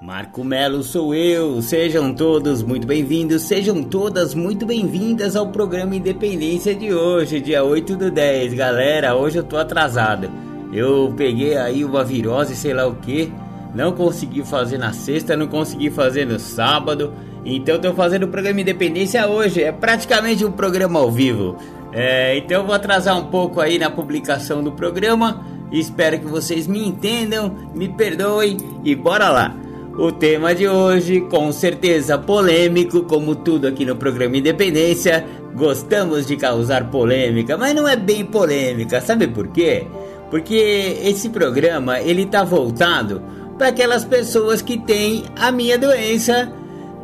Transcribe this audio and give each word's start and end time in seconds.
Marco 0.00 0.42
Melo 0.42 0.82
sou 0.82 1.14
eu. 1.14 1.60
Sejam 1.60 2.14
todos 2.14 2.62
muito 2.62 2.86
bem-vindos, 2.86 3.42
sejam 3.42 3.82
todas 3.82 4.34
muito 4.34 4.64
bem-vindas 4.64 5.36
ao 5.36 5.48
programa 5.48 5.94
Independência 5.94 6.74
de 6.74 6.90
hoje, 6.90 7.38
dia 7.38 7.62
8 7.62 7.96
do 7.96 8.10
10. 8.10 8.54
Galera, 8.54 9.14
hoje 9.14 9.36
eu 9.36 9.44
tô 9.44 9.58
atrasado. 9.58 10.30
Eu 10.72 11.12
peguei 11.14 11.54
aí 11.54 11.84
uma 11.84 12.02
virose, 12.02 12.56
sei 12.56 12.72
lá 12.72 12.86
o 12.86 12.94
que. 12.94 13.30
Não 13.74 13.92
consegui 13.92 14.42
fazer 14.42 14.78
na 14.78 14.94
sexta, 14.94 15.36
não 15.36 15.46
consegui 15.46 15.90
fazer 15.90 16.24
no 16.24 16.38
sábado. 16.38 17.12
Então 17.44 17.78
tô 17.78 17.92
fazendo 17.92 18.22
o 18.22 18.28
programa 18.28 18.62
Independência 18.62 19.28
hoje. 19.28 19.62
É 19.62 19.70
praticamente 19.70 20.46
um 20.46 20.52
programa 20.52 20.98
ao 20.98 21.10
vivo. 21.10 21.58
É, 21.92 22.38
então 22.38 22.60
eu 22.60 22.66
vou 22.66 22.74
atrasar 22.74 23.18
um 23.18 23.26
pouco 23.26 23.60
aí 23.60 23.78
na 23.78 23.90
publicação 23.90 24.62
do 24.62 24.72
programa. 24.72 25.44
Espero 25.70 26.18
que 26.18 26.26
vocês 26.26 26.66
me 26.66 26.88
entendam, 26.88 27.54
me 27.74 27.86
perdoem 27.86 28.56
e 28.82 28.94
bora 28.94 29.28
lá. 29.28 29.69
O 30.00 30.10
tema 30.10 30.54
de 30.54 30.66
hoje, 30.66 31.20
com 31.20 31.52
certeza 31.52 32.16
polêmico, 32.16 33.02
como 33.02 33.34
tudo 33.34 33.66
aqui 33.66 33.84
no 33.84 33.94
programa 33.94 34.38
Independência, 34.38 35.26
gostamos 35.54 36.26
de 36.26 36.38
causar 36.38 36.90
polêmica, 36.90 37.58
mas 37.58 37.74
não 37.74 37.86
é 37.86 37.96
bem 37.96 38.24
polêmica, 38.24 38.98
sabe 39.02 39.26
por 39.26 39.48
quê? 39.48 39.86
Porque 40.30 40.96
esse 41.04 41.28
programa 41.28 42.00
ele 42.00 42.24
tá 42.24 42.42
voltado 42.42 43.22
para 43.58 43.68
aquelas 43.68 44.02
pessoas 44.02 44.62
que 44.62 44.78
têm 44.78 45.24
a 45.36 45.52
minha 45.52 45.76
doença, 45.76 46.50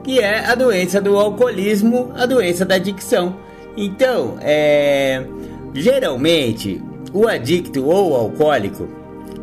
que 0.02 0.18
é 0.18 0.46
a 0.46 0.54
doença 0.54 0.98
do 0.98 1.18
alcoolismo, 1.18 2.12
a 2.16 2.24
doença 2.24 2.64
da 2.64 2.76
adicção. 2.76 3.36
Então, 3.76 4.38
é, 4.40 5.22
geralmente 5.74 6.82
o 7.12 7.28
adicto 7.28 7.84
ou 7.84 8.12
o 8.12 8.16
alcoólico 8.16 8.88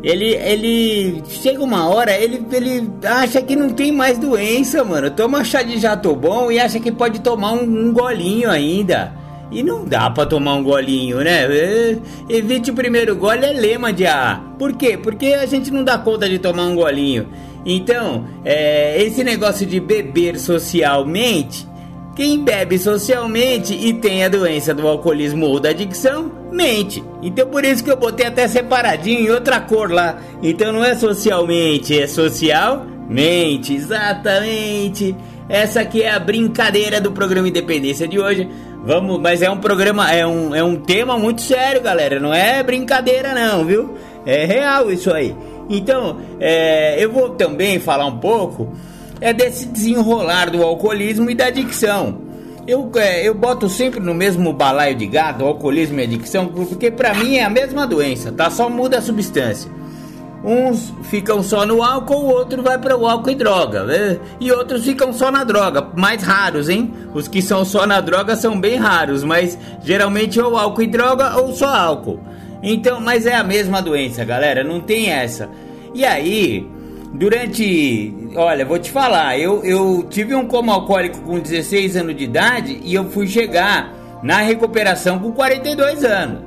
ele, 0.04 0.34
ele 0.34 1.22
chega 1.28 1.64
uma 1.64 1.88
hora, 1.88 2.14
ele, 2.14 2.44
ele 2.52 2.90
acha 3.04 3.40
que 3.40 3.56
não 3.56 3.70
tem 3.70 3.90
mais 3.90 4.18
doença, 4.18 4.84
mano. 4.84 5.10
Toma 5.10 5.42
chá 5.42 5.62
de 5.62 5.78
jato 5.78 6.14
bom 6.14 6.52
e 6.52 6.60
acha 6.60 6.78
que 6.78 6.92
pode 6.92 7.20
tomar 7.20 7.52
um, 7.52 7.62
um 7.62 7.90
golinho 7.90 8.50
ainda. 8.50 9.14
E 9.50 9.62
não 9.62 9.84
dá 9.84 10.10
pra 10.10 10.26
tomar 10.26 10.56
um 10.56 10.62
golinho, 10.62 11.18
né? 11.18 11.44
É, 11.44 11.96
evite 12.28 12.70
o 12.70 12.74
primeiro 12.74 13.16
gole 13.16 13.46
é 13.46 13.52
lema 13.52 13.94
de 13.94 14.06
A. 14.06 14.42
Por 14.58 14.74
quê? 14.74 14.98
Porque 14.98 15.26
a 15.28 15.46
gente 15.46 15.70
não 15.70 15.82
dá 15.82 15.96
conta 15.96 16.28
de 16.28 16.38
tomar 16.38 16.64
um 16.64 16.74
golinho. 16.74 17.26
Então, 17.64 18.26
é, 18.44 19.02
esse 19.02 19.24
negócio 19.24 19.64
de 19.64 19.80
beber 19.80 20.38
socialmente 20.38 21.66
quem 22.14 22.44
bebe 22.44 22.78
socialmente 22.78 23.74
e 23.74 23.92
tem 23.92 24.24
a 24.24 24.28
doença 24.28 24.72
do 24.72 24.86
alcoolismo 24.86 25.46
ou 25.46 25.58
da 25.58 25.70
adicção, 25.70 26.30
mente. 26.52 27.02
Então 27.22 27.46
por 27.46 27.64
isso 27.64 27.82
que 27.82 27.90
eu 27.90 27.96
botei 27.96 28.26
até 28.26 28.46
separadinho 28.46 29.20
em 29.20 29.30
outra 29.30 29.60
cor 29.60 29.90
lá. 29.90 30.18
Então 30.42 30.72
não 30.72 30.84
é 30.84 30.94
socialmente, 30.94 32.00
é 32.00 32.06
socialmente, 32.06 33.74
exatamente. 33.74 35.14
Essa 35.48 35.80
aqui 35.80 36.02
é 36.02 36.10
a 36.10 36.18
brincadeira 36.18 37.00
do 37.00 37.12
programa 37.12 37.48
Independência 37.48 38.06
de 38.06 38.18
hoje. 38.18 38.48
Vamos, 38.84 39.18
mas 39.20 39.42
é 39.42 39.50
um 39.50 39.58
programa, 39.58 40.12
é 40.12 40.26
um, 40.26 40.54
é 40.54 40.62
um 40.62 40.76
tema 40.76 41.18
muito 41.18 41.42
sério, 41.42 41.80
galera. 41.80 42.20
Não 42.20 42.32
é 42.32 42.62
brincadeira 42.62 43.34
não, 43.34 43.64
viu? 43.64 43.94
É 44.24 44.44
real 44.44 44.90
isso 44.90 45.12
aí. 45.12 45.34
Então, 45.68 46.18
é, 46.38 47.02
eu 47.02 47.10
vou 47.10 47.30
também 47.30 47.78
falar 47.78 48.06
um 48.06 48.18
pouco 48.18 48.72
é 49.20 49.32
desse 49.32 49.66
desenrolar 49.66 50.50
do 50.50 50.62
alcoolismo 50.62 51.30
e 51.30 51.34
da 51.34 51.46
adicção. 51.46 52.22
Eu, 52.66 52.90
é, 52.96 53.26
eu 53.28 53.34
boto 53.34 53.68
sempre 53.68 54.00
no 54.00 54.14
mesmo 54.14 54.52
balaio 54.52 54.94
de 54.94 55.06
gato, 55.06 55.44
alcoolismo 55.44 56.00
e 56.00 56.04
adicção, 56.04 56.46
porque 56.46 56.90
para 56.90 57.12
mim 57.14 57.36
é 57.36 57.44
a 57.44 57.50
mesma 57.50 57.86
doença, 57.86 58.32
tá? 58.32 58.50
Só 58.50 58.70
muda 58.70 58.98
a 58.98 59.02
substância. 59.02 59.70
Uns 60.42 60.92
ficam 61.04 61.42
só 61.42 61.64
no 61.64 61.82
álcool, 61.82 62.16
o 62.16 62.28
outro 62.28 62.62
vai 62.62 62.78
para 62.78 62.96
o 62.96 63.06
álcool 63.06 63.30
e 63.30 63.34
droga. 63.34 63.84
Né? 63.84 64.18
E 64.38 64.52
outros 64.52 64.84
ficam 64.84 65.10
só 65.12 65.30
na 65.30 65.42
droga, 65.42 65.88
mais 65.96 66.22
raros, 66.22 66.68
hein? 66.68 66.92
Os 67.14 67.26
que 67.26 67.40
são 67.40 67.64
só 67.64 67.86
na 67.86 68.00
droga 68.00 68.36
são 68.36 68.60
bem 68.60 68.76
raros, 68.76 69.24
mas 69.24 69.58
geralmente 69.82 70.38
ou 70.38 70.56
álcool 70.56 70.82
e 70.82 70.86
droga 70.86 71.38
ou 71.38 71.54
só 71.54 71.74
álcool. 71.74 72.20
Então, 72.62 73.00
mas 73.00 73.26
é 73.26 73.34
a 73.34 73.44
mesma 73.44 73.80
doença, 73.80 74.24
galera, 74.24 74.62
não 74.62 74.80
tem 74.80 75.10
essa. 75.10 75.48
E 75.94 76.04
aí, 76.04 76.66
durante. 77.14 78.12
Olha, 78.34 78.64
vou 78.64 78.78
te 78.78 78.90
falar, 78.90 79.38
eu, 79.38 79.64
eu 79.64 80.04
tive 80.10 80.34
um 80.34 80.46
coma 80.46 80.74
alcoólico 80.74 81.20
com 81.20 81.38
16 81.38 81.96
anos 81.96 82.16
de 82.16 82.24
idade 82.24 82.80
e 82.82 82.94
eu 82.94 83.08
fui 83.08 83.26
chegar 83.26 83.92
na 84.22 84.38
recuperação 84.38 85.18
com 85.18 85.32
42 85.32 86.04
anos. 86.04 86.42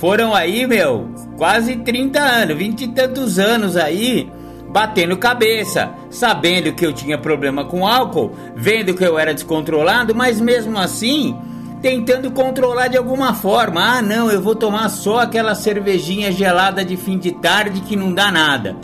Foram 0.00 0.34
aí, 0.34 0.66
meu, 0.66 1.08
quase 1.36 1.76
30 1.76 2.18
anos, 2.18 2.56
20 2.56 2.80
e 2.82 2.88
tantos 2.88 3.38
anos 3.38 3.76
aí, 3.76 4.28
batendo 4.68 5.16
cabeça, 5.16 5.90
sabendo 6.10 6.72
que 6.72 6.84
eu 6.84 6.92
tinha 6.92 7.16
problema 7.16 7.64
com 7.64 7.86
álcool, 7.86 8.32
vendo 8.56 8.94
que 8.94 9.04
eu 9.04 9.16
era 9.16 9.32
descontrolado, 9.32 10.12
mas 10.12 10.40
mesmo 10.40 10.76
assim, 10.76 11.36
tentando 11.80 12.32
controlar 12.32 12.88
de 12.88 12.96
alguma 12.96 13.32
forma. 13.32 13.98
Ah, 13.98 14.02
não, 14.02 14.28
eu 14.28 14.42
vou 14.42 14.56
tomar 14.56 14.88
só 14.88 15.20
aquela 15.20 15.54
cervejinha 15.54 16.32
gelada 16.32 16.84
de 16.84 16.96
fim 16.96 17.16
de 17.16 17.30
tarde 17.30 17.80
que 17.82 17.94
não 17.94 18.12
dá 18.12 18.32
nada. 18.32 18.74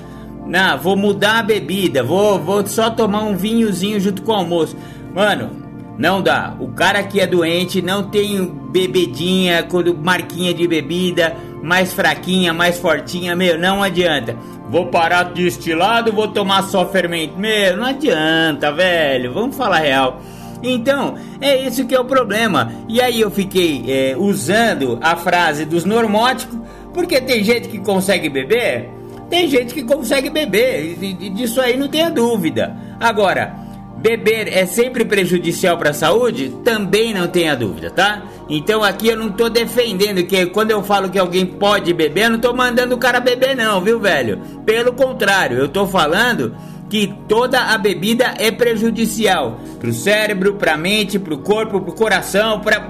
Não, 0.47 0.79
vou 0.79 0.97
mudar 0.97 1.41
a 1.41 1.43
bebida, 1.43 2.03
vou, 2.03 2.39
vou 2.39 2.65
só 2.67 2.89
tomar 2.89 3.25
um 3.25 3.37
vinhozinho 3.37 3.99
junto 4.01 4.23
com 4.23 4.33
o 4.33 4.37
almoço. 4.37 4.77
Mano, 5.13 5.51
não 5.99 6.23
dá. 6.23 6.55
O 6.61 6.69
cara 6.69 7.03
que 7.03 7.21
é 7.21 7.27
doente 7.27 7.83
não 7.83 8.05
tem 8.05 8.47
bebedinha, 8.71 9.67
marquinha 10.03 10.53
de 10.55 10.69
bebida, 10.69 11.35
mais 11.63 11.93
fraquinha, 11.93 12.53
mais 12.53 12.79
fortinha, 12.79 13.35
meu, 13.35 13.59
não 13.59 13.83
adianta. 13.83 14.37
Vou 14.69 14.87
parar 14.87 15.25
de 15.25 15.45
destilado, 15.45 16.13
vou 16.13 16.29
tomar 16.29 16.63
só 16.65 16.87
fermento. 16.87 17.39
Meu, 17.39 17.77
não 17.77 17.87
adianta, 17.87 18.71
velho. 18.73 19.33
Vamos 19.33 19.57
falar 19.57 19.79
real. 19.79 20.21
Então, 20.63 21.15
é 21.41 21.57
isso 21.67 21.87
que 21.87 21.95
é 21.95 22.01
o 22.01 22.05
problema. 22.05 22.73
E 22.89 23.01
aí 23.01 23.21
eu 23.21 23.31
fiquei 23.31 23.85
é, 23.89 24.17
usando 24.17 24.99
a 25.01 25.17
frase 25.17 25.65
dos 25.65 25.85
normóticos, 25.85 26.59
porque 26.93 27.21
tem 27.21 27.43
gente 27.45 27.69
que 27.69 27.79
consegue 27.79 28.29
beber 28.29 28.96
tem 29.29 29.49
gente 29.49 29.75
que 29.75 29.83
consegue 29.83 30.31
beber, 30.31 30.97
e, 31.03 31.31
disso 31.31 31.61
aí 31.61 31.77
não 31.77 31.89
tenha 31.89 32.11
dúvida. 32.11 32.77
Agora, 33.01 33.55
beber 33.97 34.49
é 34.53 34.67
sempre 34.67 35.05
prejudicial 35.05 35.77
para 35.77 35.91
a 35.91 35.95
saúde? 35.95 36.51
Também 36.65 37.13
não 37.13 37.27
tenha 37.27 37.57
dúvida, 37.57 37.91
tá? 37.91 38.23
Então 38.49 38.85
aqui 38.85 39.09
eu 39.09 39.17
não 39.17 39.31
tô 39.31 39.49
defendendo 39.49 40.25
que 40.25 40.47
quando 40.47 40.71
eu 40.71 40.83
falo 40.83 41.11
que 41.11 41.19
alguém 41.19 41.45
pode 41.45 41.93
beber, 41.93 42.25
eu 42.25 42.31
não 42.31 42.39
tô 42.39 42.53
mandando 42.55 42.95
o 42.95 42.99
cara 42.99 43.19
beber 43.19 43.57
não, 43.57 43.81
viu, 43.81 43.99
velho? 43.99 44.41
Pelo 44.65 44.93
contrário, 44.93 45.59
eu 45.59 45.69
tô 45.69 45.87
falando 45.87 46.55
que 46.89 47.13
toda 47.27 47.61
a 47.61 47.79
bebida 47.79 48.35
é 48.39 48.51
prejudicial 48.51 49.61
pro 49.81 49.93
cérebro, 49.93 50.55
pra 50.55 50.77
mente, 50.77 51.19
pro 51.19 51.39
corpo, 51.39 51.81
pro 51.81 51.93
coração, 51.93 52.61
para 52.61 52.89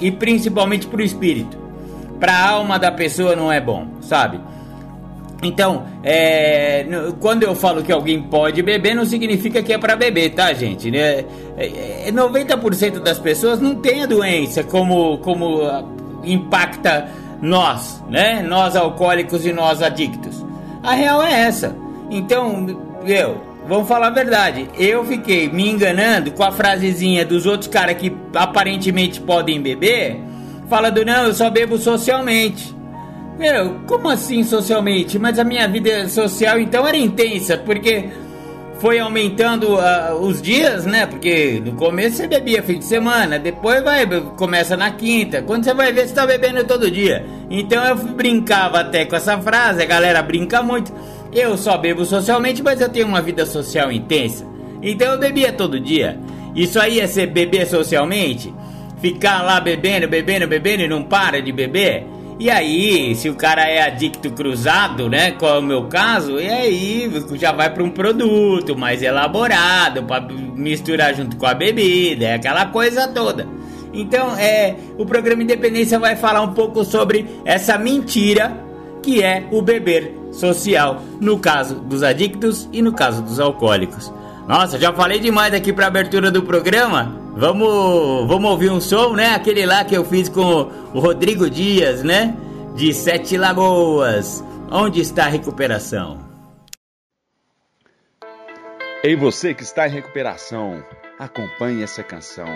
e 0.00 0.10
principalmente 0.10 0.86
pro 0.86 1.02
espírito. 1.02 1.58
Pra 2.18 2.48
alma 2.50 2.78
da 2.78 2.92
pessoa 2.92 3.34
não 3.34 3.50
é 3.50 3.58
bom, 3.58 3.86
sabe? 4.02 4.38
Então, 5.42 5.86
é, 6.02 6.86
quando 7.18 7.44
eu 7.44 7.54
falo 7.54 7.82
que 7.82 7.90
alguém 7.90 8.22
pode 8.22 8.62
beber, 8.62 8.94
não 8.94 9.06
significa 9.06 9.62
que 9.62 9.72
é 9.72 9.78
para 9.78 9.96
beber, 9.96 10.30
tá, 10.30 10.52
gente? 10.52 10.90
Né? 10.90 11.24
É, 11.56 12.10
90% 12.12 12.96
é, 12.96 13.00
das 13.00 13.18
pessoas 13.18 13.60
não 13.60 13.74
tem 13.76 14.02
a 14.02 14.06
doença 14.06 14.62
como, 14.62 15.18
como 15.18 15.62
impacta 16.22 17.08
nós, 17.40 18.02
né? 18.08 18.42
Nós 18.42 18.76
alcoólicos 18.76 19.46
e 19.46 19.52
nós 19.52 19.82
adictos. 19.82 20.44
A 20.82 20.92
real 20.92 21.22
é 21.22 21.40
essa. 21.40 21.74
Então, 22.10 22.66
eu, 23.06 23.40
vamos 23.66 23.88
falar 23.88 24.08
a 24.08 24.10
verdade. 24.10 24.68
Eu 24.78 25.04
fiquei 25.06 25.48
me 25.48 25.70
enganando 25.70 26.32
com 26.32 26.42
a 26.42 26.52
frasezinha 26.52 27.24
dos 27.24 27.46
outros 27.46 27.68
caras 27.68 27.96
que 27.96 28.14
aparentemente 28.34 29.20
podem 29.20 29.60
beber, 29.60 30.20
falando, 30.68 31.02
não, 31.04 31.24
eu 31.24 31.34
só 31.34 31.48
bebo 31.48 31.78
socialmente. 31.78 32.74
Meu, 33.40 33.80
como 33.86 34.06
assim 34.10 34.44
socialmente? 34.44 35.18
Mas 35.18 35.38
a 35.38 35.44
minha 35.44 35.66
vida 35.66 36.06
social 36.10 36.60
então 36.60 36.86
era 36.86 36.98
intensa, 36.98 37.56
porque 37.56 38.10
foi 38.78 38.98
aumentando 38.98 39.76
uh, 39.76 40.14
os 40.20 40.42
dias, 40.42 40.84
né? 40.84 41.06
Porque 41.06 41.58
no 41.64 41.72
começo 41.72 42.18
você 42.18 42.26
bebia 42.26 42.62
fim 42.62 42.78
de 42.78 42.84
semana, 42.84 43.38
depois 43.38 43.82
vai 43.82 44.06
começa 44.36 44.76
na 44.76 44.90
quinta. 44.90 45.40
Quando 45.40 45.64
você 45.64 45.72
vai 45.72 45.90
ver, 45.90 46.06
você 46.06 46.14
tá 46.14 46.26
bebendo 46.26 46.64
todo 46.64 46.90
dia. 46.90 47.24
Então 47.48 47.82
eu 47.82 47.96
brincava 47.96 48.80
até 48.80 49.06
com 49.06 49.16
essa 49.16 49.38
frase, 49.38 49.82
a 49.82 49.86
galera 49.86 50.20
brinca 50.20 50.62
muito. 50.62 50.92
Eu 51.32 51.56
só 51.56 51.78
bebo 51.78 52.04
socialmente, 52.04 52.62
mas 52.62 52.78
eu 52.78 52.90
tenho 52.90 53.06
uma 53.06 53.22
vida 53.22 53.46
social 53.46 53.90
intensa. 53.90 54.44
Então 54.82 55.12
eu 55.12 55.18
bebia 55.18 55.50
todo 55.50 55.80
dia. 55.80 56.20
Isso 56.54 56.78
aí 56.78 57.00
é 57.00 57.06
ser 57.06 57.28
beber 57.28 57.66
socialmente? 57.66 58.52
ficar 59.00 59.40
lá 59.42 59.58
bebendo, 59.58 60.06
bebendo, 60.06 60.46
bebendo 60.46 60.82
e 60.82 60.88
não 60.88 61.02
para 61.02 61.40
de 61.40 61.50
beber. 61.50 62.04
E 62.40 62.48
aí, 62.48 63.14
se 63.16 63.28
o 63.28 63.34
cara 63.34 63.68
é 63.68 63.82
adicto 63.82 64.30
cruzado, 64.30 65.10
né, 65.10 65.32
como 65.32 65.52
é 65.52 65.58
o 65.58 65.62
meu 65.62 65.84
caso, 65.88 66.40
e 66.40 66.48
aí 66.48 67.12
já 67.34 67.52
vai 67.52 67.68
para 67.68 67.84
um 67.84 67.90
produto 67.90 68.74
mais 68.74 69.02
elaborado 69.02 70.02
para 70.04 70.26
misturar 70.56 71.14
junto 71.14 71.36
com 71.36 71.44
a 71.44 71.52
bebida, 71.52 72.24
é 72.24 72.34
aquela 72.36 72.64
coisa 72.64 73.06
toda. 73.08 73.46
Então, 73.92 74.34
é, 74.38 74.74
o 74.96 75.04
programa 75.04 75.42
Independência 75.42 75.98
vai 75.98 76.16
falar 76.16 76.40
um 76.40 76.54
pouco 76.54 76.82
sobre 76.82 77.26
essa 77.44 77.76
mentira 77.76 78.56
que 79.02 79.22
é 79.22 79.46
o 79.50 79.60
beber 79.60 80.10
social, 80.32 81.02
no 81.20 81.38
caso 81.38 81.74
dos 81.74 82.02
adictos 82.02 82.66
e 82.72 82.80
no 82.80 82.94
caso 82.94 83.20
dos 83.20 83.38
alcoólicos. 83.38 84.10
Nossa, 84.46 84.78
já 84.78 84.92
falei 84.92 85.20
demais 85.20 85.54
aqui 85.54 85.72
para 85.72 85.86
abertura 85.86 86.30
do 86.30 86.42
programa. 86.42 87.16
Vamos, 87.36 88.26
vamos 88.26 88.50
ouvir 88.50 88.70
um 88.70 88.80
som, 88.80 89.14
né? 89.14 89.34
Aquele 89.34 89.64
lá 89.64 89.84
que 89.84 89.94
eu 89.94 90.04
fiz 90.04 90.28
com 90.28 90.42
o 90.92 90.98
Rodrigo 90.98 91.48
Dias, 91.48 92.02
né? 92.02 92.36
De 92.74 92.92
Sete 92.92 93.36
Lagoas. 93.36 94.44
Onde 94.70 95.00
está 95.00 95.24
a 95.24 95.28
recuperação? 95.28 96.18
Ei, 99.02 99.16
você 99.16 99.54
que 99.54 99.62
está 99.62 99.88
em 99.88 99.92
recuperação, 99.92 100.84
acompanhe 101.18 101.82
essa 101.82 102.02
canção. 102.02 102.48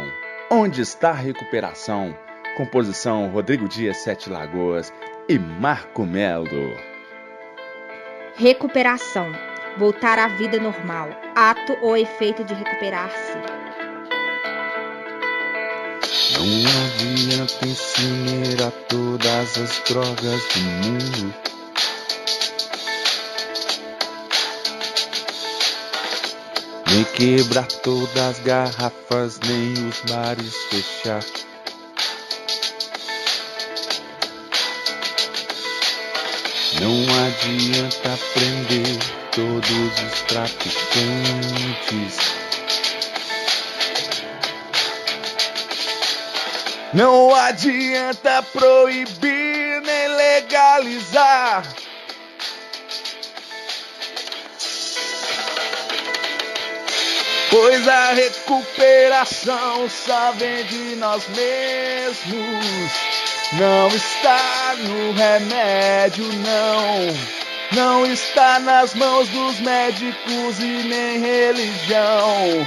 Onde 0.51 0.83
está 0.83 1.11
a 1.11 1.15
recuperação? 1.15 2.15
Composição 2.57 3.29
Rodrigo 3.29 3.67
Dias 3.67 3.97
Sete 3.99 4.29
Lagoas 4.29 4.93
e 5.29 5.39
Marco 5.39 6.05
Melo. 6.05 6.77
Recuperação. 8.37 9.33
Voltar 9.77 10.21
à 10.21 10.29
vida 10.29 10.59
normal. 10.61 11.09
Ato 11.35 11.77
ou 11.83 11.97
efeito 11.97 12.45
de 12.45 12.55
recuperar-se. 12.55 13.37
Não 16.33 16.47
adianta 16.87 17.67
ensinar 17.67 18.69
a 18.69 18.71
todas 18.89 19.59
as 19.59 19.83
drogas 19.89 20.43
do 20.55 20.61
mundo. 20.61 21.35
Nem 26.87 27.05
quebrar 27.05 27.67
todas 27.67 28.17
as 28.17 28.39
garrafas, 28.41 29.41
nem 29.41 29.73
os 29.89 30.01
bares 30.09 30.55
fechar. 30.71 31.44
Não 36.81 37.05
adianta 37.27 38.19
prender 38.35 38.99
todos 39.31 40.03
os 40.03 40.21
traficantes. 40.23 42.19
Não 46.93 47.33
adianta 47.35 48.43
proibir 48.53 49.81
nem 49.83 50.09
legalizar. 50.17 51.63
Pois 57.51 57.87
a 57.87 58.15
recuperação 58.15 59.89
só 59.89 60.33
vem 60.33 60.65
de 60.65 60.97
nós 60.97 61.23
mesmos. 61.29 63.34
Não 63.59 63.87
está 63.89 64.75
no 64.79 65.13
remédio, 65.13 66.25
não. 66.25 67.35
Não 67.73 68.07
está 68.07 68.59
nas 68.59 68.95
mãos 68.95 69.29
dos 69.29 69.61
médicos 69.61 70.59
e 70.59 70.83
nem 70.89 71.21
religião. 71.21 72.67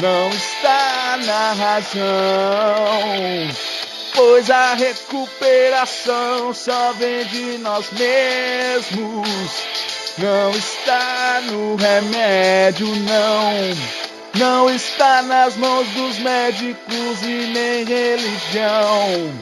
Não 0.00 0.28
está 0.30 1.18
na 1.24 1.52
razão. 1.54 2.02
Pois 4.14 4.48
a 4.48 4.74
recuperação 4.74 6.54
só 6.54 6.92
vem 6.92 7.24
de 7.26 7.58
nós 7.58 7.90
mesmos. 7.90 9.28
Não 10.18 10.50
está 10.52 11.40
no 11.46 11.74
remédio, 11.74 12.86
não. 12.86 14.04
Não 14.36 14.68
está 14.68 15.22
nas 15.22 15.56
mãos 15.56 15.86
dos 15.90 16.18
médicos 16.18 17.22
e 17.22 17.46
nem 17.52 17.84
religião. 17.84 19.32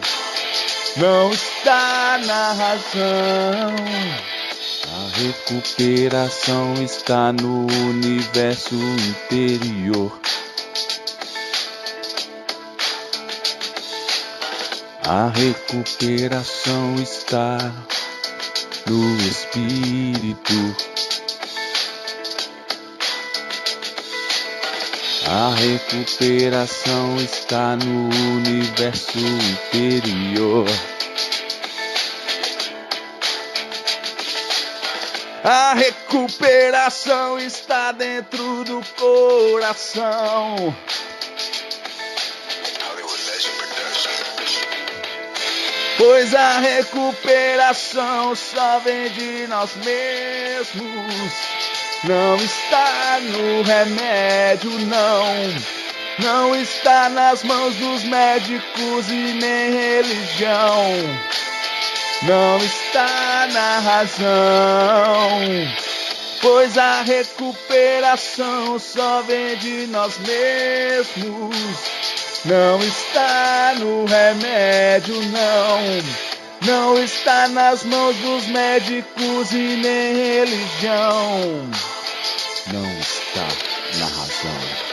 Não 0.98 1.32
está 1.32 2.20
na 2.26 2.52
razão. 2.52 3.74
A 4.92 5.18
recuperação 5.18 6.74
está 6.74 7.32
no 7.32 7.66
universo 7.88 8.74
interior. 8.74 10.20
A 15.04 15.28
recuperação 15.28 16.96
está 16.96 17.56
no 18.86 19.16
espírito. 19.16 20.91
A 25.34 25.54
recuperação 25.54 27.16
está 27.16 27.74
no 27.74 28.10
universo 28.36 29.18
interior. 29.18 30.66
A 35.42 35.72
recuperação 35.72 37.38
está 37.38 37.92
dentro 37.92 38.62
do 38.64 38.82
coração. 38.94 40.76
Pois 45.96 46.34
a 46.34 46.58
recuperação 46.58 48.36
só 48.36 48.80
vem 48.80 49.08
de 49.08 49.46
nós 49.46 49.70
mesmos. 49.76 51.71
Não 52.04 52.34
está 52.36 53.20
no 53.20 53.62
remédio, 53.62 54.70
não. 54.86 55.24
Não 56.18 56.56
está 56.56 57.08
nas 57.08 57.44
mãos 57.44 57.76
dos 57.76 58.02
médicos 58.02 59.08
e 59.08 59.34
nem 59.40 59.70
religião. 59.70 60.92
Não 62.22 62.58
está 62.58 63.48
na 63.52 63.78
razão. 63.78 65.40
Pois 66.40 66.76
a 66.76 67.02
recuperação 67.02 68.80
só 68.80 69.22
vem 69.22 69.56
de 69.58 69.86
nós 69.86 70.18
mesmos. 70.18 71.56
Não 72.44 72.80
está 72.80 73.74
no 73.78 74.04
remédio, 74.06 75.22
não. 75.22 76.41
Não 76.66 76.96
está 77.02 77.48
nas 77.48 77.82
mãos 77.82 78.16
dos 78.18 78.46
médicos 78.46 79.50
e 79.50 79.76
nem 79.76 80.14
religião. 80.14 81.70
Não 82.72 83.00
está 83.00 83.48
na 83.98 84.06
razão. 84.06 84.92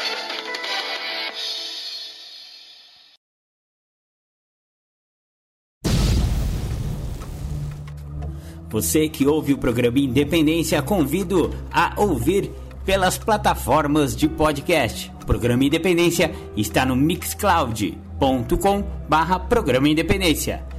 Você 8.70 9.08
que 9.08 9.28
ouve 9.28 9.54
o 9.54 9.58
programa 9.60 10.00
Independência, 10.00 10.82
convido 10.82 11.54
a 11.72 11.94
ouvir 11.98 12.52
pelas 12.84 13.20
plataformas 13.20 14.16
de 14.16 14.28
podcast. 14.28 15.12
O 15.22 15.26
programa 15.28 15.64
Independência 15.64 16.34
está 16.58 16.84
no 16.84 16.96
mixcloud.com 16.96 18.82
barra 19.08 19.40
programa 19.40 19.88
Independência. 19.88 20.79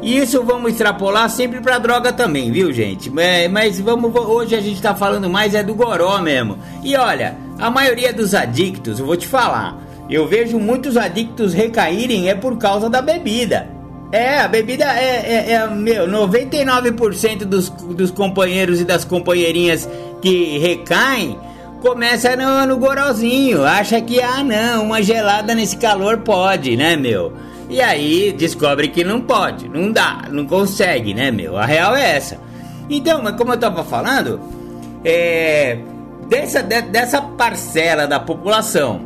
E 0.01 0.17
isso 0.17 0.43
vamos 0.43 0.71
extrapolar 0.71 1.29
sempre 1.29 1.59
para 1.59 1.79
droga 1.79 2.13
também, 2.13 2.51
viu, 2.51 2.71
gente? 2.71 3.11
É, 3.19 3.47
mas 3.47 3.79
vamos 3.79 4.13
hoje 4.15 4.55
a 4.55 4.61
gente 4.61 4.75
está 4.75 4.93
falando 4.93 5.29
mais 5.29 5.55
é 5.55 5.63
do 5.63 5.73
goró 5.73 6.19
mesmo. 6.19 6.57
E 6.83 6.95
olha, 6.95 7.35
a 7.57 7.69
maioria 7.69 8.13
dos 8.13 8.33
adictos, 8.33 8.99
eu 8.99 9.05
vou 9.05 9.17
te 9.17 9.27
falar, 9.27 9.77
eu 10.09 10.27
vejo 10.27 10.59
muitos 10.59 10.95
adictos 10.95 11.53
recaírem 11.53 12.29
é 12.29 12.35
por 12.35 12.57
causa 12.57 12.89
da 12.89 13.01
bebida. 13.01 13.67
É, 14.11 14.39
a 14.39 14.47
bebida 14.47 14.85
é, 14.85 15.49
é, 15.49 15.51
é 15.53 15.67
meu, 15.67 16.07
99% 16.07 17.39
dos, 17.39 17.69
dos 17.69 18.09
companheiros 18.11 18.79
e 18.79 18.85
das 18.85 19.03
companheirinhas 19.03 19.89
que 20.21 20.57
recaem 20.59 21.37
começa 21.81 22.35
no, 22.35 22.65
no 22.65 22.77
gorozinho, 22.77 23.63
acha 23.63 24.01
que, 24.01 24.21
ah 24.21 24.43
não, 24.43 24.85
uma 24.85 25.01
gelada 25.01 25.53
nesse 25.53 25.77
calor 25.77 26.19
pode, 26.19 26.75
né, 26.75 26.95
meu? 26.95 27.33
E 27.69 27.81
aí 27.81 28.31
descobre 28.31 28.87
que 28.87 29.03
não 29.03 29.21
pode, 29.21 29.67
não 29.67 29.91
dá, 29.91 30.27
não 30.31 30.45
consegue, 30.45 31.13
né, 31.13 31.31
meu? 31.31 31.57
A 31.57 31.65
real 31.65 31.95
é 31.95 32.15
essa. 32.15 32.39
Então, 32.89 33.21
mas 33.21 33.35
como 33.35 33.53
eu 33.53 33.57
tava 33.57 33.83
falando, 33.83 34.39
é, 35.03 35.77
dessa, 36.29 36.63
de, 36.63 36.81
dessa 36.83 37.21
parcela 37.21 38.07
da 38.07 38.19
população 38.19 39.01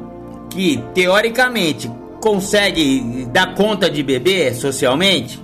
que 0.50 0.84
teoricamente 0.94 1.90
consegue 2.22 3.28
dar 3.32 3.56
conta 3.56 3.90
de 3.90 4.04
beber 4.04 4.54
socialmente, 4.54 5.40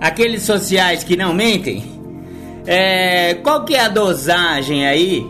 aqueles 0.00 0.42
sociais 0.42 1.02
que 1.02 1.16
não 1.16 1.34
mentem, 1.34 1.84
é, 2.64 3.34
qual 3.42 3.64
que 3.64 3.74
é 3.74 3.80
a 3.80 3.88
dosagem 3.88 4.86
aí 4.86 5.26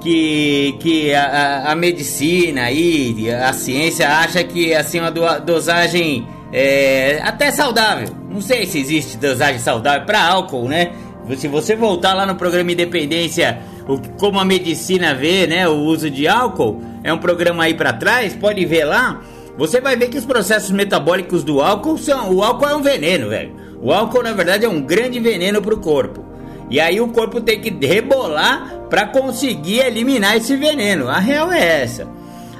que, 0.00 0.76
que 0.80 1.14
a, 1.14 1.72
a 1.72 1.74
medicina 1.74 2.64
aí, 2.64 3.30
a 3.30 3.52
ciência 3.52 4.08
acha 4.08 4.44
que 4.44 4.74
assim 4.74 5.00
uma 5.00 5.10
dosagem 5.10 6.26
é, 6.54 7.20
até 7.24 7.50
saudável. 7.50 8.08
Não 8.30 8.40
sei 8.40 8.64
se 8.64 8.78
existe 8.78 9.16
dosagem 9.18 9.58
saudável 9.58 10.06
para 10.06 10.24
álcool, 10.24 10.68
né? 10.68 10.92
Se 11.36 11.48
você 11.48 11.74
voltar 11.74 12.14
lá 12.14 12.24
no 12.24 12.36
programa 12.36 12.70
Independência, 12.70 13.58
o, 13.88 13.98
como 14.18 14.38
a 14.38 14.44
medicina 14.44 15.14
vê, 15.14 15.48
né, 15.48 15.66
o 15.66 15.74
uso 15.74 16.08
de 16.08 16.28
álcool, 16.28 16.80
é 17.02 17.12
um 17.12 17.18
programa 17.18 17.64
aí 17.64 17.74
para 17.74 17.92
trás, 17.92 18.36
pode 18.36 18.64
ver 18.66 18.84
lá. 18.84 19.20
Você 19.58 19.80
vai 19.80 19.96
ver 19.96 20.08
que 20.08 20.18
os 20.18 20.24
processos 20.24 20.70
metabólicos 20.70 21.42
do 21.42 21.60
álcool 21.60 21.98
são, 21.98 22.32
o 22.32 22.42
álcool 22.42 22.68
é 22.68 22.76
um 22.76 22.82
veneno, 22.82 23.30
velho. 23.30 23.56
O 23.82 23.92
álcool 23.92 24.22
na 24.22 24.32
verdade 24.32 24.64
é 24.64 24.68
um 24.68 24.80
grande 24.80 25.18
veneno 25.18 25.60
para 25.60 25.74
o 25.74 25.80
corpo. 25.80 26.24
E 26.70 26.78
aí 26.78 27.00
o 27.00 27.08
corpo 27.08 27.40
tem 27.40 27.60
que 27.60 27.70
rebolar 27.84 28.86
para 28.88 29.06
conseguir 29.06 29.80
eliminar 29.80 30.36
esse 30.36 30.56
veneno. 30.56 31.08
A 31.08 31.18
real 31.18 31.50
é 31.50 31.82
essa. 31.82 32.06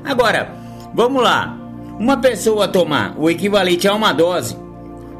Agora, 0.04 0.52
vamos 0.92 1.22
lá. 1.22 1.63
Uma 1.98 2.16
pessoa 2.16 2.66
tomar 2.66 3.14
o 3.16 3.30
equivalente 3.30 3.86
a 3.86 3.94
uma 3.94 4.12
dose 4.12 4.56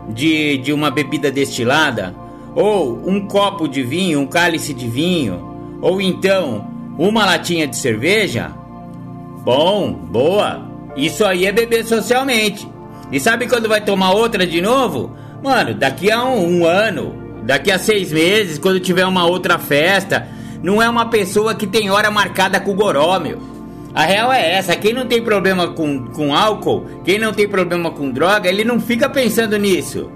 de, 0.09 0.59
de 0.59 0.73
uma 0.73 0.91
bebida 0.91 1.31
destilada, 1.31 2.15
ou 2.55 3.01
um 3.09 3.27
copo 3.27 3.69
de 3.69 3.83
vinho, 3.83 4.21
um 4.21 4.27
cálice 4.27 4.75
de 4.75 4.89
vinho, 4.89 5.79
ou 5.81 6.01
então 6.01 6.67
uma 6.99 7.25
latinha 7.25 7.67
de 7.67 7.77
cerveja, 7.77 8.51
bom, 9.45 9.93
boa. 9.93 10.63
Isso 10.97 11.25
aí 11.25 11.47
é 11.47 11.53
beber 11.53 11.85
socialmente. 11.85 12.69
E 13.11 13.19
sabe 13.21 13.49
quando 13.49 13.69
vai 13.69 13.81
tomar 13.81 14.13
outra 14.13 14.47
de 14.47 14.61
novo? 14.61 15.17
Mano, 15.43 15.75
daqui 15.75 16.11
a 16.11 16.25
um, 16.25 16.61
um 16.61 16.67
ano, 16.67 17.15
daqui 17.45 17.71
a 17.71 17.79
seis 17.79 18.13
meses, 18.13 18.59
quando 18.59 18.81
tiver 18.81 19.05
uma 19.07 19.27
outra 19.27 19.59
festa, 19.59 20.27
não 20.63 20.81
é 20.81 20.89
uma 20.89 21.07
pessoa 21.07 21.55
que 21.55 21.67
tem 21.67 21.91
hora 21.91 22.11
marcada 22.11 22.59
com 22.59 22.71
o 22.73 22.75
goró, 22.75 23.19
meu. 23.21 23.54
A 23.95 24.03
real 24.03 24.33
é 24.33 24.55
essa, 24.55 24.75
quem 24.75 24.93
não 24.93 25.07
tem 25.07 25.23
problema 25.23 25.69
com, 25.69 26.07
com 26.09 26.35
álcool, 26.35 26.85
quem 27.05 27.17
não 27.17 27.33
tem 27.33 27.49
problema 27.49 27.93
com 27.93 28.11
droga, 28.11 28.49
ele 28.49 28.65
não 28.65 28.81
fica 28.81 29.09
pensando 29.09 29.57
nisso. 29.57 30.11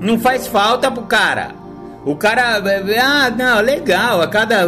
Não 0.00 0.20
faz 0.20 0.46
falta 0.46 0.90
pro 0.90 1.02
cara. 1.02 1.64
O 2.04 2.14
cara, 2.14 2.62
ah, 3.02 3.30
não, 3.30 3.60
legal, 3.60 4.20
a 4.20 4.28
cada. 4.28 4.66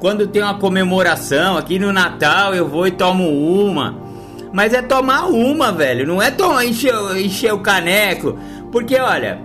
Quando 0.00 0.26
tem 0.26 0.42
uma 0.42 0.58
comemoração 0.58 1.56
aqui 1.56 1.78
no 1.78 1.92
Natal, 1.92 2.54
eu 2.54 2.68
vou 2.68 2.86
e 2.86 2.90
tomo 2.90 3.28
uma. 3.30 3.96
Mas 4.52 4.74
é 4.74 4.82
tomar 4.82 5.26
uma, 5.26 5.70
velho, 5.70 6.06
não 6.06 6.20
é 6.20 6.30
tomar, 6.30 6.66
encher, 6.66 6.92
encher 7.16 7.54
o 7.54 7.60
caneco. 7.60 8.36
Porque 8.72 8.96
olha, 8.96 9.38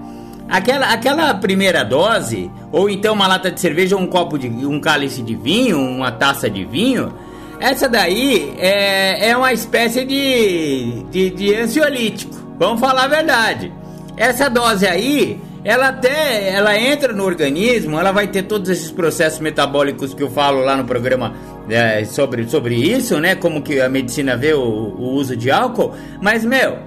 aquela, 0.50 0.88
aquela 0.88 1.34
primeira 1.36 1.86
dose, 1.86 2.50
ou 2.72 2.90
então 2.90 3.14
uma 3.14 3.28
lata 3.28 3.52
de 3.52 3.60
cerveja, 3.60 3.96
um 3.96 4.08
copo 4.08 4.38
de. 4.40 4.48
um 4.48 4.80
cálice 4.80 5.22
de 5.22 5.36
vinho, 5.36 5.80
uma 5.80 6.12
taça 6.12 6.50
de 6.50 6.66
vinho, 6.66 7.14
essa 7.62 7.88
daí 7.88 8.56
é, 8.58 9.30
é 9.30 9.38
uma 9.38 9.54
espécie 9.54 10.04
de, 10.04 11.04
de, 11.12 11.30
de 11.30 11.56
ansiolítico. 11.56 12.34
Vamos 12.58 12.80
falar 12.80 13.04
a 13.04 13.08
verdade. 13.08 13.72
Essa 14.18 14.50
dose 14.50 14.88
aí, 14.88 15.40
ela 15.64 15.90
até 15.90 16.50
ela 16.50 16.76
entra 16.76 17.14
no 17.14 17.24
organismo, 17.24 18.00
ela 18.00 18.12
vai 18.12 18.28
ter 18.28 18.44
todos 18.44 18.68
esses 18.68 18.90
processos 18.90 19.40
metabólicos 19.40 20.12
que 20.12 20.24
eu 20.24 20.30
falo 20.32 20.62
lá 20.62 20.76
no 20.76 20.86
programa 20.86 21.36
é, 21.70 22.04
sobre, 22.04 22.50
sobre 22.50 22.76
isso, 22.76 23.20
né? 23.20 23.36
Como 23.36 23.62
que 23.62 23.80
a 23.80 23.88
medicina 23.88 24.36
vê 24.36 24.54
o, 24.54 24.60
o 24.60 25.12
uso 25.14 25.38
de 25.38 25.52
álcool. 25.52 25.94
Mas, 26.20 26.44
meu, 26.44 26.80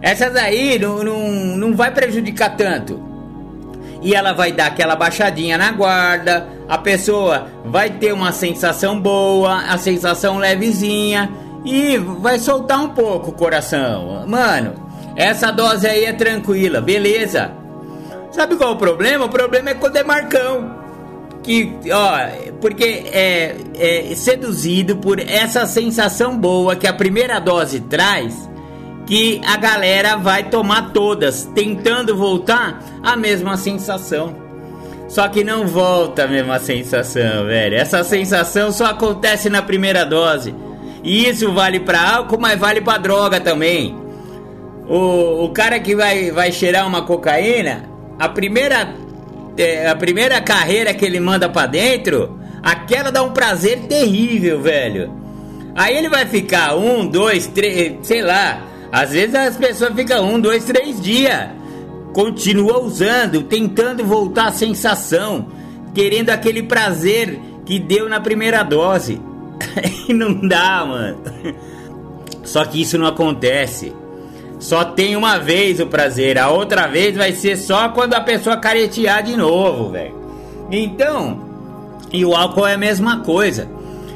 essa 0.00 0.30
daí 0.30 0.78
não, 0.78 1.04
não, 1.04 1.28
não 1.56 1.76
vai 1.76 1.90
prejudicar 1.90 2.56
tanto 2.56 2.98
e 4.04 4.14
ela 4.14 4.32
vai 4.32 4.52
dar 4.52 4.66
aquela 4.66 4.94
baixadinha 4.94 5.56
na 5.56 5.72
guarda, 5.72 6.46
a 6.68 6.78
pessoa 6.78 7.46
vai 7.64 7.90
ter 7.90 8.12
uma 8.12 8.32
sensação 8.32 9.00
boa, 9.00 9.62
a 9.62 9.76
sensação 9.78 10.38
levezinha 10.38 11.30
e 11.64 11.98
vai 11.98 12.38
soltar 12.38 12.82
um 12.82 12.90
pouco 12.90 13.30
o 13.30 13.34
coração. 13.34 14.24
Mano, 14.26 14.74
essa 15.16 15.50
dose 15.50 15.86
aí 15.86 16.04
é 16.04 16.12
tranquila, 16.12 16.80
beleza? 16.80 17.52
Sabe 18.32 18.56
qual 18.56 18.70
é 18.70 18.72
o 18.72 18.76
problema? 18.76 19.26
O 19.26 19.28
problema 19.28 19.70
é 19.70 19.74
quando 19.74 19.96
é 19.96 20.02
Marcão. 20.02 20.82
Que, 21.42 21.76
ó, 21.92 22.16
porque 22.60 23.04
é, 23.12 23.56
é 23.76 24.14
seduzido 24.14 24.96
por 24.96 25.20
essa 25.20 25.66
sensação 25.66 26.38
boa 26.38 26.74
que 26.74 26.86
a 26.86 26.92
primeira 26.92 27.38
dose 27.38 27.80
traz 27.80 28.48
que 29.06 29.40
a 29.44 29.56
galera 29.56 30.16
vai 30.16 30.48
tomar 30.48 30.92
todas, 30.92 31.44
tentando 31.54 32.16
voltar 32.16 32.82
a 33.02 33.16
mesma 33.16 33.56
sensação. 33.56 34.43
Só 35.14 35.28
que 35.28 35.44
não 35.44 35.64
volta 35.64 36.24
a 36.24 36.26
mesma 36.26 36.58
sensação, 36.58 37.46
velho. 37.46 37.76
Essa 37.76 38.02
sensação 38.02 38.72
só 38.72 38.86
acontece 38.86 39.48
na 39.48 39.62
primeira 39.62 40.04
dose. 40.04 40.52
E 41.04 41.28
isso 41.28 41.52
vale 41.52 41.78
para 41.78 42.16
álcool, 42.16 42.40
mas 42.40 42.58
vale 42.58 42.80
para 42.80 42.98
droga 42.98 43.40
também. 43.40 43.96
O, 44.88 45.44
o 45.44 45.50
cara 45.50 45.78
que 45.78 45.94
vai, 45.94 46.32
vai 46.32 46.50
cheirar 46.50 46.84
uma 46.84 47.02
cocaína, 47.02 47.88
a 48.18 48.28
primeira, 48.28 48.92
é, 49.56 49.86
a 49.86 49.94
primeira 49.94 50.40
carreira 50.40 50.92
que 50.92 51.04
ele 51.04 51.20
manda 51.20 51.48
para 51.48 51.68
dentro, 51.68 52.36
aquela 52.60 53.12
dá 53.12 53.22
um 53.22 53.30
prazer 53.30 53.82
terrível, 53.82 54.60
velho. 54.62 55.12
Aí 55.76 55.96
ele 55.96 56.08
vai 56.08 56.26
ficar 56.26 56.74
um, 56.74 57.06
dois, 57.06 57.46
três, 57.46 57.98
sei 58.02 58.20
lá. 58.20 58.62
Às 58.90 59.12
vezes 59.12 59.36
as 59.36 59.56
pessoas 59.56 59.94
ficam 59.94 60.28
um, 60.28 60.40
dois, 60.40 60.64
três 60.64 61.00
dias. 61.00 61.50
Continua 62.14 62.80
usando, 62.80 63.42
tentando 63.42 64.04
voltar 64.04 64.46
à 64.46 64.52
sensação, 64.52 65.48
querendo 65.92 66.30
aquele 66.30 66.62
prazer 66.62 67.38
que 67.66 67.78
deu 67.78 68.08
na 68.08 68.20
primeira 68.20 68.62
dose. 68.62 69.20
Não 70.08 70.46
dá, 70.48 70.84
mano. 70.86 71.18
Só 72.44 72.64
que 72.64 72.80
isso 72.80 72.98
não 72.98 73.06
acontece. 73.06 73.92
Só 74.60 74.84
tem 74.84 75.16
uma 75.16 75.38
vez 75.38 75.80
o 75.80 75.86
prazer, 75.86 76.38
a 76.38 76.50
outra 76.50 76.86
vez 76.86 77.16
vai 77.16 77.32
ser 77.32 77.56
só 77.56 77.88
quando 77.88 78.14
a 78.14 78.20
pessoa 78.20 78.56
caretear 78.56 79.22
de 79.22 79.36
novo, 79.36 79.90
velho. 79.90 80.14
Então, 80.70 81.40
e 82.12 82.24
o 82.24 82.34
álcool 82.34 82.66
é 82.66 82.74
a 82.74 82.78
mesma 82.78 83.20
coisa. 83.20 83.68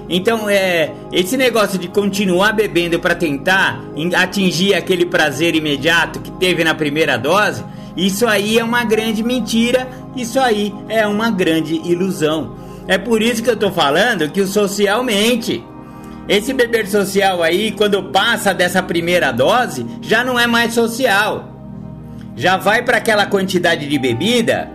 Então, 0.08 0.48
é 0.48 0.92
esse 1.12 1.36
negócio 1.36 1.78
de 1.78 1.88
continuar 1.88 2.52
bebendo 2.52 2.98
para 2.98 3.14
tentar 3.14 3.82
atingir 4.16 4.74
aquele 4.74 5.04
prazer 5.04 5.54
imediato 5.54 6.20
que 6.20 6.30
teve 6.32 6.64
na 6.64 6.74
primeira 6.74 7.18
dose, 7.18 7.62
isso 7.96 8.26
aí 8.26 8.58
é 8.58 8.64
uma 8.64 8.84
grande 8.84 9.22
mentira, 9.22 9.88
isso 10.16 10.38
aí 10.38 10.72
é 10.88 11.06
uma 11.06 11.30
grande 11.30 11.74
ilusão. 11.84 12.56
É 12.86 12.96
por 12.96 13.20
isso 13.20 13.42
que 13.42 13.50
eu 13.50 13.56
tô 13.56 13.70
falando 13.70 14.30
que 14.30 14.40
o 14.40 14.46
social 14.46 15.02
mente. 15.02 15.62
Esse 16.28 16.52
beber 16.52 16.86
social 16.86 17.42
aí, 17.42 17.72
quando 17.72 18.02
passa 18.04 18.54
dessa 18.54 18.82
primeira 18.82 19.32
dose, 19.32 19.84
já 20.00 20.22
não 20.22 20.38
é 20.38 20.46
mais 20.46 20.74
social. 20.74 21.52
Já 22.36 22.56
vai 22.56 22.82
para 22.82 22.98
aquela 22.98 23.26
quantidade 23.26 23.86
de 23.86 23.98
bebida 23.98 24.70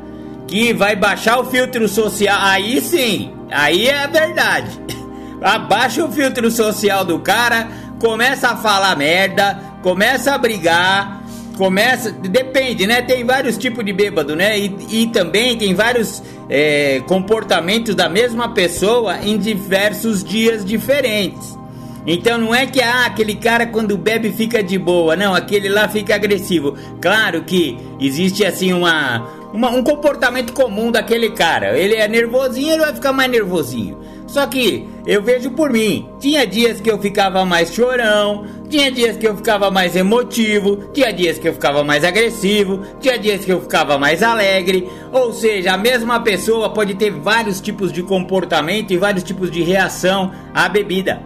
que 0.48 0.74
vai 0.74 0.96
baixar 0.96 1.40
o 1.40 1.46
filtro 1.46 1.88
social. 1.88 2.38
Aí 2.40 2.82
sim, 2.82 3.32
aí 3.52 3.88
é 3.88 4.04
a 4.04 4.08
verdade. 4.08 4.70
Abaixa 5.44 6.06
o 6.06 6.12
filtro 6.12 6.50
social 6.50 7.04
do 7.04 7.20
cara, 7.20 7.68
começa 8.00 8.48
a 8.50 8.56
falar 8.56 8.96
merda, 8.96 9.60
começa 9.82 10.34
a 10.34 10.38
brigar, 10.38 11.22
começa. 11.58 12.12
Depende, 12.12 12.88
né? 12.88 13.02
Tem 13.02 13.26
vários 13.26 13.58
tipos 13.58 13.84
de 13.84 13.92
bêbado, 13.92 14.36
né? 14.36 14.58
E, 14.58 14.76
e 14.90 15.08
também 15.08 15.58
tem 15.58 15.76
vários 15.76 16.24
é, 16.50 17.02
comportamentos 17.08 17.94
da 17.94 18.08
mesma 18.08 18.54
pessoa 18.54 19.18
em 19.22 19.38
diversos 19.38 20.24
dias 20.24 20.64
diferentes. 20.64 21.58
Então 22.06 22.38
não 22.38 22.54
é 22.54 22.66
que 22.66 22.82
ah, 22.82 23.06
aquele 23.06 23.36
cara 23.36 23.66
quando 23.66 23.98
bebe 23.98 24.32
fica 24.32 24.62
de 24.62 24.78
boa, 24.78 25.16
não, 25.16 25.34
aquele 25.34 25.70
lá 25.70 25.88
fica 25.88 26.16
agressivo. 26.16 26.76
Claro 27.02 27.44
que 27.44 27.78
existe 28.00 28.46
assim 28.46 28.74
uma, 28.74 29.26
uma, 29.54 29.70
um 29.70 29.84
comportamento 29.84 30.52
comum 30.52 30.92
daquele 30.92 31.32
cara. 31.32 31.78
Ele 31.78 31.96
é 31.96 32.08
nervosinho, 32.08 32.74
ele 32.74 32.82
vai 32.82 32.94
ficar 32.94 33.14
mais 33.14 33.32
nervosinho. 33.32 34.13
Só 34.34 34.48
que 34.48 34.90
eu 35.06 35.22
vejo 35.22 35.52
por 35.52 35.72
mim. 35.72 36.10
Tinha 36.20 36.48
dias 36.48 36.82
que 36.82 36.90
eu 36.90 36.98
ficava 36.98 37.46
mais 37.46 37.72
chorão, 37.72 38.48
tinha 38.68 38.92
dias 38.92 39.16
que 39.16 39.28
eu 39.28 39.38
ficava 39.38 39.70
mais 39.70 39.96
emotivo, 39.96 40.90
tinha 40.92 41.14
dias 41.14 41.38
que 41.38 41.48
eu 41.48 41.54
ficava 41.54 41.84
mais 41.84 42.04
agressivo, 42.04 42.82
tinha 43.00 43.20
dias 43.20 43.46
que 43.46 43.54
eu 43.54 43.62
ficava 43.62 43.96
mais 44.00 44.24
alegre. 44.24 44.90
Ou 45.12 45.32
seja, 45.34 45.74
a 45.74 45.78
mesma 45.78 46.20
pessoa 46.20 46.72
pode 46.72 46.96
ter 46.96 47.12
vários 47.12 47.62
tipos 47.62 47.94
de 47.94 48.02
comportamento 48.02 48.90
e 48.90 48.98
vários 48.98 49.24
tipos 49.24 49.52
de 49.52 49.62
reação 49.62 50.32
à 50.52 50.68
bebida. 50.68 51.22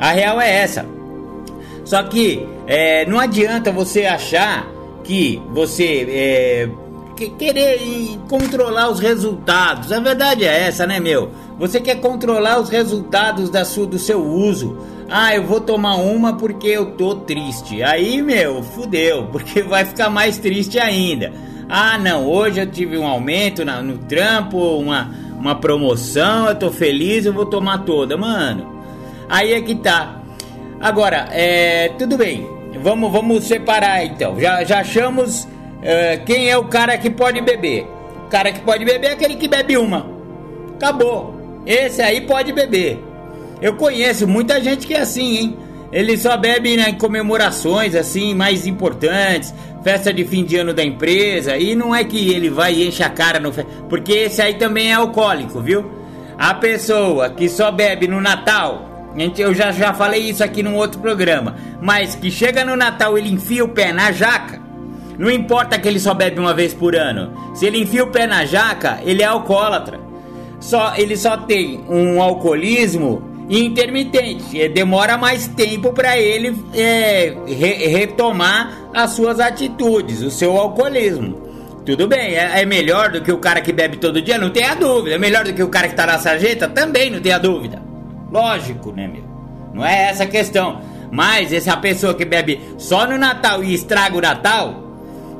A 0.00 0.10
real 0.10 0.40
é 0.40 0.52
essa. 0.52 0.84
Só 1.84 2.02
que 2.02 2.44
é, 2.66 3.06
não 3.06 3.20
adianta 3.20 3.70
você 3.70 4.06
achar 4.06 4.66
que 5.04 5.40
você 5.52 6.04
é, 6.10 6.68
querer 7.28 8.18
controlar 8.28 8.90
os 8.90 8.98
resultados. 8.98 9.92
A 9.92 10.00
verdade 10.00 10.44
é 10.44 10.66
essa, 10.66 10.86
né, 10.86 10.98
meu? 10.98 11.30
Você 11.60 11.78
quer 11.78 12.00
controlar 12.00 12.58
os 12.58 12.70
resultados 12.70 13.50
da 13.50 13.66
sua, 13.66 13.86
do 13.86 13.98
seu 13.98 14.24
uso. 14.24 14.78
Ah, 15.10 15.34
eu 15.34 15.44
vou 15.44 15.60
tomar 15.60 15.96
uma 15.96 16.38
porque 16.38 16.66
eu 16.68 16.92
tô 16.92 17.16
triste. 17.16 17.82
Aí, 17.82 18.22
meu, 18.22 18.62
fudeu, 18.62 19.26
porque 19.30 19.60
vai 19.60 19.84
ficar 19.84 20.08
mais 20.08 20.38
triste 20.38 20.78
ainda. 20.78 21.30
Ah, 21.68 21.98
não, 21.98 22.26
hoje 22.26 22.62
eu 22.62 22.66
tive 22.66 22.96
um 22.96 23.06
aumento 23.06 23.62
na, 23.62 23.82
no 23.82 23.98
trampo, 23.98 24.56
uma, 24.56 25.14
uma 25.38 25.54
promoção, 25.54 26.48
eu 26.48 26.54
tô 26.54 26.70
feliz, 26.70 27.26
eu 27.26 27.32
vou 27.34 27.44
tomar 27.44 27.84
toda. 27.84 28.16
Mano, 28.16 28.66
aí 29.28 29.52
é 29.52 29.60
que 29.60 29.74
tá. 29.74 30.18
Agora, 30.80 31.28
é, 31.30 31.90
tudo 31.90 32.16
bem, 32.16 32.48
vamos, 32.82 33.12
vamos 33.12 33.44
separar 33.44 34.02
então. 34.02 34.40
Já, 34.40 34.64
já 34.64 34.80
achamos 34.80 35.46
é, 35.82 36.16
quem 36.16 36.48
é 36.48 36.56
o 36.56 36.64
cara 36.64 36.96
que 36.96 37.10
pode 37.10 37.38
beber. 37.42 37.86
O 38.24 38.30
cara 38.30 38.50
que 38.50 38.60
pode 38.60 38.82
beber 38.82 39.08
é 39.08 39.12
aquele 39.12 39.36
que 39.36 39.46
bebe 39.46 39.76
uma. 39.76 40.06
Acabou. 40.76 41.39
Esse 41.66 42.00
aí 42.02 42.22
pode 42.22 42.52
beber. 42.52 43.02
Eu 43.60 43.74
conheço 43.74 44.26
muita 44.26 44.60
gente 44.60 44.86
que 44.86 44.94
é 44.94 45.00
assim, 45.00 45.36
hein? 45.36 45.56
Ele 45.92 46.16
só 46.16 46.36
bebe 46.36 46.76
né, 46.76 46.90
em 46.90 46.94
comemorações 46.94 47.94
assim 47.94 48.32
mais 48.32 48.66
importantes, 48.66 49.52
festa 49.82 50.12
de 50.12 50.24
fim 50.24 50.44
de 50.44 50.56
ano 50.56 50.72
da 50.72 50.84
empresa, 50.84 51.56
e 51.56 51.74
não 51.74 51.94
é 51.94 52.04
que 52.04 52.32
ele 52.32 52.48
vai 52.48 52.74
e 52.74 52.86
enche 52.86 53.02
a 53.02 53.10
cara 53.10 53.40
no 53.40 53.52
fe... 53.52 53.66
porque 53.88 54.12
esse 54.12 54.40
aí 54.40 54.54
também 54.54 54.92
é 54.92 54.94
alcoólico, 54.94 55.60
viu? 55.60 55.90
A 56.38 56.54
pessoa 56.54 57.28
que 57.28 57.48
só 57.48 57.72
bebe 57.72 58.06
no 58.06 58.20
Natal, 58.20 59.12
eu 59.36 59.52
já 59.52 59.72
já 59.72 59.92
falei 59.92 60.30
isso 60.30 60.44
aqui 60.44 60.62
num 60.62 60.76
outro 60.76 61.00
programa, 61.00 61.56
mas 61.82 62.14
que 62.14 62.30
chega 62.30 62.64
no 62.64 62.76
Natal 62.76 63.18
ele 63.18 63.30
enfia 63.30 63.64
o 63.64 63.68
pé 63.68 63.92
na 63.92 64.12
jaca, 64.12 64.60
não 65.18 65.30
importa 65.30 65.78
que 65.78 65.88
ele 65.88 65.98
só 65.98 66.14
bebe 66.14 66.40
uma 66.40 66.54
vez 66.54 66.72
por 66.72 66.96
ano. 66.96 67.34
Se 67.54 67.66
ele 67.66 67.82
enfia 67.82 68.04
o 68.04 68.10
pé 68.10 68.26
na 68.26 68.46
jaca, 68.46 69.00
ele 69.04 69.22
é 69.22 69.26
alcoólatra 69.26 70.09
só 70.60 70.94
ele 70.96 71.16
só 71.16 71.36
tem 71.36 71.80
um 71.88 72.22
alcoolismo 72.22 73.22
intermitente. 73.48 74.68
Demora 74.68 75.18
mais 75.18 75.48
tempo 75.48 75.92
para 75.92 76.16
ele 76.16 76.56
é, 76.72 77.34
re 77.46 77.88
retomar 77.88 78.90
as 78.94 79.10
suas 79.10 79.40
atitudes, 79.40 80.22
o 80.22 80.30
seu 80.30 80.56
alcoolismo. 80.56 81.50
Tudo 81.84 82.06
bem, 82.06 82.34
é, 82.36 82.60
é, 82.60 82.66
melhor 82.66 83.10
do 83.10 83.22
que 83.22 83.32
o 83.32 83.38
cara 83.38 83.60
que 83.60 83.72
bebe 83.72 83.96
todo 83.96 84.22
dia, 84.22 84.38
não 84.38 84.50
tenha 84.50 84.74
dúvida. 84.74 85.16
É 85.16 85.18
melhor 85.18 85.44
do 85.44 85.52
que 85.52 85.62
o 85.62 85.68
cara 85.68 85.88
que 85.88 85.96
tá 85.96 86.06
na 86.06 86.18
sarjeta, 86.18 86.68
também 86.68 87.10
não 87.10 87.20
tenha 87.20 87.38
dúvida. 87.38 87.82
Lógico, 88.30 88.92
né, 88.92 89.08
meu? 89.08 89.24
Não 89.74 89.84
é 89.84 90.10
essa 90.10 90.24
a 90.24 90.26
questão. 90.26 90.80
Mas 91.10 91.52
essa 91.52 91.76
pessoa 91.76 92.14
que 92.14 92.24
bebe 92.24 92.60
só 92.78 93.06
no 93.06 93.18
Natal 93.18 93.64
e 93.64 93.74
estraga 93.74 94.16
o 94.16 94.20
Natal, 94.20 94.90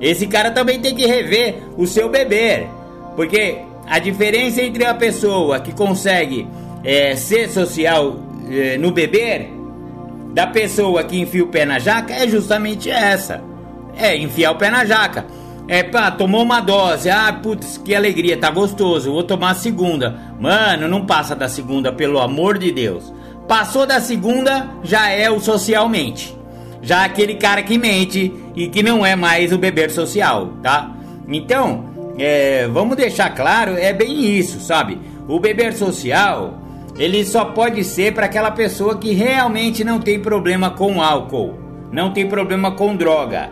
esse 0.01 0.27
cara 0.27 0.51
também 0.51 0.81
tem 0.81 0.95
que 0.95 1.07
rever 1.07 1.63
o 1.77 1.87
seu 1.87 2.09
beber. 2.09 2.67
Porque 3.15 3.59
a 3.91 3.99
diferença 3.99 4.63
entre 4.63 4.85
a 4.85 4.95
pessoa 4.95 5.59
que 5.59 5.73
consegue 5.73 6.47
é, 6.85 7.17
ser 7.17 7.51
social 7.51 8.17
é, 8.49 8.79
no 8.79 8.93
beber 8.93 9.51
da 10.33 10.47
pessoa 10.47 11.03
que 11.03 11.19
enfia 11.19 11.43
o 11.43 11.49
pé 11.49 11.65
na 11.65 11.81
jaca 11.81 12.15
é 12.15 12.29
justamente 12.29 12.89
essa. 12.89 13.43
É 13.97 14.17
enfiar 14.17 14.53
o 14.53 14.55
pé 14.55 14.71
na 14.71 14.85
jaca. 14.85 15.27
É, 15.67 15.83
pá, 15.83 16.09
tomou 16.09 16.43
uma 16.45 16.61
dose. 16.61 17.11
Ah, 17.11 17.33
putz, 17.33 17.79
que 17.79 17.93
alegria, 17.93 18.37
tá 18.37 18.49
gostoso. 18.49 19.11
Vou 19.11 19.25
tomar 19.25 19.51
a 19.51 19.55
segunda. 19.55 20.21
Mano, 20.39 20.87
não 20.87 21.05
passa 21.05 21.35
da 21.35 21.49
segunda, 21.49 21.93
pelo 21.93 22.21
amor 22.21 22.59
de 22.59 22.71
Deus. 22.71 23.13
Passou 23.49 23.85
da 23.87 24.01
segunda, 24.01 24.69
já 24.85 25.11
é 25.11 25.29
o 25.29 25.41
socialmente. 25.41 26.39
Já 26.81 27.05
aquele 27.05 27.35
cara 27.35 27.65
que 27.65 27.77
mente 27.77 28.33
e 28.55 28.69
que 28.69 28.85
não 28.85 29.05
é 29.05 29.17
mais 29.17 29.53
o 29.53 29.59
beber 29.59 29.91
social, 29.91 30.53
tá? 30.63 30.93
Então, 31.27 31.90
é, 32.19 32.69
vamos 32.69 32.97
deixar 32.97 33.31
claro, 33.31 33.77
é 33.77 33.93
bem 33.93 34.25
isso, 34.39 34.61
sabe? 34.61 34.99
O 35.29 35.39
beber 35.39 35.73
social, 35.73 36.61
ele 36.99 37.25
só 37.25 37.47
pode 37.47 37.85
ser 37.85 38.13
para 38.15 38.27
aquela 38.27 38.51
pessoa 38.51 38.99
que 38.99 39.13
realmente 39.13 39.85
não 39.85 40.01
tem 40.01 40.21
problema 40.21 40.71
com 40.71 41.03
álcool, 41.03 41.59
não 41.93 42.13
tem 42.13 42.27
problema 42.27 42.73
com 42.73 42.97
droga. 42.97 43.51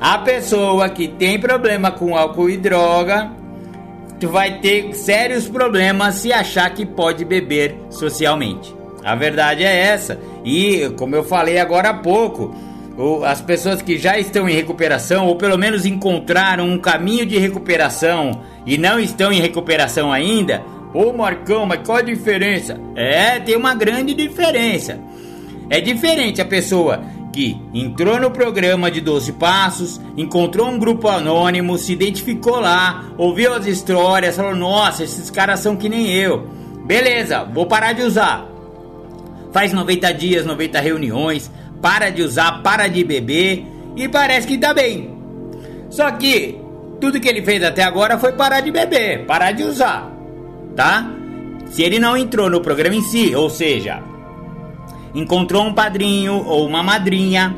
A 0.00 0.18
pessoa 0.18 0.88
que 0.88 1.08
tem 1.08 1.38
problema 1.38 1.90
com 1.90 2.16
álcool 2.16 2.48
e 2.48 2.56
droga 2.56 3.30
vai 4.26 4.58
ter 4.58 4.94
sérios 4.94 5.48
problemas 5.48 6.16
se 6.16 6.32
achar 6.32 6.70
que 6.70 6.84
pode 6.84 7.24
beber 7.24 7.76
socialmente. 7.90 8.74
A 9.04 9.14
verdade 9.14 9.64
é 9.64 9.76
essa. 9.76 10.18
E 10.44 10.90
como 10.96 11.14
eu 11.14 11.24
falei 11.24 11.58
agora 11.58 11.90
há 11.90 11.94
pouco, 11.94 12.54
ou 12.96 13.24
as 13.24 13.40
pessoas 13.40 13.80
que 13.80 13.98
já 13.98 14.18
estão 14.18 14.48
em 14.48 14.54
recuperação, 14.54 15.26
ou 15.26 15.36
pelo 15.36 15.56
menos 15.56 15.86
encontraram 15.86 16.68
um 16.68 16.78
caminho 16.78 17.24
de 17.24 17.38
recuperação 17.38 18.42
e 18.66 18.76
não 18.76 18.98
estão 18.98 19.32
em 19.32 19.40
recuperação 19.40 20.12
ainda, 20.12 20.62
ô 20.92 21.12
Marcão, 21.12 21.66
mas 21.66 21.80
qual 21.84 21.98
a 21.98 22.02
diferença? 22.02 22.78
É, 22.94 23.38
tem 23.40 23.56
uma 23.56 23.74
grande 23.74 24.14
diferença. 24.14 24.98
É 25.68 25.80
diferente 25.80 26.40
a 26.40 26.44
pessoa 26.44 27.00
que 27.32 27.56
entrou 27.72 28.18
no 28.20 28.30
programa 28.30 28.90
de 28.90 29.00
12 29.00 29.32
Passos, 29.34 30.00
encontrou 30.16 30.68
um 30.68 30.78
grupo 30.78 31.08
anônimo, 31.08 31.78
se 31.78 31.92
identificou 31.92 32.58
lá, 32.60 33.04
ouviu 33.16 33.54
as 33.54 33.66
histórias, 33.66 34.36
falou: 34.36 34.54
Nossa, 34.54 35.04
esses 35.04 35.30
caras 35.30 35.60
são 35.60 35.76
que 35.76 35.88
nem 35.88 36.12
eu. 36.12 36.48
Beleza, 36.84 37.44
vou 37.44 37.66
parar 37.66 37.92
de 37.92 38.02
usar. 38.02 38.46
Faz 39.52 39.72
90 39.72 40.12
dias, 40.12 40.46
90 40.46 40.80
reuniões, 40.80 41.50
para 41.80 42.10
de 42.10 42.22
usar, 42.22 42.62
para 42.62 42.88
de 42.88 43.04
beber 43.04 43.64
e 43.96 44.08
parece 44.08 44.46
que 44.46 44.58
tá 44.58 44.72
bem. 44.74 45.16
Só 45.88 46.10
que 46.12 46.60
tudo 47.00 47.20
que 47.20 47.28
ele 47.28 47.42
fez 47.42 47.62
até 47.62 47.82
agora 47.82 48.18
foi 48.18 48.32
parar 48.32 48.60
de 48.60 48.70
beber, 48.70 49.26
parar 49.26 49.52
de 49.52 49.64
usar, 49.64 50.10
tá? 50.76 51.10
Se 51.66 51.82
ele 51.82 51.98
não 51.98 52.16
entrou 52.16 52.50
no 52.50 52.60
programa 52.60 52.96
em 52.96 53.02
si, 53.02 53.34
ou 53.34 53.48
seja, 53.48 54.02
encontrou 55.14 55.64
um 55.64 55.72
padrinho 55.72 56.44
ou 56.46 56.66
uma 56.66 56.82
madrinha, 56.82 57.56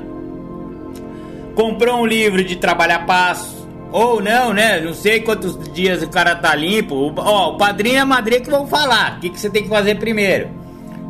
comprou 1.54 2.00
um 2.00 2.06
livro 2.06 2.44
de 2.44 2.56
trabalhar 2.56 3.06
passo, 3.06 3.62
ou 3.90 4.22
não, 4.22 4.54
né? 4.54 4.80
Não 4.80 4.94
sei 4.94 5.20
quantos 5.20 5.58
dias 5.72 6.02
o 6.02 6.08
cara 6.08 6.34
tá 6.34 6.54
limpo. 6.54 7.12
Ó, 7.14 7.50
o 7.50 7.56
padrinho 7.58 7.96
e 7.96 7.98
a 7.98 8.06
madrinha 8.06 8.40
que 8.40 8.50
vão 8.50 8.66
falar. 8.66 9.16
O 9.16 9.20
que, 9.20 9.28
que 9.28 9.38
você 9.38 9.50
tem 9.50 9.64
que 9.64 9.68
fazer 9.68 9.96
primeiro? 9.96 10.48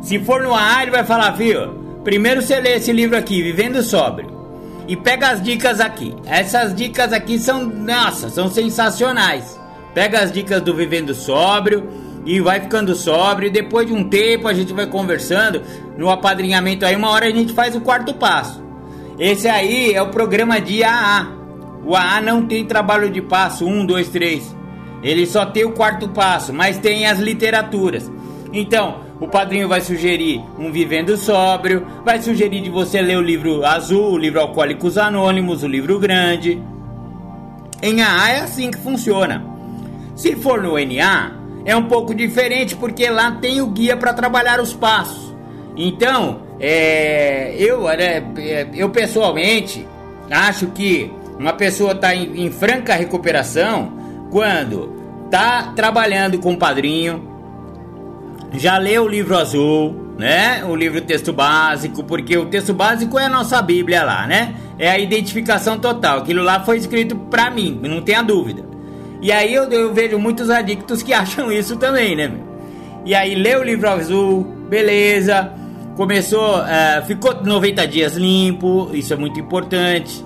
Se 0.01 0.19
for 0.19 0.43
no 0.43 0.53
ar, 0.53 0.81
ele 0.81 0.91
vai 0.91 1.05
falar, 1.05 1.31
filho. 1.37 1.82
Primeiro 2.03 2.41
você 2.41 2.59
lê 2.59 2.75
esse 2.75 2.91
livro 2.91 3.17
aqui, 3.17 3.41
Vivendo 3.41 3.81
Sóbrio. 3.81 4.29
E 4.87 4.97
pega 4.97 5.29
as 5.29 5.41
dicas 5.41 5.79
aqui. 5.79 6.13
Essas 6.25 6.75
dicas 6.75 7.13
aqui 7.13 7.39
são, 7.39 7.65
nossa, 7.65 8.29
são 8.29 8.49
sensacionais. 8.49 9.59
Pega 9.93 10.19
as 10.19 10.31
dicas 10.31 10.61
do 10.61 10.75
Vivendo 10.75 11.13
Sóbrio 11.13 11.87
e 12.25 12.41
vai 12.41 12.59
ficando 12.59 12.95
sóbrio. 12.95 13.51
Depois 13.51 13.87
de 13.87 13.93
um 13.93 14.03
tempo 14.03 14.47
a 14.47 14.53
gente 14.53 14.73
vai 14.73 14.87
conversando. 14.87 15.61
No 15.97 16.09
apadrinhamento 16.09 16.85
aí, 16.85 16.95
uma 16.95 17.09
hora 17.09 17.27
a 17.27 17.31
gente 17.31 17.53
faz 17.53 17.75
o 17.75 17.81
quarto 17.81 18.13
passo. 18.13 18.61
Esse 19.17 19.47
aí 19.47 19.93
é 19.93 20.01
o 20.01 20.09
programa 20.09 20.59
de 20.59 20.83
AA. 20.83 21.27
O 21.85 21.95
AA 21.95 22.21
não 22.21 22.45
tem 22.45 22.65
trabalho 22.65 23.09
de 23.09 23.21
passo, 23.21 23.65
um, 23.65 23.85
dois, 23.85 24.09
três. 24.09 24.55
Ele 25.01 25.25
só 25.25 25.45
tem 25.45 25.65
o 25.65 25.71
quarto 25.71 26.09
passo, 26.09 26.51
mas 26.53 26.77
tem 26.77 27.05
as 27.05 27.19
literaturas. 27.19 28.09
Então, 28.51 29.02
o 29.19 29.27
padrinho 29.27 29.67
vai 29.67 29.81
sugerir 29.81 30.41
um 30.57 30.71
Vivendo 30.71 31.15
Sóbrio, 31.17 31.85
vai 32.03 32.21
sugerir 32.21 32.61
de 32.61 32.69
você 32.69 33.01
ler 33.01 33.17
o 33.17 33.21
livro 33.21 33.65
azul, 33.65 34.13
o 34.13 34.17
livro 34.17 34.39
Alcoólicos 34.39 34.97
Anônimos, 34.97 35.63
o 35.63 35.67
livro 35.67 35.99
grande. 35.99 36.61
Em 37.81 38.01
AA 38.01 38.29
é 38.29 38.39
assim 38.41 38.71
que 38.71 38.77
funciona. 38.77 39.45
Se 40.15 40.35
for 40.35 40.61
no 40.61 40.73
NA, 40.73 41.31
é 41.65 41.75
um 41.75 41.83
pouco 41.83 42.13
diferente 42.13 42.75
porque 42.75 43.09
lá 43.09 43.31
tem 43.31 43.61
o 43.61 43.67
guia 43.67 43.95
para 43.95 44.13
trabalhar 44.13 44.59
os 44.59 44.73
passos. 44.73 45.33
Então, 45.75 46.41
é, 46.59 47.55
eu, 47.57 47.89
é, 47.89 48.23
eu 48.73 48.89
pessoalmente 48.89 49.87
acho 50.29 50.67
que 50.67 51.11
uma 51.37 51.53
pessoa 51.53 51.93
está 51.93 52.15
em, 52.15 52.45
em 52.45 52.51
franca 52.51 52.93
recuperação 52.93 53.91
quando 54.29 54.93
está 55.25 55.73
trabalhando 55.75 56.39
com 56.39 56.53
o 56.53 56.57
padrinho, 56.57 57.32
já 58.53 58.77
leu 58.77 59.03
o 59.03 59.07
livro 59.07 59.37
azul, 59.37 60.13
né? 60.17 60.63
O 60.65 60.75
livro 60.75 61.01
texto 61.01 61.33
básico, 61.33 62.03
porque 62.03 62.37
o 62.37 62.45
texto 62.45 62.73
básico 62.73 63.17
é 63.17 63.25
a 63.25 63.29
nossa 63.29 63.61
Bíblia 63.61 64.03
lá, 64.03 64.27
né? 64.27 64.55
É 64.77 64.89
a 64.89 64.99
identificação 64.99 65.79
total. 65.79 66.19
Aquilo 66.19 66.43
lá 66.43 66.59
foi 66.59 66.77
escrito 66.77 67.15
para 67.15 67.49
mim, 67.49 67.79
não 67.83 68.01
tenha 68.01 68.21
dúvida. 68.21 68.63
E 69.21 69.31
aí 69.31 69.53
eu, 69.53 69.63
eu, 69.71 69.93
vejo 69.93 70.19
muitos 70.19 70.49
adictos 70.49 71.01
que 71.01 71.13
acham 71.13 71.51
isso 71.51 71.77
também, 71.77 72.15
né? 72.15 72.31
E 73.05 73.15
aí 73.15 73.35
leu 73.35 73.61
o 73.61 73.63
livro 73.63 73.89
azul, 73.89 74.43
beleza. 74.69 75.51
Começou, 75.95 76.57
uh, 76.59 77.05
ficou 77.05 77.43
90 77.43 77.87
dias 77.87 78.15
limpo, 78.15 78.89
isso 78.93 79.13
é 79.13 79.15
muito 79.15 79.39
importante. 79.39 80.23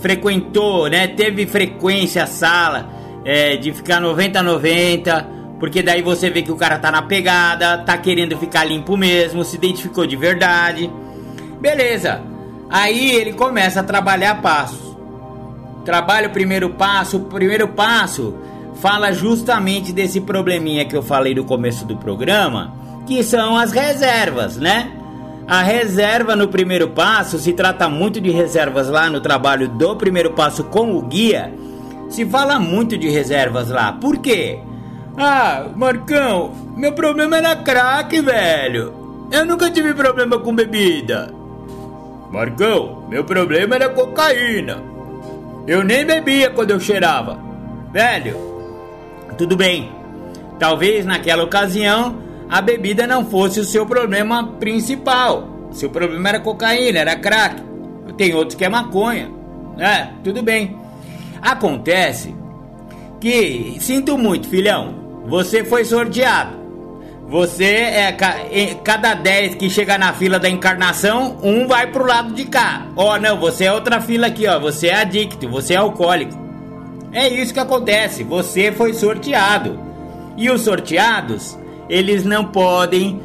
frequentou, 0.00 0.88
né? 0.88 1.08
Teve 1.08 1.46
frequência 1.46 2.22
a 2.22 2.26
sala 2.26 2.88
é, 3.24 3.56
de 3.56 3.72
ficar 3.72 4.00
90 4.00 4.38
a 4.38 4.42
90 4.42 5.37
porque 5.58 5.82
daí 5.82 6.02
você 6.02 6.30
vê 6.30 6.42
que 6.42 6.52
o 6.52 6.56
cara 6.56 6.78
tá 6.78 6.90
na 6.90 7.02
pegada, 7.02 7.78
tá 7.78 7.98
querendo 7.98 8.36
ficar 8.38 8.64
limpo 8.64 8.96
mesmo, 8.96 9.44
se 9.44 9.56
identificou 9.56 10.06
de 10.06 10.16
verdade. 10.16 10.90
Beleza. 11.60 12.22
Aí 12.70 13.10
ele 13.10 13.32
começa 13.32 13.80
a 13.80 13.84
trabalhar 13.84 14.40
passos. 14.40 14.96
Trabalha 15.84 16.28
o 16.28 16.32
primeiro 16.32 16.70
passo. 16.70 17.16
O 17.16 17.24
primeiro 17.24 17.68
passo 17.68 18.34
fala 18.76 19.12
justamente 19.12 19.92
desse 19.92 20.20
probleminha 20.20 20.84
que 20.84 20.96
eu 20.96 21.02
falei 21.02 21.34
no 21.34 21.44
começo 21.44 21.84
do 21.84 21.96
programa, 21.96 22.74
que 23.06 23.22
são 23.24 23.56
as 23.56 23.72
reservas, 23.72 24.56
né? 24.56 24.92
A 25.48 25.62
reserva 25.62 26.36
no 26.36 26.46
primeiro 26.46 26.90
passo 26.90 27.38
se 27.38 27.52
trata 27.54 27.88
muito 27.88 28.20
de 28.20 28.30
reservas 28.30 28.88
lá 28.88 29.08
no 29.08 29.20
trabalho 29.20 29.66
do 29.66 29.96
primeiro 29.96 30.32
passo 30.32 30.62
com 30.64 30.94
o 30.94 31.02
guia. 31.02 31.52
Se 32.10 32.24
fala 32.26 32.60
muito 32.60 32.96
de 32.96 33.08
reservas 33.08 33.70
lá. 33.70 33.92
Por 33.92 34.18
quê? 34.18 34.60
Ah, 35.20 35.66
Marcão, 35.74 36.52
meu 36.76 36.92
problema 36.92 37.38
era 37.38 37.56
crack, 37.56 38.20
velho. 38.20 38.94
Eu 39.32 39.44
nunca 39.44 39.68
tive 39.68 39.92
problema 39.92 40.38
com 40.38 40.54
bebida. 40.54 41.34
Marcão, 42.30 43.04
meu 43.08 43.24
problema 43.24 43.74
era 43.74 43.88
cocaína. 43.88 44.80
Eu 45.66 45.82
nem 45.82 46.06
bebia 46.06 46.50
quando 46.50 46.70
eu 46.70 46.78
cheirava. 46.78 47.36
Velho, 47.92 48.36
tudo 49.36 49.56
bem. 49.56 49.90
Talvez 50.56 51.04
naquela 51.04 51.42
ocasião 51.42 52.16
a 52.48 52.60
bebida 52.62 53.04
não 53.04 53.26
fosse 53.26 53.58
o 53.58 53.64
seu 53.64 53.84
problema 53.84 54.52
principal. 54.60 55.48
Seu 55.72 55.90
problema 55.90 56.28
era 56.28 56.40
cocaína, 56.40 57.00
era 57.00 57.16
crack. 57.16 57.60
Tem 58.16 58.32
outros 58.34 58.54
que 58.54 58.64
é 58.64 58.68
maconha. 58.68 59.30
É, 59.78 60.10
tudo 60.22 60.44
bem. 60.44 60.78
Acontece 61.42 62.34
que 63.20 63.76
sinto 63.80 64.16
muito, 64.16 64.48
filhão. 64.48 64.97
Você 65.28 65.62
foi 65.62 65.84
sorteado. 65.84 66.56
Você 67.28 67.64
é 67.64 68.10
cada 68.82 69.12
10 69.12 69.56
que 69.56 69.68
chega 69.68 69.98
na 69.98 70.14
fila 70.14 70.38
da 70.38 70.48
encarnação, 70.48 71.36
um 71.42 71.66
vai 71.66 71.86
pro 71.88 72.06
lado 72.06 72.32
de 72.32 72.46
cá. 72.46 72.86
Ó, 72.96 73.14
oh, 73.14 73.18
não, 73.18 73.38
você 73.38 73.66
é 73.66 73.72
outra 73.72 74.00
fila 74.00 74.28
aqui, 74.28 74.46
ó. 74.46 74.58
Você 74.58 74.86
é 74.86 74.94
adicto, 74.94 75.46
você 75.46 75.74
é 75.74 75.76
alcoólico. 75.76 76.32
É 77.12 77.28
isso 77.28 77.52
que 77.52 77.60
acontece. 77.60 78.24
Você 78.24 78.72
foi 78.72 78.94
sorteado. 78.94 79.78
E 80.38 80.50
os 80.50 80.62
sorteados, 80.62 81.58
eles 81.90 82.24
não 82.24 82.46
podem 82.46 83.20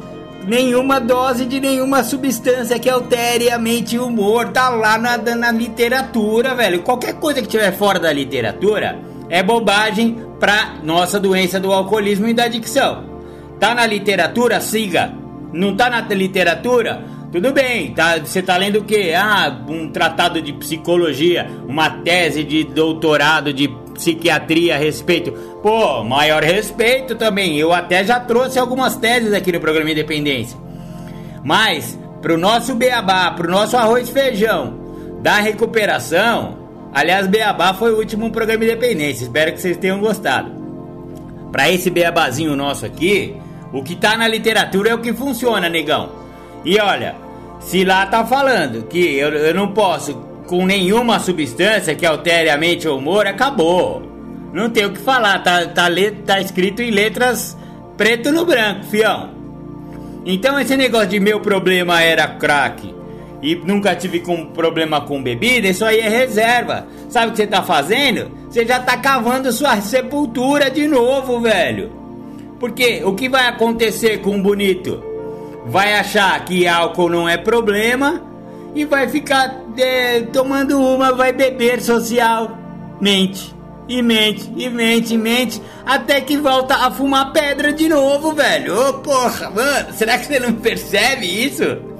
nenhuma 0.46 1.00
dose 1.00 1.46
de 1.46 1.58
nenhuma 1.58 2.04
substância 2.04 2.78
que 2.78 2.90
altere 2.90 3.50
a 3.50 3.58
mente 3.58 3.96
e 3.96 3.98
o 3.98 4.08
humor. 4.08 4.48
Tá 4.48 4.68
lá 4.68 4.98
na, 4.98 5.16
na 5.16 5.50
literatura, 5.50 6.54
velho. 6.54 6.82
Qualquer 6.82 7.14
coisa 7.14 7.40
que 7.40 7.48
tiver 7.48 7.72
fora 7.72 7.98
da 7.98 8.12
literatura 8.12 9.13
é 9.28 9.42
bobagem 9.42 10.18
para 10.38 10.74
nossa 10.82 11.18
doença 11.18 11.58
do 11.58 11.72
alcoolismo 11.72 12.28
e 12.28 12.34
da 12.34 12.44
adicção. 12.44 13.04
Tá 13.58 13.74
na 13.74 13.86
literatura? 13.86 14.60
Siga. 14.60 15.12
Não 15.52 15.76
tá 15.76 15.88
na 15.88 16.00
literatura? 16.00 17.04
Tudo 17.34 17.52
bem, 17.52 17.92
tá, 17.92 18.18
você 18.18 18.40
tá 18.40 18.56
lendo 18.56 18.78
o 18.78 18.84
quê? 18.84 19.12
Ah, 19.16 19.60
um 19.68 19.88
tratado 19.90 20.40
de 20.40 20.52
psicologia, 20.52 21.50
uma 21.66 21.90
tese 21.90 22.44
de 22.44 22.62
doutorado 22.62 23.52
de 23.52 23.66
psiquiatria 23.92 24.76
a 24.76 24.78
respeito. 24.78 25.32
Pô, 25.60 26.04
maior 26.04 26.44
respeito 26.44 27.16
também. 27.16 27.58
Eu 27.58 27.72
até 27.72 28.04
já 28.04 28.20
trouxe 28.20 28.58
algumas 28.58 28.96
teses 28.96 29.32
aqui 29.32 29.50
no 29.50 29.58
programa 29.58 29.90
Independência. 29.90 30.56
Mas, 31.42 31.98
pro 32.22 32.38
nosso 32.38 32.74
beabá, 32.74 33.30
pro 33.32 33.50
nosso 33.50 33.76
arroz 33.76 34.08
e 34.08 34.12
feijão 34.12 34.78
da 35.20 35.36
recuperação, 35.36 36.63
Aliás, 36.94 37.26
Beabá 37.26 37.74
foi 37.74 37.92
o 37.92 37.98
último 37.98 38.30
programa 38.30 38.64
independente. 38.64 39.24
Espero 39.24 39.52
que 39.52 39.60
vocês 39.60 39.76
tenham 39.76 39.98
gostado. 39.98 40.52
Para 41.50 41.68
esse 41.68 41.90
beabazinho 41.90 42.54
nosso 42.54 42.86
aqui, 42.86 43.34
o 43.72 43.82
que 43.82 43.96
tá 43.96 44.16
na 44.16 44.28
literatura 44.28 44.90
é 44.90 44.94
o 44.94 45.00
que 45.00 45.12
funciona, 45.12 45.68
negão. 45.68 46.12
E 46.64 46.78
olha, 46.78 47.16
se 47.58 47.84
lá 47.84 48.06
tá 48.06 48.24
falando 48.24 48.86
que 48.86 49.16
eu, 49.16 49.30
eu 49.30 49.52
não 49.52 49.72
posso 49.72 50.14
com 50.46 50.64
nenhuma 50.64 51.18
substância 51.18 51.96
que 51.96 52.06
altere 52.06 52.48
a 52.48 52.56
mente 52.56 52.86
ou 52.86 52.98
humor, 52.98 53.26
acabou. 53.26 54.02
Não 54.52 54.70
tem 54.70 54.86
o 54.86 54.92
que 54.92 55.00
falar, 55.00 55.42
tá, 55.42 55.66
tá, 55.66 55.88
tá 56.24 56.40
escrito 56.40 56.80
em 56.80 56.92
letras 56.92 57.56
preto 57.96 58.30
no 58.30 58.46
branco, 58.46 58.84
fião. 58.84 59.30
Então 60.24 60.60
esse 60.60 60.76
negócio 60.76 61.08
de 61.08 61.18
meu 61.18 61.40
problema 61.40 62.00
era 62.00 62.28
crack 62.28 62.94
e 63.44 63.54
nunca 63.56 63.94
tive 63.94 64.20
com 64.20 64.46
problema 64.46 65.02
com 65.02 65.22
bebida, 65.22 65.68
isso 65.68 65.84
aí 65.84 66.00
é 66.00 66.08
reserva. 66.08 66.86
Sabe 67.10 67.26
o 67.26 67.30
que 67.32 67.36
você 67.36 67.46
tá 67.46 67.62
fazendo? 67.62 68.30
Você 68.48 68.64
já 68.64 68.80
tá 68.80 68.96
cavando 68.96 69.52
sua 69.52 69.78
sepultura 69.82 70.70
de 70.70 70.88
novo, 70.88 71.38
velho. 71.40 71.92
Porque 72.58 73.02
o 73.04 73.14
que 73.14 73.28
vai 73.28 73.46
acontecer 73.46 74.22
com 74.22 74.38
o 74.38 74.42
bonito? 74.42 75.04
Vai 75.66 75.92
achar 75.92 76.42
que 76.46 76.66
álcool 76.66 77.10
não 77.10 77.28
é 77.28 77.36
problema 77.36 78.22
e 78.74 78.86
vai 78.86 79.08
ficar 79.08 79.62
é, 79.76 80.22
tomando 80.22 80.80
uma, 80.80 81.12
vai 81.12 81.30
beber 81.30 81.82
socialmente. 81.82 83.54
E 83.86 84.00
mente, 84.00 84.50
e 84.56 84.70
mente, 84.70 85.12
e 85.12 85.18
mente, 85.18 85.60
até 85.84 86.18
que 86.22 86.38
volta 86.38 86.76
a 86.76 86.90
fumar 86.90 87.30
pedra 87.30 87.74
de 87.74 87.90
novo, 87.90 88.32
velho. 88.32 88.74
Ô 88.74 88.88
oh, 88.88 88.92
porra, 88.94 89.50
mano, 89.50 89.92
será 89.92 90.16
que 90.16 90.24
você 90.24 90.40
não 90.40 90.54
percebe 90.54 91.26
isso? 91.26 91.92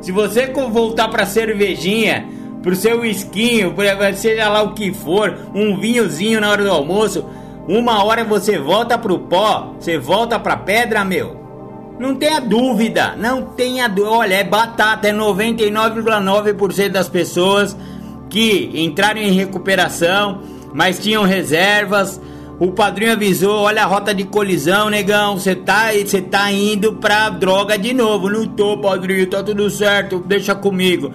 Se 0.00 0.12
você 0.12 0.46
voltar 0.46 1.08
pra 1.08 1.26
cervejinha, 1.26 2.26
pro 2.62 2.74
seu 2.74 3.04
esquinho, 3.04 3.74
seja 4.16 4.48
lá 4.48 4.62
o 4.62 4.74
que 4.74 4.92
for, 4.92 5.36
um 5.54 5.78
vinhozinho 5.78 6.40
na 6.40 6.50
hora 6.50 6.64
do 6.64 6.70
almoço, 6.70 7.24
uma 7.68 8.02
hora 8.04 8.24
você 8.24 8.58
volta 8.58 8.98
pro 8.98 9.18
pó, 9.18 9.74
você 9.78 9.98
volta 9.98 10.38
pra 10.38 10.56
pedra, 10.56 11.04
meu. 11.04 11.38
Não 11.98 12.14
tenha 12.14 12.40
dúvida, 12.40 13.14
não 13.16 13.42
tenha 13.42 13.86
dúvida. 13.86 14.10
Olha, 14.10 14.34
é 14.36 14.44
batata, 14.44 15.08
é 15.08 15.12
99,9% 15.12 16.88
das 16.88 17.08
pessoas 17.08 17.76
que 18.30 18.70
entraram 18.74 19.20
em 19.20 19.32
recuperação, 19.32 20.40
mas 20.72 20.98
tinham 20.98 21.24
reservas, 21.24 22.20
O 22.60 22.72
padrinho 22.72 23.12
avisou, 23.12 23.62
olha 23.62 23.82
a 23.82 23.86
rota 23.86 24.14
de 24.14 24.24
colisão, 24.24 24.90
negão. 24.90 25.38
Você 25.38 25.56
tá, 25.56 25.86
tá 26.30 26.52
indo 26.52 26.92
pra 26.92 27.30
droga 27.30 27.78
de 27.78 27.94
novo. 27.94 28.28
Não 28.28 28.46
tô, 28.46 28.76
padrinho, 28.76 29.26
tá 29.26 29.42
tudo 29.42 29.70
certo. 29.70 30.18
Deixa 30.18 30.54
comigo. 30.54 31.10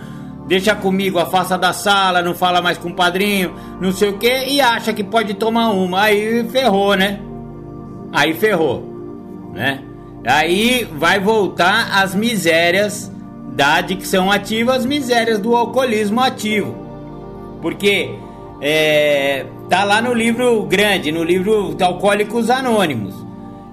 Deixa 0.48 0.76
comigo, 0.76 1.18
afasta 1.18 1.58
da 1.58 1.72
sala, 1.74 2.22
não 2.22 2.36
fala 2.36 2.62
mais 2.62 2.78
com 2.78 2.90
o 2.90 2.96
padrinho, 2.96 3.56
não 3.82 3.92
sei 3.92 4.10
o 4.10 4.18
que, 4.20 4.46
e 4.46 4.62
acha 4.62 4.94
que 4.94 5.04
pode 5.04 5.34
tomar 5.34 5.70
uma. 5.72 6.04
Aí 6.04 6.48
ferrou, 6.50 6.96
né? 6.96 7.20
Aí 8.12 8.32
ferrou, 8.34 9.52
né? 9.54 9.84
Aí 10.24 10.88
vai 10.94 11.20
voltar 11.20 12.00
as 12.00 12.14
misérias 12.14 13.12
da 13.54 13.76
adicção 13.76 14.32
ativa, 14.32 14.76
as 14.76 14.86
misérias 14.86 15.40
do 15.40 15.56
alcoolismo 15.56 16.22
ativo. 16.22 16.76
Porque 17.60 18.14
é, 18.62 19.46
tá 19.70 19.84
lá 19.84 20.02
no 20.02 20.14
livro 20.14 20.64
grande, 20.64 21.12
no 21.12 21.24
livro 21.24 21.76
Alcoólicos 21.82 22.50
Anônimos. 22.50 23.26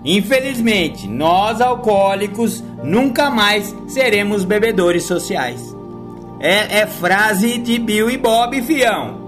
Infelizmente, 0.05 1.07
nós 1.07 1.61
alcoólicos 1.61 2.63
nunca 2.83 3.31
mais 3.31 3.75
seremos 3.87 4.45
bebedores 4.45 5.05
sociais. 5.05 5.75
É, 6.41 6.81
é 6.81 6.87
frase 6.87 7.59
de 7.59 7.79
Bill 7.79 8.11
e 8.11 8.17
Bob, 8.17 8.61
fião. 8.63 9.21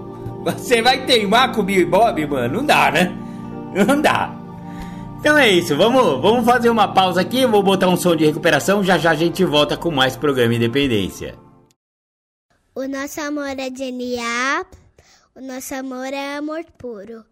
Você 0.43 0.81
vai 0.81 1.05
teimar 1.05 1.53
com 1.53 1.63
Bill 1.63 1.81
e 1.81 1.85
Bob, 1.85 2.25
mano? 2.27 2.57
Não 2.57 2.65
dá, 2.65 2.91
né? 2.91 3.15
Não 3.73 4.01
dá. 4.01 4.33
Então 5.19 5.37
é 5.37 5.49
isso, 5.49 5.75
vamos, 5.75 6.21
vamos 6.21 6.45
fazer 6.45 6.69
uma 6.69 6.87
pausa 6.87 7.19
aqui, 7.19 7.47
vou 7.47 7.63
botar 7.63 7.87
um 7.87 7.97
som 7.97 8.15
de 8.15 8.25
recuperação, 8.25 8.83
já 8.83 8.95
já 8.95 9.09
a 9.09 9.15
gente 9.15 9.43
volta 9.43 9.75
com 9.75 9.89
mais 9.89 10.15
programa 10.15 10.53
Independência. 10.53 11.35
O 12.75 12.87
nosso 12.87 13.19
amor 13.21 13.57
é 13.57 13.75
genial. 13.75 14.65
O 15.37 15.41
nosso 15.41 15.75
amor 15.75 16.13
é 16.13 16.37
amor 16.37 16.63
puro. 16.77 17.25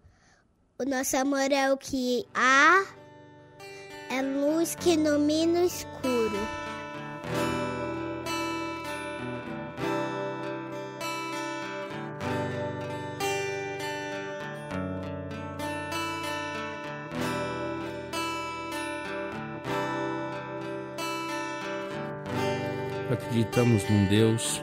O 0.78 0.84
nosso 0.84 1.16
amor 1.16 1.50
é 1.54 1.72
o 1.72 1.78
que 1.78 2.26
há, 2.36 2.84
é 4.10 4.22
luz 4.22 4.76
que 4.76 4.96
ilumina 4.96 5.62
o 5.62 5.66
escuro. 5.66 6.38
Acreditamos 23.10 23.90
num 23.90 24.06
Deus 24.10 24.62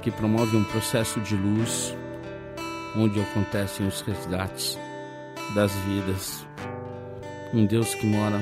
que 0.00 0.10
promove 0.10 0.56
um 0.56 0.64
processo 0.64 1.20
de 1.20 1.36
luz 1.36 1.94
onde 2.98 3.20
acontecem 3.20 3.86
os 3.86 4.00
resgates 4.00 4.78
das 5.54 5.72
vidas. 5.86 6.46
Um 7.54 7.64
Deus 7.64 7.94
que 7.94 8.06
mora 8.06 8.40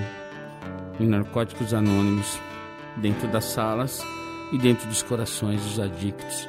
em 0.99 1.07
narcóticos 1.07 1.75
anônimos, 1.75 2.41
dentro 2.97 3.29
das 3.29 3.45
salas 3.45 4.03
e 4.53 4.59
dentro 4.59 4.89
dos 4.89 5.03
corações 5.03 5.63
dos 5.63 5.79
adictos 5.79 6.49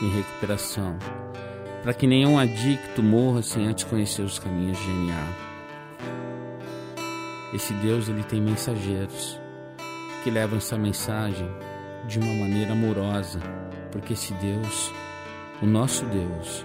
em 0.00 0.10
recuperação, 0.10 0.96
para 1.82 1.92
que 1.92 2.06
nenhum 2.06 2.38
adicto 2.38 3.02
morra 3.02 3.42
sem 3.42 3.66
antes 3.66 3.84
conhecer 3.84 4.22
os 4.22 4.38
caminhos 4.38 4.78
de 4.78 4.84
GNA. 4.84 5.48
Esse 7.52 7.72
Deus 7.74 8.08
ele 8.08 8.22
tem 8.22 8.40
mensageiros 8.40 9.40
que 10.22 10.30
levam 10.30 10.58
essa 10.58 10.78
mensagem 10.78 11.50
de 12.06 12.18
uma 12.18 12.32
maneira 12.34 12.72
amorosa, 12.72 13.40
porque 13.90 14.12
esse 14.12 14.32
Deus, 14.34 14.92
o 15.60 15.66
nosso 15.66 16.04
Deus, 16.06 16.64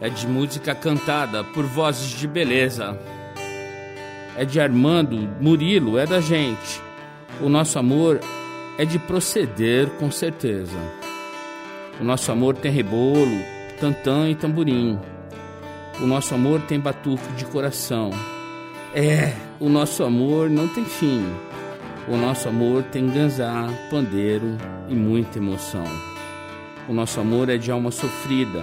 é 0.00 0.08
de 0.08 0.26
música 0.26 0.74
cantada 0.74 1.42
por 1.42 1.64
vozes 1.64 2.10
de 2.10 2.28
beleza. 2.28 2.98
É 4.36 4.44
de 4.44 4.60
Armando, 4.60 5.16
Murilo, 5.40 5.98
é 5.98 6.06
da 6.06 6.20
gente. 6.20 6.82
O 7.40 7.48
nosso 7.48 7.78
amor 7.78 8.20
é 8.78 8.84
de 8.84 8.98
proceder 8.98 9.88
com 9.98 10.10
certeza. 10.10 10.76
O 11.98 12.04
nosso 12.04 12.30
amor 12.30 12.56
tem 12.56 12.70
rebolo, 12.70 13.40
tantã 13.80 14.28
e 14.28 14.34
tamborim. 14.34 14.98
O 16.00 16.06
nosso 16.06 16.34
amor 16.34 16.60
tem 16.62 16.78
batuque 16.78 17.32
de 17.32 17.46
coração. 17.46 18.10
É, 18.94 19.32
o 19.58 19.68
nosso 19.70 20.04
amor 20.04 20.50
não 20.50 20.68
tem 20.68 20.84
fim. 20.84 21.24
O 22.06 22.16
nosso 22.16 22.48
amor 22.48 22.82
tem 22.84 23.08
ganzá, 23.08 23.66
pandeiro 23.90 24.56
e 24.88 24.94
muita 24.94 25.38
emoção. 25.38 25.84
O 26.86 26.92
nosso 26.92 27.18
amor 27.18 27.48
é 27.48 27.56
de 27.56 27.70
alma 27.70 27.90
sofrida 27.90 28.62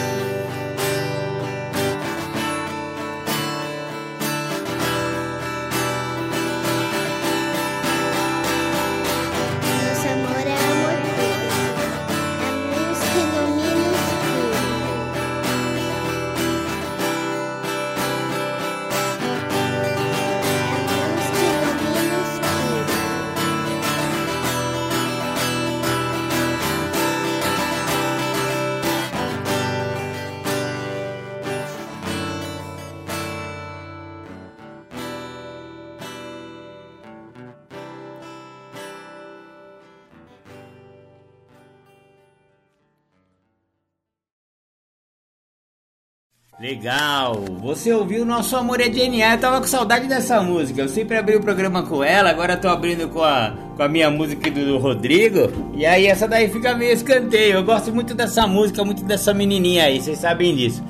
Legal, 46.71 47.43
você 47.61 47.91
ouviu 47.91 48.23
Nosso 48.23 48.55
Amor 48.55 48.79
é 48.79 48.87
DNA, 48.87 49.33
eu 49.33 49.39
tava 49.41 49.59
com 49.59 49.67
saudade 49.67 50.07
dessa 50.07 50.41
música, 50.41 50.79
eu 50.79 50.87
sempre 50.87 51.17
abri 51.17 51.35
o 51.35 51.41
programa 51.41 51.83
com 51.83 52.01
ela, 52.01 52.29
agora 52.29 52.55
tô 52.55 52.69
abrindo 52.69 53.09
com 53.09 53.21
a, 53.21 53.53
com 53.75 53.83
a 53.83 53.89
minha 53.89 54.09
música 54.09 54.49
do, 54.49 54.65
do 54.65 54.77
Rodrigo, 54.77 55.51
e 55.73 55.85
aí 55.85 56.07
essa 56.07 56.29
daí 56.29 56.47
fica 56.47 56.73
meio 56.73 56.93
escanteio, 56.93 57.55
eu 57.55 57.63
gosto 57.65 57.93
muito 57.93 58.15
dessa 58.15 58.47
música, 58.47 58.85
muito 58.85 59.03
dessa 59.03 59.33
menininha 59.33 59.83
aí, 59.83 59.99
vocês 59.99 60.17
sabem 60.17 60.55
disso. 60.55 60.81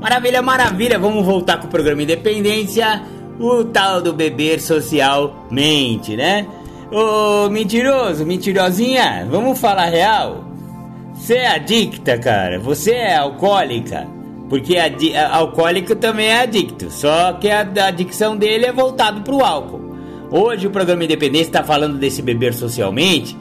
Maravilha, 0.00 0.40
maravilha, 0.40 0.98
vamos 0.98 1.26
voltar 1.26 1.58
com 1.58 1.66
o 1.66 1.70
programa 1.70 2.02
Independência, 2.02 3.02
o 3.38 3.64
tal 3.64 4.00
do 4.00 4.14
beber 4.14 4.62
socialmente, 4.62 6.16
né? 6.16 6.46
Ô 6.90 7.50
mentiroso, 7.50 8.24
mentirosinha, 8.24 9.28
vamos 9.30 9.60
falar 9.60 9.90
real? 9.90 10.42
Você 11.12 11.34
é 11.34 11.48
adicta, 11.48 12.16
cara, 12.16 12.58
você 12.58 12.92
é 12.92 13.14
alcoólica? 13.14 14.21
Porque 14.52 14.76
a, 14.76 14.84
a, 14.84 15.36
alcoólico 15.36 15.96
também 15.96 16.26
é 16.26 16.42
adicto, 16.42 16.90
só 16.90 17.32
que 17.32 17.48
a, 17.48 17.60
a 17.60 17.86
adicção 17.86 18.36
dele 18.36 18.66
é 18.66 18.72
voltado 18.72 19.22
para 19.22 19.34
o 19.34 19.42
álcool. 19.42 19.96
Hoje 20.30 20.66
o 20.66 20.70
programa 20.70 21.04
Independência 21.04 21.46
está 21.46 21.64
falando 21.64 21.96
desse 21.96 22.20
beber 22.20 22.52
socialmente, 22.52 23.34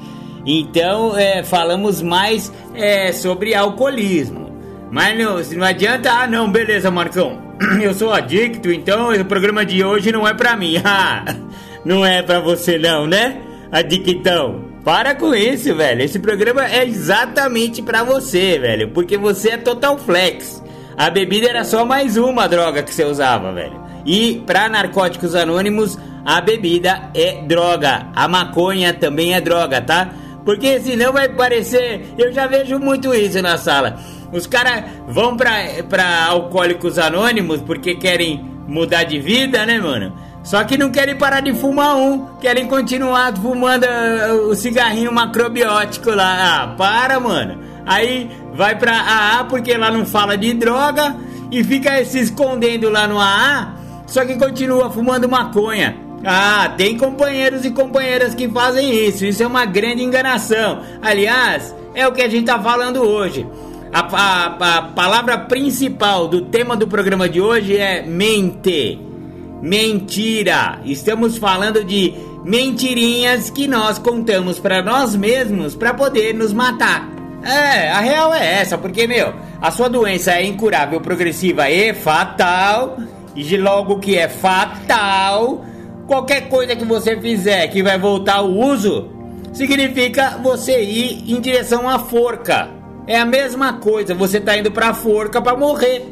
então 0.45 1.17
é, 1.17 1.43
falamos 1.43 2.01
mais 2.01 2.49
é, 2.73 3.11
sobre 3.11 3.53
alcoolismo. 3.53 4.55
Mas 4.89 5.19
não, 5.19 5.37
não 5.59 5.67
adianta, 5.67 6.13
ah 6.13 6.25
não, 6.25 6.49
beleza 6.49 6.89
Marcão, 6.89 7.41
eu 7.83 7.93
sou 7.93 8.13
adicto, 8.13 8.71
então 8.71 9.11
o 9.11 9.25
programa 9.25 9.65
de 9.65 9.83
hoje 9.83 10.13
não 10.13 10.25
é 10.25 10.33
para 10.33 10.55
mim. 10.55 10.75
Ah, 10.85 11.25
não 11.83 12.05
é 12.05 12.23
para 12.23 12.39
você 12.39 12.77
não, 12.77 13.05
né? 13.05 13.41
Adictão. 13.69 14.63
Para 14.81 15.13
com 15.13 15.35
isso, 15.35 15.75
velho. 15.75 16.03
Esse 16.03 16.19
programa 16.19 16.65
é 16.65 16.85
exatamente 16.85 17.81
para 17.81 18.01
você, 18.01 18.57
velho, 18.57 18.91
porque 18.91 19.17
você 19.17 19.49
é 19.49 19.57
total 19.57 19.97
flex. 19.97 20.61
A 21.01 21.09
bebida 21.09 21.49
era 21.49 21.63
só 21.63 21.83
mais 21.83 22.15
uma 22.15 22.47
droga 22.47 22.83
que 22.83 22.93
você 22.93 23.03
usava, 23.03 23.51
velho. 23.51 23.73
E 24.05 24.43
para 24.45 24.69
narcóticos 24.69 25.33
anônimos, 25.33 25.97
a 26.23 26.39
bebida 26.39 27.09
é 27.15 27.41
droga. 27.41 28.05
A 28.15 28.27
maconha 28.27 28.93
também 28.93 29.33
é 29.33 29.41
droga, 29.41 29.81
tá? 29.81 30.09
Porque 30.45 30.79
senão 30.79 31.11
vai 31.11 31.27
parecer. 31.27 32.13
Eu 32.19 32.31
já 32.31 32.45
vejo 32.45 32.77
muito 32.77 33.15
isso 33.15 33.41
na 33.41 33.57
sala. 33.57 33.97
Os 34.31 34.45
caras 34.45 34.83
vão 35.07 35.35
pra, 35.35 35.53
pra 35.89 36.25
alcoólicos 36.27 36.99
anônimos 36.99 37.61
porque 37.61 37.95
querem 37.95 38.39
mudar 38.67 39.03
de 39.03 39.19
vida, 39.19 39.65
né, 39.65 39.79
mano? 39.79 40.13
Só 40.43 40.63
que 40.63 40.77
não 40.77 40.91
querem 40.91 41.17
parar 41.17 41.39
de 41.39 41.51
fumar 41.51 41.95
um, 41.95 42.27
querem 42.39 42.67
continuar 42.67 43.35
fumando 43.37 43.87
uh, 43.87 44.49
o 44.49 44.55
cigarrinho 44.55 45.11
macrobiótico 45.11 46.11
lá. 46.11 46.61
Ah, 46.61 46.67
para, 46.77 47.19
mano. 47.19 47.70
Aí 47.85 48.29
vai 48.53 48.77
pra 48.77 48.91
AA 48.91 49.43
porque 49.45 49.75
lá 49.75 49.91
não 49.91 50.05
fala 50.05 50.37
de 50.37 50.53
droga 50.53 51.15
e 51.51 51.63
fica 51.63 52.03
se 52.05 52.19
escondendo 52.19 52.89
lá 52.89 53.07
no 53.07 53.19
AA, 53.19 53.75
só 54.07 54.25
que 54.25 54.35
continua 54.35 54.89
fumando 54.89 55.27
maconha. 55.27 55.97
Ah, 56.23 56.73
tem 56.77 56.97
companheiros 56.97 57.65
e 57.65 57.71
companheiras 57.71 58.35
que 58.35 58.47
fazem 58.47 58.93
isso. 59.07 59.25
Isso 59.25 59.41
é 59.41 59.47
uma 59.47 59.65
grande 59.65 60.03
enganação. 60.03 60.81
Aliás, 61.01 61.75
é 61.95 62.07
o 62.07 62.11
que 62.11 62.21
a 62.21 62.29
gente 62.29 62.45
tá 62.45 62.59
falando 62.59 63.01
hoje. 63.01 63.45
A, 63.91 63.99
a, 63.99 64.77
a 64.77 64.81
palavra 64.83 65.37
principal 65.37 66.27
do 66.27 66.41
tema 66.41 66.77
do 66.77 66.87
programa 66.87 67.27
de 67.27 67.41
hoje 67.41 67.75
é 67.75 68.03
mente. 68.03 68.99
Mentira. 69.61 70.79
Estamos 70.85 71.37
falando 71.37 71.83
de 71.83 72.13
mentirinhas 72.45 73.49
que 73.49 73.67
nós 73.67 73.97
contamos 73.97 74.59
para 74.59 74.81
nós 74.81 75.15
mesmos 75.15 75.75
para 75.75 75.93
poder 75.93 76.33
nos 76.33 76.53
matar. 76.53 77.20
É, 77.43 77.89
a 77.89 77.99
real 77.99 78.33
é 78.33 78.61
essa, 78.61 78.77
porque, 78.77 79.07
meu, 79.07 79.33
a 79.61 79.71
sua 79.71 79.89
doença 79.89 80.33
é 80.33 80.45
incurável, 80.45 81.01
progressiva 81.01 81.69
e 81.69 81.93
fatal. 81.93 82.97
E 83.35 83.57
logo 83.57 83.99
que 83.99 84.17
é 84.17 84.27
fatal, 84.27 85.63
qualquer 86.05 86.49
coisa 86.49 86.75
que 86.75 86.83
você 86.83 87.19
fizer 87.19 87.67
que 87.67 87.81
vai 87.81 87.97
voltar 87.97 88.35
ao 88.35 88.49
uso, 88.49 89.09
significa 89.53 90.37
você 90.43 90.83
ir 90.83 91.31
em 91.31 91.39
direção 91.39 91.89
à 91.89 91.97
forca. 91.97 92.69
É 93.07 93.17
a 93.17 93.25
mesma 93.25 93.73
coisa, 93.73 94.13
você 94.13 94.39
tá 94.39 94.57
indo 94.57 94.71
pra 94.71 94.93
forca 94.93 95.41
para 95.41 95.57
morrer. 95.57 96.05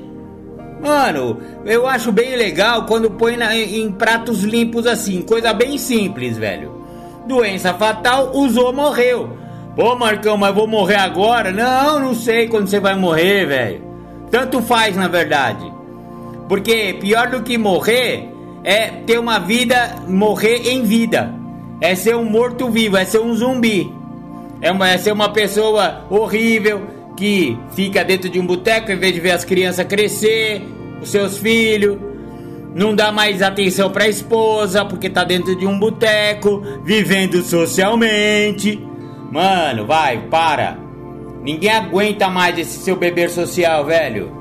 Mano, 0.82 1.39
eu 1.65 1.86
acho 1.86 2.12
bem 2.12 2.36
legal 2.38 2.86
quando 2.86 3.12
põe 3.12 3.36
na, 3.36 3.54
em 3.56 3.92
pratos 3.92 4.44
limpos 4.44 4.88
assim, 4.88 5.22
coisa 5.22 5.54
bem 5.54 5.78
simples, 5.78 6.38
velho. 6.38 6.86
Doença 7.28 7.74
fatal, 7.74 8.32
usou, 8.34 8.72
morreu. 8.72 9.38
Pô, 9.80 9.96
Marcão, 9.96 10.36
mas 10.36 10.54
vou 10.54 10.68
morrer 10.68 10.98
agora? 10.98 11.54
Não, 11.54 12.02
não 12.02 12.13
sei 12.13 12.50
quando 12.50 12.68
você 12.68 12.82
vai 12.82 12.96
morrer, 12.98 13.46
velho. 13.46 13.82
Tanto 14.30 14.62
faz, 14.62 14.98
na 14.98 15.08
verdade. 15.08 15.72
Porque 16.50 16.98
pior 17.00 17.30
do 17.30 17.44
que 17.44 17.58
morrer 17.58 18.28
é 18.62 18.88
ter 18.88 19.18
uma 19.18 19.39
vida, 19.39 19.96
morrer 20.06 20.70
em 20.70 20.84
vida. 20.84 21.34
É 21.80 21.96
ser 21.96 22.13
um 22.18 22.26
morto-vivo, 22.26 22.98
é 22.98 23.06
ser 23.06 23.20
um 23.20 23.34
zumbi. 23.34 23.89
É, 24.62 24.70
uma, 24.70 24.89
é 24.89 24.98
ser 24.98 25.13
uma 25.13 25.30
pessoa 25.30 26.06
horrível 26.10 26.82
que 27.15 27.58
fica 27.72 28.04
dentro 28.04 28.30
de 28.30 28.38
um 28.38 28.46
boteco 28.46 28.92
em 28.92 28.98
vez 28.98 29.13
de 29.13 29.22
ver 29.22 29.32
as 29.32 29.46
crianças 29.46 29.88
crescer, 29.88 30.62
os 31.02 31.10
seus 31.10 31.38
filhos. 31.38 31.98
Não 32.76 32.94
dá 32.94 33.13
mais 33.13 33.42
atenção 33.42 33.89
para 33.89 34.04
a 34.04 34.10
esposa 34.10 34.84
porque 34.84 35.10
tá 35.10 35.24
dentro 35.24 35.56
de 35.56 35.65
um 35.65 35.80
boteco, 35.80 36.62
vivendo 36.84 37.42
socialmente. 37.44 38.88
Mano, 39.32 39.86
vai, 39.86 40.18
para. 40.30 40.78
Ninguém 41.42 41.72
aguenta 41.72 42.30
mais 42.30 42.58
esse 42.58 42.80
seu 42.80 42.96
beber 42.96 43.30
social, 43.30 43.86
velho. 43.86 44.32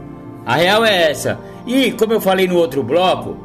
A 0.45 0.57
real 0.57 0.85
é 0.85 1.11
essa. 1.11 1.39
E 1.67 1.93
como 1.93 2.15
eu 2.15 2.21
falei 2.21 2.49
no 2.49 2.57
outro 2.57 2.83
bloco, 2.83 3.37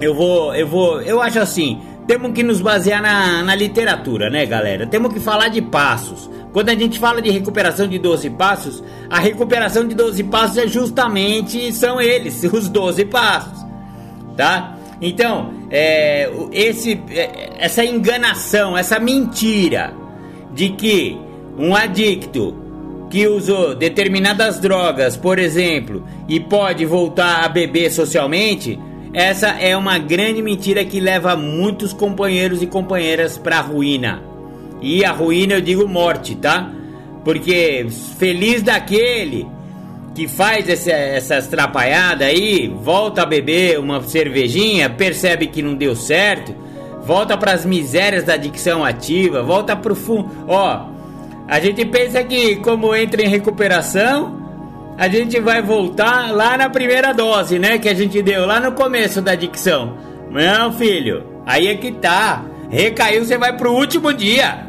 eu 0.00 0.14
vou, 0.14 0.54
eu 0.54 0.66
vou, 0.66 1.00
eu 1.02 1.20
acho 1.20 1.38
assim, 1.38 1.80
temos 2.06 2.32
que 2.32 2.42
nos 2.42 2.60
basear 2.60 3.02
na, 3.02 3.42
na 3.42 3.54
literatura, 3.54 4.30
né, 4.30 4.46
galera? 4.46 4.86
Temos 4.86 5.12
que 5.12 5.20
falar 5.20 5.48
de 5.48 5.60
passos. 5.60 6.30
Quando 6.52 6.70
a 6.70 6.74
gente 6.74 6.98
fala 6.98 7.22
de 7.22 7.30
recuperação 7.30 7.86
de 7.86 7.98
12 7.98 8.30
passos, 8.30 8.82
a 9.08 9.18
recuperação 9.18 9.86
de 9.86 9.94
12 9.94 10.24
passos 10.24 10.58
é 10.58 10.66
justamente 10.66 11.72
são 11.72 12.00
eles, 12.00 12.42
os 12.52 12.68
12 12.68 13.04
passos, 13.06 13.64
tá? 14.36 14.76
Então, 15.00 15.52
é, 15.70 16.30
esse, 16.52 17.00
é, 17.10 17.50
essa 17.58 17.84
enganação, 17.84 18.76
essa 18.76 18.98
mentira 18.98 20.01
de 20.54 20.70
que 20.70 21.16
um 21.58 21.74
adicto 21.74 22.56
que 23.10 23.26
usou 23.26 23.74
determinadas 23.74 24.58
drogas, 24.58 25.16
por 25.16 25.38
exemplo, 25.38 26.02
e 26.28 26.40
pode 26.40 26.86
voltar 26.86 27.44
a 27.44 27.48
beber 27.48 27.90
socialmente, 27.90 28.78
essa 29.12 29.48
é 29.48 29.76
uma 29.76 29.98
grande 29.98 30.40
mentira 30.40 30.84
que 30.84 30.98
leva 30.98 31.36
muitos 31.36 31.92
companheiros 31.92 32.62
e 32.62 32.66
companheiras 32.66 33.36
para 33.36 33.58
a 33.58 33.60
ruína. 33.60 34.22
E 34.80 35.04
a 35.04 35.12
ruína 35.12 35.54
eu 35.54 35.60
digo 35.60 35.86
morte, 35.86 36.34
tá? 36.34 36.72
Porque 37.22 37.86
feliz 38.18 38.62
daquele 38.62 39.46
que 40.14 40.26
faz 40.26 40.68
essa, 40.68 40.90
essas 40.90 41.50
aí, 42.22 42.68
volta 42.82 43.22
a 43.22 43.26
beber 43.26 43.78
uma 43.78 44.02
cervejinha, 44.02 44.88
percebe 44.88 45.46
que 45.46 45.62
não 45.62 45.74
deu 45.74 45.94
certo 45.94 46.54
volta 47.04 47.36
para 47.36 47.52
as 47.52 47.64
misérias 47.64 48.24
da 48.24 48.34
adicção 48.34 48.84
ativa, 48.84 49.42
volta 49.42 49.76
pro 49.76 49.94
fundo. 49.94 50.30
Ó, 50.46 50.86
a 51.48 51.60
gente 51.60 51.84
pensa 51.84 52.22
que 52.22 52.56
como 52.56 52.94
entra 52.94 53.22
em 53.22 53.28
recuperação, 53.28 54.40
a 54.96 55.08
gente 55.08 55.40
vai 55.40 55.60
voltar 55.62 56.32
lá 56.32 56.56
na 56.56 56.70
primeira 56.70 57.12
dose, 57.12 57.58
né, 57.58 57.78
que 57.78 57.88
a 57.88 57.94
gente 57.94 58.22
deu 58.22 58.46
lá 58.46 58.60
no 58.60 58.72
começo 58.72 59.20
da 59.20 59.32
adicção. 59.32 59.96
Não, 60.30 60.72
filho, 60.72 61.24
aí 61.44 61.68
é 61.68 61.74
que 61.74 61.92
tá. 61.92 62.44
Recaiu, 62.70 63.24
você 63.24 63.36
vai 63.36 63.56
pro 63.56 63.72
último 63.72 64.12
dia. 64.12 64.66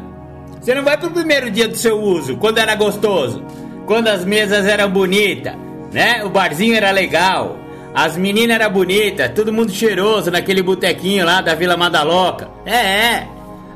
Você 0.60 0.74
não 0.74 0.82
vai 0.82 0.96
pro 0.96 1.10
primeiro 1.10 1.50
dia 1.50 1.68
do 1.68 1.76
seu 1.76 2.00
uso, 2.00 2.36
quando 2.36 2.58
era 2.58 2.74
gostoso, 2.74 3.44
quando 3.86 4.08
as 4.08 4.24
mesas 4.24 4.66
eram 4.66 4.90
bonitas, 4.90 5.54
né? 5.92 6.24
O 6.24 6.30
barzinho 6.30 6.74
era 6.74 6.90
legal. 6.90 7.63
As 7.94 8.16
meninas 8.16 8.56
eram 8.56 8.72
bonitas, 8.72 9.30
todo 9.32 9.52
mundo 9.52 9.70
cheiroso 9.70 10.28
naquele 10.28 10.62
botequinho 10.62 11.24
lá 11.24 11.40
da 11.40 11.54
Vila 11.54 11.76
Madaloca. 11.76 12.50
É, 12.66 12.74
é. 12.74 13.28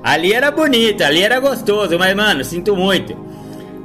Ali 0.02 0.32
era 0.32 0.50
bonita, 0.50 1.06
ali 1.06 1.22
era 1.22 1.38
gostoso, 1.38 1.96
mas 1.96 2.16
mano, 2.16 2.42
sinto 2.42 2.74
muito. 2.74 3.16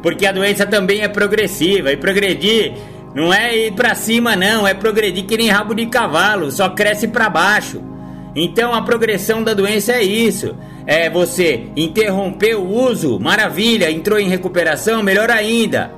Porque 0.01 0.25
a 0.25 0.31
doença 0.31 0.65
também 0.65 1.01
é 1.01 1.07
progressiva 1.07 1.91
e 1.91 1.97
progredir 1.97 2.73
não 3.13 3.31
é 3.31 3.55
ir 3.55 3.73
pra 3.73 3.93
cima 3.93 4.35
não, 4.35 4.67
é 4.67 4.73
progredir 4.73 5.23
que 5.25 5.37
nem 5.37 5.49
rabo 5.49 5.75
de 5.75 5.85
cavalo, 5.85 6.51
só 6.51 6.67
cresce 6.67 7.07
para 7.07 7.29
baixo. 7.29 7.79
Então 8.35 8.73
a 8.73 8.81
progressão 8.81 9.43
da 9.43 9.53
doença 9.53 9.91
é 9.91 10.03
isso. 10.03 10.55
É 10.87 11.11
você 11.11 11.67
interromper 11.75 12.55
o 12.55 12.67
uso, 12.67 13.19
maravilha, 13.19 13.91
entrou 13.91 14.19
em 14.19 14.29
recuperação, 14.29 15.03
melhor 15.03 15.29
ainda. 15.29 15.91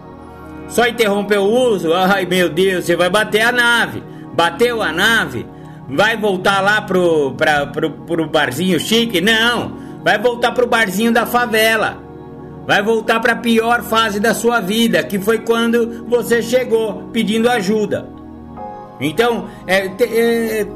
Só 0.67 0.85
interromper 0.85 1.37
o 1.37 1.45
uso, 1.45 1.93
ai 1.93 2.25
meu 2.25 2.49
Deus, 2.49 2.83
você 2.83 2.97
vai 2.97 3.09
bater 3.09 3.39
a 3.41 3.53
nave 3.53 4.14
bateu 4.35 4.81
a 4.81 4.91
nave, 4.91 5.45
vai 5.87 6.17
voltar 6.17 6.61
lá 6.61 6.81
pro, 6.81 7.33
pra, 7.33 7.65
pro, 7.67 7.91
pro 7.91 8.29
barzinho 8.29 8.79
chique? 8.79 9.21
Não, 9.21 9.77
vai 10.03 10.19
voltar 10.19 10.51
pro 10.51 10.67
barzinho 10.67 11.11
da 11.11 11.25
favela. 11.25 12.03
Vai 12.67 12.81
voltar 12.81 13.19
para 13.19 13.33
a 13.33 13.37
pior 13.37 13.83
fase 13.83 14.19
da 14.19 14.33
sua 14.33 14.59
vida, 14.59 15.03
que 15.03 15.19
foi 15.19 15.39
quando 15.39 16.05
você 16.07 16.41
chegou 16.41 17.09
pedindo 17.13 17.47
ajuda. 17.47 18.09
Então, 18.99 19.47
é, 19.67 19.85
é, 19.85 20.67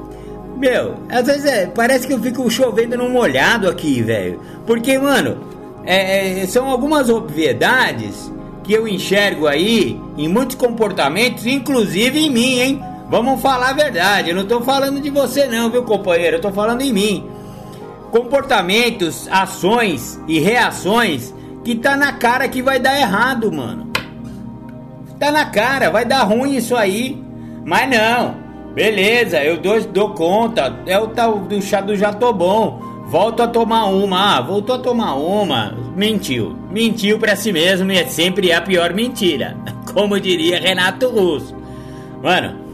meu, 0.56 0.98
às 1.10 1.26
vezes 1.26 1.46
é, 1.46 1.66
parece 1.66 2.06
que 2.06 2.14
eu 2.14 2.20
fico 2.20 2.50
chovendo 2.50 2.96
num 2.96 3.10
molhado 3.10 3.68
aqui, 3.68 4.04
velho. 4.04 4.40
Porque, 4.68 5.00
mano, 5.00 5.40
é, 5.84 6.42
é, 6.42 6.46
são 6.46 6.70
algumas 6.70 7.10
obviedades 7.10 8.32
que 8.64 8.74
eu 8.74 8.88
enxergo 8.88 9.48
aí 9.48 10.00
em 10.16 10.28
muitos 10.28 10.56
comportamentos, 10.56 11.48
inclusive 11.48 12.20
em 12.20 12.30
mim, 12.30 12.60
hein? 12.60 12.82
Vamos 13.10 13.42
falar 13.42 13.70
a 13.70 13.74
verdade, 13.74 14.30
eu 14.30 14.36
não 14.36 14.46
tô 14.46 14.62
falando 14.62 15.02
de 15.02 15.10
você 15.10 15.48
não, 15.48 15.72
viu, 15.72 15.84
companheiro? 15.84 16.38
Eu 16.38 16.42
tô 16.42 16.52
falando 16.52 16.82
em 16.82 16.94
mim. 16.94 17.28
Comportamentos, 18.12 19.28
ações 19.32 20.20
e 20.28 20.40
reações 20.40 21.34
que 21.64 21.76
tá 21.76 21.98
na 21.98 22.14
cara 22.14 22.48
que 22.48 22.62
vai 22.62 22.80
dar 22.80 23.00
errado, 23.00 23.52
mano. 23.52 23.92
Tá 25.20 25.32
na 25.32 25.46
cara, 25.46 25.90
vai 25.90 26.06
dar 26.06 26.24
ruim 26.24 26.56
isso 26.56 26.76
aí. 26.76 27.22
Mas 27.66 27.90
não, 27.90 28.36
beleza, 28.76 29.44
eu 29.44 29.58
dou, 29.58 29.82
dou 29.82 30.10
conta. 30.12 30.80
É 30.86 30.98
o 31.00 31.08
tal 31.08 31.40
do 31.40 31.60
chá 31.62 31.82
do 31.82 31.96
já 31.96 32.14
tô 32.14 32.32
bom. 32.32 32.80
Volto 33.08 33.42
a 33.42 33.48
tomar 33.48 33.86
uma. 33.86 34.38
Ah, 34.38 34.42
voltou 34.42 34.76
a 34.76 34.80
tomar 34.80 35.16
uma. 35.16 35.76
Mentiu. 35.96 36.56
Mentiu 36.72 37.18
para 37.18 37.36
si 37.36 37.52
mesmo 37.52 37.92
e 37.92 37.98
é 37.98 38.06
sempre 38.06 38.54
a 38.54 38.62
pior 38.62 38.94
mentira. 38.94 39.58
Como 39.94 40.20
diria 40.20 40.60
Renato 40.60 41.10
Russo. 41.10 41.56
Mano, 42.22 42.69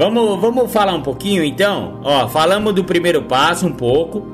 vamos, 0.00 0.40
vamos 0.40 0.72
falar 0.72 0.94
um 0.94 1.02
pouquinho 1.02 1.44
então? 1.44 2.00
Ó, 2.02 2.26
falamos 2.28 2.74
do 2.74 2.82
primeiro 2.82 3.22
passo 3.22 3.66
um 3.66 3.72
pouco. 3.72 4.26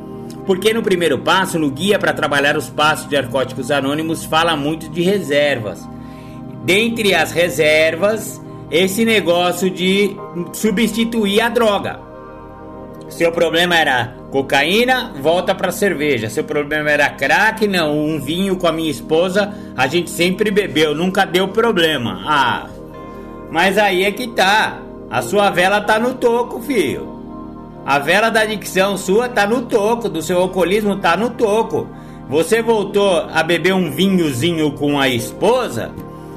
Porque 0.47 0.73
no 0.73 0.81
primeiro 0.81 1.19
passo, 1.19 1.59
no 1.59 1.69
guia 1.69 1.99
para 1.99 2.13
trabalhar 2.13 2.57
os 2.57 2.69
passos 2.69 3.09
de 3.09 3.17
Narcóticos 3.17 3.73
Anônimos, 3.73 4.25
fala 4.25 4.57
muito 4.57 4.89
de 4.89 5.03
reservas. 5.03 5.89
Dentre 6.65 7.15
as 7.15 7.33
reservas, 7.33 8.41
esse 8.71 9.05
negócio 9.05 9.69
de 9.69 10.17
substituir 10.53 11.41
a 11.41 11.49
droga. 11.49 11.99
Seu 13.09 13.33
problema 13.33 13.77
era 13.77 14.15
cocaína, 14.31 15.15
volta 15.21 15.53
para 15.53 15.73
cerveja. 15.73 16.31
Seu 16.31 16.45
problema 16.45 16.91
era 16.91 17.11
crack, 17.11 17.67
não, 17.67 17.99
um 17.99 18.21
vinho 18.21 18.57
com 18.57 18.69
a 18.69 18.73
minha 18.73 18.91
esposa, 18.91 19.53
a 19.77 19.89
gente 19.89 20.11
sempre 20.11 20.53
bebeu, 20.53 20.95
nunca 20.95 21.25
deu 21.25 21.49
problema. 21.49 22.23
Ah, 22.25 22.67
mas 23.51 23.77
aí 23.79 24.05
é 24.05 24.13
que 24.13 24.29
tá. 24.29 24.86
A 25.11 25.23
sua 25.23 25.51
vela 25.51 25.81
tá 25.81 25.99
no 25.99 26.15
toco, 26.15 26.61
filho. 26.61 27.17
A 27.85 27.99
vela 27.99 28.31
da 28.31 28.41
adicção 28.41 28.97
sua 28.97 29.29
tá 29.29 29.47
no 29.47 29.63
toco, 29.63 30.09
do 30.09 30.21
seu 30.21 30.41
alcoolismo 30.41 30.97
tá 30.97 31.17
no 31.17 31.31
toco. 31.31 31.87
Você 32.29 32.61
voltou 32.61 33.29
a 33.33 33.43
beber 33.43 33.73
um 33.73 33.91
vinhozinho 33.91 34.73
com 34.73 34.99
a 34.99 35.09
esposa, 35.09 35.93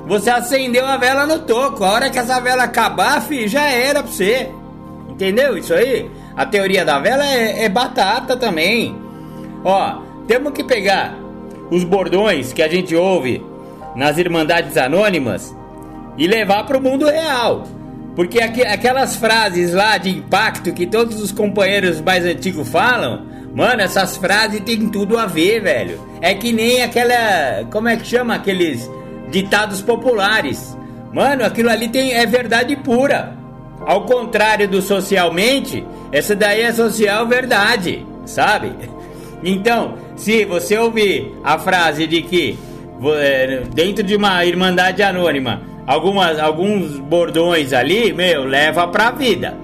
você 0.05 0.29
acendeu 0.29 0.85
a 0.85 0.97
vela 0.97 1.25
no 1.25 1.39
toco. 1.39 1.83
A 1.83 1.91
hora 1.91 2.09
que 2.09 2.19
essa 2.19 2.39
vela 2.39 2.63
acabar, 2.63 3.21
filho, 3.21 3.47
já 3.47 3.69
era 3.69 4.03
pra 4.03 4.11
você. 4.11 4.51
Entendeu 5.09 5.57
isso 5.57 5.73
aí? 5.73 6.09
A 6.35 6.45
teoria 6.45 6.85
da 6.85 6.99
vela 6.99 7.25
é, 7.25 7.63
é 7.63 7.69
batata 7.69 8.37
também. 8.37 8.95
Ó, 9.65 9.97
temos 10.27 10.53
que 10.53 10.63
pegar 10.63 11.17
os 11.71 11.83
bordões 11.83 12.53
que 12.53 12.61
a 12.61 12.67
gente 12.67 12.95
ouve 12.95 13.43
nas 13.95 14.17
Irmandades 14.17 14.77
Anônimas 14.77 15.55
e 16.17 16.27
levar 16.27 16.65
para 16.65 16.77
o 16.77 16.81
mundo 16.81 17.07
real. 17.07 17.63
Porque 18.19 18.41
aqu 18.41 18.61
aquelas 18.67 19.15
frases 19.15 19.71
lá 19.73 19.97
de 19.97 20.09
impacto 20.09 20.73
que 20.73 20.85
todos 20.85 21.21
os 21.21 21.31
companheiros 21.31 22.01
mais 22.01 22.25
antigos 22.25 22.67
falam, 22.67 23.25
mano, 23.55 23.81
essas 23.81 24.17
frases 24.17 24.59
tem 24.59 24.89
tudo 24.89 25.17
a 25.17 25.25
ver, 25.25 25.61
velho. 25.61 26.05
É 26.19 26.33
que 26.33 26.51
nem 26.51 26.83
aquela. 26.83 27.63
Como 27.71 27.87
é 27.87 27.95
que 27.95 28.05
chama? 28.05 28.35
Aqueles 28.35 28.91
ditados 29.31 29.81
populares. 29.81 30.77
Mano, 31.13 31.45
aquilo 31.45 31.69
ali 31.69 31.87
tem, 31.87 32.11
é 32.11 32.25
verdade 32.25 32.75
pura. 32.75 33.37
Ao 33.87 34.03
contrário 34.03 34.67
do 34.67 34.81
socialmente, 34.81 35.87
essa 36.11 36.35
daí 36.35 36.63
é 36.63 36.73
social 36.73 37.25
verdade, 37.25 38.05
sabe? 38.25 38.73
Então, 39.41 39.97
se 40.17 40.43
você 40.43 40.77
ouvir 40.77 41.31
a 41.45 41.57
frase 41.57 42.05
de 42.05 42.21
que 42.21 42.59
é, 43.15 43.61
dentro 43.73 44.03
de 44.03 44.17
uma 44.17 44.43
irmandade 44.43 45.01
anônima, 45.01 45.61
algumas, 45.89 46.37
alguns 46.37 46.99
bordões 46.99 47.73
ali, 47.73 48.13
meu, 48.13 48.43
leva 48.43 48.87
pra 48.87 49.09
vida. 49.09 49.57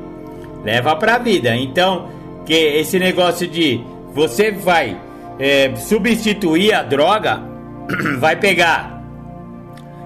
Leva 0.63 0.95
pra 0.95 1.19
vida. 1.19 1.55
Então, 1.55 2.07
que 2.43 2.55
esse 2.55 2.97
negócio 2.97 3.47
de 3.47 3.79
você 4.11 4.51
vai 4.51 4.99
é, 5.37 5.75
substituir 5.75 6.73
a 6.73 6.81
droga, 6.81 7.43
vai 8.17 8.35
pegar 8.35 9.03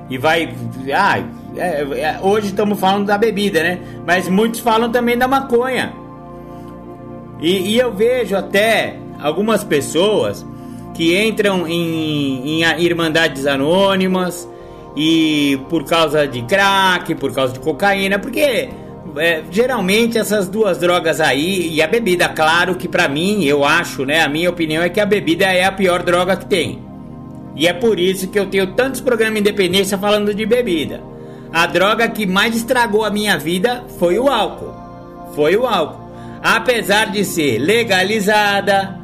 e 0.09 0.17
vai. 0.17 0.53
Ah, 0.93 1.24
é, 1.55 1.82
é, 2.01 2.20
hoje 2.22 2.47
estamos 2.47 2.78
falando 2.78 3.05
da 3.05 3.17
bebida, 3.17 3.63
né? 3.63 3.80
Mas 4.05 4.28
muitos 4.28 4.59
falam 4.59 4.91
também 4.91 5.17
da 5.17 5.28
maconha. 5.28 5.93
E, 7.39 7.76
e 7.76 7.80
eu 7.80 7.93
vejo 7.93 8.36
até 8.36 8.97
algumas 9.22 9.63
pessoas 9.63 10.45
que 10.93 11.17
entram 11.17 11.65
em, 11.65 12.61
em 12.61 12.84
irmandades 12.84 13.47
anônimas 13.47 14.45
e 14.95 15.59
por 15.69 15.85
causa 15.85 16.27
de 16.27 16.41
crack, 16.43 17.15
por 17.15 17.33
causa 17.33 17.53
de 17.53 17.59
cocaína, 17.59 18.19
porque 18.19 18.69
é, 19.17 19.43
geralmente 19.49 20.17
essas 20.17 20.47
duas 20.47 20.77
drogas 20.77 21.19
aí 21.19 21.73
e 21.73 21.81
a 21.81 21.87
bebida, 21.87 22.29
claro 22.29 22.75
que 22.75 22.87
para 22.87 23.07
mim, 23.07 23.43
eu 23.45 23.63
acho, 23.63 24.05
né, 24.05 24.21
a 24.21 24.29
minha 24.29 24.49
opinião 24.49 24.83
é 24.83 24.89
que 24.89 24.99
a 24.99 25.05
bebida 25.05 25.45
é 25.45 25.63
a 25.63 25.71
pior 25.71 26.03
droga 26.03 26.35
que 26.35 26.45
tem. 26.45 26.83
E 27.55 27.67
é 27.67 27.73
por 27.73 27.99
isso 27.99 28.27
que 28.27 28.39
eu 28.39 28.45
tenho 28.45 28.67
tantos 28.67 29.01
programas 29.01 29.39
independência 29.39 29.97
falando 29.97 30.33
de 30.33 30.45
bebida. 30.45 31.01
A 31.51 31.65
droga 31.65 32.07
que 32.07 32.25
mais 32.25 32.55
estragou 32.55 33.03
a 33.03 33.09
minha 33.09 33.37
vida 33.37 33.83
foi 33.97 34.19
o 34.19 34.29
álcool. 34.29 34.73
Foi 35.35 35.55
o 35.55 35.65
álcool. 35.65 36.09
Apesar 36.41 37.11
de 37.11 37.25
ser 37.25 37.57
legalizada, 37.57 38.98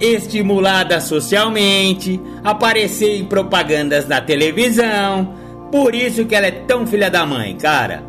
estimulada 0.00 1.00
socialmente, 1.00 2.20
aparecer 2.42 3.18
em 3.18 3.24
propagandas 3.24 4.08
na 4.08 4.20
televisão, 4.20 5.34
por 5.70 5.94
isso 5.94 6.24
que 6.24 6.34
ela 6.34 6.46
é 6.46 6.50
tão 6.50 6.86
filha 6.86 7.10
da 7.10 7.24
mãe, 7.24 7.56
cara. 7.56 8.02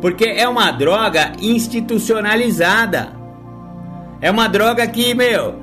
Porque 0.00 0.24
é 0.24 0.46
uma 0.46 0.70
droga 0.70 1.32
institucionalizada. 1.40 3.12
É 4.20 4.30
uma 4.30 4.48
droga 4.48 4.86
que, 4.86 5.14
meu, 5.14 5.56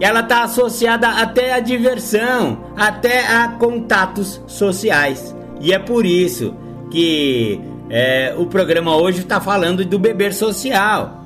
ela 0.00 0.20
está 0.20 0.42
associada 0.42 1.08
até 1.08 1.54
à 1.54 1.60
diversão, 1.60 2.72
até 2.76 3.26
a 3.26 3.48
contatos 3.48 4.40
sociais. 4.46 5.34
E 5.60 5.72
é 5.72 5.78
por 5.78 6.04
isso 6.04 6.54
que 6.90 7.60
é, 7.90 8.34
o 8.36 8.46
programa 8.46 8.96
hoje 8.96 9.20
está 9.20 9.40
falando 9.40 9.84
do 9.84 9.98
beber 9.98 10.34
social. 10.34 11.24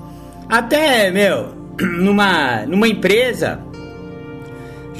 Até, 0.49 1.11
meu, 1.11 1.55
numa, 1.81 2.65
numa 2.67 2.89
empresa, 2.89 3.61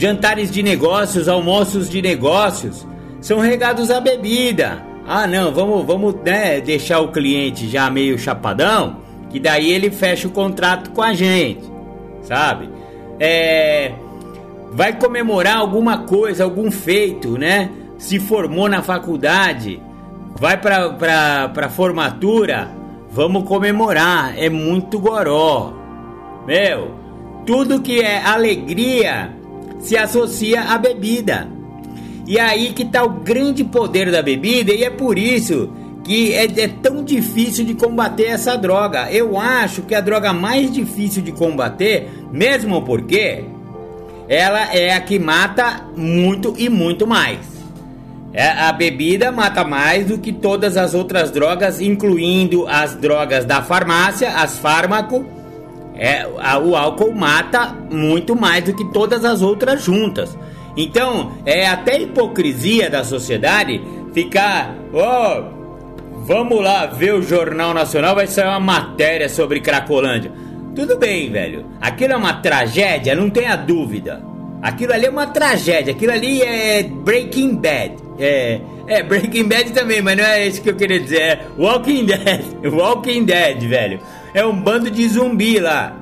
jantares 0.03 0.51
de 0.51 0.63
negócios, 0.63 1.29
almoços 1.29 1.89
de 1.89 2.03
negócios, 2.03 2.87
são 3.21 3.39
regados 3.39 3.91
a 3.91 4.01
bebida. 4.01 4.85
Ah, 5.07 5.27
não, 5.27 5.53
vamos, 5.53 5.87
vamos 5.87 6.15
né, 6.25 6.61
deixar 6.61 7.01
o 7.01 7.13
cliente 7.13 7.69
já 7.69 7.89
meio 7.89 8.19
chapadão, 8.19 8.97
que 9.31 9.39
daí 9.39 9.71
ele 9.71 9.91
fecha 9.91 10.27
o 10.27 10.33
contrato 10.33 10.91
com 10.91 11.03
a 11.03 11.13
gente, 11.13 11.63
sabe? 12.23 12.83
é, 13.25 13.93
vai 14.73 14.99
comemorar 14.99 15.59
alguma 15.59 15.99
coisa, 15.99 16.43
algum 16.43 16.73
feito, 16.73 17.39
né? 17.39 17.71
Se 17.97 18.19
formou 18.19 18.69
na 18.69 18.83
faculdade, 18.83 19.81
vai 20.41 20.57
para 20.61 21.49
pra 21.49 21.69
formatura, 21.69 22.69
vamos 23.09 23.45
comemorar, 23.45 24.37
é 24.37 24.49
muito 24.49 24.99
goró. 24.99 25.73
Meu, 26.45 26.91
tudo 27.47 27.81
que 27.81 28.01
é 28.01 28.21
alegria 28.25 29.37
se 29.83 29.97
associa 29.97 30.63
à 30.63 30.79
bebida. 30.79 31.49
E 32.27 32.39
aí 32.39 32.73
que 32.73 32.85
tá 32.85 33.05
o 33.05 33.11
grande 33.21 33.65
poder 33.65 34.11
da 34.11 34.23
bebida, 34.23 34.73
e 34.73 34.85
é 34.85 34.91
por 34.91 35.19
isso 35.19 35.71
que 36.05 36.33
é, 36.33 36.45
é, 36.45 36.69
tão 36.69 37.05
difícil 37.05 37.65
de 37.65 37.75
combater 37.75 38.27
essa 38.27 38.57
droga. 38.57 39.11
Eu 39.11 39.39
acho 39.39 39.83
que 39.83 39.95
a 39.95 40.01
droga 40.01 40.33
mais 40.33 40.73
difícil 40.73 41.23
de 41.23 41.33
combater, 41.33 42.09
mesmo 42.33 42.83
porque 42.83 43.45
ela 44.29 44.75
é 44.75 44.95
a 44.95 45.01
que 45.01 45.19
mata 45.19 45.85
muito 45.97 46.55
e 46.57 46.69
muito 46.69 47.07
mais. 47.07 47.39
É, 48.33 48.49
a 48.49 48.73
bebida 48.73 49.31
mata 49.31 49.63
mais 49.63 50.07
do 50.07 50.17
que 50.17 50.33
todas 50.33 50.77
as 50.77 50.95
outras 50.95 51.31
drogas, 51.31 51.81
incluindo 51.81 52.67
as 52.67 52.95
drogas 52.95 53.45
da 53.45 53.63
farmácia, 53.63 54.31
as 54.31 54.59
fármaco. 54.59 55.42
É, 55.95 56.27
a, 56.39 56.59
o 56.59 56.75
álcool 56.75 57.15
mata 57.15 57.77
muito 57.91 58.35
mais 58.35 58.65
do 58.65 58.75
que 58.75 58.85
todas 58.93 59.25
as 59.25 59.43
outras 59.43 59.83
juntas. 59.83 60.37
Então, 60.77 61.33
é 61.45 61.67
até 61.67 62.01
hipocrisia 62.01 62.89
da 62.89 63.05
sociedade 63.05 63.81
ficar, 64.15 64.75
oh, 64.93 65.63
Vamos 66.25 66.63
lá 66.63 66.87
ver 66.87 67.15
o 67.15 67.21
Jornal 67.21 67.75
Nacional, 67.75 68.15
vai 68.15 68.29
sair 68.29 68.47
uma 68.47 68.61
matéria 68.61 69.29
sobre 69.29 69.59
Cracolândia. 69.61 70.31
Tudo 70.73 70.97
bem, 70.97 71.33
velho. 71.33 71.67
Aquilo 71.81 72.13
é 72.13 72.17
uma 72.17 72.35
tragédia, 72.35 73.17
não 73.17 73.29
tenha 73.29 73.57
dúvida. 73.57 74.23
Aquilo 74.63 74.93
ali 74.93 75.07
é 75.07 75.11
uma 75.11 75.27
tragédia, 75.27 75.93
aquilo 75.93 76.13
ali 76.13 76.41
é 76.41 76.85
Breaking 76.85 77.57
Bad. 77.57 77.97
É, 78.21 78.61
é, 78.87 79.03
Breaking 79.03 79.49
Bad 79.49 79.73
também, 79.73 80.01
mas 80.01 80.17
não 80.17 80.25
é 80.25 80.47
isso 80.47 80.63
que 80.63 80.71
eu 80.71 80.77
queria 80.77 81.01
dizer. 81.01 81.21
É 81.21 81.47
Walking 81.59 82.07
Dead. 82.07 82.45
Walking 82.73 83.25
Dead, 83.25 83.61
velho. 83.65 83.99
É 84.35 84.45
um 84.45 84.59
bando 84.59 84.91
de 84.91 85.07
zumbi 85.09 85.59
lá. 85.59 85.97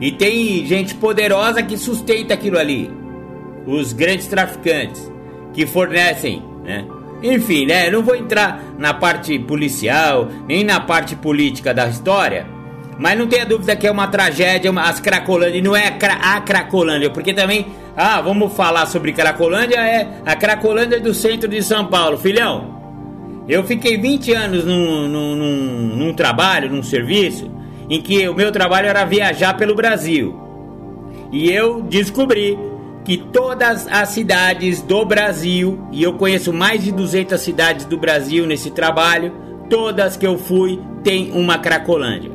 E 0.00 0.12
tem 0.12 0.64
gente 0.66 0.94
poderosa 0.94 1.62
que 1.62 1.76
sustenta 1.76 2.34
aquilo 2.34 2.58
ali. 2.58 2.90
Os 3.66 3.92
grandes 3.92 4.26
traficantes 4.26 5.10
que 5.52 5.66
fornecem, 5.66 6.42
né? 6.64 6.86
Enfim, 7.22 7.66
né? 7.66 7.90
Não 7.90 8.02
vou 8.02 8.14
entrar 8.14 8.62
na 8.78 8.94
parte 8.94 9.38
policial, 9.38 10.28
nem 10.46 10.62
na 10.62 10.78
parte 10.78 11.16
política 11.16 11.74
da 11.74 11.88
história. 11.88 12.46
Mas 12.98 13.18
não 13.18 13.26
tenha 13.26 13.46
dúvida 13.46 13.76
que 13.76 13.86
é 13.86 13.90
uma 13.90 14.08
tragédia, 14.08 14.72
as 14.72 15.00
Cracolândia, 15.00 15.62
não 15.62 15.74
é 15.74 15.86
a, 15.86 15.92
cra 15.92 16.14
a 16.14 16.40
Cracolândia, 16.40 17.10
porque 17.10 17.32
também, 17.32 17.66
ah, 17.96 18.20
vamos 18.20 18.52
falar 18.54 18.86
sobre 18.86 19.12
Cracolândia, 19.12 19.78
é 19.78 20.20
a 20.26 20.34
Cracolândia 20.34 21.00
do 21.00 21.14
centro 21.14 21.48
de 21.48 21.62
São 21.62 21.86
Paulo. 21.86 22.18
Filhão, 22.18 22.77
eu 23.48 23.64
fiquei 23.64 23.96
20 23.96 24.32
anos 24.32 24.64
num, 24.64 25.08
num, 25.08 25.34
num, 25.34 25.96
num 25.96 26.12
trabalho, 26.12 26.70
num 26.70 26.82
serviço, 26.82 27.50
em 27.88 28.00
que 28.02 28.28
o 28.28 28.34
meu 28.34 28.52
trabalho 28.52 28.88
era 28.88 29.04
viajar 29.04 29.56
pelo 29.56 29.74
Brasil. 29.74 30.38
E 31.32 31.50
eu 31.50 31.80
descobri 31.82 32.58
que 33.04 33.16
todas 33.16 33.86
as 33.86 34.10
cidades 34.10 34.82
do 34.82 35.02
Brasil, 35.04 35.80
e 35.90 36.02
eu 36.02 36.12
conheço 36.14 36.52
mais 36.52 36.84
de 36.84 36.92
200 36.92 37.40
cidades 37.40 37.86
do 37.86 37.96
Brasil 37.96 38.46
nesse 38.46 38.70
trabalho, 38.70 39.32
todas 39.70 40.14
que 40.14 40.26
eu 40.26 40.36
fui 40.36 40.78
tem 41.02 41.32
uma 41.32 41.56
Cracolândia. 41.56 42.30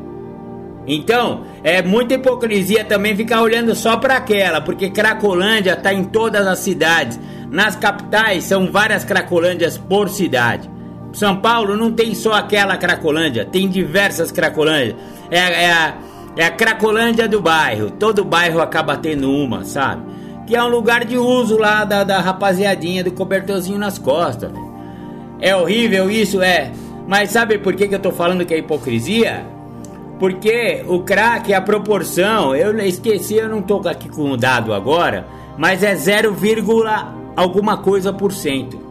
Então, 0.88 1.44
é 1.64 1.82
muita 1.82 2.16
hipocrisia 2.16 2.84
também 2.84 3.16
ficar 3.16 3.42
olhando 3.42 3.74
só 3.76 3.98
para 3.98 4.18
aquela, 4.18 4.62
porque 4.62 4.90
Cracolândia 4.90 5.74
está 5.74 5.94
em 5.94 6.04
todas 6.04 6.46
as 6.46 6.60
cidades. 6.60 7.20
Nas 7.52 7.76
capitais 7.76 8.44
são 8.44 8.72
várias 8.72 9.04
Cracolândias 9.06 9.78
por 9.78 10.10
cidade. 10.10 10.70
São 11.14 11.36
Paulo 11.38 11.78
não 11.78 11.92
tem 11.92 12.16
só 12.16 12.34
aquela 12.34 12.76
Cracolândia, 12.76 13.46
tem 13.46 13.70
diversas 13.70 14.32
Cracolândias. 14.32 14.96
É, 15.30 15.38
é, 15.38 15.72
a, 15.72 15.94
é 16.36 16.46
a 16.46 16.52
Cracolândia 16.52 17.28
do 17.28 17.40
bairro, 17.40 17.92
todo 17.92 18.26
bairro 18.26 18.60
acaba 18.60 18.98
tendo 18.98 19.32
uma, 19.32 19.64
sabe? 19.64 20.02
Que 20.48 20.56
é 20.56 20.64
um 20.64 20.68
lugar 20.68 21.06
de 21.06 21.16
uso 21.16 21.58
lá 21.58 21.86
da, 21.86 22.04
da 22.04 22.20
rapaziadinha 22.20 23.04
do 23.04 23.12
cobertorzinho 23.12 23.78
nas 23.78 24.00
costas. 24.00 24.52
É 25.40 25.56
horrível 25.56 26.10
isso, 26.10 26.42
é. 26.42 26.72
Mas 27.08 27.30
sabe 27.30 27.60
por 27.60 27.76
que, 27.76 27.88
que 27.88 27.96
eu 27.96 28.00
tô 28.00 28.12
falando 28.12 28.44
que 28.44 28.54
é 28.54 28.58
hipocrisia? 28.58 29.46
Porque 30.20 30.84
o 30.88 31.02
crack, 31.02 31.54
a 31.54 31.62
proporção, 31.62 32.56
eu 32.56 32.78
esqueci, 32.80 33.36
eu 33.36 33.50
não 33.50 33.62
tô 33.62 33.88
aqui 33.88 34.10
com 34.10 34.32
o 34.32 34.38
dado 34.38 34.74
agora, 34.74 35.28
mas 35.58 35.84
é 35.84 35.94
0, 35.96 36.36
alguma 37.36 37.78
coisa 37.78 38.12
por 38.12 38.32
cento 38.32 38.83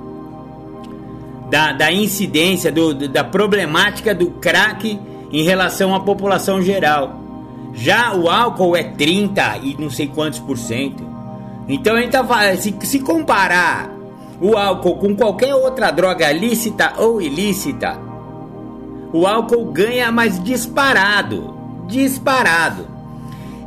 da, 1.53 1.70
da 1.70 1.92
incidência, 1.92 2.72
do, 2.72 2.94
da 3.07 3.22
problemática 3.22 4.14
do 4.14 4.30
crack 4.30 4.98
em 5.30 5.42
relação 5.42 5.94
à 5.94 6.00
população 6.00 6.62
geral. 6.62 7.20
Já 7.74 8.14
o 8.14 8.30
álcool 8.30 8.74
é 8.74 8.82
30 8.82 9.59
e 9.59 9.76
não 9.78 9.90
sei 9.90 10.07
quantos 10.07 10.38
por 10.38 10.57
cento. 10.57 11.07
Então 11.68 11.94
a 11.94 12.00
gente 12.00 12.11
tá, 12.11 12.57
se, 12.57 12.74
se 12.80 13.00
comparar 13.00 13.90
o 14.40 14.57
álcool 14.57 14.96
com 14.96 15.14
qualquer 15.14 15.55
outra 15.55 15.90
droga 15.90 16.32
lícita 16.32 16.94
ou 16.96 17.20
ilícita, 17.20 17.98
o 19.12 19.26
álcool 19.26 19.66
ganha 19.66 20.11
mais 20.11 20.42
disparado. 20.42 21.55
Disparado. 21.86 22.88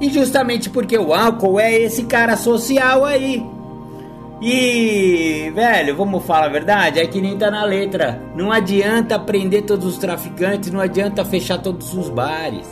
E 0.02 0.10
justamente 0.10 0.72
porque 0.72 0.98
o 0.98 1.14
álcool 1.14 1.60
é 1.60 1.72
esse 1.72 2.06
cara 2.06 2.36
social 2.36 3.06
aí. 3.06 3.46
E, 4.42 5.50
velho, 5.56 5.96
vamos 5.96 6.26
falar 6.26 6.48
a 6.48 6.50
verdade, 6.50 7.00
é 7.00 7.08
que 7.08 7.22
nem 7.22 7.38
tá 7.38 7.50
na 7.50 7.64
letra. 7.64 8.22
Não 8.36 8.52
adianta 8.52 9.18
prender 9.18 9.64
todos 9.64 9.86
os 9.86 9.98
traficantes, 9.98 10.72
não 10.72 10.82
adianta 10.82 11.24
fechar 11.24 11.58
todos 11.58 11.94
os 11.94 12.10
bares. 12.10 12.68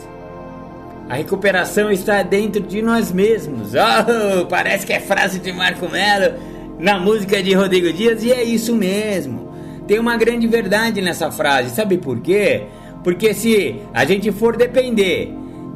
A 1.08 1.14
recuperação 1.14 1.90
está 1.90 2.22
dentro 2.22 2.62
de 2.62 2.82
nós 2.82 3.12
mesmos. 3.12 3.72
Oh, 3.76 4.46
parece 4.46 4.86
que 4.86 4.92
é 4.92 5.00
frase 5.00 5.38
de 5.38 5.52
Marco 5.52 5.88
Melo 5.88 6.38
na 6.78 6.98
música 6.98 7.42
de 7.42 7.54
Rodrigo 7.54 7.92
Dias 7.92 8.22
e 8.22 8.32
é 8.32 8.42
isso 8.42 8.74
mesmo. 8.74 9.52
Tem 9.86 9.98
uma 9.98 10.16
grande 10.16 10.46
verdade 10.46 11.00
nessa 11.00 11.30
frase, 11.30 11.74
sabe 11.74 11.98
por 11.98 12.20
quê? 12.20 12.64
Porque 13.02 13.34
se 13.34 13.80
a 13.92 14.04
gente 14.04 14.32
for 14.32 14.56
depender 14.56 15.32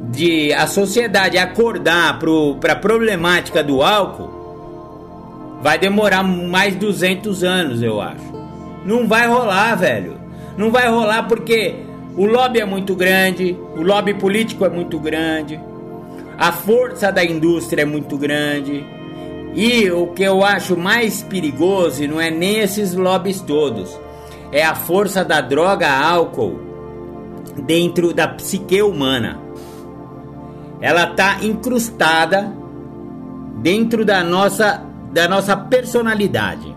de 0.09 0.51
a 0.53 0.65
sociedade 0.65 1.37
acordar 1.37 2.19
para 2.59 2.73
a 2.73 2.75
problemática 2.75 3.63
do 3.63 3.83
álcool, 3.83 4.38
vai 5.61 5.77
demorar 5.77 6.23
mais 6.23 6.75
200 6.75 7.43
anos, 7.43 7.81
eu 7.81 7.99
acho. 8.01 8.31
Não 8.85 9.07
vai 9.07 9.27
rolar, 9.27 9.75
velho. 9.75 10.17
Não 10.57 10.71
vai 10.71 10.89
rolar 10.89 11.23
porque 11.23 11.75
o 12.15 12.25
lobby 12.25 12.59
é 12.59 12.65
muito 12.65 12.95
grande, 12.95 13.57
o 13.75 13.81
lobby 13.81 14.13
político 14.13 14.65
é 14.65 14.69
muito 14.69 14.99
grande, 14.99 15.59
a 16.37 16.51
força 16.51 17.11
da 17.11 17.23
indústria 17.23 17.83
é 17.83 17.85
muito 17.85 18.17
grande. 18.17 18.85
E 19.55 19.89
o 19.89 20.07
que 20.07 20.23
eu 20.23 20.43
acho 20.43 20.77
mais 20.77 21.23
perigoso 21.23 22.05
não 22.07 22.19
é 22.19 22.29
nem 22.29 22.59
esses 22.59 22.93
lobbies 22.93 23.41
todos, 23.41 23.97
é 24.51 24.63
a 24.63 24.75
força 24.75 25.23
da 25.23 25.41
droga 25.41 25.89
álcool 25.89 26.59
dentro 27.65 28.13
da 28.13 28.27
psique 28.27 28.81
humana. 28.81 29.39
Ela 30.81 31.11
está 31.11 31.43
incrustada 31.43 32.53
dentro 33.61 34.05
da 34.05 34.23
nossa 34.23 34.88
da 35.11 35.27
nossa 35.27 35.55
personalidade. 35.55 36.75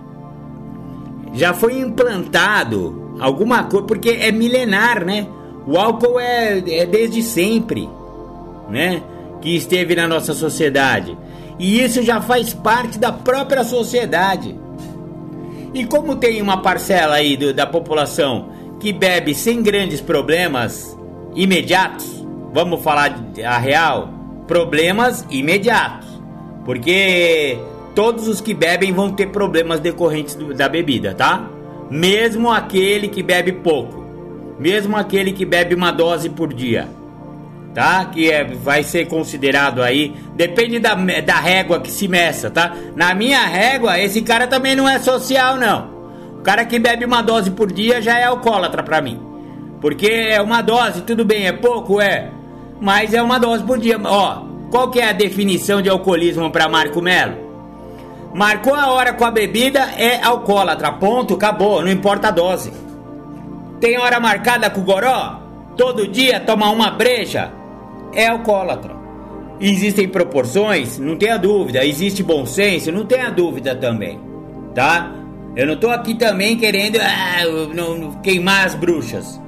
Já 1.35 1.55
foi 1.55 1.78
implantado 1.78 3.16
alguma 3.20 3.64
coisa 3.64 3.87
porque 3.87 4.11
é 4.11 4.30
milenar, 4.30 5.05
né? 5.05 5.26
O 5.66 5.78
álcool 5.78 6.18
é, 6.18 6.59
é 6.59 6.87
desde 6.87 7.22
sempre, 7.22 7.89
né? 8.68 9.03
Que 9.41 9.57
esteve 9.57 9.95
na 9.95 10.07
nossa 10.09 10.35
sociedade. 10.35 11.16
E 11.59 11.83
isso 11.83 12.03
já 12.03 12.20
faz 12.20 12.53
parte 12.53 12.99
da 12.99 13.12
própria 13.12 13.64
sociedade. 13.64 14.59
E 15.74 15.87
como 15.87 16.16
tem 16.16 16.43
uma 16.43 16.61
parcela 16.61 17.14
aí 17.14 17.37
do, 17.37 17.55
da 17.55 17.66
população 17.66 18.51
que 18.80 18.93
bebe 18.93 19.35
sem 19.35 19.62
grandes 19.62 20.01
problemas 20.01 20.97
imediatos, 21.35 22.26
vamos 22.53 22.83
falar 22.83 23.16
a 23.45 23.59
real, 23.59 24.11
problemas 24.47 25.24
imediatos. 25.30 26.09
Porque 26.64 27.59
todos 27.95 28.28
os 28.28 28.40
que 28.40 28.55
bebem 28.55 28.93
vão 28.93 29.11
ter 29.11 29.28
problemas 29.28 29.80
decorrentes 29.80 30.34
do, 30.34 30.55
da 30.55 30.68
bebida, 30.68 31.14
tá? 31.14 31.49
Mesmo 31.90 32.51
aquele 32.51 33.09
que 33.09 33.22
bebe 33.22 33.53
pouco, 33.53 34.05
mesmo 34.59 34.97
aquele 34.97 35.32
que 35.32 35.45
bebe 35.45 35.74
uma 35.74 35.90
dose 35.90 36.28
por 36.28 36.53
dia, 36.53 36.88
tá? 37.74 38.05
Que 38.07 38.30
é, 38.30 38.45
vai 38.45 38.82
ser 38.82 39.07
considerado 39.07 39.82
aí, 39.82 40.14
depende 40.34 40.78
da, 40.78 40.95
da 40.95 41.36
régua 41.36 41.80
que 41.80 41.90
se 41.90 42.09
meça, 42.09 42.51
tá? 42.51 42.74
Na 42.97 43.14
minha 43.14 43.45
régua, 43.45 43.99
esse 43.99 44.22
cara 44.22 44.47
também 44.47 44.74
não 44.74 44.88
é 44.88 44.99
social, 44.99 45.57
não. 45.57 45.90
O 46.38 46.43
cara 46.43 46.64
que 46.64 46.78
bebe 46.78 47.05
uma 47.05 47.22
dose 47.22 47.51
por 47.51 47.70
dia 47.70 48.01
já 48.01 48.18
é 48.18 48.24
alcoólatra 48.24 48.82
pra 48.82 49.01
mim. 49.01 49.20
Porque 49.80 50.07
é 50.07 50.40
uma 50.40 50.62
dose, 50.62 51.03
tudo 51.03 51.24
bem, 51.24 51.47
é 51.47 51.53
pouco, 51.53 52.01
é. 52.01 52.30
Mas 52.80 53.12
é 53.12 53.22
uma 53.22 53.38
dose 53.38 53.64
por 53.64 53.78
dia. 53.78 54.01
Ó, 54.03 54.45
qual 54.70 54.90
que 54.90 55.01
é 55.01 55.09
a 55.09 55.12
definição 55.12 55.82
de 55.82 55.88
alcoolismo 55.88 56.51
para 56.51 56.68
Marco 56.68 57.01
Melo? 57.03 57.41
Marcou 58.35 58.74
a 58.74 58.91
hora 58.91 59.12
com 59.12 59.24
a 59.24 59.30
bebida, 59.30 59.80
é 59.97 60.22
alcoólatra. 60.22 60.93
Ponto, 60.93 61.35
acabou, 61.35 61.83
não 61.83 61.91
importa 61.91 62.28
a 62.28 62.30
dose. 62.30 62.72
Tem 63.80 63.99
hora 63.99 64.18
marcada 64.18 64.70
com 64.70 64.80
o 64.80 64.85
goró? 64.85 65.41
Todo 65.76 66.09
dia 66.09 66.41
toma 66.41 66.70
uma 66.70 66.91
breja? 66.91 67.53
É 68.14 68.28
alcoólatra. 68.28 68.95
Existem 69.61 70.09
proporções? 70.09 70.99
Não 70.99 71.16
tenha 71.16 71.37
dúvida. 71.37 71.85
Existe 71.85 72.22
bom 72.22 72.47
senso? 72.47 72.91
Não 72.91 73.05
tenha 73.05 73.30
dúvida 73.30 73.74
também. 73.74 74.18
Tá? 74.74 75.12
Eu 75.55 75.66
não 75.66 75.76
tô 75.76 75.91
aqui 75.91 76.14
também 76.14 76.57
querendo 76.57 76.99
ah, 76.99 77.45
não, 77.74 78.12
queimar 78.22 78.66
as 78.66 78.74
bruxas. 78.74 79.41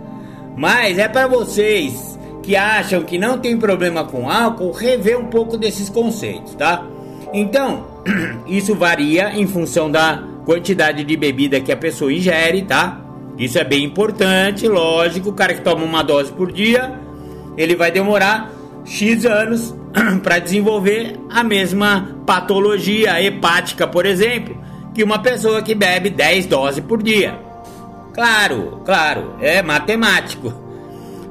Mas 0.56 0.98
é 0.98 1.08
para 1.08 1.26
vocês 1.26 2.18
que 2.42 2.54
acham 2.54 3.02
que 3.02 3.16
não 3.16 3.38
tem 3.38 3.56
problema 3.56 4.04
com 4.04 4.30
álcool 4.30 4.70
rever 4.70 5.18
um 5.18 5.26
pouco 5.26 5.56
desses 5.56 5.88
conceitos, 5.88 6.54
tá? 6.54 6.86
Então, 7.32 7.93
isso 8.46 8.74
varia 8.74 9.32
em 9.34 9.46
função 9.46 9.90
da 9.90 10.22
quantidade 10.44 11.04
de 11.04 11.16
bebida 11.16 11.60
que 11.60 11.72
a 11.72 11.76
pessoa 11.76 12.12
ingere, 12.12 12.62
tá? 12.62 13.00
Isso 13.38 13.58
é 13.58 13.64
bem 13.64 13.84
importante, 13.84 14.68
lógico. 14.68 15.30
O 15.30 15.32
cara 15.32 15.54
que 15.54 15.62
toma 15.62 15.84
uma 15.84 16.02
dose 16.02 16.32
por 16.32 16.52
dia, 16.52 17.00
ele 17.56 17.74
vai 17.74 17.90
demorar 17.90 18.50
X 18.84 19.24
anos 19.24 19.74
para 20.22 20.38
desenvolver 20.38 21.18
a 21.30 21.42
mesma 21.42 22.16
patologia 22.26 23.20
hepática, 23.22 23.86
por 23.86 24.06
exemplo, 24.06 24.56
que 24.94 25.02
uma 25.02 25.18
pessoa 25.18 25.62
que 25.62 25.74
bebe 25.74 26.10
10 26.10 26.46
doses 26.46 26.84
por 26.84 27.02
dia. 27.02 27.38
Claro, 28.12 28.82
claro, 28.84 29.34
é 29.40 29.60
matemático. 29.62 30.52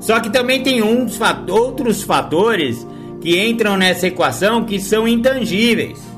Só 0.01 0.19
que 0.19 0.30
também 0.30 0.61
tem 0.61 0.84
uns 0.84 1.17
outros 1.49 2.03
fatores 2.03 2.86
que 3.21 3.41
entram 3.41 3.78
nessa 3.78 4.07
equação 4.07 4.65
que 4.65 4.78
são 4.82 5.07
intangíveis 5.07 6.12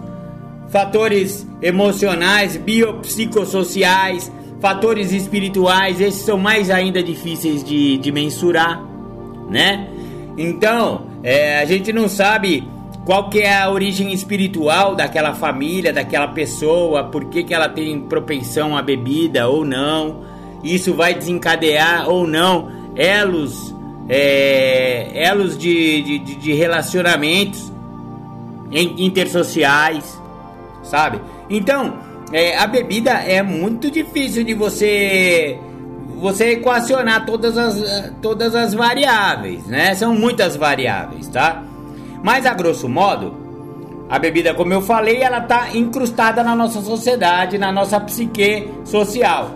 fatores 0.70 1.48
emocionais, 1.62 2.58
biopsicossociais, 2.58 4.32
fatores 4.60 5.12
espirituais, 5.12 6.02
esses 6.02 6.22
são 6.22 6.38
mais 6.38 6.70
ainda 6.70 7.02
difíceis 7.04 7.64
de, 7.64 7.98
de 7.98 8.12
mensurar, 8.12 8.84
né? 9.50 9.88
Então, 10.38 11.08
é, 11.24 11.60
a 11.60 11.66
gente 11.66 11.94
não 11.94 12.10
sabe 12.10 12.68
qual 13.06 13.30
que 13.30 13.40
é 13.40 13.62
a 13.62 13.70
origem 13.70 14.12
espiritual 14.12 14.96
daquela 14.96 15.34
família, 15.34 15.94
daquela 15.94 16.28
pessoa, 16.30 17.04
por 17.04 17.26
que, 17.26 17.44
que 17.44 17.54
ela 17.54 17.70
tem 17.70 18.00
propensão 18.02 18.76
à 18.76 18.82
bebida 18.82 19.48
ou 19.48 19.64
não, 19.64 20.24
isso 20.64 20.94
vai 20.94 21.14
desencadear 21.14 22.10
ou 22.10 22.26
não 22.26 22.72
elos, 22.96 23.74
é, 24.10 25.12
elos 25.14 25.58
de, 25.58 26.02
de, 26.02 26.20
de 26.36 26.54
relacionamentos 26.54 27.72
intersociais, 28.72 30.20
sabe? 30.86 31.22
Então, 31.50 31.98
é, 32.32 32.58
a 32.58 32.68
bebida 32.68 33.12
é 33.12 33.42
muito 33.42 33.92
difícil 33.92 34.44
de 34.44 34.54
você 34.54 35.60
você 36.18 36.52
equacionar 36.52 37.26
todas 37.26 37.58
as, 37.58 38.12
todas 38.22 38.56
as 38.56 38.74
variáveis, 38.74 39.66
né? 39.68 39.94
São 39.94 40.16
muitas 40.16 40.56
variáveis, 40.56 41.28
tá? 41.28 41.62
Mas 42.24 42.46
a 42.46 42.54
grosso 42.54 42.88
modo, 42.88 43.36
a 44.10 44.18
bebida, 44.18 44.54
como 44.54 44.74
eu 44.74 44.82
falei, 44.82 45.22
ela 45.22 45.42
tá 45.42 45.76
incrustada 45.76 46.44
na 46.44 46.56
nossa 46.56 46.82
sociedade, 46.82 47.58
na 47.58 47.72
nossa 47.72 48.00
psique 48.00 48.68
social. 48.84 49.52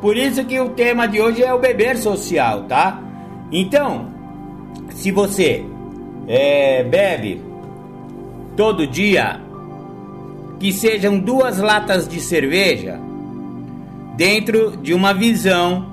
Por 0.00 0.16
isso 0.16 0.44
que 0.44 0.58
o 0.58 0.70
tema 0.70 1.06
de 1.06 1.20
hoje 1.20 1.42
é 1.42 1.52
o 1.52 1.58
beber 1.58 1.96
social, 1.96 2.64
tá? 2.64 3.00
Então, 3.52 4.08
se 4.90 5.12
você 5.12 5.64
é, 6.26 6.82
bebe 6.82 7.40
todo 8.56 8.86
dia, 8.86 9.40
que 10.62 10.72
sejam 10.72 11.18
duas 11.18 11.58
latas 11.58 12.06
de 12.06 12.20
cerveja 12.20 12.96
dentro 14.16 14.76
de 14.76 14.94
uma 14.94 15.12
visão 15.12 15.84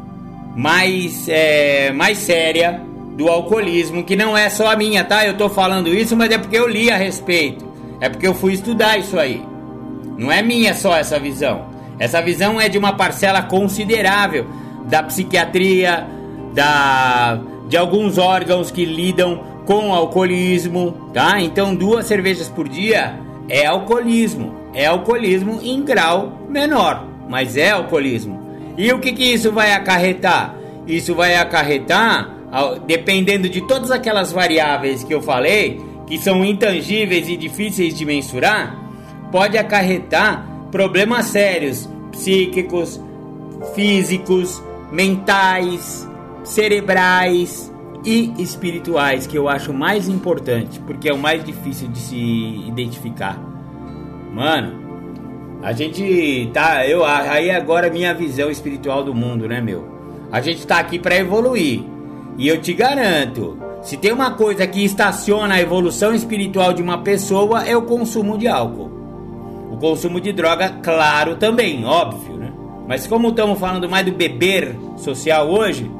mais, 0.55 1.28
é, 1.28 1.91
mais 1.91 2.20
séria 2.20 2.80
do 3.17 3.28
alcoolismo, 3.28 4.03
que 4.03 4.15
não 4.15 4.38
é 4.38 4.47
só 4.47 4.72
a 4.72 4.76
minha, 4.76 5.03
tá? 5.03 5.26
Eu 5.26 5.36
tô 5.36 5.49
falando 5.49 5.88
isso, 5.88 6.15
mas 6.15 6.30
é 6.30 6.38
porque 6.38 6.55
eu 6.55 6.67
li 6.67 6.91
a 6.91 6.97
respeito. 6.97 7.67
É 7.99 8.09
porque 8.09 8.28
eu 8.28 8.36
fui 8.36 8.53
estudar 8.53 8.95
isso 8.99 9.17
aí. 9.17 9.43
Não 10.20 10.32
é 10.32 10.43
minha 10.43 10.76
só 10.76 10.95
essa 10.95 11.17
visão. 11.17 11.65
Essa 11.97 12.22
visão 12.22 12.61
é 12.61 12.70
de 12.70 12.78
uma 12.78 12.93
parcela 12.93 13.41
considerável 13.41 14.45
da 14.86 15.01
psiquiatria, 15.01 16.05
da 16.53 17.41
de 17.67 17.76
alguns 17.76 18.20
órgãos 18.20 18.70
que 18.70 18.86
lidam 18.86 19.43
com 19.65 19.91
alcoolismo, 19.91 21.09
tá? 21.11 21.41
Então, 21.41 21.74
duas 21.74 22.05
cervejas 22.05 22.47
por 22.47 22.70
dia 22.70 23.17
é 23.49 23.65
alcoolismo. 23.65 24.59
É 24.74 24.86
alcoolismo 24.86 25.59
em 25.61 25.84
grau 25.84 26.45
menor, 26.49 27.05
mas 27.28 27.57
é 27.57 27.72
alcoolismo. 27.72 28.39
E 28.78 28.91
o 28.93 28.99
que, 28.99 29.11
que 29.11 29.24
isso 29.24 29.51
vai 29.51 29.74
acarretar? 29.74 30.55
Isso 30.88 31.13
vai 31.13 31.36
acarretar, 31.36 32.30
dependendo 32.88 33.49
de 33.49 33.61
todas 33.67 33.91
aquelas 33.91 34.32
variáveis 34.32 35.03
que 35.03 35.13
eu 35.13 35.22
falei, 35.22 35.80
que 36.07 36.17
são 36.17 36.43
intangíveis 36.43 37.30
e 37.30 37.38
difíceis 37.38 37.93
de 37.93 38.05
mensurar, 38.05 38.76
pode 39.32 39.57
acarretar 39.57 40.47
problemas 40.72 41.28
sérios, 41.28 41.88
psíquicos, 42.11 42.99
físicos, 43.76 44.63
mentais, 44.91 46.07
cerebrais 46.43 47.72
e 48.03 48.34
espirituais, 48.41 49.28
que 49.28 49.38
eu 49.38 49.47
acho 49.47 49.74
mais 49.74 50.07
importante, 50.07 50.80
porque 50.80 51.09
é 51.09 51.13
o 51.13 51.17
mais 51.17 51.43
difícil 51.43 51.88
de 51.89 51.99
se 51.99 52.15
identificar. 52.67 53.48
Mano, 54.39 55.59
a 55.61 55.73
gente 55.73 56.49
tá. 56.53 56.87
Eu, 56.87 57.03
aí 57.03 57.51
agora 57.51 57.89
minha 57.89 58.13
visão 58.13 58.49
espiritual 58.49 59.03
do 59.03 59.13
mundo, 59.13 59.49
né, 59.49 59.59
meu? 59.59 59.85
A 60.31 60.39
gente 60.39 60.65
tá 60.65 60.79
aqui 60.79 60.97
para 60.97 61.17
evoluir. 61.17 61.83
E 62.37 62.47
eu 62.47 62.61
te 62.61 62.73
garanto, 62.73 63.57
se 63.81 63.97
tem 63.97 64.13
uma 64.13 64.31
coisa 64.31 64.65
que 64.65 64.81
estaciona 64.81 65.55
a 65.55 65.61
evolução 65.61 66.13
espiritual 66.13 66.71
de 66.71 66.81
uma 66.81 66.99
pessoa, 66.99 67.67
é 67.67 67.75
o 67.75 67.81
consumo 67.81 68.37
de 68.37 68.47
álcool. 68.47 68.89
O 69.73 69.75
consumo 69.75 70.21
de 70.21 70.31
droga, 70.31 70.69
claro, 70.81 71.35
também, 71.35 71.83
óbvio, 71.83 72.37
né? 72.37 72.53
Mas 72.87 73.05
como 73.05 73.27
estamos 73.27 73.59
falando 73.59 73.89
mais 73.89 74.05
do 74.05 74.13
beber 74.13 74.73
social 74.95 75.49
hoje, 75.49 75.91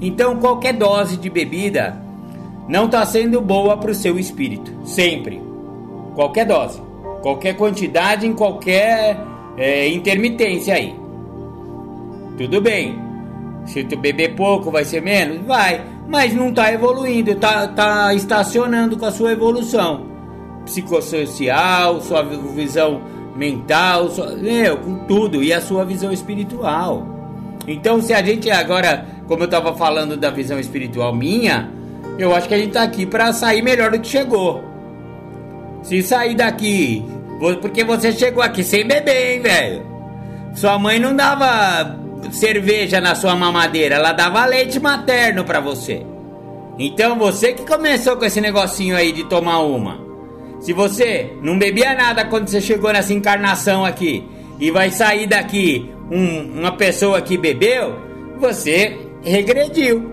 então 0.00 0.36
qualquer 0.36 0.74
dose 0.74 1.16
de 1.16 1.28
bebida 1.28 2.00
não 2.68 2.84
está 2.84 3.04
sendo 3.04 3.40
boa 3.40 3.76
para 3.76 3.90
o 3.90 3.94
seu 3.94 4.20
espírito. 4.20 4.72
Sempre. 4.84 5.42
Qualquer 6.14 6.46
dose. 6.46 6.91
Qualquer 7.22 7.56
quantidade 7.56 8.26
em 8.26 8.34
qualquer 8.34 9.16
é, 9.56 9.88
intermitência 9.88 10.74
aí. 10.74 10.94
Tudo 12.36 12.60
bem. 12.60 12.98
Se 13.64 13.84
tu 13.84 13.96
beber 13.96 14.34
pouco, 14.34 14.70
vai 14.70 14.84
ser 14.84 15.00
menos? 15.00 15.46
Vai. 15.46 15.80
Mas 16.08 16.34
não 16.34 16.48
está 16.48 16.72
evoluindo, 16.72 17.30
está 17.30 17.68
tá 17.68 18.12
estacionando 18.12 18.96
com 18.96 19.06
a 19.06 19.12
sua 19.12 19.32
evolução. 19.32 20.06
Psicossocial, 20.64 22.00
sua 22.00 22.22
visão 22.22 23.02
mental, 23.36 24.10
sua, 24.10 24.34
meu, 24.34 24.78
com 24.78 24.98
tudo. 25.06 25.42
E 25.42 25.52
a 25.52 25.60
sua 25.60 25.84
visão 25.84 26.12
espiritual. 26.12 27.06
Então, 27.68 28.02
se 28.02 28.12
a 28.12 28.20
gente 28.22 28.50
agora, 28.50 29.06
como 29.28 29.42
eu 29.42 29.46
estava 29.46 29.72
falando 29.74 30.16
da 30.16 30.30
visão 30.30 30.58
espiritual 30.58 31.14
minha, 31.14 31.70
eu 32.18 32.34
acho 32.34 32.48
que 32.48 32.54
a 32.54 32.58
gente 32.58 32.68
está 32.68 32.82
aqui 32.82 33.06
para 33.06 33.32
sair 33.32 33.62
melhor 33.62 33.92
do 33.92 34.00
que 34.00 34.08
chegou. 34.08 34.71
Se 35.82 36.02
sair 36.02 36.34
daqui, 36.34 37.04
porque 37.60 37.82
você 37.82 38.12
chegou 38.12 38.42
aqui 38.42 38.62
sem 38.62 38.86
beber, 38.86 39.34
hein, 39.34 39.40
velho? 39.40 39.82
Sua 40.54 40.78
mãe 40.78 40.98
não 40.98 41.14
dava 41.14 41.98
cerveja 42.30 43.00
na 43.00 43.14
sua 43.14 43.34
mamadeira, 43.34 43.96
ela 43.96 44.12
dava 44.12 44.44
leite 44.46 44.78
materno 44.78 45.44
para 45.44 45.58
você. 45.58 46.06
Então 46.78 47.18
você 47.18 47.52
que 47.52 47.66
começou 47.66 48.16
com 48.16 48.24
esse 48.24 48.40
negocinho 48.40 48.96
aí 48.96 49.12
de 49.12 49.24
tomar 49.24 49.58
uma. 49.58 50.00
Se 50.60 50.72
você 50.72 51.32
não 51.42 51.58
bebia 51.58 51.94
nada 51.94 52.24
quando 52.26 52.48
você 52.48 52.60
chegou 52.60 52.92
nessa 52.92 53.12
encarnação 53.12 53.84
aqui 53.84 54.24
e 54.60 54.70
vai 54.70 54.90
sair 54.90 55.26
daqui 55.26 55.90
um, 56.10 56.60
uma 56.60 56.72
pessoa 56.72 57.20
que 57.20 57.36
bebeu, 57.36 57.96
você 58.38 58.96
regrediu. 59.24 60.12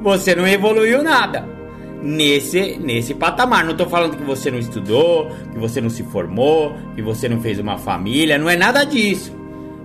Você 0.00 0.34
não 0.34 0.46
evoluiu 0.46 1.02
nada 1.02 1.57
nesse, 2.02 2.78
nesse 2.78 3.14
patamar. 3.14 3.64
Não 3.64 3.72
estou 3.72 3.88
falando 3.88 4.16
que 4.16 4.24
você 4.24 4.50
não 4.50 4.58
estudou, 4.58 5.28
que 5.52 5.58
você 5.58 5.80
não 5.80 5.90
se 5.90 6.02
formou, 6.02 6.74
que 6.94 7.02
você 7.02 7.28
não 7.28 7.40
fez 7.40 7.58
uma 7.58 7.78
família, 7.78 8.38
não 8.38 8.48
é 8.48 8.56
nada 8.56 8.84
disso. 8.84 9.36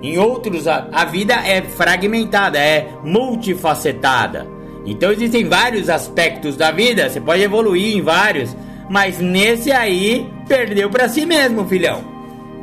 Em 0.01 0.17
outros, 0.17 0.67
a, 0.67 0.87
a 0.91 1.05
vida 1.05 1.33
é 1.33 1.61
fragmentada, 1.61 2.59
é 2.59 2.89
multifacetada. 3.03 4.47
Então 4.85 5.11
existem 5.11 5.45
vários 5.45 5.89
aspectos 5.89 6.57
da 6.57 6.71
vida, 6.71 7.09
você 7.09 7.21
pode 7.21 7.41
evoluir 7.41 7.95
em 7.95 8.01
vários, 8.01 8.55
mas 8.89 9.19
nesse 9.19 9.71
aí 9.71 10.29
perdeu 10.47 10.89
para 10.89 11.07
si 11.07 11.25
mesmo, 11.25 11.65
filhão. 11.65 12.03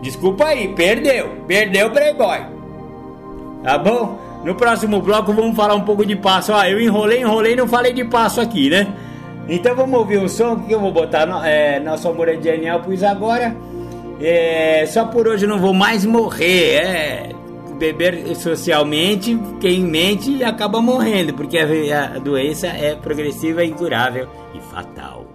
Desculpa 0.02 0.46
aí, 0.46 0.68
perdeu, 0.68 1.28
perdeu 1.46 1.90
Playboy. 1.90 2.40
Tá 3.62 3.78
bom? 3.78 4.18
No 4.44 4.54
próximo 4.54 5.00
bloco 5.00 5.32
vamos 5.32 5.56
falar 5.56 5.74
um 5.74 5.82
pouco 5.82 6.04
de 6.04 6.16
passo. 6.16 6.52
Ah, 6.52 6.68
eu 6.68 6.80
enrolei, 6.80 7.20
enrolei, 7.20 7.56
não 7.56 7.68
falei 7.68 7.92
de 7.92 8.04
passo 8.04 8.40
aqui, 8.40 8.70
né? 8.70 8.86
Então 9.52 9.74
vamos 9.74 9.98
ouvir 9.98 10.18
um 10.18 10.28
som 10.28 10.60
que 10.60 10.72
eu 10.72 10.78
vou 10.78 10.92
botar. 10.92 11.26
É, 11.44 11.80
Nosso 11.80 12.08
amor 12.08 12.28
é 12.28 12.40
genial, 12.40 12.82
pois 12.84 13.02
agora. 13.02 13.54
É, 14.20 14.86
só 14.86 15.06
por 15.06 15.26
hoje 15.26 15.44
não 15.44 15.58
vou 15.58 15.74
mais 15.74 16.04
morrer. 16.04 16.76
É, 16.76 17.30
beber 17.76 18.36
socialmente, 18.36 19.36
quem 19.58 19.80
mente 19.80 20.44
acaba 20.44 20.82
morrendo, 20.82 21.32
porque 21.32 21.58
a, 21.58 21.64
a 22.14 22.18
doença 22.18 22.66
é 22.66 22.94
progressiva, 22.94 23.64
incurável 23.64 24.28
e 24.54 24.60
fatal. 24.60 25.26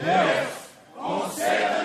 Deus, 0.00 0.68
conceda-me 0.94 1.77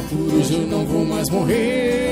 Por 0.00 0.34
hoje 0.34 0.54
eu 0.54 0.66
não 0.66 0.86
vou 0.86 1.04
mais 1.04 1.28
morrer. 1.28 2.11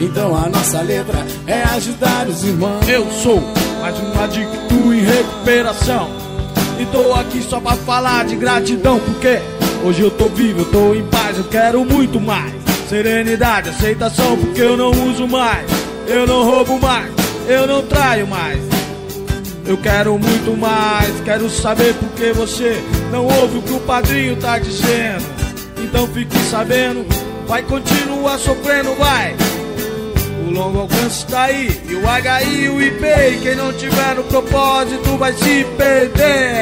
Então 0.00 0.36
a 0.36 0.48
nossa 0.48 0.80
letra 0.82 1.24
é 1.46 1.62
ajudar 1.74 2.26
os 2.28 2.44
irmãos. 2.44 2.88
Eu 2.88 3.10
sou 3.10 3.40
mais 3.80 3.96
um 3.98 4.22
adicto 4.22 4.74
em 4.92 5.00
recuperação. 5.00 6.10
E 6.78 6.86
tô 6.86 7.12
aqui 7.14 7.42
só 7.42 7.60
pra 7.60 7.76
falar 7.76 8.24
de 8.24 8.36
gratidão, 8.36 8.98
porque 9.00 9.40
hoje 9.84 10.02
eu 10.02 10.10
tô 10.10 10.26
vivo, 10.26 10.60
eu 10.60 10.70
tô 10.70 10.94
em 10.94 11.04
paz, 11.06 11.38
eu 11.38 11.44
quero 11.44 11.84
muito 11.84 12.20
mais. 12.20 12.52
Serenidade, 12.88 13.70
aceitação, 13.70 14.36
porque 14.36 14.60
eu 14.60 14.76
não 14.76 14.90
uso 14.90 15.26
mais, 15.26 15.66
eu 16.06 16.26
não 16.26 16.44
roubo 16.44 16.78
mais 16.78 17.22
eu 17.48 17.66
não 17.66 17.82
traio 17.82 18.26
mais. 18.26 18.60
Eu 19.66 19.76
quero 19.78 20.18
muito 20.18 20.56
mais, 20.56 21.20
quero 21.20 21.48
saber 21.48 21.94
por 21.94 22.08
que 22.10 22.32
você 22.32 22.82
não 23.10 23.26
ouve 23.26 23.58
o 23.58 23.62
que 23.62 23.72
o 23.72 23.80
padrinho 23.80 24.36
tá 24.36 24.58
dizendo. 24.58 25.24
Então 25.78 26.06
fique 26.08 26.36
sabendo, 26.50 27.04
vai 27.46 27.62
continuar 27.62 28.38
sofrendo, 28.38 28.94
vai. 28.94 29.34
O 30.46 30.50
longo 30.50 30.80
alcance 30.80 31.26
tá 31.26 31.44
aí, 31.44 31.80
e 31.88 31.94
o 31.94 32.00
HI 32.00 32.68
o 32.68 32.82
IP. 32.82 33.40
Quem 33.42 33.56
não 33.56 33.72
tiver 33.72 34.14
no 34.16 34.24
propósito 34.24 35.16
vai 35.16 35.32
se 35.32 35.64
perder. 35.76 36.61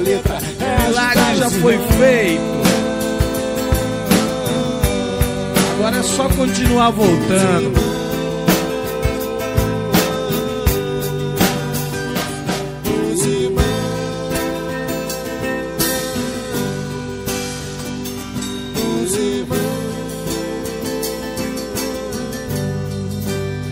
letra 0.00 0.38
é 0.60 0.88
milagre 0.88 1.36
já 1.36 1.50
foi 1.50 1.78
feito. 1.78 2.60
Agora 5.74 5.96
é 5.96 6.02
só 6.02 6.28
continuar 6.28 6.90
voltando. 6.90 7.90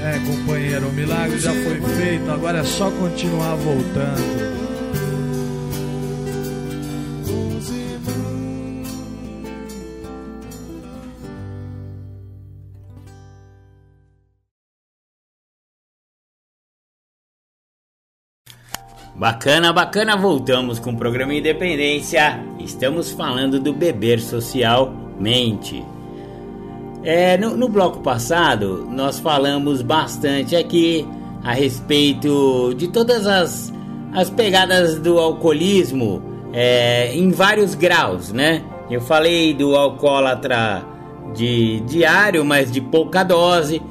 É, 0.00 0.18
companheiro, 0.26 0.88
o 0.88 0.92
milagre 0.92 1.38
já 1.38 1.52
foi 1.52 1.80
feito, 1.96 2.30
agora 2.30 2.60
é 2.60 2.64
só 2.64 2.90
continuar 2.90 3.54
voltando. 3.56 4.67
Bacana, 19.18 19.72
bacana, 19.72 20.16
voltamos 20.16 20.78
com 20.78 20.92
o 20.92 20.96
programa 20.96 21.34
Independência. 21.34 22.38
Estamos 22.60 23.10
falando 23.10 23.58
do 23.58 23.72
beber 23.72 24.20
socialmente. 24.20 25.84
É, 27.02 27.36
no, 27.36 27.56
no 27.56 27.68
bloco 27.68 27.98
passado, 27.98 28.86
nós 28.88 29.18
falamos 29.18 29.82
bastante 29.82 30.54
aqui 30.54 31.04
a 31.42 31.52
respeito 31.52 32.72
de 32.76 32.86
todas 32.86 33.26
as, 33.26 33.74
as 34.12 34.30
pegadas 34.30 35.00
do 35.00 35.18
alcoolismo 35.18 36.22
é, 36.52 37.12
em 37.12 37.32
vários 37.32 37.74
graus, 37.74 38.32
né? 38.32 38.62
Eu 38.88 39.00
falei 39.00 39.52
do 39.52 39.74
alcoólatra 39.74 40.84
de 41.34 41.80
diário, 41.80 42.44
mas 42.44 42.70
de 42.70 42.80
pouca 42.80 43.24
dose. 43.24 43.82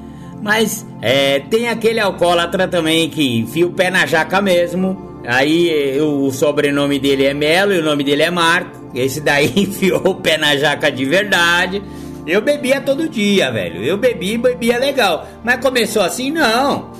Mas 0.42 0.88
é, 1.02 1.42
tem 1.42 1.68
aquele 1.68 2.00
alcoólatra 2.00 2.66
também 2.66 3.10
que 3.10 3.40
enfia 3.40 3.68
o 3.68 3.72
pé 3.72 3.90
na 3.90 4.06
jaca 4.06 4.42
mesmo. 4.42 5.07
Aí 5.28 6.00
o 6.00 6.32
sobrenome 6.32 6.98
dele 7.00 7.26
é 7.26 7.34
Melo 7.34 7.74
e 7.74 7.80
o 7.80 7.84
nome 7.84 8.02
dele 8.02 8.24
é 8.24 8.32
Marco. 8.32 8.90
Esse 8.96 9.20
daí 9.20 9.52
enfiou 9.58 10.08
o 10.08 10.16
pé 10.16 10.38
na 10.38 10.56
jaca 10.56 10.90
de 10.90 11.04
verdade. 11.04 11.84
Eu 12.26 12.42
bebia 12.42 12.80
todo 12.80 13.10
dia, 13.10 13.52
velho. 13.52 13.84
Eu 13.84 13.98
bebi 13.98 14.38
bebia 14.38 14.78
legal. 14.78 15.28
Mas 15.44 15.60
começou 15.60 16.02
assim? 16.02 16.32
Não. 16.32 16.92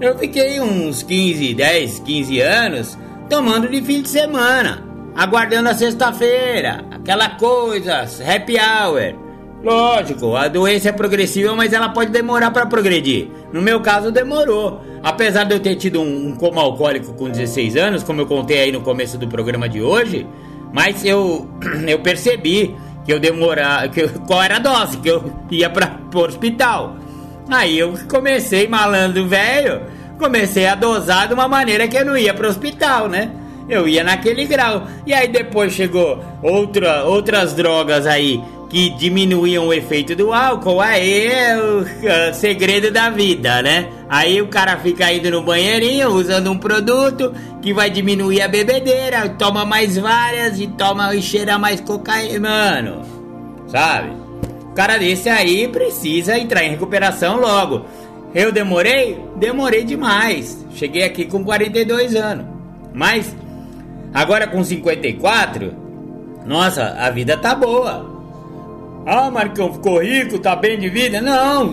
Eu 0.00 0.16
fiquei 0.18 0.58
uns 0.58 1.02
15, 1.02 1.52
10, 1.52 1.98
15 2.00 2.40
anos 2.40 2.98
tomando 3.28 3.68
de 3.68 3.82
fim 3.82 4.00
de 4.00 4.08
semana. 4.08 4.82
Aguardando 5.14 5.68
a 5.68 5.74
sexta-feira. 5.74 6.82
Aquela 6.90 7.30
coisa, 7.30 8.06
happy 8.26 8.56
hour. 8.58 9.25
Lógico, 9.66 10.36
a 10.36 10.46
doença 10.46 10.90
é 10.90 10.92
progressiva, 10.92 11.52
mas 11.56 11.72
ela 11.72 11.88
pode 11.88 12.12
demorar 12.12 12.52
para 12.52 12.66
progredir. 12.66 13.26
No 13.52 13.60
meu 13.60 13.80
caso, 13.80 14.12
demorou. 14.12 14.80
Apesar 15.02 15.42
de 15.42 15.54
eu 15.54 15.58
ter 15.58 15.74
tido 15.74 16.00
um, 16.00 16.28
um 16.28 16.36
coma 16.36 16.62
alcoólico 16.62 17.12
com 17.14 17.28
16 17.28 17.74
anos, 17.74 18.04
como 18.04 18.20
eu 18.20 18.26
contei 18.26 18.60
aí 18.60 18.70
no 18.70 18.80
começo 18.82 19.18
do 19.18 19.26
programa 19.26 19.68
de 19.68 19.82
hoje, 19.82 20.24
mas 20.72 21.04
eu, 21.04 21.50
eu 21.84 21.98
percebi 21.98 22.76
que 23.04 23.12
eu 23.12 23.18
demorar, 23.18 23.90
que 23.90 24.02
eu, 24.02 24.08
qual 24.24 24.40
era 24.40 24.54
a 24.54 24.58
dose, 24.60 24.98
que 24.98 25.08
eu 25.08 25.24
ia 25.50 25.68
para 25.68 25.98
o 26.14 26.18
hospital. 26.20 26.94
Aí 27.50 27.76
eu 27.76 27.92
comecei 28.08 28.68
malandro 28.68 29.26
velho, 29.26 29.80
comecei 30.16 30.68
a 30.68 30.76
dosar 30.76 31.26
de 31.26 31.34
uma 31.34 31.48
maneira 31.48 31.88
que 31.88 31.96
eu 31.96 32.04
não 32.04 32.16
ia 32.16 32.32
para 32.32 32.46
o 32.46 32.50
hospital, 32.50 33.08
né? 33.08 33.32
Eu 33.68 33.88
ia 33.88 34.04
naquele 34.04 34.44
grau. 34.44 34.86
E 35.04 35.12
aí 35.12 35.26
depois 35.26 35.72
chegou 35.72 36.22
outra, 36.40 37.02
outras 37.02 37.52
drogas 37.52 38.06
aí 38.06 38.40
que 38.68 38.90
diminuíam 38.90 39.66
o 39.66 39.72
efeito 39.72 40.16
do 40.16 40.32
álcool, 40.32 40.80
aí 40.80 41.26
é 41.26 41.56
o, 41.56 41.80
o 42.30 42.34
segredo 42.34 42.90
da 42.90 43.10
vida, 43.10 43.62
né? 43.62 43.88
Aí 44.08 44.40
o 44.40 44.48
cara 44.48 44.76
fica 44.78 45.12
indo 45.12 45.30
no 45.30 45.42
banheirinho 45.42 46.10
usando 46.10 46.50
um 46.50 46.58
produto 46.58 47.32
que 47.62 47.72
vai 47.72 47.90
diminuir 47.90 48.42
a 48.42 48.48
bebedeira, 48.48 49.28
toma 49.30 49.64
mais 49.64 49.96
várias 49.96 50.58
e 50.58 50.66
toma 50.66 51.14
e 51.14 51.22
cheira 51.22 51.58
mais 51.58 51.80
cocaína, 51.80 52.40
mano. 52.48 53.02
Sabe? 53.68 54.10
O 54.70 54.72
cara 54.74 54.98
desse 54.98 55.28
aí 55.28 55.68
precisa 55.68 56.38
entrar 56.38 56.64
em 56.64 56.70
recuperação 56.70 57.38
logo. 57.40 57.86
Eu 58.34 58.52
demorei? 58.52 59.18
Demorei 59.36 59.84
demais. 59.84 60.64
Cheguei 60.74 61.04
aqui 61.04 61.24
com 61.24 61.44
42 61.44 62.14
anos. 62.14 62.46
Mas 62.92 63.34
agora 64.12 64.46
com 64.46 64.62
54, 64.62 65.74
nossa, 66.44 66.96
a 66.98 67.10
vida 67.10 67.36
tá 67.36 67.54
boa. 67.54 68.15
Ah, 69.08 69.30
Marcão, 69.30 69.72
ficou 69.72 70.02
rico, 70.02 70.36
tá 70.36 70.56
bem 70.56 70.76
de 70.80 70.88
vida? 70.88 71.20
Não, 71.20 71.72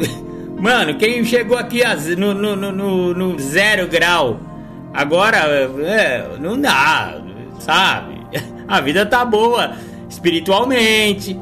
mano, 0.61 0.95
quem 0.99 1.25
chegou 1.25 1.57
aqui 1.57 1.81
no, 2.15 2.31
no, 2.31 2.55
no, 2.55 3.13
no 3.15 3.39
zero 3.39 3.87
grau, 3.87 4.39
agora, 4.93 5.37
é, 5.83 6.37
não 6.39 6.61
dá, 6.61 7.19
sabe? 7.59 8.21
A 8.67 8.79
vida 8.79 9.03
tá 9.03 9.25
boa, 9.25 9.73
espiritualmente, 10.07 11.35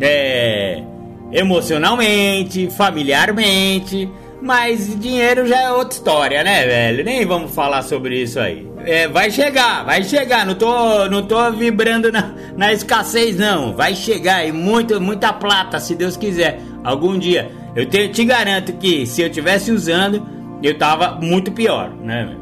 é, 0.00 0.82
emocionalmente, 1.30 2.70
familiarmente. 2.70 4.10
Mas 4.46 4.96
dinheiro 5.00 5.44
já 5.44 5.60
é 5.60 5.72
outra 5.72 5.92
história, 5.92 6.44
né, 6.44 6.64
velho? 6.64 7.04
Nem 7.04 7.26
vamos 7.26 7.52
falar 7.52 7.82
sobre 7.82 8.22
isso 8.22 8.38
aí. 8.38 8.64
É, 8.84 9.08
vai 9.08 9.28
chegar, 9.28 9.84
vai 9.84 10.04
chegar. 10.04 10.46
Não 10.46 10.54
tô, 10.54 11.08
não 11.08 11.20
tô 11.24 11.50
vibrando 11.50 12.12
na, 12.12 12.32
na 12.56 12.72
escassez, 12.72 13.36
não. 13.36 13.74
Vai 13.74 13.96
chegar 13.96 14.46
e 14.46 14.52
muito, 14.52 15.00
muita 15.00 15.32
plata, 15.32 15.80
se 15.80 15.96
Deus 15.96 16.16
quiser. 16.16 16.60
Algum 16.84 17.18
dia. 17.18 17.50
Eu 17.74 17.86
te, 17.86 18.06
te 18.08 18.24
garanto 18.24 18.72
que 18.74 19.04
se 19.04 19.20
eu 19.20 19.28
tivesse 19.28 19.72
usando, 19.72 20.24
eu 20.62 20.78
tava 20.78 21.18
muito 21.20 21.50
pior, 21.50 21.90
né, 21.90 22.36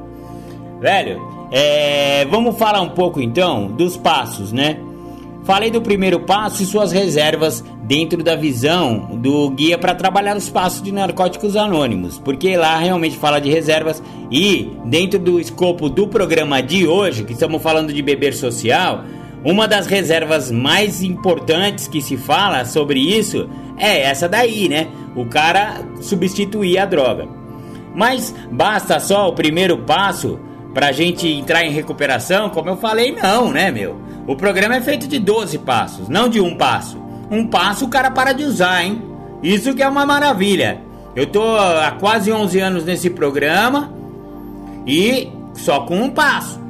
velho? 0.82 1.22
É, 1.50 2.26
vamos 2.26 2.58
falar 2.58 2.82
um 2.82 2.90
pouco 2.90 3.18
então 3.18 3.68
dos 3.68 3.96
passos, 3.96 4.52
né? 4.52 4.76
Falei 5.44 5.70
do 5.70 5.82
primeiro 5.82 6.20
passo 6.20 6.62
e 6.62 6.66
suas 6.66 6.90
reservas 6.90 7.62
dentro 7.82 8.22
da 8.22 8.34
visão 8.34 9.10
do 9.16 9.50
guia 9.50 9.76
para 9.76 9.94
trabalhar 9.94 10.34
os 10.38 10.48
passos 10.48 10.82
de 10.82 10.90
narcóticos 10.90 11.54
anônimos, 11.54 12.18
porque 12.18 12.56
lá 12.56 12.78
realmente 12.78 13.18
fala 13.18 13.38
de 13.38 13.50
reservas 13.50 14.02
e 14.30 14.72
dentro 14.86 15.18
do 15.18 15.38
escopo 15.38 15.90
do 15.90 16.08
programa 16.08 16.62
de 16.62 16.86
hoje, 16.86 17.24
que 17.24 17.34
estamos 17.34 17.62
falando 17.62 17.92
de 17.92 18.00
beber 18.00 18.32
social, 18.32 19.04
uma 19.44 19.68
das 19.68 19.86
reservas 19.86 20.50
mais 20.50 21.02
importantes 21.02 21.86
que 21.86 22.00
se 22.00 22.16
fala 22.16 22.64
sobre 22.64 22.98
isso 22.98 23.46
é 23.76 24.00
essa 24.00 24.26
daí, 24.26 24.66
né? 24.66 24.88
O 25.14 25.26
cara 25.26 25.82
substituir 26.00 26.78
a 26.78 26.86
droga. 26.86 27.28
Mas 27.94 28.34
basta 28.50 28.98
só 28.98 29.28
o 29.28 29.34
primeiro 29.34 29.76
passo 29.76 30.40
pra 30.74 30.92
gente 30.92 31.26
entrar 31.28 31.64
em 31.64 31.70
recuperação? 31.70 32.50
Como 32.50 32.68
eu 32.68 32.76
falei, 32.76 33.12
não, 33.12 33.52
né, 33.52 33.70
meu? 33.70 33.96
O 34.26 34.34
programa 34.34 34.74
é 34.74 34.80
feito 34.80 35.06
de 35.06 35.18
12 35.18 35.58
passos, 35.58 36.08
não 36.08 36.28
de 36.28 36.40
um 36.40 36.56
passo. 36.56 37.00
Um 37.30 37.46
passo 37.46 37.84
o 37.84 37.88
cara 37.88 38.10
para 38.10 38.32
de 38.32 38.44
usar, 38.44 38.84
hein? 38.84 39.00
Isso 39.42 39.74
que 39.74 39.82
é 39.82 39.88
uma 39.88 40.04
maravilha. 40.04 40.80
Eu 41.14 41.26
tô 41.26 41.42
há 41.56 41.92
quase 41.92 42.32
11 42.32 42.60
anos 42.60 42.84
nesse 42.84 43.08
programa 43.08 43.92
e 44.86 45.30
só 45.54 45.80
com 45.80 45.96
um 45.96 46.10
passo. 46.10 46.60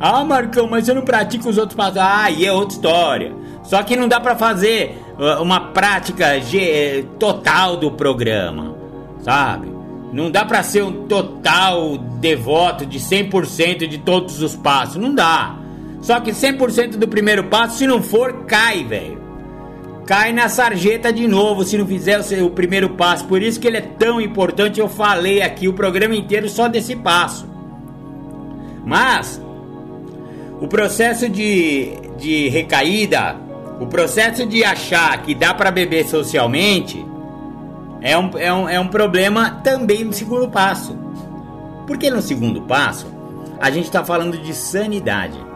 Ah, 0.00 0.24
Marcão, 0.24 0.66
mas 0.66 0.88
eu 0.88 0.94
não 0.94 1.02
pratico 1.02 1.48
os 1.48 1.56
outros 1.56 1.76
passos. 1.76 1.98
Ah, 1.98 2.30
e 2.30 2.44
é 2.44 2.52
outra 2.52 2.74
história. 2.74 3.32
Só 3.62 3.82
que 3.82 3.96
não 3.96 4.08
dá 4.08 4.20
para 4.20 4.36
fazer 4.36 5.00
uh, 5.18 5.42
uma 5.42 5.60
prática 5.72 6.32
total 7.18 7.76
do 7.76 7.90
programa, 7.92 8.74
sabe? 9.20 9.73
Não 10.14 10.30
dá 10.30 10.44
para 10.44 10.62
ser 10.62 10.84
um 10.84 11.08
total 11.08 11.98
devoto 11.98 12.86
de 12.86 13.00
100% 13.00 13.88
de 13.88 13.98
todos 13.98 14.40
os 14.40 14.54
passos. 14.54 14.94
Não 14.94 15.12
dá. 15.12 15.56
Só 16.00 16.20
que 16.20 16.30
100% 16.30 16.90
do 16.96 17.08
primeiro 17.08 17.42
passo, 17.44 17.78
se 17.78 17.86
não 17.86 18.00
for, 18.00 18.44
cai, 18.46 18.84
velho. 18.84 19.20
Cai 20.06 20.32
na 20.32 20.48
sarjeta 20.48 21.12
de 21.12 21.26
novo 21.26 21.64
se 21.64 21.76
não 21.76 21.84
fizer 21.84 22.20
o, 22.20 22.22
seu, 22.22 22.46
o 22.46 22.50
primeiro 22.50 22.90
passo. 22.90 23.24
Por 23.24 23.42
isso 23.42 23.58
que 23.58 23.66
ele 23.66 23.78
é 23.78 23.80
tão 23.80 24.20
importante. 24.20 24.78
Eu 24.78 24.88
falei 24.88 25.42
aqui 25.42 25.66
o 25.66 25.72
programa 25.72 26.14
inteiro 26.14 26.48
só 26.48 26.68
desse 26.68 26.94
passo. 26.94 27.48
Mas 28.86 29.42
o 30.60 30.68
processo 30.68 31.28
de, 31.28 31.88
de 32.16 32.48
recaída, 32.50 33.34
o 33.80 33.86
processo 33.88 34.46
de 34.46 34.62
achar 34.62 35.20
que 35.22 35.34
dá 35.34 35.52
para 35.52 35.72
beber 35.72 36.06
socialmente, 36.06 37.04
é 38.04 38.16
um, 38.16 38.30
é, 38.38 38.52
um, 38.52 38.68
é 38.68 38.78
um 38.78 38.86
problema 38.86 39.60
também 39.64 40.04
no 40.04 40.12
segundo 40.12 40.48
passo. 40.48 40.96
Porque 41.88 42.08
no 42.08 42.22
segundo 42.22 42.62
passo, 42.62 43.06
a 43.60 43.68
gente 43.70 43.86
está 43.86 44.04
falando 44.04 44.38
de 44.38 44.54
sanidade 44.54 45.54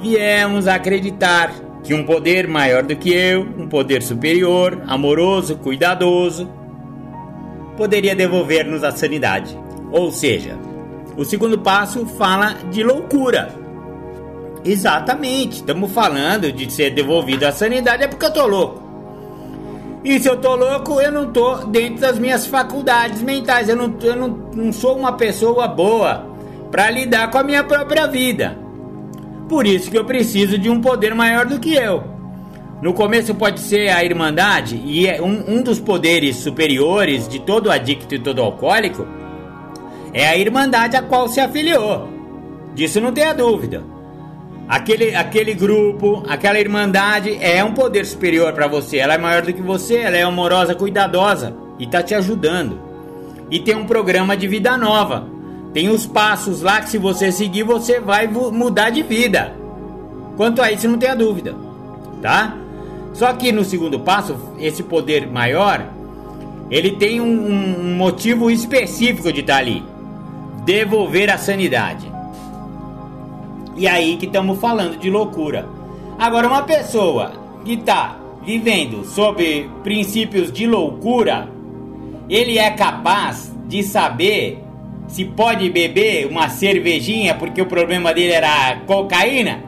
viemos 0.00 0.66
acreditar 0.66 1.52
que 1.84 1.94
um 1.94 2.04
poder 2.04 2.48
maior 2.48 2.82
do 2.82 2.96
que 2.96 3.12
eu, 3.12 3.42
um 3.42 3.68
poder 3.68 4.02
superior, 4.02 4.82
amoroso, 4.86 5.56
cuidadoso, 5.56 6.48
poderia 7.76 8.14
devolver-nos 8.14 8.82
a 8.82 8.90
sanidade. 8.90 9.56
Ou 9.90 10.10
seja, 10.10 10.58
o 11.16 11.24
segundo 11.24 11.58
passo 11.58 12.06
fala 12.06 12.54
de 12.70 12.82
loucura. 12.82 13.54
Exatamente, 14.64 15.56
estamos 15.56 15.90
falando 15.92 16.52
de 16.52 16.70
ser 16.70 16.90
devolvido 16.90 17.46
a 17.46 17.52
sanidade 17.52 18.04
é 18.04 18.08
porque 18.08 18.26
eu 18.26 18.32
tô 18.32 18.46
louco. 18.46 18.89
E 20.02 20.18
se 20.18 20.28
eu 20.28 20.36
tô 20.36 20.54
louco, 20.54 21.00
eu 21.00 21.12
não 21.12 21.30
tô 21.30 21.56
dentro 21.66 22.00
das 22.00 22.18
minhas 22.18 22.46
faculdades 22.46 23.22
mentais. 23.22 23.68
Eu 23.68 23.76
não, 23.76 23.94
eu 24.02 24.16
não, 24.16 24.28
não 24.28 24.72
sou 24.72 24.96
uma 24.96 25.12
pessoa 25.12 25.68
boa 25.68 26.26
para 26.70 26.90
lidar 26.90 27.30
com 27.30 27.38
a 27.38 27.44
minha 27.44 27.62
própria 27.62 28.06
vida. 28.06 28.58
Por 29.48 29.66
isso 29.66 29.90
que 29.90 29.98
eu 29.98 30.04
preciso 30.04 30.56
de 30.56 30.70
um 30.70 30.80
poder 30.80 31.14
maior 31.14 31.44
do 31.44 31.58
que 31.58 31.74
eu. 31.74 32.04
No 32.80 32.94
começo 32.94 33.34
pode 33.34 33.60
ser 33.60 33.90
a 33.90 34.02
irmandade, 34.02 34.80
e 34.86 35.06
é 35.06 35.20
um, 35.20 35.56
um 35.56 35.62
dos 35.62 35.78
poderes 35.78 36.36
superiores 36.36 37.28
de 37.28 37.38
todo 37.38 37.70
adicto 37.70 38.14
e 38.14 38.18
todo 38.18 38.40
alcoólico 38.40 39.06
é 40.14 40.26
a 40.26 40.36
irmandade 40.36 40.96
a 40.96 41.02
qual 41.02 41.28
se 41.28 41.40
afiliou. 41.40 42.08
Disso 42.74 43.00
não 43.00 43.12
tenha 43.12 43.34
dúvida. 43.34 43.84
Aquele, 44.70 45.14
aquele 45.14 45.52
grupo, 45.52 46.22
aquela 46.28 46.58
irmandade 46.58 47.36
é 47.40 47.62
um 47.62 47.74
poder 47.74 48.06
superior 48.06 48.52
para 48.52 48.68
você. 48.68 48.98
Ela 48.98 49.14
é 49.14 49.18
maior 49.18 49.42
do 49.42 49.52
que 49.52 49.60
você, 49.60 49.96
ela 49.96 50.16
é 50.16 50.22
amorosa, 50.22 50.74
cuidadosa 50.74 51.54
e 51.78 51.84
está 51.84 52.02
te 52.02 52.14
ajudando. 52.14 52.80
E 53.50 53.58
tem 53.58 53.74
um 53.74 53.84
programa 53.84 54.36
de 54.36 54.46
vida 54.46 54.76
nova 54.78 55.40
tem 55.72 55.88
os 55.88 56.04
passos 56.04 56.62
lá 56.62 56.80
que 56.80 56.90
se 56.90 56.98
você 56.98 57.30
seguir 57.30 57.62
você 57.62 58.00
vai 58.00 58.26
mudar 58.26 58.90
de 58.90 59.02
vida. 59.02 59.54
Quanto 60.36 60.60
a 60.60 60.72
isso 60.72 60.88
não 60.88 60.98
tenha 60.98 61.14
dúvida, 61.14 61.54
tá? 62.20 62.56
Só 63.12 63.32
que 63.34 63.52
no 63.52 63.64
segundo 63.64 64.00
passo, 64.00 64.36
esse 64.58 64.82
poder 64.82 65.28
maior 65.28 65.86
ele 66.70 66.92
tem 66.92 67.20
um, 67.20 67.26
um 67.26 67.94
motivo 67.96 68.50
específico 68.50 69.32
de 69.32 69.40
estar 69.40 69.54
tá 69.54 69.58
ali: 69.60 69.82
devolver 70.64 71.30
a 71.30 71.38
sanidade. 71.38 72.09
E 73.76 73.86
aí 73.86 74.16
que 74.16 74.26
estamos 74.26 74.58
falando 74.58 74.98
de 74.98 75.10
loucura. 75.10 75.68
Agora, 76.18 76.48
uma 76.48 76.62
pessoa 76.62 77.32
que 77.64 77.74
está 77.74 78.18
vivendo 78.42 79.04
sob 79.04 79.70
princípios 79.82 80.52
de 80.52 80.66
loucura, 80.66 81.48
ele 82.28 82.58
é 82.58 82.70
capaz 82.70 83.54
de 83.66 83.82
saber 83.82 84.62
se 85.08 85.24
pode 85.24 85.68
beber 85.70 86.26
uma 86.26 86.48
cervejinha 86.48 87.34
porque 87.34 87.60
o 87.60 87.66
problema 87.66 88.14
dele 88.14 88.32
era 88.32 88.80
cocaína? 88.86 89.62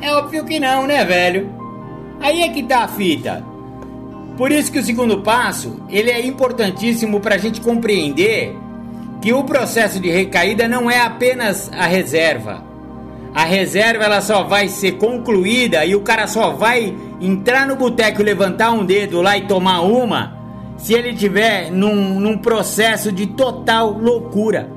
É 0.00 0.12
óbvio 0.14 0.44
que 0.44 0.58
não, 0.58 0.86
né, 0.86 1.04
velho? 1.04 1.50
Aí 2.20 2.42
é 2.42 2.48
que 2.48 2.62
tá 2.62 2.84
a 2.84 2.88
fita. 2.88 3.44
Por 4.36 4.50
isso 4.52 4.70
que 4.70 4.78
o 4.78 4.82
segundo 4.82 5.22
passo, 5.22 5.82
ele 5.88 6.10
é 6.10 6.24
importantíssimo 6.24 7.20
para 7.20 7.36
a 7.36 7.38
gente 7.38 7.60
compreender 7.60 8.54
que 9.22 9.32
o 9.32 9.44
processo 9.44 9.98
de 9.98 10.10
recaída 10.10 10.68
não 10.68 10.90
é 10.90 11.00
apenas 11.00 11.70
a 11.72 11.86
reserva. 11.86 12.62
A 13.36 13.44
reserva 13.44 14.04
ela 14.04 14.22
só 14.22 14.44
vai 14.44 14.66
ser 14.66 14.92
concluída 14.92 15.84
e 15.84 15.94
o 15.94 16.00
cara 16.00 16.26
só 16.26 16.52
vai 16.52 16.96
entrar 17.20 17.66
no 17.66 17.76
boteco 17.76 18.22
levantar 18.22 18.70
um 18.70 18.82
dedo 18.82 19.20
lá 19.20 19.36
e 19.36 19.46
tomar 19.46 19.82
uma 19.82 20.38
se 20.78 20.94
ele 20.94 21.14
tiver 21.14 21.70
num, 21.70 22.18
num 22.18 22.38
processo 22.38 23.12
de 23.12 23.26
total 23.26 23.90
loucura. 23.92 24.70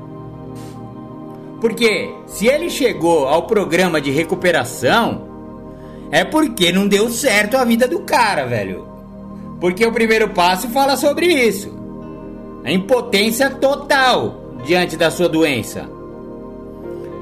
Porque 1.58 2.10
se 2.26 2.48
ele 2.48 2.68
chegou 2.68 3.26
ao 3.26 3.46
programa 3.46 3.98
de 3.98 4.10
recuperação, 4.10 5.22
é 6.10 6.22
porque 6.22 6.70
não 6.70 6.86
deu 6.86 7.08
certo 7.08 7.56
a 7.56 7.64
vida 7.64 7.88
do 7.88 8.00
cara, 8.00 8.44
velho. 8.44 8.86
Porque 9.58 9.86
o 9.86 9.92
primeiro 9.92 10.28
passo 10.28 10.68
fala 10.68 10.98
sobre 10.98 11.24
isso. 11.24 11.72
A 12.62 12.70
impotência 12.70 13.48
total 13.48 14.58
diante 14.66 14.98
da 14.98 15.10
sua 15.10 15.30
doença. 15.30 15.88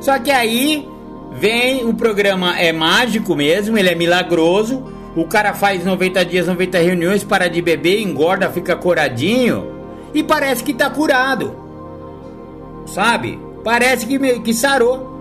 Só 0.00 0.18
que 0.18 0.32
aí 0.32 0.97
vem 1.32 1.86
o 1.86 1.94
programa 1.94 2.58
é 2.58 2.72
mágico 2.72 3.34
mesmo, 3.34 3.78
ele 3.78 3.88
é 3.88 3.94
milagroso 3.94 4.98
o 5.18 5.24
cara 5.24 5.52
faz 5.52 5.84
90 5.84 6.24
dias, 6.24 6.46
90 6.46 6.78
reuniões, 6.78 7.24
para 7.24 7.48
de 7.48 7.60
beber, 7.60 8.00
engorda, 8.00 8.50
fica 8.50 8.76
coradinho 8.76 9.66
e 10.14 10.22
parece 10.22 10.62
que 10.62 10.72
tá 10.72 10.88
curado. 10.88 11.56
Sabe? 12.86 13.36
Parece 13.64 14.06
que, 14.06 14.16
que 14.40 14.54
sarou. 14.54 15.18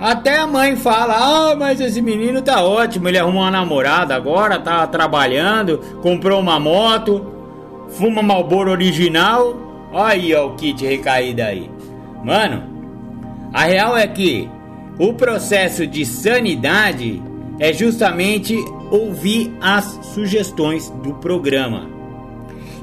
Até 0.00 0.38
a 0.38 0.46
mãe 0.46 0.76
fala: 0.76 1.14
Ah, 1.14 1.54
mas 1.54 1.78
esse 1.78 2.00
menino 2.00 2.40
tá 2.40 2.64
ótimo. 2.64 3.06
Ele 3.06 3.18
arrumou 3.18 3.42
uma 3.42 3.50
namorada 3.50 4.16
agora, 4.16 4.58
tá 4.58 4.86
trabalhando, 4.86 5.78
comprou 6.00 6.40
uma 6.40 6.58
moto, 6.58 7.26
fuma 7.90 8.22
Malboro 8.22 8.70
original. 8.70 9.54
Aí, 9.92 10.34
ó, 10.34 10.46
o 10.46 10.54
kit 10.54 10.86
recaído 10.86 11.42
aí. 11.42 11.70
Mano, 12.24 12.62
a 13.52 13.64
real 13.64 13.94
é 13.94 14.06
que 14.06 14.48
o 14.98 15.14
processo 15.14 15.86
de 15.86 16.04
sanidade 16.04 17.22
é 17.58 17.72
justamente 17.72 18.56
ouvir 18.90 19.52
as 19.60 19.84
sugestões 20.14 20.90
do 21.02 21.14
programa. 21.14 21.88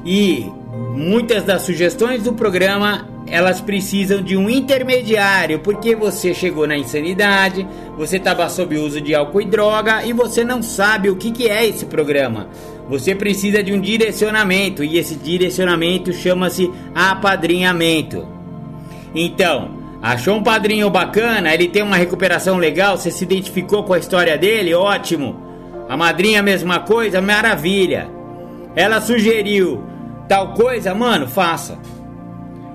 E 0.04 0.46
muitas 0.94 1.44
das 1.44 1.62
sugestões 1.62 2.22
do 2.22 2.32
programa 2.32 3.08
elas 3.26 3.60
precisam 3.60 4.20
de 4.20 4.36
um 4.36 4.50
intermediário, 4.50 5.60
porque 5.60 5.94
você 5.94 6.34
chegou 6.34 6.66
na 6.66 6.76
insanidade, 6.76 7.66
você 7.96 8.16
estava 8.16 8.48
sob 8.48 8.76
uso 8.76 9.00
de 9.00 9.14
álcool 9.14 9.42
e 9.42 9.44
droga 9.44 10.04
e 10.04 10.12
você 10.12 10.42
não 10.42 10.62
sabe 10.62 11.08
o 11.08 11.16
que, 11.16 11.30
que 11.30 11.48
é 11.48 11.64
esse 11.64 11.86
programa. 11.86 12.48
Você 12.88 13.14
precisa 13.14 13.62
de 13.62 13.72
um 13.72 13.80
direcionamento 13.80 14.82
e 14.82 14.98
esse 14.98 15.14
direcionamento 15.14 16.12
chama-se 16.12 16.68
apadrinhamento. 16.92 18.26
Então, 19.14 19.79
achou 20.00 20.36
um 20.36 20.42
padrinho 20.42 20.88
bacana, 20.90 21.52
ele 21.52 21.68
tem 21.68 21.82
uma 21.82 21.96
recuperação 21.96 22.56
legal, 22.56 22.96
você 22.96 23.10
se 23.10 23.24
identificou 23.24 23.84
com 23.84 23.92
a 23.92 23.98
história 23.98 24.36
dele, 24.38 24.74
ótimo. 24.74 25.48
A 25.88 25.96
madrinha, 25.96 26.42
mesma 26.42 26.80
coisa, 26.80 27.20
maravilha. 27.20 28.08
Ela 28.76 29.00
sugeriu 29.00 29.82
tal 30.28 30.54
coisa, 30.54 30.94
mano, 30.94 31.26
faça. 31.26 31.78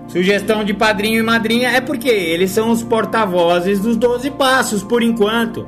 Sugestão 0.08 0.64
de 0.64 0.74
padrinho 0.74 1.20
e 1.20 1.24
madrinha 1.24 1.70
é 1.70 1.82
porque 1.82 2.10
eles 2.10 2.52
são 2.52 2.70
os 2.72 2.84
porta-vozes 2.84 3.80
dos 3.80 3.98
12 3.98 4.32
passos, 4.32 4.84
por 4.84 5.02
enquanto. 5.02 5.68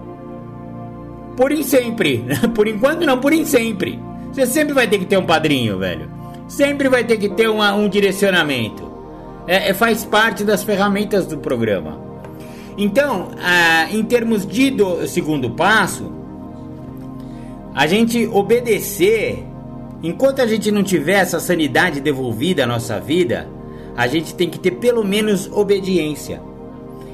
Por 1.36 1.52
em 1.52 1.64
sempre. 1.64 2.26
Por 2.56 2.68
enquanto 2.68 3.06
não, 3.06 3.20
por 3.20 3.32
em 3.32 3.46
sempre. 3.46 4.00
Você 4.32 4.46
sempre 4.48 4.74
vai 4.74 4.88
ter 4.88 4.98
que 4.98 5.06
ter 5.06 5.18
um 5.18 5.26
padrinho, 5.26 5.78
velho. 5.78 6.10
Sempre 6.48 6.90
vai 6.90 7.04
ter 7.04 7.18
que 7.18 7.30
ter 7.30 7.48
uma, 7.48 7.74
um 7.74 7.88
direcionamento. 7.88 8.87
É, 9.48 9.70
é, 9.70 9.74
faz 9.74 10.04
parte 10.04 10.44
das 10.44 10.64
ferramentas 10.64 11.26
do 11.26 11.38
programa. 11.38 12.06
Então, 12.78 13.30
ah, 13.42 13.88
em 13.92 14.04
termos 14.04 14.46
de 14.46 14.70
do, 14.70 15.08
segundo 15.08 15.52
passo, 15.52 16.12
a 17.74 17.88
gente 17.88 18.28
obedecer, 18.28 19.44
enquanto 20.04 20.42
a 20.42 20.48
gente 20.48 20.70
não 20.70 20.84
tiver 20.84 21.20
essa 21.20 21.40
sanidade 21.40 22.02
devolvida 22.02 22.66
à 22.66 22.68
nossa 22.68 23.00
vida, 23.00 23.48
a 23.96 24.06
gente 24.06 24.36
tem 24.36 24.50
que 24.50 24.60
ter 24.60 24.72
pelo 24.72 25.04
menos 25.04 25.50
obediência. 25.52 26.42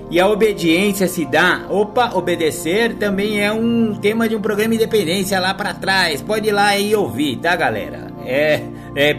E 0.10 0.20
a 0.20 0.28
obediência 0.28 1.08
se 1.08 1.26
dá, 1.26 1.66
opa, 1.70 2.14
obedecer 2.14 2.96
também 2.96 3.42
é 3.42 3.52
um 3.52 3.96
tema 3.96 4.28
de 4.28 4.36
um 4.36 4.42
programa 4.42 4.76
Independência 4.76 5.40
lá 5.40 5.54
para 5.54 5.74
trás. 5.74 6.22
Pode 6.22 6.50
ir 6.50 6.52
lá 6.52 6.78
e 6.78 6.94
ouvir, 6.96 7.38
tá, 7.38 7.56
galera? 7.56 8.12
É, 8.26 8.62
é 8.96 9.14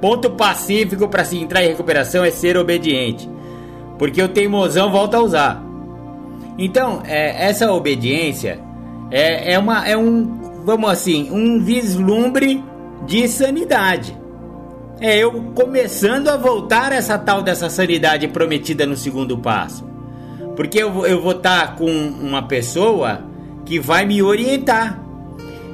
ponto 0.00 0.30
pacífico 0.30 1.08
para 1.08 1.24
se 1.24 1.38
entrar 1.38 1.64
em 1.64 1.68
recuperação 1.68 2.24
é 2.24 2.30
ser 2.30 2.56
obediente. 2.56 3.28
Porque 3.98 4.22
o 4.22 4.28
teimosão 4.28 4.90
volta 4.90 5.16
a 5.16 5.22
usar. 5.22 5.62
Então, 6.58 7.02
é, 7.04 7.46
essa 7.46 7.70
obediência 7.72 8.60
é, 9.10 9.52
é, 9.52 9.58
uma, 9.58 9.86
é 9.86 9.96
um 9.96 10.46
vamos 10.66 10.90
assim, 10.90 11.30
um 11.30 11.62
vislumbre 11.62 12.62
de 13.06 13.28
sanidade. 13.28 14.18
É 15.00 15.16
eu 15.16 15.52
começando 15.54 16.28
a 16.28 16.36
voltar 16.36 16.90
essa 16.90 17.16
tal 17.16 17.40
dessa 17.40 17.70
sanidade 17.70 18.26
prometida 18.26 18.84
no 18.84 18.96
segundo 18.96 19.38
passo. 19.38 19.86
Porque 20.56 20.82
eu, 20.82 21.06
eu 21.06 21.22
vou 21.22 21.32
estar 21.32 21.68
tá 21.68 21.72
com 21.74 21.86
uma 21.86 22.42
pessoa 22.42 23.22
que 23.64 23.78
vai 23.78 24.04
me 24.04 24.22
orientar. 24.22 25.00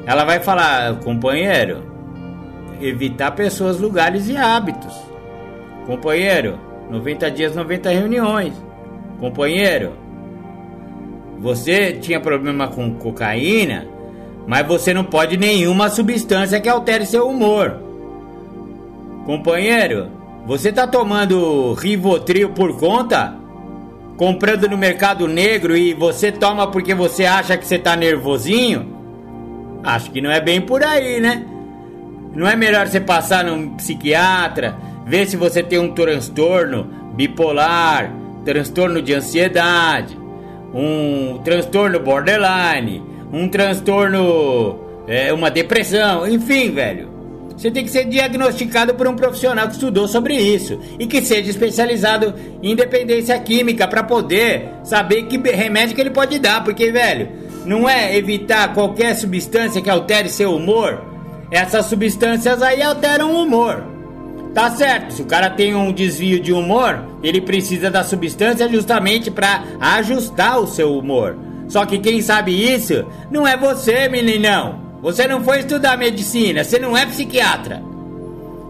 Ela 0.04 0.24
vai 0.24 0.40
falar, 0.40 0.96
companheiro, 0.96 1.91
evitar 2.80 3.32
pessoas, 3.32 3.78
lugares 3.78 4.28
e 4.28 4.36
hábitos. 4.36 4.94
Companheiro, 5.86 6.58
90 6.90 7.30
dias, 7.30 7.54
90 7.54 7.90
reuniões. 7.90 8.54
Companheiro, 9.18 9.92
você 11.38 11.92
tinha 11.92 12.20
problema 12.20 12.68
com 12.68 12.94
cocaína? 12.94 13.92
mas 14.46 14.66
você 14.66 14.92
não 14.92 15.04
pode 15.04 15.36
nenhuma 15.36 15.88
substância 15.88 16.60
que 16.60 16.68
altere 16.68 17.06
seu 17.06 17.28
humor. 17.28 17.76
Companheiro, 19.24 20.08
você 20.46 20.72
tá 20.72 20.86
tomando 20.86 21.74
Rivotril 21.74 22.50
por 22.50 22.78
conta? 22.78 23.36
Comprando 24.16 24.68
no 24.68 24.76
mercado 24.76 25.26
negro 25.26 25.76
e 25.76 25.94
você 25.94 26.30
toma 26.30 26.66
porque 26.66 26.94
você 26.94 27.24
acha 27.24 27.56
que 27.56 27.66
você 27.66 27.78
tá 27.78 27.96
nervosinho? 27.96 29.00
Acho 29.82 30.10
que 30.10 30.20
não 30.20 30.30
é 30.30 30.40
bem 30.40 30.60
por 30.60 30.82
aí, 30.82 31.20
né? 31.20 31.46
Não 32.34 32.48
é 32.48 32.56
melhor 32.56 32.86
você 32.86 33.00
passar 33.00 33.44
num 33.44 33.76
psiquiatra, 33.76 34.76
ver 35.06 35.26
se 35.26 35.36
você 35.36 35.62
tem 35.62 35.78
um 35.78 35.92
transtorno 35.92 36.84
bipolar, 37.14 38.12
transtorno 38.44 39.02
de 39.02 39.14
ansiedade, 39.14 40.18
um 40.72 41.38
transtorno 41.44 42.00
borderline, 42.00 43.02
um 43.32 43.48
transtorno, 43.48 44.80
é, 45.06 45.32
uma 45.32 45.50
depressão, 45.50 46.26
enfim, 46.26 46.70
velho. 46.70 47.12
Você 47.56 47.70
tem 47.70 47.84
que 47.84 47.90
ser 47.90 48.06
diagnosticado 48.06 48.94
por 48.94 49.06
um 49.06 49.14
profissional 49.14 49.66
que 49.68 49.74
estudou 49.74 50.08
sobre 50.08 50.34
isso 50.34 50.80
e 50.98 51.06
que 51.06 51.22
seja 51.22 51.50
especializado 51.50 52.34
em 52.62 52.74
dependência 52.74 53.38
química 53.38 53.86
para 53.86 54.02
poder 54.02 54.70
saber 54.82 55.24
que 55.24 55.36
remédio 55.36 55.94
que 55.94 56.00
ele 56.00 56.10
pode 56.10 56.38
dar, 56.38 56.64
porque, 56.64 56.90
velho, 56.90 57.28
não 57.64 57.88
é 57.88 58.16
evitar 58.16 58.72
qualquer 58.74 59.14
substância 59.14 59.82
que 59.82 59.90
altere 59.90 60.28
seu 60.28 60.54
humor. 60.54 61.11
Essas 61.52 61.84
substâncias 61.84 62.62
aí 62.62 62.82
alteram 62.82 63.30
o 63.30 63.42
humor. 63.42 63.84
Tá 64.54 64.70
certo, 64.70 65.12
se 65.12 65.22
o 65.22 65.26
cara 65.26 65.50
tem 65.50 65.74
um 65.74 65.92
desvio 65.92 66.40
de 66.40 66.50
humor, 66.50 67.04
ele 67.22 67.42
precisa 67.42 67.90
da 67.90 68.02
substância 68.02 68.66
justamente 68.70 69.30
para 69.30 69.62
ajustar 69.78 70.58
o 70.58 70.66
seu 70.66 70.96
humor. 70.96 71.36
Só 71.68 71.84
que 71.84 71.98
quem 71.98 72.22
sabe 72.22 72.52
isso 72.52 73.04
não 73.30 73.46
é 73.46 73.54
você, 73.54 74.08
meninão. 74.08 74.80
Você 75.02 75.26
não 75.26 75.44
foi 75.44 75.60
estudar 75.60 75.98
medicina, 75.98 76.64
você 76.64 76.78
não 76.78 76.96
é 76.96 77.04
psiquiatra. 77.04 77.82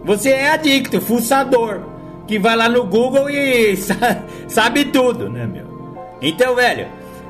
Você 0.04 0.30
é 0.30 0.50
adicto, 0.50 1.00
fuçador, 1.00 1.82
que 2.26 2.36
vai 2.36 2.56
lá 2.56 2.68
no 2.68 2.84
Google 2.84 3.30
e 3.30 3.76
sabe 4.48 4.86
tudo, 4.86 5.30
né, 5.30 5.46
meu? 5.46 5.96
Então, 6.20 6.56
velho, 6.56 6.88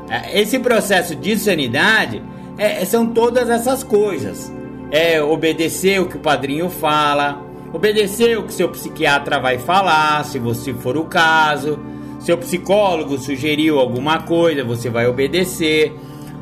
é, 0.08 0.40
esse 0.40 0.58
processo 0.58 1.14
de 1.14 1.36
sanidade 1.36 2.22
é, 2.56 2.82
são 2.86 3.06
todas 3.06 3.50
essas 3.50 3.82
coisas. 3.82 4.50
É 4.92 5.20
obedecer 5.20 6.00
o 6.00 6.06
que 6.06 6.16
o 6.16 6.20
padrinho 6.20 6.70
fala, 6.70 7.50
Obedecer 7.72 8.38
o 8.38 8.42
que 8.42 8.52
seu 8.52 8.68
psiquiatra 8.68 9.40
vai 9.40 9.56
falar, 9.56 10.22
se 10.26 10.38
você 10.38 10.74
for 10.74 10.96
o 10.96 11.04
caso. 11.04 11.78
Seu 12.20 12.36
psicólogo 12.36 13.18
sugeriu 13.18 13.80
alguma 13.80 14.22
coisa, 14.22 14.62
você 14.62 14.90
vai 14.90 15.06
obedecer. 15.06 15.92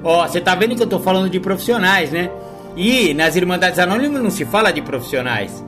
Ó, 0.03 0.26
você 0.26 0.40
tá 0.40 0.57
vendo 0.57 0.74
que 0.74 0.82
eu 0.82 0.88
tô 0.88 0.98
falando 0.98 1.30
de 1.30 1.38
profissionais, 1.38 2.11
né? 2.11 2.30
E 2.76 3.14
nas 3.14 3.36
Irmandades 3.36 3.78
Anônimas 3.78 4.20
não 4.20 4.30
se 4.30 4.44
fala 4.44 4.72
de 4.72 4.82
profissionais. 4.82 5.64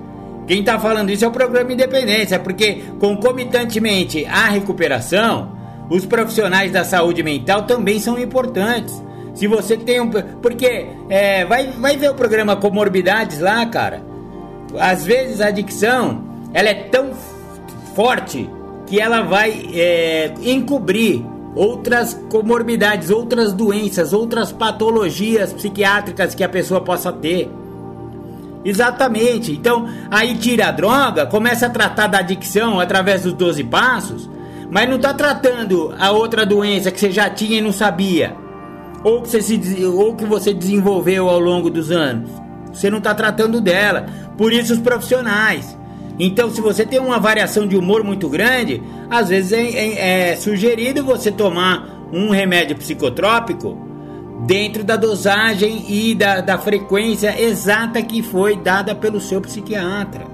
Quem 0.48 0.64
tá 0.64 0.80
falando 0.80 1.10
isso 1.10 1.24
é 1.24 1.28
o 1.28 1.32
programa 1.32 1.72
Independência, 1.72 2.40
porque 2.40 2.82
concomitantemente 2.98 4.26
à 4.26 4.48
recuperação, 4.48 5.52
os 5.88 6.04
profissionais 6.04 6.72
da 6.72 6.82
saúde 6.82 7.22
mental 7.22 7.62
também 7.62 8.00
são 8.00 8.18
importantes. 8.18 9.00
Se 9.34 9.46
você 9.46 9.76
tem 9.76 10.00
um. 10.00 10.10
Porque 10.40 10.86
é, 11.08 11.44
vai, 11.44 11.68
vai 11.68 11.96
ver 11.96 12.10
o 12.10 12.14
programa 12.14 12.56
Comorbidades 12.56 13.40
lá, 13.40 13.64
cara. 13.66 14.02
Às 14.78 15.04
vezes 15.04 15.40
a 15.40 15.48
adicção 15.48 16.24
ela 16.52 16.68
é 16.68 16.74
tão 16.74 17.12
forte 17.94 18.48
que 18.86 19.00
ela 19.00 19.22
vai 19.22 19.70
é, 19.74 20.32
encobrir 20.42 21.24
outras 21.54 22.14
comorbidades, 22.30 23.10
outras 23.10 23.52
doenças, 23.52 24.12
outras 24.12 24.52
patologias 24.52 25.52
psiquiátricas 25.52 26.34
que 26.34 26.44
a 26.44 26.48
pessoa 26.48 26.80
possa 26.80 27.12
ter. 27.12 27.50
Exatamente. 28.64 29.52
Então, 29.52 29.88
aí 30.10 30.36
tira 30.36 30.68
a 30.68 30.70
droga, 30.70 31.26
começa 31.26 31.66
a 31.66 31.70
tratar 31.70 32.06
da 32.06 32.18
adicção 32.18 32.80
através 32.80 33.22
dos 33.22 33.32
12 33.32 33.64
passos, 33.64 34.30
mas 34.70 34.88
não 34.88 34.96
está 34.96 35.12
tratando 35.12 35.94
a 35.98 36.10
outra 36.10 36.46
doença 36.46 36.90
que 36.90 37.00
você 37.00 37.10
já 37.10 37.28
tinha 37.28 37.58
e 37.58 37.62
não 37.62 37.72
sabia, 37.72 38.36
ou 39.04 39.22
que 39.22 39.28
você, 39.28 39.42
se, 39.42 39.84
ou 39.84 40.14
que 40.14 40.24
você 40.24 40.54
desenvolveu 40.54 41.28
ao 41.28 41.40
longo 41.40 41.70
dos 41.70 41.90
anos. 41.90 42.30
Você 42.72 42.90
não 42.90 42.98
está 42.98 43.14
tratando 43.14 43.60
dela. 43.60 44.06
Por 44.36 44.52
isso, 44.52 44.72
os 44.72 44.78
profissionais. 44.78 45.76
Então, 46.18 46.50
se 46.50 46.60
você 46.60 46.84
tem 46.86 47.00
uma 47.00 47.18
variação 47.18 47.66
de 47.66 47.76
humor 47.76 48.04
muito 48.04 48.28
grande, 48.28 48.82
às 49.10 49.28
vezes 49.28 49.52
é, 49.52 49.62
é, 49.62 50.30
é 50.32 50.36
sugerido 50.36 51.04
você 51.04 51.30
tomar 51.30 52.06
um 52.12 52.30
remédio 52.30 52.76
psicotrópico 52.76 53.76
dentro 54.46 54.84
da 54.84 54.96
dosagem 54.96 55.84
e 55.88 56.14
da, 56.14 56.40
da 56.40 56.58
frequência 56.58 57.40
exata 57.40 58.02
que 58.02 58.22
foi 58.22 58.56
dada 58.56 58.94
pelo 58.94 59.20
seu 59.20 59.40
psiquiatra. 59.40 60.26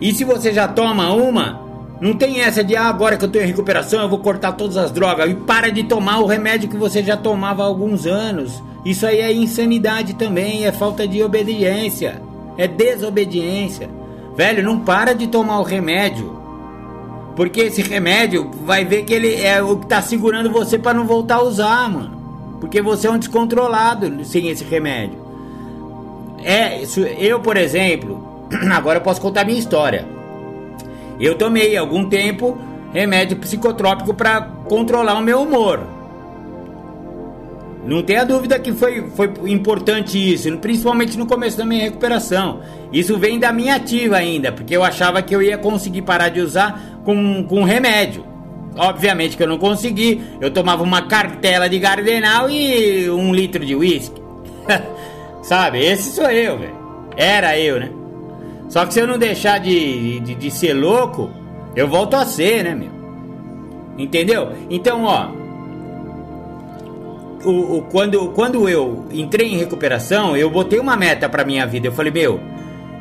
E 0.00 0.12
se 0.12 0.24
você 0.24 0.52
já 0.52 0.66
toma 0.68 1.12
uma, 1.12 1.60
não 2.02 2.14
tem 2.14 2.40
essa 2.40 2.64
de 2.64 2.74
ah, 2.74 2.88
agora 2.88 3.16
que 3.16 3.22
eu 3.22 3.28
estou 3.28 3.40
em 3.40 3.46
recuperação 3.46 4.02
eu 4.02 4.08
vou 4.08 4.18
cortar 4.18 4.50
todas 4.54 4.76
as 4.76 4.90
drogas 4.90 5.30
e 5.30 5.36
para 5.36 5.70
de 5.70 5.84
tomar 5.84 6.18
o 6.18 6.26
remédio 6.26 6.68
que 6.68 6.76
você 6.76 7.00
já 7.00 7.16
tomava 7.16 7.62
há 7.62 7.66
alguns 7.66 8.06
anos. 8.06 8.60
Isso 8.84 9.06
aí 9.06 9.20
é 9.20 9.32
insanidade 9.32 10.14
também, 10.14 10.66
é 10.66 10.72
falta 10.72 11.06
de 11.06 11.22
obediência, 11.22 12.20
é 12.58 12.66
desobediência. 12.66 13.88
Velho, 14.36 14.64
não 14.64 14.80
para 14.80 15.14
de 15.14 15.28
tomar 15.28 15.60
o 15.60 15.62
remédio. 15.62 16.36
Porque 17.36 17.60
esse 17.60 17.82
remédio 17.82 18.50
vai 18.64 18.84
ver 18.84 19.04
que 19.04 19.14
ele 19.14 19.40
é 19.40 19.62
o 19.62 19.76
que 19.76 19.86
tá 19.86 20.02
segurando 20.02 20.50
você 20.50 20.76
para 20.76 20.94
não 20.94 21.06
voltar 21.06 21.36
a 21.36 21.44
usar, 21.44 21.88
mano. 21.88 22.58
Porque 22.60 22.82
você 22.82 23.06
é 23.06 23.12
um 23.12 23.18
descontrolado 23.18 24.24
sem 24.24 24.48
esse 24.48 24.64
remédio. 24.64 25.20
É, 26.42 26.82
eu, 27.20 27.38
por 27.38 27.56
exemplo, 27.56 28.26
agora 28.72 28.98
eu 28.98 29.02
posso 29.02 29.20
contar 29.20 29.44
minha 29.44 29.56
história. 29.60 30.20
Eu 31.22 31.36
tomei 31.36 31.76
algum 31.76 32.08
tempo 32.08 32.58
remédio 32.92 33.36
psicotrópico 33.36 34.12
para 34.12 34.40
controlar 34.40 35.14
o 35.14 35.22
meu 35.22 35.42
humor. 35.42 35.86
Não 37.86 38.02
tenha 38.02 38.24
dúvida 38.24 38.58
que 38.58 38.72
foi, 38.72 39.08
foi 39.10 39.30
importante 39.46 40.18
isso, 40.18 40.50
principalmente 40.58 41.16
no 41.16 41.24
começo 41.24 41.56
da 41.56 41.64
minha 41.64 41.84
recuperação. 41.84 42.60
Isso 42.92 43.16
vem 43.18 43.38
da 43.38 43.52
minha 43.52 43.76
ativa 43.76 44.16
ainda, 44.16 44.50
porque 44.50 44.76
eu 44.76 44.82
achava 44.82 45.22
que 45.22 45.34
eu 45.34 45.40
ia 45.40 45.56
conseguir 45.56 46.02
parar 46.02 46.28
de 46.28 46.40
usar 46.40 47.00
com, 47.04 47.44
com 47.44 47.62
remédio. 47.62 48.24
Obviamente 48.76 49.36
que 49.36 49.44
eu 49.44 49.48
não 49.48 49.58
consegui. 49.58 50.20
Eu 50.40 50.50
tomava 50.50 50.82
uma 50.82 51.02
cartela 51.02 51.68
de 51.68 51.78
gardenal 51.78 52.50
e 52.50 53.08
um 53.08 53.32
litro 53.32 53.64
de 53.64 53.76
uísque. 53.76 54.20
Sabe? 55.42 55.84
Esse 55.84 56.14
sou 56.16 56.30
eu, 56.30 56.58
velho. 56.58 56.76
Era 57.16 57.56
eu, 57.58 57.78
né? 57.78 58.01
Só 58.72 58.86
que 58.86 58.94
se 58.94 59.00
eu 59.00 59.06
não 59.06 59.18
deixar 59.18 59.58
de, 59.58 60.18
de, 60.20 60.34
de 60.34 60.50
ser 60.50 60.72
louco, 60.72 61.30
eu 61.76 61.86
volto 61.86 62.14
a 62.14 62.24
ser, 62.24 62.64
né, 62.64 62.74
meu? 62.74 62.90
Entendeu? 63.98 64.48
Então, 64.70 65.04
ó, 65.04 65.28
o, 67.44 67.76
o, 67.76 67.82
quando, 67.82 68.30
quando 68.30 68.66
eu 68.70 69.04
entrei 69.12 69.52
em 69.52 69.58
recuperação, 69.58 70.34
eu 70.34 70.48
botei 70.48 70.78
uma 70.78 70.96
meta 70.96 71.28
para 71.28 71.44
minha 71.44 71.66
vida. 71.66 71.88
Eu 71.88 71.92
falei, 71.92 72.10
meu, 72.10 72.40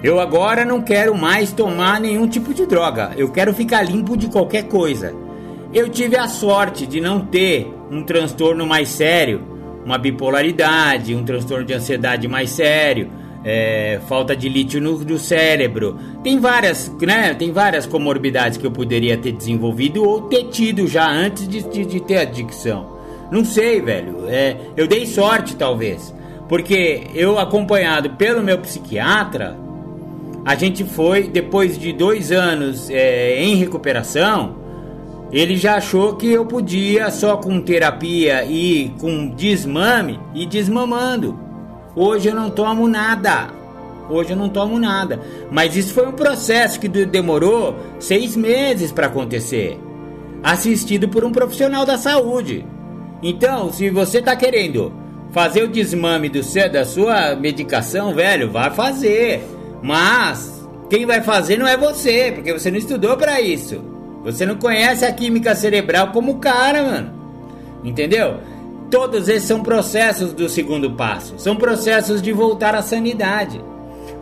eu 0.04 0.20
agora 0.20 0.66
não 0.66 0.82
quero 0.82 1.18
mais 1.18 1.54
tomar 1.54 2.02
nenhum 2.02 2.28
tipo 2.28 2.54
de 2.54 2.66
droga. 2.66 3.12
Eu 3.16 3.32
quero 3.32 3.54
ficar 3.54 3.82
limpo 3.82 4.18
de 4.18 4.28
qualquer 4.28 4.64
coisa. 4.64 5.16
Eu 5.74 5.88
tive 5.88 6.18
a 6.18 6.28
sorte 6.28 6.86
de 6.86 7.00
não 7.00 7.22
ter 7.22 7.74
um 7.90 8.04
transtorno 8.04 8.68
mais 8.68 8.90
sério, 8.90 9.42
uma 9.86 9.98
bipolaridade, 9.98 11.16
um 11.16 11.24
transtorno 11.24 11.64
de 11.64 11.74
ansiedade 11.74 12.28
mais 12.28 12.50
sério, 12.50 13.10
é, 13.44 14.00
falta 14.08 14.36
de 14.36 14.48
lítio 14.48 14.82
no, 14.82 15.00
no, 15.00 15.18
cérebro. 15.18 15.98
Tem 16.24 16.40
várias, 16.40 16.92
né? 17.02 17.34
Tem 17.34 17.52
várias 17.52 17.86
comorbidades 17.86 18.58
que 18.58 18.66
eu 18.66 18.72
poderia 18.72 19.18
ter 19.18 19.32
desenvolvido 19.32 20.04
ou 20.04 20.22
ter 20.24 20.46
tido 20.46 20.88
já 20.88 21.10
antes 21.10 21.48
de, 21.48 21.62
de, 21.64 21.86
de 21.86 22.00
ter 22.00 22.18
adicção. 22.18 23.00
Não 23.32 23.46
sei, 23.46 23.82
velho. 23.82 24.26
É, 24.28 24.58
eu 24.76 24.88
dei 24.88 25.06
sorte, 25.06 25.56
talvez. 25.56 26.14
Porque 26.48 27.04
eu, 27.16 27.40
acompanhado 27.40 28.12
pelo 28.12 28.44
meu 28.44 28.58
psiquiatra, 28.60 29.58
a 30.44 30.54
gente 30.56 30.84
foi, 30.84 31.24
depois 31.24 31.80
de 31.80 31.94
dois 31.94 32.32
anos 32.32 32.90
é, 32.90 33.42
em 33.42 33.56
recuperação, 33.56 34.58
ele 35.32 35.56
já 35.56 35.76
achou 35.76 36.16
que 36.16 36.28
eu 36.28 36.46
podia, 36.46 37.10
só 37.10 37.38
com 37.38 37.62
terapia 37.62 38.44
e 38.44 38.92
com 39.00 39.30
desmame, 39.30 40.20
e 40.36 40.46
desmamando. 40.46 41.51
Hoje 41.96 42.30
eu 42.30 42.36
não 42.36 42.50
tomo 42.50 42.88
nada. 42.88 43.50
Hoje 44.10 44.32
eu 44.32 44.38
não 44.38 44.50
tomo 44.50 44.80
nada. 44.80 45.20
Mas 45.50 45.76
isso 45.76 45.94
foi 45.94 46.08
um 46.08 46.12
processo 46.12 46.80
que 46.80 46.88
demorou 46.88 47.76
seis 48.00 48.36
meses 48.36 48.92
para 48.92 49.08
acontecer. 49.08 49.80
Assistido 50.44 51.08
por 51.08 51.24
um 51.24 51.32
profissional 51.32 51.86
da 51.86 51.98
saúde. 51.98 52.66
Então, 53.22 53.72
se 53.72 53.90
você 53.90 54.22
tá 54.22 54.36
querendo 54.36 54.92
fazer 55.32 55.64
o 55.64 55.68
desmame 55.68 56.30
do 56.30 56.44
seu, 56.44 56.70
da 56.70 56.84
sua 56.84 57.36
medicação, 57.36 58.14
velho, 58.14 58.50
vai 58.50 58.72
fazer. 58.72 59.44
Mas 59.82 60.68
quem 60.90 61.06
vai 61.06 61.22
fazer 61.22 61.58
não 61.58 61.68
é 61.68 61.78
você, 61.78 62.32
porque 62.34 62.52
você 62.52 62.70
não 62.70 62.78
estudou 62.78 63.16
para 63.16 63.40
isso. 63.40 63.82
Você 64.24 64.46
não 64.46 64.56
conhece 64.56 65.06
a 65.06 65.12
química 65.12 65.56
cerebral 65.56 66.12
como 66.12 66.40
cara, 66.40 66.84
mano. 66.84 67.22
Entendeu? 67.84 68.38
Todos 68.92 69.30
esses 69.30 69.48
são 69.48 69.64
processos 69.64 70.34
do 70.34 70.50
segundo 70.50 70.92
passo. 70.92 71.36
São 71.38 71.56
processos 71.56 72.22
de 72.22 72.34
voltar 72.34 72.76
à 72.76 72.82
sanidade. 72.82 73.64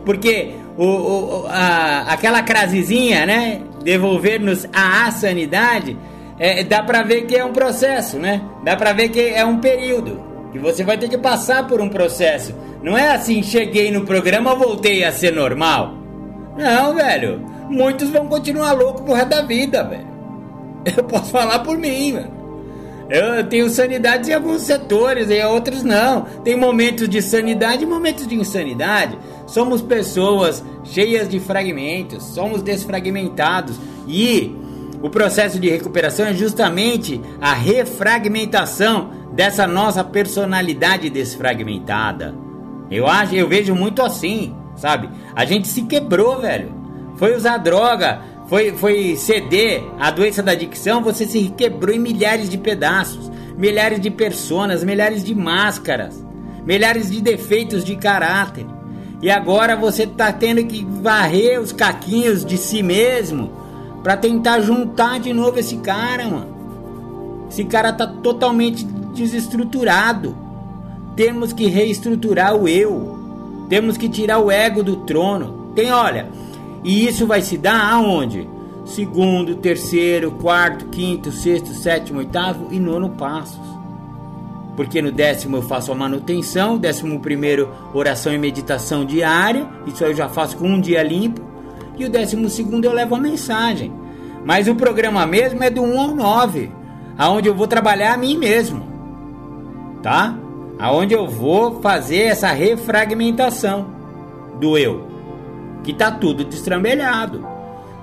Porque 0.04 0.52
o, 0.78 0.84
o 0.84 1.46
a, 1.48 2.02
aquela 2.12 2.40
crasezinha, 2.42 3.26
né? 3.26 3.60
Devolver-nos 3.82 4.66
à 4.72 5.10
sanidade 5.10 5.98
é, 6.38 6.62
dá 6.62 6.82
pra 6.82 7.02
ver 7.02 7.26
que 7.26 7.36
é 7.36 7.44
um 7.44 7.52
processo, 7.52 8.16
né? 8.18 8.40
Dá 8.64 8.76
pra 8.76 8.92
ver 8.92 9.08
que 9.08 9.20
é 9.20 9.44
um 9.44 9.58
período. 9.58 10.22
Que 10.52 10.58
você 10.58 10.84
vai 10.84 10.96
ter 10.96 11.08
que 11.08 11.18
passar 11.18 11.66
por 11.66 11.80
um 11.80 11.88
processo. 11.88 12.54
Não 12.82 12.96
é 12.96 13.10
assim, 13.10 13.42
cheguei 13.42 13.90
no 13.90 14.06
programa, 14.06 14.54
voltei 14.54 15.04
a 15.04 15.12
ser 15.12 15.32
normal. 15.32 15.94
Não, 16.56 16.94
velho. 16.94 17.44
Muitos 17.68 18.08
vão 18.10 18.26
continuar 18.26 18.72
loucos 18.72 19.02
pro 19.02 19.14
resto 19.14 19.28
da 19.28 19.42
vida, 19.42 19.82
velho. 19.82 20.08
Eu 20.96 21.04
posso 21.04 21.30
falar 21.30 21.58
por 21.58 21.76
mim, 21.76 22.14
velho. 22.14 22.39
Eu 23.10 23.44
tenho 23.44 23.68
sanidade 23.68 24.30
em 24.30 24.34
alguns 24.34 24.62
setores, 24.62 25.28
em 25.30 25.44
outros 25.44 25.82
não. 25.82 26.22
Tem 26.44 26.56
momentos 26.56 27.08
de 27.08 27.20
sanidade 27.20 27.82
e 27.82 27.86
momentos 27.86 28.24
de 28.24 28.36
insanidade. 28.36 29.18
Somos 29.48 29.82
pessoas 29.82 30.64
cheias 30.84 31.28
de 31.28 31.40
fragmentos, 31.40 32.22
somos 32.22 32.62
desfragmentados. 32.62 33.76
E 34.06 34.54
o 35.02 35.10
processo 35.10 35.58
de 35.58 35.68
recuperação 35.68 36.26
é 36.26 36.34
justamente 36.34 37.20
a 37.40 37.52
refragmentação 37.52 39.10
dessa 39.32 39.66
nossa 39.66 40.04
personalidade 40.04 41.10
desfragmentada. 41.10 42.32
Eu 42.88 43.08
acho, 43.08 43.34
eu 43.34 43.48
vejo 43.48 43.74
muito 43.74 44.02
assim, 44.02 44.54
sabe? 44.76 45.08
A 45.34 45.44
gente 45.44 45.66
se 45.66 45.82
quebrou, 45.82 46.40
velho. 46.40 46.72
Foi 47.16 47.34
usar 47.36 47.58
droga, 47.58 48.20
foi, 48.50 48.72
foi 48.72 49.14
ceder 49.14 49.84
a 49.96 50.10
doença 50.10 50.42
da 50.42 50.50
adicção, 50.50 51.04
você 51.04 51.24
se 51.24 51.54
quebrou 51.56 51.94
em 51.94 52.00
milhares 52.00 52.50
de 52.50 52.58
pedaços, 52.58 53.30
milhares 53.56 54.00
de 54.00 54.10
personas, 54.10 54.82
milhares 54.82 55.22
de 55.22 55.32
máscaras, 55.36 56.20
milhares 56.66 57.08
de 57.12 57.20
defeitos 57.20 57.84
de 57.84 57.94
caráter. 57.94 58.66
E 59.22 59.30
agora 59.30 59.76
você 59.76 60.04
tá 60.04 60.32
tendo 60.32 60.64
que 60.64 60.84
varrer 60.84 61.60
os 61.60 61.70
caquinhos 61.70 62.44
de 62.44 62.58
si 62.58 62.82
mesmo 62.82 63.52
para 64.02 64.16
tentar 64.16 64.58
juntar 64.60 65.20
de 65.20 65.32
novo 65.32 65.60
esse 65.60 65.76
cara, 65.76 66.24
mano. 66.24 67.46
Esse 67.48 67.64
cara 67.64 67.92
tá 67.92 68.04
totalmente 68.04 68.84
desestruturado. 69.14 70.36
Temos 71.14 71.52
que 71.52 71.68
reestruturar 71.68 72.56
o 72.56 72.66
eu. 72.66 73.16
Temos 73.68 73.96
que 73.96 74.08
tirar 74.08 74.40
o 74.40 74.50
ego 74.50 74.82
do 74.82 74.96
trono. 74.96 75.70
Tem, 75.76 75.92
olha, 75.92 76.28
e 76.82 77.06
isso 77.06 77.26
vai 77.26 77.42
se 77.42 77.58
dar 77.58 77.92
aonde? 77.92 78.48
Segundo, 78.84 79.56
terceiro, 79.56 80.32
quarto, 80.32 80.86
quinto, 80.86 81.30
sexto, 81.30 81.68
sétimo, 81.74 82.18
oitavo 82.18 82.68
e 82.70 82.80
nono 82.80 83.10
passos. 83.10 83.60
Porque 84.74 85.02
no 85.02 85.12
décimo 85.12 85.58
eu 85.58 85.62
faço 85.62 85.92
a 85.92 85.94
manutenção, 85.94 86.78
décimo 86.78 87.20
primeiro 87.20 87.68
oração 87.92 88.32
e 88.32 88.38
meditação 88.38 89.04
diária, 89.04 89.68
isso 89.86 90.02
eu 90.02 90.14
já 90.14 90.28
faço 90.28 90.56
com 90.56 90.66
um 90.66 90.80
dia 90.80 91.02
limpo, 91.02 91.42
e 91.98 92.04
o 92.04 92.10
décimo 92.10 92.48
segundo 92.48 92.86
eu 92.86 92.92
levo 92.92 93.14
a 93.14 93.20
mensagem. 93.20 93.92
Mas 94.44 94.68
o 94.68 94.74
programa 94.74 95.26
mesmo 95.26 95.62
é 95.62 95.68
do 95.68 95.82
1 95.82 96.00
ao 96.00 96.14
9, 96.14 96.70
aonde 97.18 97.48
eu 97.48 97.54
vou 97.54 97.66
trabalhar 97.66 98.14
a 98.14 98.16
mim 98.16 98.38
mesmo. 98.38 98.88
Tá? 100.02 100.34
Aonde 100.78 101.12
eu 101.12 101.26
vou 101.26 101.82
fazer 101.82 102.22
essa 102.22 102.50
refragmentação 102.50 103.86
do 104.58 104.78
eu, 104.78 105.09
que 105.82 105.92
tá 105.92 106.10
tudo 106.10 106.44
destrambelhado. 106.44 107.46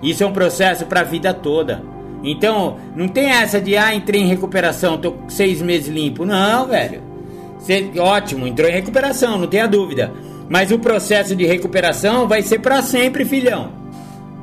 Isso 0.01 0.23
é 0.23 0.27
um 0.27 0.33
processo 0.33 0.85
para 0.85 1.01
a 1.01 1.03
vida 1.03 1.33
toda. 1.33 1.83
Então, 2.23 2.77
não 2.95 3.07
tem 3.07 3.29
essa 3.29 3.61
de, 3.61 3.77
ah, 3.77 3.93
entrei 3.93 4.21
em 4.21 4.27
recuperação, 4.27 4.97
tô 4.97 5.13
seis 5.27 5.61
meses 5.61 5.87
limpo. 5.87 6.25
Não, 6.25 6.67
velho. 6.67 7.01
Cê, 7.59 7.91
ótimo, 7.97 8.47
entrou 8.47 8.69
em 8.69 8.73
recuperação, 8.73 9.37
não 9.37 9.47
tenha 9.47 9.67
dúvida. 9.67 10.11
Mas 10.49 10.71
o 10.71 10.79
processo 10.79 11.35
de 11.35 11.45
recuperação 11.45 12.27
vai 12.27 12.41
ser 12.41 12.59
para 12.59 12.81
sempre, 12.81 13.25
filhão. 13.25 13.71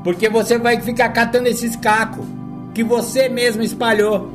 Porque 0.03 0.29
você 0.29 0.59
vai 0.59 0.81
ficar 0.81 1.09
catando 1.11 1.49
esses 1.49 1.77
cacos 1.77 2.27
que 2.75 2.85
você 2.85 3.29
mesmo 3.29 3.63
espalhou. 3.63 4.31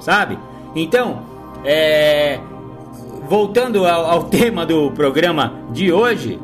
Sabe? 0.00 0.38
Então, 0.74 1.22
é... 1.64 2.38
voltando 3.28 3.86
ao, 3.86 4.04
ao 4.04 4.24
tema 4.28 4.66
do 4.66 4.90
programa 4.92 5.54
de 5.72 5.90
hoje, 5.90 6.38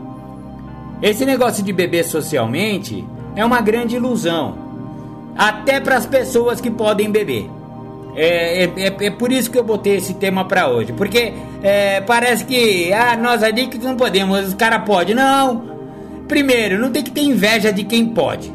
esse 1.02 1.24
negócio 1.24 1.62
de 1.62 1.72
beber 1.72 2.04
socialmente 2.04 3.04
é 3.36 3.44
uma 3.44 3.60
grande 3.60 3.96
ilusão, 3.96 4.56
até 5.36 5.80
para 5.80 5.96
as 5.96 6.06
pessoas 6.06 6.60
que 6.60 6.70
podem 6.70 7.10
beber. 7.10 7.50
É, 8.16 8.64
é, 8.64 8.72
é, 8.76 9.06
é, 9.06 9.10
por 9.10 9.32
isso 9.32 9.50
que 9.50 9.58
eu 9.58 9.64
botei 9.64 9.96
esse 9.96 10.14
tema 10.14 10.44
para 10.44 10.68
hoje, 10.68 10.92
porque 10.92 11.32
é, 11.62 12.00
parece 12.00 12.44
que 12.44 12.92
ah, 12.92 13.16
nós 13.16 13.42
adictos 13.42 13.80
não 13.80 13.96
podemos, 13.96 14.48
os 14.48 14.54
caras 14.54 14.84
podem. 14.84 15.14
Não! 15.14 15.74
Primeiro, 16.28 16.78
não 16.78 16.90
tem 16.90 17.02
que 17.02 17.10
ter 17.10 17.22
inveja 17.22 17.72
de 17.72 17.84
quem 17.84 18.06
pode. 18.06 18.52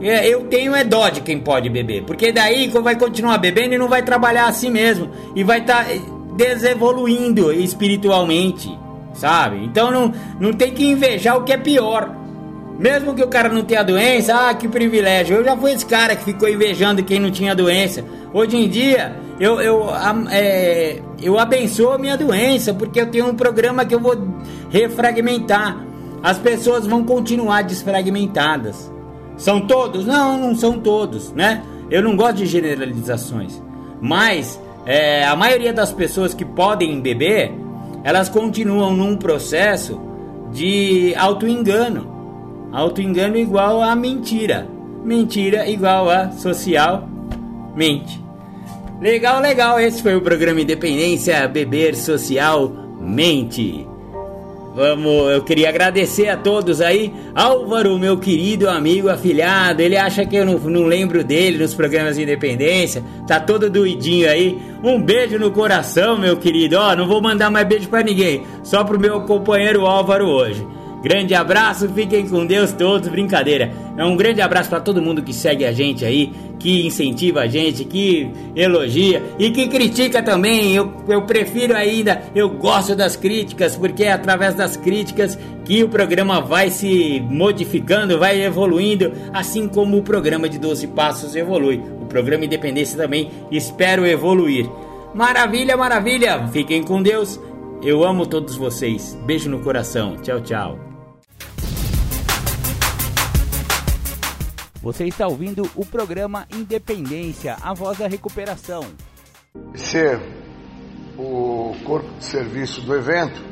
É, 0.00 0.26
eu 0.26 0.44
tenho 0.44 0.74
é 0.74 0.84
dó 0.84 1.08
de 1.10 1.20
quem 1.20 1.38
pode 1.38 1.68
beber, 1.68 2.04
porque 2.04 2.32
daí 2.32 2.68
vai 2.68 2.96
continuar 2.96 3.36
bebendo 3.38 3.74
e 3.74 3.78
não 3.78 3.88
vai 3.88 4.02
trabalhar 4.02 4.46
assim 4.46 4.70
mesmo, 4.70 5.10
e 5.34 5.44
vai 5.44 5.58
estar 5.58 5.84
tá 5.84 5.90
desevoluindo 6.36 7.52
espiritualmente, 7.52 8.78
sabe? 9.14 9.64
Então 9.64 9.90
não, 9.90 10.12
não 10.38 10.52
tem 10.52 10.72
que 10.72 10.86
invejar 10.86 11.36
o 11.36 11.44
que 11.44 11.52
é 11.52 11.56
pior. 11.56 12.16
Mesmo 12.78 13.14
que 13.14 13.22
o 13.22 13.28
cara 13.28 13.50
não 13.50 13.62
tenha 13.62 13.82
doença, 13.82 14.34
ah, 14.34 14.54
que 14.54 14.66
privilégio. 14.66 15.36
Eu 15.36 15.44
já 15.44 15.54
fui 15.54 15.72
esse 15.72 15.84
cara 15.84 16.16
que 16.16 16.24
ficou 16.24 16.48
invejando 16.48 17.02
quem 17.02 17.20
não 17.20 17.30
tinha 17.30 17.54
doença. 17.54 18.02
Hoje 18.32 18.56
em 18.56 18.68
dia, 18.70 19.16
eu, 19.38 19.60
eu, 19.60 19.86
é, 20.30 21.02
eu 21.20 21.38
abençoo 21.38 21.90
a 21.90 21.98
minha 21.98 22.16
doença, 22.16 22.72
porque 22.72 23.00
eu 23.00 23.10
tenho 23.10 23.28
um 23.28 23.34
programa 23.34 23.84
que 23.84 23.94
eu 23.94 24.00
vou 24.00 24.16
refragmentar. 24.70 25.84
As 26.22 26.38
pessoas 26.38 26.86
vão 26.86 27.04
continuar 27.04 27.62
desfragmentadas. 27.62 28.90
São 29.36 29.60
todos? 29.60 30.06
Não, 30.06 30.38
não 30.38 30.54
são 30.54 30.78
todos, 30.78 31.32
né? 31.32 31.62
Eu 31.90 32.02
não 32.02 32.16
gosto 32.16 32.36
de 32.36 32.46
generalizações. 32.46 33.62
Mas 34.00 34.60
é, 34.86 35.24
a 35.24 35.36
maioria 35.36 35.72
das 35.72 35.92
pessoas 35.92 36.32
que 36.32 36.44
podem 36.44 37.00
beber, 37.00 37.52
elas 38.02 38.28
continuam 38.28 38.94
num 38.96 39.16
processo 39.16 40.00
de 40.52 41.14
auto-engano. 41.16 42.70
Auto-engano 42.72 43.36
igual 43.36 43.82
a 43.82 43.94
mentira. 43.94 44.66
Mentira 45.04 45.68
igual 45.68 46.08
a 46.08 46.30
social 46.32 47.08
mente. 47.74 48.22
Legal, 49.00 49.40
legal. 49.40 49.80
Esse 49.80 50.02
foi 50.02 50.14
o 50.14 50.20
programa 50.20 50.60
Independência 50.60 51.48
Beber 51.48 51.96
Social 51.96 52.70
Mente. 53.00 53.89
Vamos, 54.74 55.32
eu 55.32 55.42
queria 55.42 55.68
agradecer 55.68 56.28
a 56.28 56.36
todos 56.36 56.80
aí. 56.80 57.12
Álvaro, 57.34 57.98
meu 57.98 58.16
querido 58.18 58.68
amigo 58.68 59.08
afilhado, 59.08 59.82
ele 59.82 59.96
acha 59.96 60.24
que 60.24 60.36
eu 60.36 60.46
não, 60.46 60.58
não 60.58 60.84
lembro 60.84 61.24
dele 61.24 61.58
nos 61.58 61.74
programas 61.74 62.16
de 62.16 62.22
independência. 62.22 63.02
Tá 63.26 63.40
todo 63.40 63.68
doidinho 63.68 64.30
aí. 64.30 64.58
Um 64.82 65.02
beijo 65.02 65.38
no 65.38 65.50
coração, 65.50 66.16
meu 66.16 66.36
querido. 66.36 66.76
Ó, 66.76 66.94
não 66.94 67.08
vou 67.08 67.20
mandar 67.20 67.50
mais 67.50 67.66
beijo 67.66 67.88
para 67.88 68.04
ninguém, 68.04 68.42
só 68.62 68.84
pro 68.84 68.98
meu 68.98 69.22
companheiro 69.22 69.84
Álvaro 69.86 70.26
hoje. 70.28 70.64
Grande 71.02 71.34
abraço, 71.34 71.88
fiquem 71.88 72.28
com 72.28 72.44
Deus 72.44 72.72
todos, 72.72 73.08
brincadeira. 73.08 73.72
É 73.96 74.04
um 74.04 74.16
grande 74.16 74.42
abraço 74.42 74.68
para 74.68 74.80
todo 74.80 75.00
mundo 75.00 75.22
que 75.22 75.32
segue 75.32 75.64
a 75.64 75.72
gente 75.72 76.04
aí, 76.04 76.30
que 76.58 76.86
incentiva 76.86 77.40
a 77.40 77.46
gente, 77.46 77.84
que 77.84 78.30
elogia 78.54 79.22
e 79.38 79.50
que 79.50 79.66
critica 79.68 80.22
também. 80.22 80.74
Eu, 80.74 80.92
eu 81.08 81.22
prefiro 81.22 81.74
ainda, 81.74 82.22
eu 82.34 82.50
gosto 82.50 82.94
das 82.94 83.16
críticas, 83.16 83.76
porque 83.76 84.04
é 84.04 84.12
através 84.12 84.54
das 84.54 84.76
críticas 84.76 85.38
que 85.64 85.82
o 85.82 85.88
programa 85.88 86.40
vai 86.40 86.68
se 86.68 87.20
modificando, 87.30 88.18
vai 88.18 88.42
evoluindo, 88.42 89.12
assim 89.32 89.68
como 89.68 89.96
o 89.96 90.02
programa 90.02 90.48
de 90.50 90.58
12 90.58 90.86
Passos 90.88 91.34
evolui. 91.34 91.82
O 92.02 92.04
programa 92.06 92.44
Independência 92.44 92.98
também 92.98 93.30
espero 93.50 94.06
evoluir. 94.06 94.68
Maravilha, 95.14 95.76
maravilha! 95.76 96.46
Fiquem 96.48 96.82
com 96.82 97.02
Deus. 97.02 97.40
Eu 97.82 98.04
amo 98.04 98.26
todos 98.26 98.56
vocês. 98.56 99.18
Beijo 99.24 99.48
no 99.48 99.60
coração. 99.60 100.16
Tchau, 100.22 100.40
tchau. 100.40 100.89
Você 104.82 105.04
está 105.04 105.28
ouvindo 105.28 105.70
o 105.76 105.84
programa 105.84 106.46
Independência, 106.50 107.54
a 107.60 107.74
voz 107.74 107.98
da 107.98 108.06
recuperação. 108.06 108.82
Ser 109.74 110.18
o 111.18 111.76
corpo 111.84 112.08
de 112.18 112.24
serviço 112.24 112.80
do 112.80 112.94
evento 112.96 113.42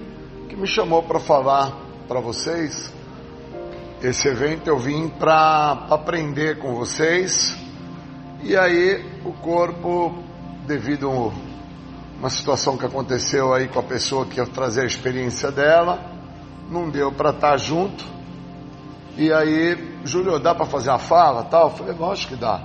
que 0.48 0.56
me 0.56 0.66
chamou 0.66 1.02
para 1.02 1.20
falar 1.20 1.76
para 2.08 2.18
vocês. 2.18 2.90
Esse 4.02 4.26
evento 4.26 4.68
eu 4.68 4.78
vim 4.78 5.10
para 5.10 5.86
aprender 5.90 6.58
com 6.58 6.74
vocês. 6.74 7.54
E 8.42 8.56
aí 8.56 9.04
o 9.22 9.32
corpo, 9.34 10.24
devido 10.66 11.10
a 11.10 11.30
uma 12.18 12.30
situação 12.30 12.78
que 12.78 12.86
aconteceu 12.86 13.52
aí 13.52 13.68
com 13.68 13.80
a 13.80 13.82
pessoa 13.82 14.24
que 14.24 14.40
ia 14.40 14.46
trazer 14.46 14.80
a 14.80 14.86
experiência 14.86 15.52
dela, 15.52 16.10
não 16.70 16.88
deu 16.88 17.12
para 17.12 17.30
estar 17.30 17.50
tá 17.50 17.56
junto 17.58 18.17
e 19.18 19.32
aí, 19.32 19.98
Júlio, 20.04 20.38
dá 20.38 20.54
para 20.54 20.64
fazer 20.64 20.90
uma 20.90 20.98
fala 21.00 21.42
tal? 21.42 21.64
Eu 21.64 21.70
falei, 21.70 21.94
lógico 21.94 22.34
que 22.34 22.40
dá. 22.40 22.62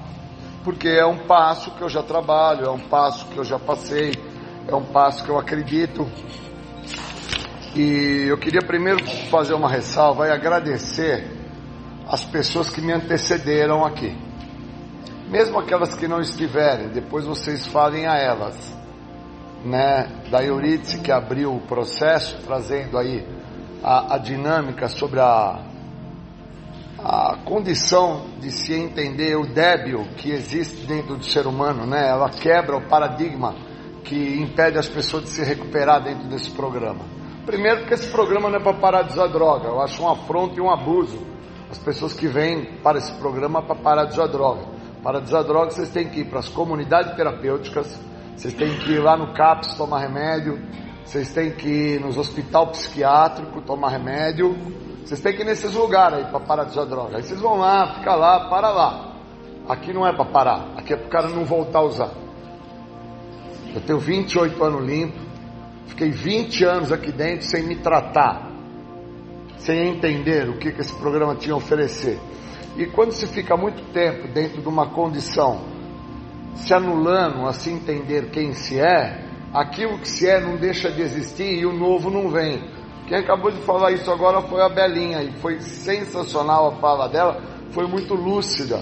Porque 0.63 0.87
é 0.87 1.03
um 1.03 1.25
passo 1.25 1.71
que 1.71 1.81
eu 1.81 1.89
já 1.89 2.03
trabalho, 2.03 2.67
é 2.67 2.69
um 2.69 2.79
passo 2.79 3.25
que 3.25 3.39
eu 3.39 3.43
já 3.43 3.57
passei, 3.57 4.13
é 4.67 4.75
um 4.75 4.83
passo 4.83 5.23
que 5.23 5.31
eu 5.31 5.39
acredito. 5.39 6.07
E 7.75 8.27
eu 8.29 8.37
queria 8.37 8.61
primeiro 8.61 9.03
fazer 9.31 9.55
uma 9.55 9.67
ressalva 9.67 10.27
e 10.27 10.31
agradecer 10.31 11.27
as 12.07 12.23
pessoas 12.23 12.69
que 12.69 12.81
me 12.81 12.93
antecederam 12.93 13.83
aqui. 13.83 14.15
Mesmo 15.29 15.57
aquelas 15.57 15.95
que 15.95 16.07
não 16.07 16.21
estiverem, 16.21 16.89
depois 16.89 17.25
vocês 17.25 17.65
falem 17.65 18.05
a 18.05 18.15
elas. 18.15 18.77
Né, 19.65 20.07
da 20.29 20.43
Euridice 20.43 20.99
que 20.99 21.11
abriu 21.11 21.55
o 21.55 21.61
processo, 21.61 22.37
trazendo 22.45 22.97
aí 22.97 23.25
a, 23.81 24.15
a 24.15 24.17
dinâmica 24.19 24.89
sobre 24.89 25.21
a 25.21 25.72
a 27.03 27.37
condição 27.43 28.27
de 28.39 28.49
se 28.49 28.73
entender 28.73 29.35
o 29.35 29.45
débil 29.45 30.05
que 30.15 30.31
existe 30.31 30.85
dentro 30.87 31.17
do 31.17 31.25
ser 31.25 31.45
humano, 31.45 31.85
né? 31.85 32.07
Ela 32.07 32.29
quebra 32.29 32.77
o 32.77 32.87
paradigma 32.87 33.53
que 34.05 34.39
impede 34.39 34.77
as 34.77 34.87
pessoas 34.87 35.23
de 35.23 35.29
se 35.29 35.43
recuperar 35.43 36.01
dentro 36.01 36.29
desse 36.29 36.51
programa. 36.51 37.01
Primeiro, 37.45 37.79
porque 37.79 37.95
esse 37.95 38.09
programa 38.09 38.49
não 38.49 38.57
é 38.57 38.63
para 38.63 38.73
parar 38.75 39.01
de 39.01 39.11
usar 39.11 39.27
droga. 39.27 39.67
Eu 39.67 39.81
acho 39.81 40.01
um 40.01 40.09
afronto 40.09 40.57
e 40.57 40.61
um 40.61 40.71
abuso. 40.71 41.19
As 41.69 41.77
pessoas 41.77 42.13
que 42.13 42.27
vêm 42.27 42.77
para 42.81 42.97
esse 42.97 43.11
programa 43.15 43.61
para 43.61 43.75
parar 43.75 44.05
de 44.05 44.13
usar 44.13 44.27
droga. 44.27 44.61
Para 45.03 45.19
de 45.19 45.25
usar 45.25 45.43
droga, 45.43 45.71
vocês 45.71 45.89
têm 45.89 46.07
que 46.07 46.21
ir 46.21 46.25
para 46.25 46.39
as 46.39 46.47
comunidades 46.47 47.13
terapêuticas, 47.17 47.99
vocês 48.33 48.53
têm 48.53 48.77
que 48.77 48.93
ir 48.93 48.99
lá 48.99 49.17
no 49.17 49.33
CAPS 49.33 49.75
tomar 49.75 49.99
remédio, 49.99 50.57
vocês 51.05 51.33
têm 51.33 51.51
que 51.51 51.67
ir 51.67 51.99
nos 51.99 52.17
hospital 52.17 52.67
psiquiátrico 52.67 53.61
tomar 53.61 53.89
remédio, 53.89 54.55
vocês 55.03 55.19
têm 55.19 55.33
que 55.33 55.41
ir 55.41 55.45
nesses 55.45 55.73
lugares 55.73 56.19
aí 56.19 56.25
para 56.25 56.39
parar 56.39 56.63
de 56.63 56.71
usar 56.71 56.85
droga. 56.85 57.17
Aí 57.17 57.23
vocês 57.23 57.39
vão 57.39 57.57
lá, 57.57 57.95
fica 57.95 58.15
lá, 58.15 58.49
para 58.49 58.69
lá. 58.69 59.13
Aqui 59.67 59.93
não 59.93 60.05
é 60.05 60.13
para 60.13 60.25
parar, 60.25 60.73
aqui 60.77 60.93
é 60.93 60.97
para 60.97 61.07
o 61.07 61.09
cara 61.09 61.29
não 61.29 61.45
voltar 61.45 61.79
a 61.79 61.83
usar. 61.83 62.11
Eu 63.73 63.81
tenho 63.81 63.99
28 63.99 64.63
anos 64.63 64.85
limpo, 64.85 65.17
fiquei 65.87 66.09
20 66.09 66.63
anos 66.63 66.91
aqui 66.91 67.11
dentro 67.11 67.45
sem 67.45 67.63
me 67.63 67.75
tratar, 67.77 68.49
sem 69.57 69.89
entender 69.89 70.49
o 70.49 70.57
que, 70.57 70.71
que 70.71 70.81
esse 70.81 70.93
programa 70.93 71.35
tinha 71.35 71.53
a 71.53 71.57
oferecer. 71.57 72.19
E 72.77 72.85
quando 72.87 73.11
se 73.11 73.27
fica 73.27 73.55
muito 73.55 73.83
tempo 73.93 74.27
dentro 74.27 74.61
de 74.61 74.67
uma 74.67 74.89
condição, 74.89 75.61
se 76.55 76.73
anulando 76.73 77.47
a 77.47 77.53
se 77.53 77.69
entender 77.69 78.29
quem 78.31 78.53
se 78.53 78.79
é, 78.79 79.22
aquilo 79.53 79.99
que 79.99 80.07
se 80.07 80.27
é 80.27 80.39
não 80.39 80.57
deixa 80.57 80.91
de 80.91 81.01
existir 81.01 81.59
e 81.59 81.65
o 81.65 81.71
novo 81.71 82.09
não 82.09 82.29
vem. 82.29 82.63
Quem 83.07 83.17
acabou 83.17 83.51
de 83.51 83.61
falar 83.61 83.91
isso 83.91 84.09
agora 84.09 84.41
foi 84.41 84.61
a 84.61 84.69
Belinha 84.69 85.21
e 85.21 85.31
foi 85.33 85.59
sensacional 85.59 86.69
a 86.69 86.75
fala 86.77 87.07
dela, 87.07 87.41
foi 87.71 87.85
muito 87.85 88.15
lúcida. 88.15 88.81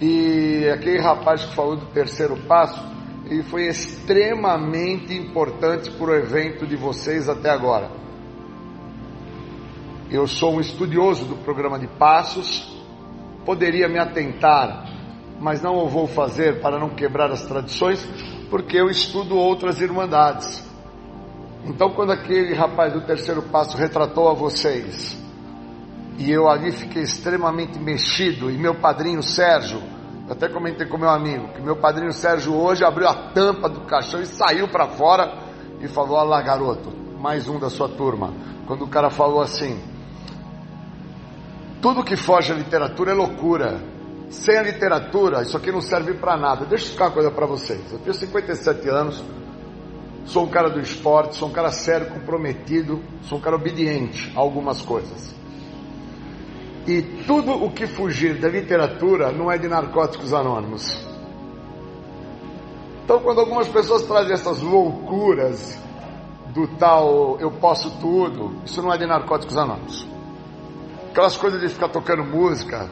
E 0.00 0.68
aquele 0.68 0.98
rapaz 0.98 1.44
que 1.44 1.54
falou 1.54 1.76
do 1.76 1.86
terceiro 1.86 2.36
passo, 2.48 2.82
ele 3.26 3.42
foi 3.44 3.66
extremamente 3.66 5.14
importante 5.14 5.90
para 5.92 6.06
o 6.06 6.14
evento 6.14 6.66
de 6.66 6.74
vocês 6.74 7.28
até 7.28 7.50
agora. 7.50 7.90
Eu 10.10 10.26
sou 10.26 10.56
um 10.56 10.60
estudioso 10.60 11.24
do 11.24 11.36
programa 11.36 11.78
de 11.78 11.86
passos, 11.86 12.76
poderia 13.46 13.88
me 13.88 13.98
atentar, 13.98 14.84
mas 15.40 15.62
não 15.62 15.76
o 15.76 15.88
vou 15.88 16.06
fazer 16.06 16.60
para 16.60 16.78
não 16.78 16.90
quebrar 16.90 17.30
as 17.30 17.44
tradições, 17.44 18.06
porque 18.52 18.76
eu 18.76 18.90
estudo 18.90 19.34
outras 19.34 19.80
irmandades. 19.80 20.62
Então, 21.64 21.88
quando 21.94 22.12
aquele 22.12 22.52
rapaz 22.52 22.92
do 22.92 23.00
terceiro 23.00 23.40
passo 23.44 23.78
retratou 23.78 24.28
a 24.28 24.34
vocês, 24.34 25.18
e 26.18 26.30
eu 26.30 26.50
ali 26.50 26.70
fiquei 26.70 27.02
extremamente 27.02 27.78
mexido, 27.78 28.50
e 28.50 28.58
meu 28.58 28.74
padrinho 28.74 29.22
Sérgio, 29.22 29.82
eu 30.26 30.34
até 30.34 30.50
comentei 30.50 30.86
com 30.86 30.98
meu 30.98 31.08
amigo, 31.08 31.48
que 31.54 31.62
meu 31.62 31.76
padrinho 31.76 32.12
Sérgio 32.12 32.54
hoje 32.54 32.84
abriu 32.84 33.08
a 33.08 33.30
tampa 33.30 33.70
do 33.70 33.86
caixão 33.86 34.20
e 34.20 34.26
saiu 34.26 34.68
para 34.68 34.86
fora 34.86 35.32
e 35.80 35.88
falou: 35.88 36.18
Olha 36.18 36.28
lá, 36.28 36.42
garoto, 36.42 36.92
mais 37.18 37.48
um 37.48 37.58
da 37.58 37.70
sua 37.70 37.88
turma. 37.88 38.34
Quando 38.66 38.84
o 38.84 38.88
cara 38.88 39.08
falou 39.08 39.40
assim: 39.40 39.80
Tudo 41.80 42.04
que 42.04 42.16
foge 42.16 42.52
à 42.52 42.54
literatura 42.54 43.12
é 43.12 43.14
loucura. 43.14 43.91
Sem 44.32 44.56
a 44.56 44.62
literatura, 44.62 45.42
isso 45.42 45.54
aqui 45.58 45.70
não 45.70 45.82
serve 45.82 46.14
para 46.14 46.38
nada. 46.38 46.64
Deixa 46.64 46.84
eu 46.84 46.86
explicar 46.86 47.04
uma 47.04 47.10
coisa 47.12 47.30
para 47.30 47.44
vocês. 47.44 47.92
Eu 47.92 47.98
tenho 47.98 48.14
57 48.14 48.88
anos, 48.88 49.22
sou 50.24 50.44
um 50.44 50.48
cara 50.48 50.70
do 50.70 50.80
esporte, 50.80 51.36
sou 51.36 51.48
um 51.48 51.52
cara 51.52 51.70
sério, 51.70 52.08
comprometido, 52.08 53.02
sou 53.24 53.36
um 53.36 53.40
cara 53.42 53.56
obediente 53.56 54.32
a 54.34 54.40
algumas 54.40 54.80
coisas. 54.80 55.34
E 56.86 57.02
tudo 57.26 57.52
o 57.52 57.70
que 57.70 57.86
fugir 57.86 58.40
da 58.40 58.48
literatura 58.48 59.30
não 59.30 59.52
é 59.52 59.58
de 59.58 59.68
narcóticos 59.68 60.32
anônimos. 60.32 60.96
Então, 63.04 63.20
quando 63.20 63.40
algumas 63.40 63.68
pessoas 63.68 64.02
trazem 64.02 64.32
essas 64.32 64.62
loucuras 64.62 65.78
do 66.54 66.66
tal 66.78 67.38
eu 67.38 67.50
posso 67.50 67.90
tudo, 68.00 68.62
isso 68.64 68.80
não 68.80 68.92
é 68.92 68.96
de 68.96 69.04
narcóticos 69.04 69.58
anônimos. 69.58 70.08
Aquelas 71.10 71.36
coisas 71.36 71.60
de 71.60 71.68
ficar 71.68 71.90
tocando 71.90 72.24
música, 72.24 72.88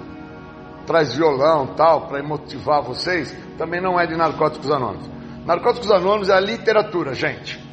traz 0.90 1.14
violão 1.14 1.68
tal, 1.76 2.08
para 2.08 2.20
motivar 2.20 2.82
vocês, 2.82 3.32
também 3.56 3.80
não 3.80 3.98
é 3.98 4.08
de 4.08 4.16
narcóticos 4.16 4.68
anônimos. 4.72 5.08
Narcóticos 5.46 5.88
Anônimos 5.88 6.28
é 6.28 6.32
a 6.32 6.40
literatura, 6.40 7.14
gente. 7.14 7.64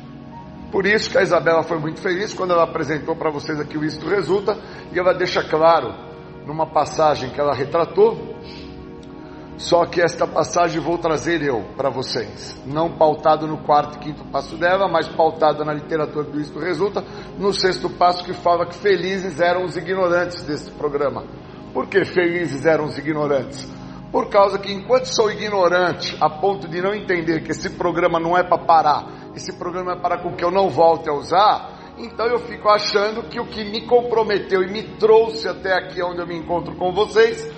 Por 0.72 0.85
isso 0.85 1.10
que 1.10 1.18
a 1.18 1.23
Isabela 1.23 1.64
foi 1.64 1.80
muito 1.80 1.99
feliz 1.99 2.31
quando 2.31 2.52
ela 2.52 2.64
apresentou 2.64 3.15
para 3.15 3.31
vocês 3.31 3.60
aqui 3.60 3.76
o 3.76 3.84
Isto 3.84 4.07
Resulta, 4.07 4.56
e 4.91 4.99
ela 4.99 5.15
deixa 5.15 5.44
claro, 5.44 5.95
numa 6.45 6.68
passagem 6.68 7.31
que 7.31 7.41
ela 7.41 7.56
retratou, 7.56 8.35
só 9.57 9.84
que 9.88 9.99
esta 9.99 10.27
passagem 10.27 10.80
vou 10.80 10.99
trazer 10.99 11.41
eu 11.41 11.65
para 11.76 11.89
vocês, 11.89 12.56
não 12.68 12.91
pautado 12.91 13.48
no 13.48 13.57
quarto 13.57 13.95
e 13.95 13.99
quinto 13.99 14.23
passo 14.26 14.56
dela, 14.57 14.88
mas 14.88 15.07
pautada 15.07 15.65
na 15.65 15.73
literatura 15.73 16.30
do 16.30 16.39
Isto 16.39 16.60
Resulta, 16.60 17.03
no 17.39 17.52
sexto 17.52 17.89
passo 17.89 18.23
que 18.23 18.34
fala 18.34 18.68
que 18.68 18.76
felizes 18.76 19.39
eram 19.39 19.65
os 19.65 19.76
ignorantes 19.76 20.44
deste 20.44 20.69
programa. 20.69 21.23
Por 21.73 21.88
que 21.88 22.03
felizes 22.06 22.65
eram 22.65 22.85
os 22.85 22.98
ignorantes? 22.98 23.68
Por 24.11 24.30
causa 24.30 24.57
que 24.57 24.72
enquanto 24.72 25.06
sou 25.06 25.31
ignorante 25.31 26.15
a 26.19 26.30
ponto 26.30 26.68
de 26.68 26.81
não 26.81 26.94
entender 26.94 27.44
que 27.44 27.52
esse 27.52 27.72
programa 27.72 28.19
não 28.19 28.38
é 28.38 28.44
para 28.44 28.57
parar, 28.57 29.06
esse 29.35 29.57
programa 29.57 29.94
é 29.94 29.95
para 29.99 30.18
com 30.18 30.34
que 30.34 30.44
eu 30.44 30.49
não 30.49 30.69
volte 30.69 31.10
a 31.10 31.14
usar, 31.14 31.94
então 31.98 32.26
eu 32.26 32.39
fico 32.39 32.69
achando 32.69 33.23
que 33.23 33.39
o 33.39 33.48
que 33.48 33.64
me 33.65 33.85
comprometeu 33.85 34.64
e 34.64 34.72
me 34.72 34.84
trouxe 34.98 35.48
até 35.48 35.73
aqui 35.73 36.02
onde 36.02 36.19
eu 36.19 36.27
me 36.27 36.38
encontro 36.38 36.76
com 36.76 36.94
vocês 36.94 37.49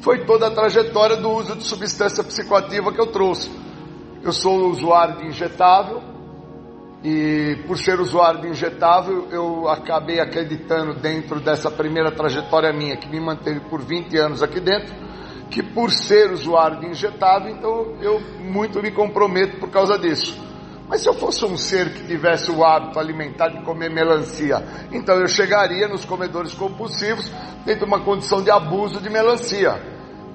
foi 0.00 0.24
toda 0.24 0.46
a 0.46 0.50
trajetória 0.50 1.16
do 1.16 1.30
uso 1.30 1.56
de 1.56 1.64
substância 1.64 2.22
psicoativa 2.22 2.92
que 2.92 3.00
eu 3.00 3.08
trouxe. 3.08 3.50
Eu 4.22 4.32
sou 4.32 4.68
usuário 4.70 5.18
de 5.18 5.26
injetável 5.26 6.07
e 7.02 7.62
por 7.66 7.78
ser 7.78 8.00
usuário 8.00 8.40
de 8.40 8.48
injetável 8.48 9.28
eu 9.30 9.68
acabei 9.68 10.20
acreditando 10.20 10.94
dentro 10.94 11.38
dessa 11.40 11.70
primeira 11.70 12.10
trajetória 12.10 12.72
minha 12.72 12.96
que 12.96 13.08
me 13.08 13.20
manteve 13.20 13.60
por 13.60 13.80
20 13.80 14.16
anos 14.16 14.42
aqui 14.42 14.58
dentro 14.58 15.08
que 15.50 15.62
por 15.62 15.90
ser 15.90 16.30
usuário 16.30 16.80
de 16.80 16.86
injetável, 16.88 17.50
então 17.50 17.96
eu 18.00 18.20
muito 18.38 18.82
me 18.82 18.90
comprometo 18.90 19.58
por 19.58 19.70
causa 19.70 19.98
disso. 19.98 20.38
Mas 20.88 21.02
se 21.02 21.08
eu 21.08 21.14
fosse 21.14 21.44
um 21.44 21.56
ser 21.56 21.92
que 21.92 22.06
tivesse 22.06 22.50
o 22.50 22.64
hábito 22.64 22.98
alimentar 22.98 23.48
de 23.48 23.62
comer 23.62 23.90
melancia, 23.90 24.62
então 24.90 25.16
eu 25.16 25.28
chegaria 25.28 25.86
nos 25.86 26.04
comedores 26.04 26.54
compulsivos 26.54 27.30
dentro 27.64 27.80
de 27.80 27.92
uma 27.92 28.00
condição 28.00 28.42
de 28.42 28.50
abuso 28.50 29.00
de 29.00 29.10
melancia. 29.10 29.82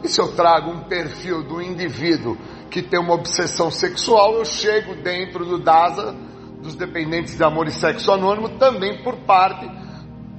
E 0.03 0.07
se 0.07 0.19
eu 0.19 0.35
trago 0.35 0.69
um 0.69 0.83
perfil 0.83 1.43
do 1.43 1.61
indivíduo 1.61 2.37
que 2.69 2.81
tem 2.81 2.99
uma 2.99 3.13
obsessão 3.13 3.71
sexual, 3.71 4.35
eu 4.35 4.45
chego 4.45 4.95
dentro 4.95 5.45
do 5.45 5.57
DASA, 5.57 6.15
dos 6.63 6.75
dependentes 6.75 7.35
de 7.35 7.43
amor 7.43 7.67
e 7.67 7.71
sexo 7.71 8.11
anônimo, 8.11 8.57
também 8.57 9.03
por 9.03 9.17
parte 9.17 9.69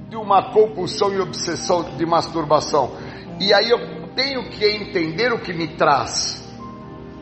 de 0.09 0.17
uma 0.17 0.51
compulsão 0.51 1.13
e 1.13 1.19
obsessão 1.19 1.95
de 1.95 2.05
masturbação. 2.05 2.97
E 3.39 3.53
aí 3.53 3.69
eu 3.69 4.09
tenho 4.15 4.49
que 4.49 4.65
entender 4.65 5.31
o 5.31 5.39
que 5.39 5.53
me 5.53 5.67
traz. 5.77 6.43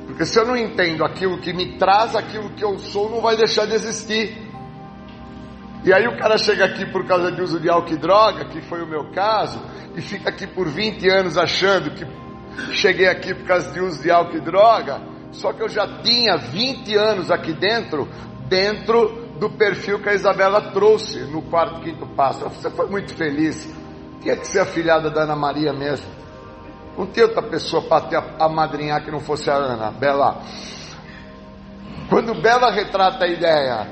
Porque 0.08 0.26
se 0.26 0.40
eu 0.40 0.46
não 0.46 0.56
entendo 0.56 1.04
aquilo 1.04 1.40
que 1.40 1.54
me 1.54 1.78
traz, 1.78 2.16
aquilo 2.16 2.50
que 2.52 2.64
eu 2.64 2.80
sou 2.80 3.10
não 3.10 3.22
vai 3.22 3.36
deixar 3.36 3.66
de 3.66 3.74
existir. 3.74 4.38
E 5.84 5.92
aí 5.92 6.08
o 6.08 6.18
cara 6.18 6.38
chega 6.38 6.64
aqui 6.64 6.86
por 6.86 7.06
causa 7.06 7.32
de 7.32 7.42
uso 7.42 7.60
de 7.60 7.70
álcool 7.70 7.94
e 7.94 7.98
droga, 7.98 8.46
que 8.46 8.62
foi 8.62 8.82
o 8.82 8.88
meu 8.88 9.12
caso, 9.12 9.62
e 9.96 10.02
fica 10.02 10.30
aqui 10.30 10.48
por 10.48 10.68
20 10.70 11.10
anos 11.10 11.38
achando 11.38 11.92
que 11.92 12.06
cheguei 12.74 13.08
aqui 13.08 13.34
por 13.34 13.46
causa 13.46 13.70
de 13.72 13.82
uso 13.82 14.02
de 14.02 14.10
álcool 14.10 14.38
e 14.38 14.40
droga, 14.40 15.02
só 15.32 15.52
que 15.52 15.62
eu 15.62 15.68
já 15.68 15.86
tinha 16.02 16.38
20 16.38 16.96
anos 16.96 17.32
aqui 17.32 17.52
dentro, 17.54 18.08
dentro 18.54 19.40
do 19.40 19.50
perfil 19.50 20.00
que 20.00 20.10
a 20.10 20.14
Isabela 20.14 20.70
trouxe 20.70 21.22
no 21.22 21.42
quarto, 21.42 21.82
quinto 21.82 22.06
passo. 22.16 22.48
Você 22.50 22.70
foi 22.70 22.86
muito 22.88 23.16
feliz. 23.16 23.68
Tinha 24.22 24.38
que 24.38 24.48
ser 24.48 24.60
afilhada 24.60 25.10
da 25.10 25.24
Ana 25.24 25.36
Maria 25.36 25.74
mesmo. 25.74 26.06
Não 26.96 27.08
tinha 27.08 27.26
outra 27.26 27.42
pessoa 27.42 27.82
para 27.82 28.06
ter 28.06 28.16
a, 28.16 28.46
a 28.46 28.48
madrinhar 28.48 29.04
que 29.04 29.10
não 29.10 29.20
fosse 29.20 29.50
a 29.50 29.56
Ana, 29.56 29.90
Bela. 29.90 30.40
Quando 32.10 32.40
Bela 32.40 32.72
retrata 32.72 33.26
a 33.26 33.28
ideia 33.28 33.88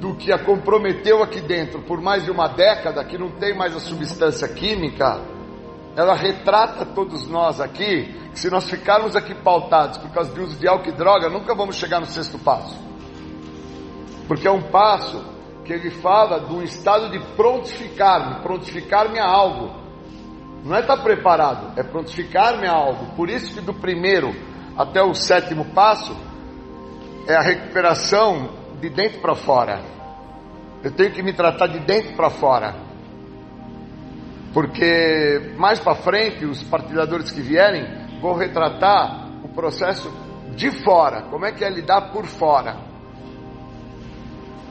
do 0.00 0.14
que 0.14 0.32
a 0.32 0.38
comprometeu 0.38 1.20
aqui 1.20 1.40
dentro 1.40 1.82
por 1.82 2.00
mais 2.00 2.24
de 2.24 2.30
uma 2.30 2.46
década, 2.46 3.04
que 3.04 3.18
não 3.18 3.32
tem 3.32 3.52
mais 3.52 3.74
a 3.74 3.80
substância 3.80 4.46
química, 4.46 5.20
ela 5.96 6.14
retrata 6.14 6.86
todos 6.86 7.26
nós 7.28 7.60
aqui, 7.60 8.14
que 8.32 8.38
se 8.38 8.48
nós 8.48 8.70
ficarmos 8.70 9.16
aqui 9.16 9.34
pautados 9.34 9.98
por 9.98 10.10
causa 10.10 10.32
de 10.32 10.40
uso 10.40 10.56
de 10.56 10.68
álcool 10.68 10.90
e 10.90 10.92
droga, 10.92 11.28
nunca 11.28 11.52
vamos 11.52 11.74
chegar 11.74 11.98
no 11.98 12.06
sexto 12.06 12.38
passo. 12.38 12.93
Porque 14.26 14.48
é 14.48 14.50
um 14.50 14.62
passo 14.62 15.24
que 15.64 15.72
ele 15.72 15.90
fala 15.90 16.40
de 16.40 16.52
um 16.52 16.62
estado 16.62 17.10
de 17.10 17.18
prontificar-me, 17.34 18.42
prontificar-me 18.42 19.18
a 19.18 19.26
algo. 19.26 19.82
Não 20.64 20.76
é 20.76 20.80
estar 20.80 20.96
preparado, 20.98 21.78
é 21.78 21.82
prontificar-me 21.82 22.66
a 22.66 22.72
algo. 22.72 23.14
Por 23.16 23.28
isso 23.28 23.54
que 23.54 23.60
do 23.60 23.74
primeiro 23.74 24.34
até 24.76 25.02
o 25.02 25.14
sétimo 25.14 25.66
passo 25.66 26.16
é 27.26 27.34
a 27.34 27.42
recuperação 27.42 28.50
de 28.80 28.90
dentro 28.90 29.20
para 29.20 29.34
fora. 29.34 29.82
Eu 30.82 30.90
tenho 30.92 31.12
que 31.12 31.22
me 31.22 31.32
tratar 31.32 31.66
de 31.66 31.80
dentro 31.80 32.14
para 32.14 32.30
fora. 32.30 32.74
Porque 34.52 35.54
mais 35.56 35.80
para 35.80 35.96
frente, 35.96 36.44
os 36.44 36.62
partilhadores 36.62 37.30
que 37.30 37.40
vierem 37.40 38.20
vão 38.20 38.34
retratar 38.34 39.30
o 39.42 39.48
processo 39.48 40.12
de 40.54 40.70
fora, 40.84 41.22
como 41.22 41.44
é 41.44 41.52
que 41.52 41.64
é 41.64 41.70
lidar 41.70 42.12
por 42.12 42.26
fora. 42.26 42.93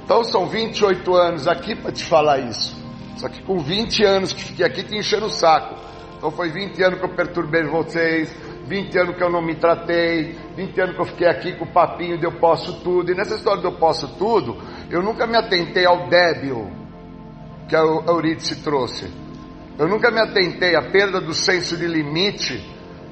Então 0.04 0.24
são 0.24 0.48
28 0.48 1.16
anos 1.16 1.48
aqui 1.48 1.76
para 1.76 1.92
te 1.92 2.04
falar 2.04 2.40
isso. 2.40 2.76
Só 3.18 3.30
que 3.30 3.42
com 3.44 3.60
20 3.60 4.04
anos 4.04 4.34
que 4.34 4.44
fiquei 4.44 4.66
aqui 4.66 4.84
te 4.84 4.96
enchendo 4.96 5.28
o 5.28 5.30
saco. 5.30 5.76
Então 6.18 6.32
foi 6.32 6.50
20 6.50 6.82
anos 6.84 7.00
que 7.00 7.06
eu 7.06 7.16
perturbei 7.16 7.64
vocês, 7.64 8.34
20 8.68 8.98
anos 8.98 9.16
que 9.16 9.24
eu 9.24 9.30
não 9.30 9.42
me 9.42 9.56
tratei, 9.56 10.38
20 10.56 10.82
anos 10.82 10.96
que 10.96 11.02
eu 11.02 11.06
fiquei 11.06 11.28
aqui 11.28 11.54
com 11.54 11.66
o 11.66 11.72
papinho 11.72 12.18
de 12.18 12.26
eu 12.26 12.34
posso 12.34 12.82
tudo. 12.82 13.12
E 13.12 13.16
nessa 13.16 13.36
história 13.36 13.62
de 13.62 13.68
eu 13.68 13.78
posso 13.78 14.08
tudo, 14.18 14.58
eu 14.90 15.02
nunca 15.02 15.28
me 15.28 15.38
atentei 15.38 15.86
ao 15.86 16.08
débil 16.10 16.72
que 17.68 17.76
a 17.76 17.80
Eurídice 17.80 18.64
trouxe. 18.64 19.12
Eu 19.78 19.88
nunca 19.88 20.12
me 20.12 20.20
atentei 20.20 20.76
à 20.76 20.82
perda 20.82 21.20
do 21.20 21.34
senso 21.34 21.76
de 21.76 21.88
limite 21.88 22.64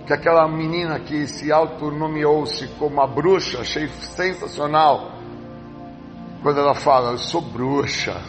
que 0.05 0.13
aquela 0.13 0.47
menina 0.47 0.99
que 0.99 1.25
se 1.25 1.51
autonomeou-se 1.51 2.67
como 2.79 3.01
a 3.01 3.07
bruxa, 3.07 3.61
achei 3.61 3.87
sensacional. 3.87 5.20
Quando 6.41 6.59
ela 6.59 6.73
fala, 6.73 7.11
eu 7.11 7.17
sou 7.17 7.41
bruxa. 7.41 8.21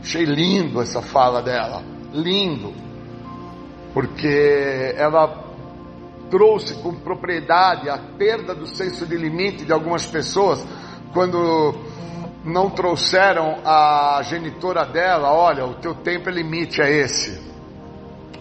Achei 0.00 0.24
lindo 0.24 0.80
essa 0.80 1.02
fala 1.02 1.42
dela. 1.42 1.82
Lindo 2.12 2.90
porque 3.92 4.94
ela 4.96 5.44
trouxe 6.30 6.74
com 6.74 6.94
propriedade 6.94 7.88
a 7.88 7.98
perda 7.98 8.54
do 8.54 8.66
senso 8.66 9.06
de 9.06 9.16
limite 9.16 9.64
de 9.64 9.72
algumas 9.72 10.06
pessoas 10.06 10.64
quando 11.12 11.74
não 12.44 12.70
trouxeram 12.70 13.58
a 13.64 14.20
genitora 14.22 14.86
dela, 14.86 15.32
olha, 15.32 15.66
o 15.66 15.74
teu 15.74 15.94
tempo 15.94 16.28
é 16.28 16.32
limite 16.32 16.80
é 16.80 16.90
esse. 16.90 17.50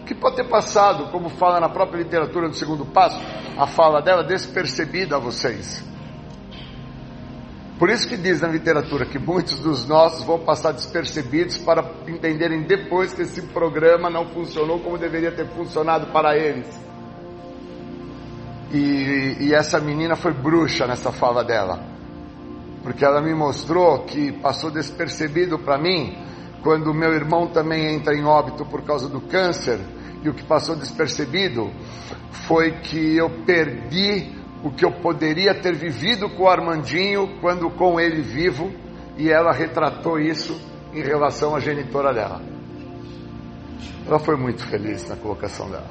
Que 0.05 0.13
pode 0.13 0.37
ter 0.37 0.47
passado, 0.47 1.11
como 1.11 1.29
fala 1.29 1.59
na 1.59 1.69
própria 1.69 1.99
literatura 1.99 2.47
do 2.47 2.55
segundo 2.55 2.85
passo, 2.85 3.19
a 3.57 3.67
fala 3.67 4.01
dela 4.01 4.23
despercebida 4.23 5.17
a 5.17 5.19
vocês. 5.19 5.83
Por 7.79 7.89
isso 7.89 8.07
que 8.07 8.17
diz 8.17 8.41
na 8.41 8.49
literatura 8.49 9.05
que 9.05 9.17
muitos 9.17 9.59
dos 9.59 9.87
nossos 9.87 10.23
vão 10.23 10.39
passar 10.39 10.73
despercebidos 10.73 11.57
para 11.57 11.89
entenderem 12.07 12.63
depois 12.63 13.13
que 13.13 13.21
esse 13.21 13.41
programa 13.41 14.09
não 14.09 14.27
funcionou 14.27 14.79
como 14.81 14.97
deveria 14.97 15.31
ter 15.31 15.47
funcionado 15.47 16.07
para 16.07 16.37
eles. 16.37 16.67
E, 18.71 19.37
e 19.39 19.53
essa 19.53 19.79
menina 19.79 20.15
foi 20.15 20.33
bruxa 20.33 20.85
nessa 20.85 21.11
fala 21.11 21.43
dela 21.43 21.97
porque 22.83 23.03
ela 23.03 23.21
me 23.21 23.33
mostrou 23.33 24.05
que 24.05 24.31
passou 24.31 24.71
despercebido 24.71 25.59
para 25.59 25.77
mim 25.77 26.17
quando 26.61 26.93
meu 26.93 27.13
irmão 27.13 27.47
também 27.47 27.93
entra 27.95 28.15
em 28.15 28.23
óbito 28.23 28.65
por 28.65 28.83
causa 28.83 29.07
do 29.07 29.21
câncer, 29.21 29.79
e 30.21 30.27
o 30.27 30.33
que 30.33 30.43
passou 30.43 30.75
despercebido 30.75 31.71
foi 32.31 32.73
que 32.81 33.15
eu 33.15 33.29
perdi 33.45 34.38
o 34.63 34.71
que 34.71 34.85
eu 34.85 34.91
poderia 34.91 35.53
ter 35.53 35.73
vivido 35.73 36.29
com 36.29 36.43
o 36.43 36.49
Armandinho 36.49 37.39
quando 37.39 37.69
com 37.69 37.99
ele 37.99 38.21
vivo, 38.21 38.71
e 39.17 39.29
ela 39.29 39.51
retratou 39.51 40.19
isso 40.19 40.59
em 40.93 41.01
relação 41.01 41.55
à 41.55 41.59
genitora 41.59 42.13
dela. 42.13 42.41
Ela 44.05 44.19
foi 44.19 44.35
muito 44.35 44.65
feliz 44.65 45.07
na 45.07 45.15
colocação 45.15 45.69
dela. 45.69 45.89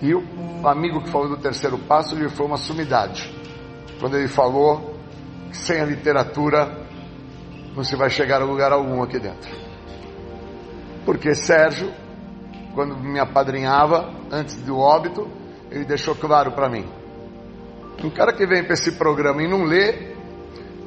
E 0.00 0.14
o 0.14 0.22
amigo 0.64 1.02
que 1.02 1.10
falou 1.10 1.28
do 1.28 1.36
terceiro 1.36 1.78
passo 1.78 2.14
lhe 2.14 2.28
foi 2.28 2.46
uma 2.46 2.56
sumidade. 2.56 3.34
Quando 3.98 4.16
ele 4.16 4.28
falou 4.28 4.96
sem 5.52 5.80
a 5.80 5.84
literatura 5.84 6.86
não 7.74 7.82
se 7.82 7.96
vai 7.96 8.10
chegar 8.10 8.42
a 8.42 8.44
lugar 8.44 8.72
algum 8.72 9.02
aqui 9.02 9.18
dentro. 9.18 9.50
Porque 11.04 11.34
Sérgio, 11.34 11.92
quando 12.74 12.96
me 12.96 13.18
apadrinhava, 13.18 14.12
antes 14.30 14.56
do 14.56 14.76
óbito, 14.76 15.28
ele 15.70 15.84
deixou 15.84 16.14
claro 16.14 16.52
para 16.52 16.68
mim. 16.68 16.97
Um 18.02 18.10
cara 18.10 18.32
que 18.32 18.46
vem 18.46 18.62
para 18.62 18.74
esse 18.74 18.92
programa 18.92 19.42
e 19.42 19.48
não 19.48 19.64
lê, 19.64 20.14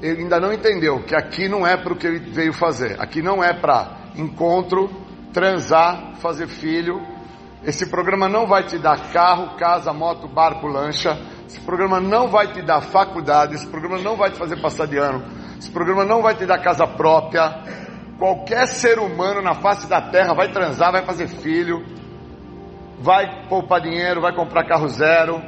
ele 0.02 0.22
ainda 0.22 0.40
não 0.40 0.54
entendeu 0.54 1.04
que 1.04 1.14
aqui 1.14 1.50
não 1.50 1.68
é 1.68 1.76
para 1.76 1.92
o 1.92 1.96
que 1.96 2.08
ele 2.08 2.20
veio 2.20 2.54
fazer. 2.54 3.00
Aqui 3.02 3.22
não 3.22 3.44
é 3.44 3.54
para 3.54 4.12
encontro, 4.16 4.90
transar, 5.34 6.16
fazer 6.18 6.48
filho. 6.48 7.02
Esse 7.64 7.90
programa 7.90 8.30
não 8.30 8.48
vai 8.48 8.64
te 8.64 8.78
dar 8.80 9.12
carro, 9.12 9.58
casa, 9.58 9.92
moto, 9.92 10.28
barco, 10.28 10.68
lancha. 10.68 11.20
Esse 11.48 11.60
programa 11.60 12.00
não 12.00 12.30
vai 12.30 12.48
te 12.54 12.62
dar 12.62 12.80
faculdade, 12.80 13.56
esse 13.56 13.68
programa 13.68 13.98
não 13.98 14.16
vai 14.16 14.32
te 14.32 14.38
fazer 14.38 14.62
passar 14.62 14.88
de 14.88 14.98
ano, 14.98 15.22
esse 15.60 15.70
programa 15.70 16.06
não 16.06 16.22
vai 16.22 16.34
te 16.34 16.46
dar 16.46 16.60
casa 16.60 16.88
própria. 16.88 17.62
Qualquer 18.18 18.68
ser 18.68 19.00
humano 19.00 19.42
na 19.42 19.56
face 19.56 19.86
da 19.90 20.02
terra 20.02 20.34
vai 20.34 20.50
transar, 20.50 20.94
vai 20.94 21.04
fazer 21.04 21.28
filho, 21.28 21.84
vai 23.00 23.48
poupar 23.50 23.82
dinheiro, 23.82 24.22
vai 24.22 24.34
comprar 24.34 24.64
carro 24.64 24.88
zero, 24.88 25.42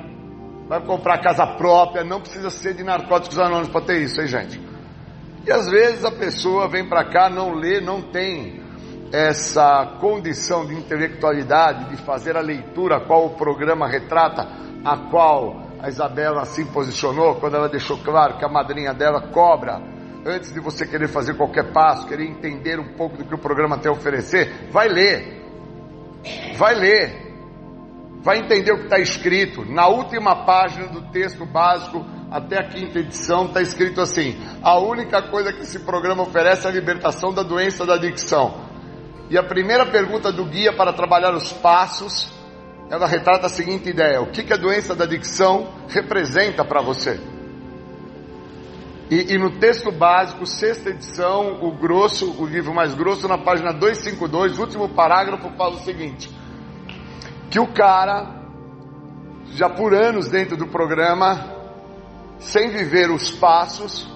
vai 0.67 0.81
comprar 0.81 1.19
casa 1.19 1.45
própria, 1.45 2.03
não 2.03 2.21
precisa 2.21 2.49
ser 2.49 2.73
de 2.73 2.83
narcóticos 2.83 3.37
anônimos 3.37 3.69
para 3.69 3.81
ter 3.85 4.01
isso, 4.01 4.21
hein, 4.21 4.27
gente? 4.27 4.61
E 5.45 5.51
às 5.51 5.69
vezes 5.69 6.05
a 6.05 6.11
pessoa 6.11 6.67
vem 6.67 6.87
para 6.87 7.03
cá, 7.05 7.29
não 7.29 7.53
lê, 7.53 7.81
não 7.81 8.01
tem 8.01 8.61
essa 9.11 9.97
condição 9.99 10.65
de 10.65 10.73
intelectualidade, 10.73 11.89
de 11.89 11.97
fazer 11.97 12.35
a 12.35 12.41
leitura 12.41 12.97
a 12.97 13.05
qual 13.05 13.25
o 13.25 13.29
programa 13.31 13.87
retrata, 13.87 14.47
a 14.83 14.97
qual 15.09 15.67
a 15.79 15.89
Isabela 15.89 16.41
assim 16.41 16.65
posicionou 16.65 17.35
quando 17.35 17.55
ela 17.55 17.69
deixou 17.69 17.97
claro 17.97 18.37
que 18.37 18.45
a 18.45 18.49
madrinha 18.49 18.93
dela 18.93 19.21
cobra 19.27 19.81
antes 20.25 20.53
de 20.53 20.59
você 20.59 20.87
querer 20.87 21.09
fazer 21.09 21.35
qualquer 21.35 21.71
passo, 21.73 22.07
querer 22.07 22.25
entender 22.25 22.79
um 22.79 22.93
pouco 22.95 23.17
do 23.17 23.25
que 23.25 23.35
o 23.35 23.37
programa 23.37 23.77
tem 23.77 23.91
a 23.91 23.93
oferecer, 23.93 24.69
vai 24.71 24.87
ler. 24.87 25.43
Vai 26.55 26.75
ler. 26.75 27.22
Vai 28.23 28.39
entender 28.39 28.71
o 28.71 28.77
que 28.77 28.83
está 28.85 28.99
escrito. 28.99 29.65
Na 29.65 29.87
última 29.87 30.45
página 30.45 30.87
do 30.87 31.01
texto 31.11 31.45
básico, 31.45 32.05
até 32.31 32.57
a 32.57 32.69
quinta 32.69 32.99
edição, 32.99 33.45
está 33.45 33.61
escrito 33.61 34.01
assim: 34.01 34.35
a 34.61 34.79
única 34.79 35.21
coisa 35.29 35.53
que 35.53 35.61
esse 35.61 35.79
programa 35.79 36.23
oferece 36.23 36.65
é 36.65 36.69
a 36.69 36.73
libertação 36.73 37.33
da 37.33 37.43
doença 37.43 37.85
da 37.85 37.95
adicção. 37.95 38.63
E 39.29 39.37
a 39.37 39.43
primeira 39.43 39.85
pergunta 39.85 40.31
do 40.31 40.45
guia 40.45 40.73
para 40.73 40.93
trabalhar 40.93 41.33
os 41.35 41.51
passos 41.53 42.33
ela 42.89 43.07
retrata 43.07 43.47
a 43.47 43.49
seguinte 43.49 43.89
ideia: 43.89 44.21
o 44.21 44.27
que, 44.27 44.43
que 44.43 44.53
a 44.53 44.57
doença 44.57 44.95
da 44.95 45.03
adicção 45.03 45.73
representa 45.87 46.63
para 46.63 46.81
você? 46.81 47.19
E, 49.09 49.33
e, 49.33 49.37
no 49.37 49.59
texto 49.59 49.91
básico, 49.91 50.45
sexta 50.45 50.89
edição, 50.89 51.59
o 51.61 51.71
grosso, 51.71 52.39
o 52.39 52.45
livro 52.45 52.73
mais 52.73 52.95
grosso, 52.95 53.27
na 53.27 53.37
página 53.37 53.71
252, 53.73 54.59
último 54.59 54.89
parágrafo, 54.89 55.49
fala 55.57 55.75
o 55.75 55.79
seguinte: 55.79 56.29
que 57.53 57.59
o 57.59 57.67
cara, 57.67 58.31
já 59.51 59.69
por 59.69 59.93
anos 59.93 60.27
dentro 60.27 60.57
do 60.57 60.65
programa, 60.65 61.53
sem 62.39 62.71
viver 62.71 63.11
os 63.11 63.29
passos, 63.29 64.11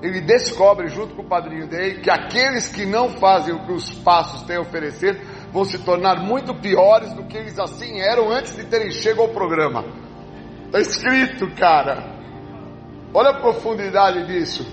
ele 0.00 0.22
descobre 0.22 0.88
junto 0.88 1.14
com 1.14 1.20
o 1.20 1.28
padrinho 1.28 1.68
dele 1.68 2.00
que 2.00 2.10
aqueles 2.10 2.70
que 2.70 2.86
não 2.86 3.10
fazem 3.10 3.52
o 3.52 3.66
que 3.66 3.72
os 3.72 3.92
passos 3.92 4.44
têm 4.44 4.56
a 4.56 4.62
oferecer 4.62 5.20
vão 5.52 5.66
se 5.66 5.80
tornar 5.80 6.22
muito 6.22 6.54
piores 6.54 7.12
do 7.12 7.24
que 7.24 7.36
eles 7.36 7.58
assim 7.58 8.00
eram 8.00 8.30
antes 8.30 8.56
de 8.56 8.64
terem 8.64 8.90
chego 8.90 9.20
ao 9.20 9.28
programa. 9.28 9.84
Está 10.64 10.80
escrito, 10.80 11.54
cara. 11.54 12.02
Olha 13.12 13.32
a 13.32 13.40
profundidade 13.42 14.26
disso. 14.28 14.66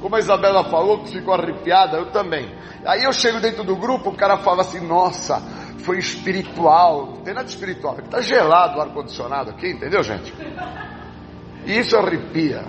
Como 0.00 0.16
a 0.16 0.20
Isabela 0.20 0.64
falou, 0.64 1.04
que 1.04 1.12
ficou 1.12 1.34
arrepiada, 1.34 1.98
eu 1.98 2.10
também. 2.12 2.50
Aí 2.86 3.04
eu 3.04 3.12
chego 3.12 3.40
dentro 3.40 3.62
do 3.62 3.76
grupo, 3.76 4.08
o 4.08 4.16
cara 4.16 4.38
fala 4.38 4.62
assim: 4.62 4.80
Nossa, 4.80 5.42
foi 5.78 5.98
espiritual. 5.98 7.06
Não 7.06 7.22
tem 7.22 7.34
nada 7.34 7.48
espiritual. 7.48 7.98
Está 7.98 8.20
gelado 8.20 8.78
o 8.78 8.80
ar-condicionado 8.80 9.50
aqui, 9.50 9.70
entendeu, 9.70 10.02
gente? 10.02 10.32
E 11.66 11.78
isso 11.78 11.96
arrepia. 11.96 12.64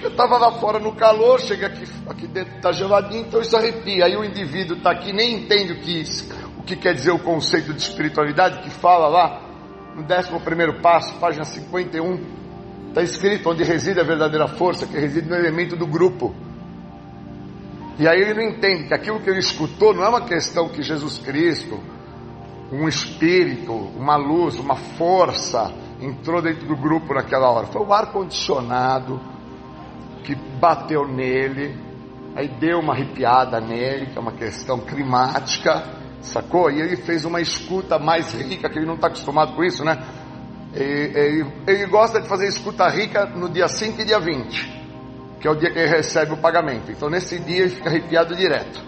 Eu 0.00 0.10
estava 0.10 0.36
lá 0.36 0.52
fora 0.52 0.78
no 0.78 0.94
calor, 0.94 1.40
chega 1.40 1.68
aqui, 1.68 1.84
aqui 2.06 2.26
dentro 2.26 2.56
está 2.56 2.70
geladinho, 2.70 3.22
então 3.26 3.40
isso 3.40 3.56
arrepia. 3.56 4.04
Aí 4.04 4.16
o 4.16 4.24
indivíduo 4.24 4.76
está 4.76 4.90
aqui, 4.90 5.12
nem 5.12 5.34
entende 5.34 5.72
o 5.72 5.80
que, 5.80 6.04
o 6.58 6.62
que 6.62 6.76
quer 6.76 6.94
dizer 6.94 7.12
o 7.12 7.18
conceito 7.18 7.72
de 7.72 7.80
espiritualidade, 7.80 8.62
que 8.62 8.70
fala 8.70 9.08
lá 9.08 9.40
no 9.94 10.02
11 10.02 10.80
passo, 10.82 11.14
página 11.14 11.44
51, 11.44 12.20
está 12.88 13.02
escrito 13.02 13.48
onde 13.50 13.64
reside 13.64 13.98
a 13.98 14.04
verdadeira 14.04 14.46
força, 14.46 14.86
que 14.86 14.98
reside 14.98 15.28
no 15.28 15.34
elemento 15.34 15.74
do 15.74 15.86
grupo. 15.86 16.34
E 17.98 18.06
aí 18.06 18.20
ele 18.20 18.34
não 18.34 18.42
entende 18.42 18.84
que 18.84 18.94
aquilo 18.94 19.20
que 19.20 19.30
ele 19.30 19.38
escutou 19.38 19.94
não 19.94 20.04
é 20.04 20.08
uma 20.08 20.26
questão 20.26 20.68
que 20.68 20.82
Jesus 20.82 21.18
Cristo, 21.18 21.80
um 22.72 22.88
espírito, 22.88 23.72
uma 23.72 24.16
luz, 24.16 24.58
uma 24.58 24.76
força, 24.76 25.72
entrou 26.00 26.42
dentro 26.42 26.66
do 26.66 26.76
grupo 26.76 27.14
naquela 27.14 27.50
hora. 27.50 27.66
Foi 27.66 27.82
o 27.82 27.92
ar-condicionado 27.92 29.20
que 30.24 30.34
bateu 30.34 31.06
nele, 31.06 31.78
aí 32.34 32.48
deu 32.48 32.80
uma 32.80 32.92
arrepiada 32.92 33.60
nele, 33.60 34.06
que 34.06 34.18
é 34.18 34.20
uma 34.20 34.32
questão 34.32 34.80
climática, 34.80 35.84
sacou? 36.20 36.70
E 36.70 36.80
ele 36.80 36.96
fez 36.96 37.24
uma 37.24 37.40
escuta 37.40 37.98
mais 37.98 38.32
rica, 38.32 38.68
que 38.68 38.78
ele 38.78 38.86
não 38.86 38.96
está 38.96 39.06
acostumado 39.06 39.54
com 39.54 39.62
isso, 39.62 39.84
né? 39.84 39.96
Ele, 40.74 41.18
ele, 41.18 41.52
ele, 41.66 41.86
gosta 41.86 42.20
de 42.20 42.28
fazer 42.28 42.48
escuta 42.48 42.86
rica 42.88 43.24
no 43.26 43.48
dia 43.48 43.68
5 43.68 44.00
e 44.00 44.04
dia 44.04 44.18
20, 44.18 44.84
que 45.40 45.48
é 45.48 45.50
o 45.50 45.54
dia 45.54 45.70
que 45.70 45.78
ele 45.78 45.88
recebe 45.88 46.32
o 46.32 46.36
pagamento. 46.36 46.90
Então 46.90 47.08
nesse 47.08 47.38
dia 47.38 47.62
ele 47.62 47.70
fica 47.70 47.88
arrepiado 47.88 48.34
direto, 48.34 48.82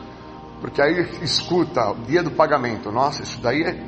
porque 0.60 0.82
aí 0.82 1.08
escuta 1.22 1.90
o 1.90 1.94
dia 2.02 2.22
do 2.22 2.30
pagamento. 2.30 2.90
Nossa, 2.90 3.22
isso 3.22 3.40
daí 3.40 3.62
é, 3.62 3.82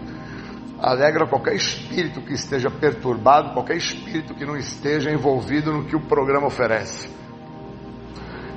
alegra 0.79 1.27
qualquer 1.27 1.55
espírito 1.55 2.21
que 2.23 2.33
esteja 2.33 2.71
perturbado, 2.71 3.53
qualquer 3.53 3.77
espírito 3.77 4.35
que 4.35 4.45
não 4.45 4.57
esteja 4.57 5.11
envolvido 5.11 5.73
no 5.73 5.85
que 5.85 5.97
o 5.97 6.01
programa 6.01 6.47
oferece. 6.47 7.09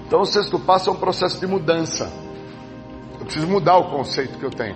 Então 0.06 0.22
o 0.22 0.26
sexto 0.26 0.60
passo 0.60 0.90
é 0.90 0.94
um 0.94 0.98
processo 0.98 1.40
de 1.40 1.48
mudança. 1.48 2.12
Eu 3.20 3.26
preciso 3.26 3.48
mudar 3.48 3.78
o 3.78 3.90
conceito 3.90 4.38
que 4.38 4.46
eu 4.46 4.52
tenho. 4.52 4.76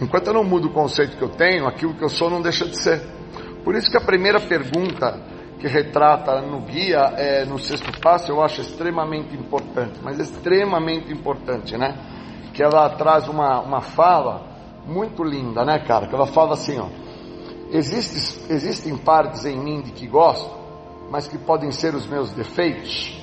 Enquanto 0.00 0.28
eu 0.28 0.34
não 0.34 0.44
mudo 0.44 0.68
o 0.68 0.72
conceito 0.72 1.16
que 1.16 1.22
eu 1.22 1.28
tenho, 1.28 1.66
aquilo 1.66 1.94
que 1.94 2.02
eu 2.02 2.08
sou 2.08 2.30
não 2.30 2.40
deixa 2.40 2.66
de 2.66 2.76
ser. 2.76 3.00
Por 3.62 3.74
isso 3.74 3.90
que 3.90 3.96
a 3.96 4.00
primeira 4.00 4.40
pergunta 4.40 5.33
que 5.64 5.68
retrata 5.68 6.42
no 6.42 6.60
guia, 6.60 7.14
é, 7.16 7.46
no 7.46 7.58
sexto 7.58 7.90
passo, 7.98 8.30
eu 8.30 8.42
acho 8.42 8.60
extremamente 8.60 9.34
importante, 9.34 9.98
mas 10.02 10.18
extremamente 10.18 11.10
importante, 11.10 11.74
né? 11.78 11.96
Que 12.52 12.62
ela 12.62 12.90
traz 12.90 13.26
uma, 13.28 13.60
uma 13.62 13.80
fala 13.80 14.46
muito 14.86 15.24
linda, 15.24 15.64
né, 15.64 15.78
cara? 15.78 16.06
Que 16.06 16.14
ela 16.14 16.26
fala 16.26 16.52
assim, 16.52 16.78
ó. 16.78 16.88
Existe, 17.70 18.52
existem 18.52 18.94
partes 18.98 19.46
em 19.46 19.58
mim 19.58 19.80
de 19.80 19.92
que 19.92 20.06
gosto, 20.06 20.54
mas 21.10 21.26
que 21.26 21.38
podem 21.38 21.70
ser 21.70 21.94
os 21.94 22.06
meus 22.06 22.30
defeitos. 22.30 23.18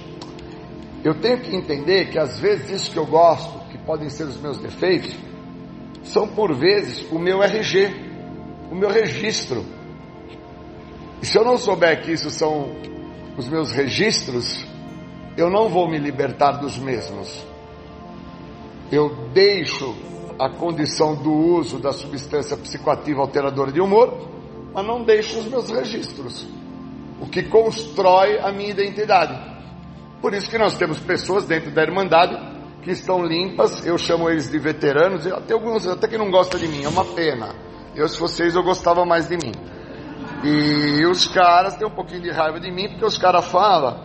Eu 1.04 1.22
tenho 1.22 1.42
que 1.42 1.56
entender 1.56 2.10
que 2.10 2.18
às 2.18 2.40
vezes 2.40 2.72
isso 2.72 2.92
que 2.92 2.98
eu 2.98 3.06
gosto, 3.06 3.70
que 3.70 3.78
podem 3.78 4.10
ser 4.10 4.24
os 4.24 4.42
meus 4.42 4.58
defeitos, 4.58 5.16
são 6.02 6.28
por 6.28 6.56
vezes 6.56 7.06
o 7.12 7.20
meu 7.20 7.44
RG, 7.44 7.94
o 8.72 8.76
meu 8.76 8.90
registro. 8.90 9.64
E 11.22 11.26
se 11.26 11.38
eu 11.38 11.46
não 11.46 11.58
souber 11.58 12.02
que 12.02 12.12
isso 12.12 12.30
são 12.30 12.72
os 13.38 13.48
meus 13.48 13.72
registros, 13.72 14.66
eu 15.38 15.50
não 15.50 15.70
vou 15.70 15.88
me 15.88 15.98
libertar 15.98 16.54
dos 16.54 16.78
mesmos. 16.78 17.46
Eu 18.92 19.30
deixo 19.34 19.96
a 20.40 20.50
condição 20.50 21.16
do 21.16 21.32
uso 21.32 21.78
da 21.78 21.94
substância 21.94 22.58
psicoativa 22.58 23.22
alteradora 23.22 23.72
de 23.72 23.80
humor, 23.80 24.30
mas 24.74 24.86
não 24.86 25.04
deixo 25.04 25.40
os 25.40 25.46
meus 25.46 25.70
registros, 25.70 26.48
o 27.22 27.28
que 27.28 27.44
constrói 27.44 28.40
a 28.40 28.52
minha 28.52 28.72
identidade. 28.72 29.40
Por 30.22 30.34
isso 30.34 30.50
que 30.50 30.58
nós 30.58 30.76
temos 30.76 31.00
pessoas 31.00 31.46
dentro 31.46 31.72
da 31.72 31.84
Irmandade 31.84 32.38
que 32.82 32.92
estão 32.92 33.24
limpas, 33.24 33.86
eu 33.86 33.98
chamo 33.98 34.30
eles 34.30 34.50
de 34.50 34.58
veteranos, 34.58 35.28
até 35.28 35.54
alguns 35.54 35.86
até 35.86 36.08
que 36.08 36.18
não 36.18 36.32
gostam 36.32 36.60
de 36.60 36.68
mim, 36.68 36.84
é 36.84 36.90
uma 36.90 37.06
pena. 37.06 37.54
Eu, 37.96 38.08
se 38.08 38.20
vocês, 38.20 38.56
eu 38.56 38.64
gostava 38.64 39.06
mais 39.06 39.28
de 39.28 39.38
mim. 39.38 39.52
E 40.44 41.06
os 41.06 41.28
caras 41.28 41.76
têm 41.76 41.88
um 41.88 41.92
pouquinho 41.92 42.22
de 42.22 42.32
raiva 42.32 42.60
de 42.60 42.72
mim, 42.72 42.90
porque 42.90 43.06
os 43.06 43.18
caras 43.18 43.46
falam, 43.46 44.04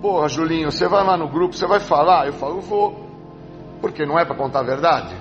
porra, 0.00 0.28
Julinho, 0.28 0.70
você 0.70 0.86
vai 0.86 1.04
lá 1.04 1.16
no 1.16 1.28
grupo, 1.28 1.54
você 1.54 1.66
vai 1.66 1.80
falar? 1.80 2.26
Eu 2.26 2.32
falo, 2.34 2.60
vou. 2.60 3.10
Porque 3.80 4.06
não 4.06 4.18
é 4.18 4.24
para 4.24 4.36
contar 4.36 4.60
a 4.60 4.64
verdade. 4.64 5.14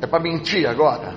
É 0.00 0.06
para 0.06 0.20
mentir 0.20 0.68
agora. 0.68 1.14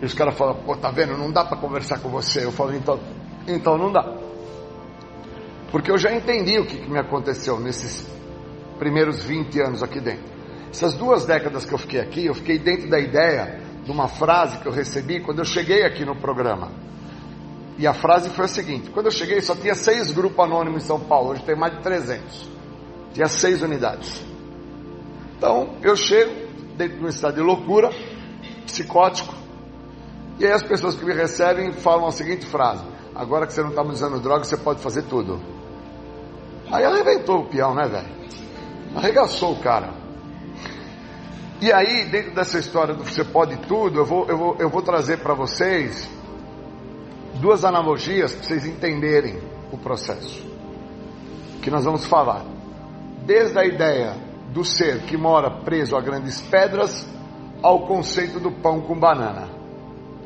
E 0.00 0.04
os 0.04 0.12
caras 0.12 0.36
falam, 0.36 0.56
pô, 0.56 0.76
tá 0.76 0.90
vendo, 0.90 1.16
não 1.16 1.32
dá 1.32 1.44
para 1.44 1.56
conversar 1.56 2.00
com 2.00 2.10
você. 2.10 2.44
Eu 2.44 2.52
falo, 2.52 2.74
então, 2.74 3.00
então 3.48 3.78
não 3.78 3.90
dá. 3.90 4.04
Porque 5.70 5.90
eu 5.90 5.96
já 5.96 6.12
entendi 6.12 6.58
o 6.58 6.66
que, 6.66 6.76
que 6.76 6.90
me 6.90 6.98
aconteceu 6.98 7.58
nesses 7.58 8.06
primeiros 8.78 9.24
20 9.24 9.58
anos 9.60 9.82
aqui 9.82 10.00
dentro. 10.00 10.36
Essas 10.70 10.92
duas 10.92 11.24
décadas 11.24 11.64
que 11.64 11.72
eu 11.72 11.78
fiquei 11.78 12.00
aqui, 12.00 12.26
eu 12.26 12.34
fiquei 12.34 12.58
dentro 12.58 12.90
da 12.90 13.00
ideia 13.00 13.58
de 13.84 13.90
uma 13.90 14.06
frase 14.08 14.58
que 14.58 14.66
eu 14.66 14.72
recebi 14.72 15.20
quando 15.20 15.38
eu 15.38 15.44
cheguei 15.44 15.84
aqui 15.84 16.04
no 16.04 16.14
programa. 16.16 16.70
E 17.78 17.86
a 17.86 17.92
frase 17.92 18.30
foi 18.30 18.44
a 18.46 18.48
seguinte: 18.48 18.90
quando 18.90 19.06
eu 19.06 19.12
cheguei 19.12 19.40
só 19.40 19.54
tinha 19.54 19.74
seis 19.74 20.10
grupos 20.10 20.44
anônimos 20.44 20.84
em 20.84 20.86
São 20.86 21.00
Paulo, 21.00 21.30
hoje 21.30 21.42
tem 21.42 21.56
mais 21.56 21.76
de 21.76 21.82
300. 21.82 22.50
Tinha 23.12 23.28
seis 23.28 23.62
unidades. 23.62 24.24
Então 25.36 25.76
eu 25.82 25.96
chego 25.96 26.32
dentro 26.76 26.98
de 26.98 27.04
um 27.04 27.08
estado 27.08 27.34
de 27.34 27.40
loucura, 27.40 27.90
psicótico, 28.64 29.34
e 30.38 30.46
aí 30.46 30.52
as 30.52 30.62
pessoas 30.62 30.94
que 30.94 31.04
me 31.04 31.14
recebem 31.14 31.72
falam 31.72 32.06
a 32.06 32.12
seguinte 32.12 32.46
frase: 32.46 32.84
agora 33.14 33.46
que 33.46 33.52
você 33.52 33.62
não 33.62 33.70
está 33.70 33.82
usando 33.82 34.20
droga, 34.20 34.44
você 34.44 34.56
pode 34.56 34.80
fazer 34.80 35.02
tudo. 35.02 35.40
Aí 36.70 36.84
arrebentou 36.84 37.40
o 37.40 37.46
peão, 37.46 37.74
né, 37.74 37.86
velho? 37.86 38.08
Arregaçou 38.94 39.52
o 39.52 39.60
cara. 39.60 39.94
E 41.60 41.72
aí, 41.72 42.04
dentro 42.06 42.34
dessa 42.34 42.58
história 42.58 42.94
do 42.94 43.02
você 43.02 43.24
pode 43.24 43.56
tudo, 43.66 44.00
eu 44.00 44.04
vou, 44.04 44.26
eu 44.28 44.36
vou, 44.36 44.56
eu 44.58 44.68
vou 44.68 44.82
trazer 44.82 45.18
para 45.18 45.32
vocês 45.32 46.06
duas 47.36 47.64
analogias 47.64 48.32
para 48.32 48.42
vocês 48.44 48.66
entenderem 48.66 49.38
o 49.72 49.78
processo 49.78 50.46
que 51.66 51.70
nós 51.72 51.84
vamos 51.84 52.06
falar. 52.06 52.44
Desde 53.24 53.58
a 53.58 53.64
ideia 53.64 54.14
do 54.52 54.64
ser 54.64 55.00
que 55.00 55.16
mora 55.16 55.50
preso 55.50 55.96
a 55.96 56.00
grandes 56.00 56.40
pedras 56.40 57.04
ao 57.60 57.88
conceito 57.88 58.38
do 58.38 58.52
pão 58.52 58.82
com 58.82 58.96
banana, 58.96 59.48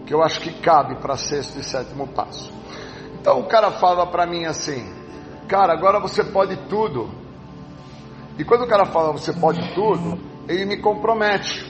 que 0.05 0.13
eu 0.13 0.23
acho 0.23 0.39
que 0.39 0.53
cabe 0.61 0.97
para 0.97 1.17
sexto 1.17 1.59
e 1.59 1.65
sétimo 1.65 2.07
passo. 2.09 2.53
Então 3.19 3.41
o 3.41 3.47
cara 3.47 3.71
fala 3.71 4.07
para 4.07 4.27
mim 4.27 4.45
assim: 4.45 4.87
"Cara, 5.49 5.73
agora 5.73 5.99
você 5.99 6.23
pode 6.23 6.59
tudo". 6.69 7.09
E 8.39 8.45
quando 8.45 8.65
o 8.65 8.69
cara 8.69 8.85
fala 8.85 9.11
você 9.11 9.33
pode 9.33 9.67
tudo, 9.75 10.19
ele 10.47 10.67
me 10.67 10.77
compromete. 10.77 11.65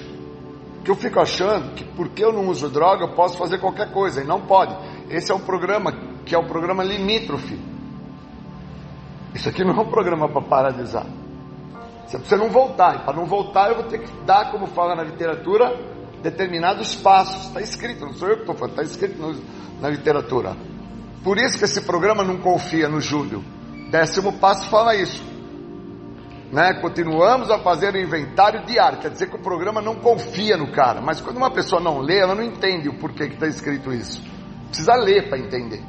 Que 0.82 0.90
eu 0.90 0.96
fico 0.96 1.20
achando 1.20 1.74
que 1.74 1.84
porque 1.84 2.24
eu 2.24 2.32
não 2.32 2.48
uso 2.48 2.68
droga, 2.68 3.04
eu 3.04 3.14
posso 3.14 3.38
fazer 3.38 3.58
qualquer 3.58 3.92
coisa, 3.92 4.20
e 4.20 4.24
não 4.24 4.40
pode. 4.40 4.74
Esse 5.10 5.32
é 5.32 5.34
um 5.34 5.40
programa 5.40 5.92
que 6.24 6.34
é 6.34 6.38
um 6.38 6.46
programa 6.46 6.84
limítrofe. 6.84 7.58
Isso 9.34 9.48
aqui 9.48 9.64
não 9.64 9.74
é 9.74 9.80
um 9.80 9.90
programa 9.90 10.28
para 10.28 10.40
paralisar. 10.40 11.06
Você 12.06 12.18
precisa 12.18 12.40
não 12.40 12.48
voltar. 12.48 12.96
E 12.96 12.98
para 13.04 13.14
não 13.14 13.26
voltar, 13.26 13.70
eu 13.70 13.76
vou 13.76 13.84
ter 13.84 13.98
que 13.98 14.24
dar, 14.24 14.50
como 14.52 14.66
fala 14.68 14.94
na 14.94 15.02
literatura, 15.02 15.76
determinados 16.22 16.94
passos. 16.94 17.46
Está 17.46 17.60
escrito, 17.60 18.04
não 18.04 18.14
sou 18.14 18.28
eu 18.28 18.36
que 18.36 18.42
estou 18.42 18.54
falando, 18.54 18.78
está 18.78 18.82
escrito 18.82 19.20
no, 19.20 19.34
na 19.80 19.88
literatura. 19.88 20.56
Por 21.24 21.38
isso 21.38 21.58
que 21.58 21.64
esse 21.64 21.82
programa 21.82 22.22
não 22.22 22.38
confia 22.38 22.88
no 22.88 23.00
Júlio. 23.00 23.44
Décimo 23.90 24.34
passo 24.34 24.68
fala 24.68 24.94
isso. 24.94 25.22
Né? 26.52 26.74
Continuamos 26.74 27.50
a 27.50 27.58
fazer 27.58 27.94
o 27.94 27.98
inventário 27.98 28.64
diário. 28.64 28.98
Quer 28.98 29.10
dizer 29.10 29.28
que 29.28 29.36
o 29.36 29.42
programa 29.42 29.82
não 29.82 29.96
confia 29.96 30.56
no 30.56 30.70
cara. 30.72 31.00
Mas 31.00 31.20
quando 31.20 31.36
uma 31.36 31.50
pessoa 31.50 31.80
não 31.80 31.98
lê, 31.98 32.18
ela 32.18 32.34
não 32.34 32.42
entende 32.42 32.88
o 32.88 32.94
porquê 32.94 33.28
que 33.28 33.34
está 33.34 33.46
escrito 33.46 33.92
isso. 33.92 34.20
Precisa 34.70 34.94
ler 34.94 35.28
para 35.28 35.38
entender. 35.38 35.82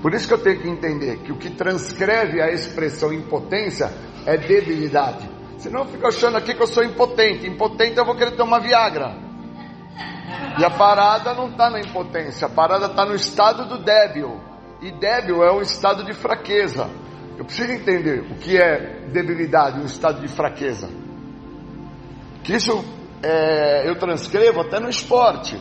Por 0.00 0.14
isso 0.14 0.28
que 0.28 0.34
eu 0.34 0.38
tenho 0.38 0.60
que 0.60 0.68
entender 0.68 1.18
que 1.18 1.32
o 1.32 1.36
que 1.36 1.50
transcreve 1.50 2.40
a 2.40 2.50
expressão 2.50 3.12
impotência 3.12 3.92
é 4.24 4.36
debilidade. 4.36 5.28
Senão 5.58 5.80
eu 5.80 5.86
fico 5.86 6.06
achando 6.06 6.36
aqui 6.36 6.54
que 6.54 6.62
eu 6.62 6.68
sou 6.68 6.84
impotente. 6.84 7.46
Impotente 7.48 7.98
eu 7.98 8.04
vou 8.04 8.14
querer 8.14 8.36
tomar 8.36 8.60
Viagra. 8.60 9.16
E 10.58 10.64
a 10.64 10.70
parada 10.70 11.34
não 11.34 11.48
está 11.48 11.68
na 11.68 11.80
impotência, 11.80 12.46
a 12.46 12.50
parada 12.50 12.86
está 12.86 13.04
no 13.04 13.14
estado 13.14 13.64
do 13.64 13.78
débil. 13.82 14.40
E 14.80 14.92
débil 14.92 15.42
é 15.42 15.52
um 15.52 15.60
estado 15.60 16.04
de 16.04 16.12
fraqueza. 16.12 16.88
Eu 17.36 17.44
preciso 17.44 17.72
entender 17.72 18.20
o 18.20 18.36
que 18.36 18.56
é 18.56 19.06
debilidade, 19.12 19.80
um 19.80 19.84
estado 19.84 20.20
de 20.20 20.28
fraqueza. 20.28 20.88
Que 22.44 22.54
isso 22.54 22.84
é, 23.22 23.88
eu 23.88 23.96
transcrevo 23.96 24.60
até 24.60 24.78
no 24.78 24.88
esporte. 24.88 25.58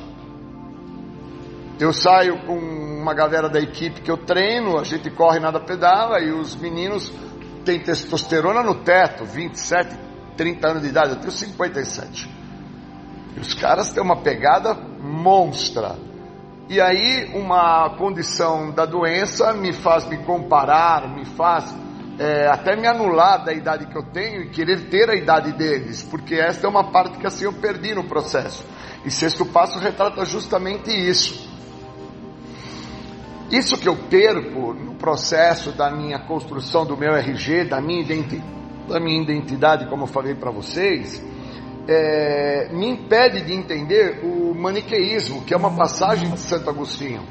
Eu 1.79 1.93
saio 1.93 2.39
com 2.39 2.57
uma 2.57 3.13
galera 3.13 3.47
da 3.47 3.59
equipe 3.59 4.01
que 4.01 4.09
eu 4.09 4.17
treino, 4.17 4.79
a 4.79 4.83
gente 4.83 5.11
corre 5.11 5.39
nada 5.39 5.59
pedala 5.59 6.19
e 6.19 6.31
os 6.31 6.55
meninos 6.55 7.13
têm 7.63 7.79
testosterona 7.79 8.63
no 8.63 8.75
teto, 8.83 9.25
27, 9.25 9.95
30 10.35 10.67
anos 10.67 10.81
de 10.81 10.89
idade, 10.89 11.11
eu 11.11 11.15
tenho 11.17 11.31
57. 11.31 12.27
E 13.35 13.39
os 13.39 13.53
caras 13.53 13.91
têm 13.91 14.01
uma 14.01 14.23
pegada 14.23 14.73
monstra. 14.73 15.95
E 16.67 16.81
aí 16.81 17.31
uma 17.35 17.95
condição 17.95 18.71
da 18.71 18.85
doença 18.85 19.53
me 19.53 19.71
faz 19.71 20.07
me 20.07 20.17
comparar, 20.17 21.07
me 21.13 21.25
faz 21.25 21.75
é, 22.17 22.47
até 22.47 22.75
me 22.75 22.87
anular 22.87 23.45
da 23.45 23.53
idade 23.53 23.85
que 23.85 23.95
eu 23.95 24.03
tenho 24.03 24.41
e 24.41 24.49
querer 24.49 24.89
ter 24.89 25.11
a 25.11 25.15
idade 25.15 25.51
deles, 25.51 26.01
porque 26.01 26.33
esta 26.33 26.65
é 26.65 26.69
uma 26.69 26.91
parte 26.91 27.19
que 27.19 27.27
assim 27.27 27.45
eu 27.45 27.53
perdi 27.53 27.93
no 27.93 28.05
processo. 28.05 28.65
E 29.05 29.11
sexto 29.11 29.45
passo 29.45 29.77
retrata 29.77 30.25
justamente 30.25 30.89
isso. 30.89 31.56
Isso 33.51 33.77
que 33.77 33.87
eu 33.87 33.95
perco 33.95 34.73
no 34.73 34.95
processo 34.95 35.71
da 35.71 35.89
minha 35.89 36.19
construção 36.19 36.85
do 36.85 36.97
meu 36.97 37.15
RG, 37.15 37.63
da 37.65 37.79
minha, 37.79 38.01
identi 38.01 38.43
da 38.87 38.99
minha 38.99 39.21
identidade, 39.21 39.87
como 39.87 40.03
eu 40.03 40.07
falei 40.07 40.35
para 40.35 40.51
vocês, 40.51 41.23
é, 41.87 42.69
me 42.73 42.89
impede 42.89 43.41
de 43.41 43.53
entender 43.53 44.19
o 44.23 44.53
maniqueísmo, 44.53 45.43
que 45.43 45.53
é 45.53 45.57
uma 45.57 45.73
passagem 45.73 46.29
de 46.29 46.39
Santo 46.39 46.69
Agostinho. 46.69 47.23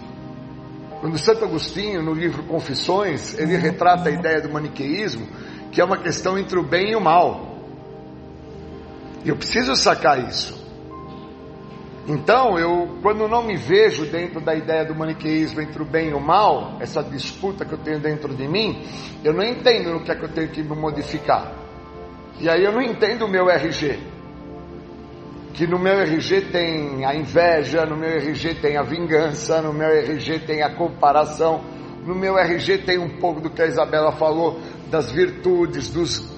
Quando 1.01 1.18
Santo 1.18 1.44
Agostinho, 1.44 2.02
no 2.02 2.14
livro 2.14 2.43
Confissões, 2.44 3.38
ele 3.38 3.56
retrata 3.56 4.09
a 4.09 4.12
ideia 4.12 4.40
do 4.40 4.51
maniqueísmo, 4.51 5.26
que 5.70 5.80
é 5.80 5.84
uma 5.84 5.98
questão 5.98 6.38
entre 6.38 6.59
o 6.59 6.62
bem 6.62 6.93
e 6.93 6.97
o 6.97 7.01
mal. 7.01 7.59
Eu 9.24 9.36
preciso 9.36 9.76
sacar 9.76 10.26
isso. 10.26 10.65
Então, 12.08 12.56
eu, 12.56 12.98
quando 13.02 13.26
não 13.26 13.42
me 13.42 13.56
vejo 13.56 14.06
dentro 14.06 14.40
da 14.40 14.54
ideia 14.54 14.84
do 14.84 14.94
maniqueísmo 14.94 15.60
entre 15.60 15.82
o 15.82 15.84
bem 15.84 16.10
e 16.10 16.14
o 16.14 16.20
mal, 16.20 16.76
essa 16.80 17.02
disputa 17.02 17.64
que 17.64 17.72
eu 17.72 17.78
tenho 17.78 17.98
dentro 17.98 18.32
de 18.32 18.46
mim, 18.46 18.86
eu 19.24 19.32
não 19.32 19.42
entendo 19.42 19.92
no 19.92 20.04
que 20.04 20.12
é 20.12 20.14
que 20.14 20.24
eu 20.24 20.28
tenho 20.28 20.48
que 20.48 20.62
me 20.62 20.76
modificar. 20.76 21.52
E 22.38 22.48
aí 22.48 22.62
eu 22.62 22.70
não 22.70 22.80
entendo 22.80 23.24
o 23.24 23.28
meu 23.28 23.50
RG. 23.50 23.98
Que 25.52 25.66
no 25.66 25.80
meu 25.80 25.94
RG 25.94 26.42
tem 26.52 27.04
a 27.04 27.12
inveja, 27.12 27.84
no 27.84 27.96
meu 27.96 28.10
RG 28.10 28.54
tem 28.60 28.76
a 28.76 28.82
vingança, 28.82 29.60
no 29.60 29.72
meu 29.72 29.88
RG 29.88 30.40
tem 30.40 30.62
a 30.62 30.76
comparação, 30.76 31.64
no 32.04 32.14
meu 32.14 32.38
RG 32.38 32.78
tem 32.78 32.98
um 32.98 33.18
pouco 33.18 33.40
do 33.40 33.50
que 33.50 33.62
a 33.62 33.66
Isabela 33.66 34.12
falou, 34.12 34.60
das 34.90 35.10
virtudes, 35.10 35.88
dos, 35.88 36.30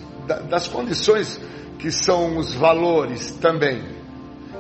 das 0.49 0.67
condições 0.67 1.39
que 1.79 1.91
são 1.91 2.39
os 2.39 2.55
valores 2.55 3.33
também. 3.33 3.98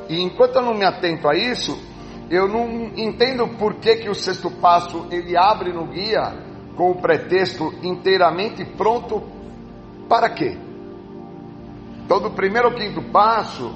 E 0.08 0.20
enquanto 0.20 0.56
eu 0.56 0.62
não 0.62 0.74
me 0.74 0.84
atento 0.84 1.28
a 1.28 1.36
isso, 1.36 1.78
eu 2.30 2.46
não 2.46 2.90
entendo 2.96 3.48
por 3.56 3.74
que, 3.74 3.96
que 3.96 4.08
o 4.08 4.14
sexto 4.14 4.50
passo 4.50 5.06
ele 5.10 5.36
abre 5.36 5.72
no 5.72 5.86
guia 5.86 6.34
com 6.76 6.90
o 6.90 6.94
pretexto 6.96 7.74
inteiramente 7.82 8.64
pronto 8.64 9.22
para 10.08 10.30
quê? 10.30 10.56
Então, 12.04 12.20
do 12.20 12.30
primeiro 12.30 12.68
ao 12.68 12.74
quinto 12.74 13.02
passo, 13.02 13.74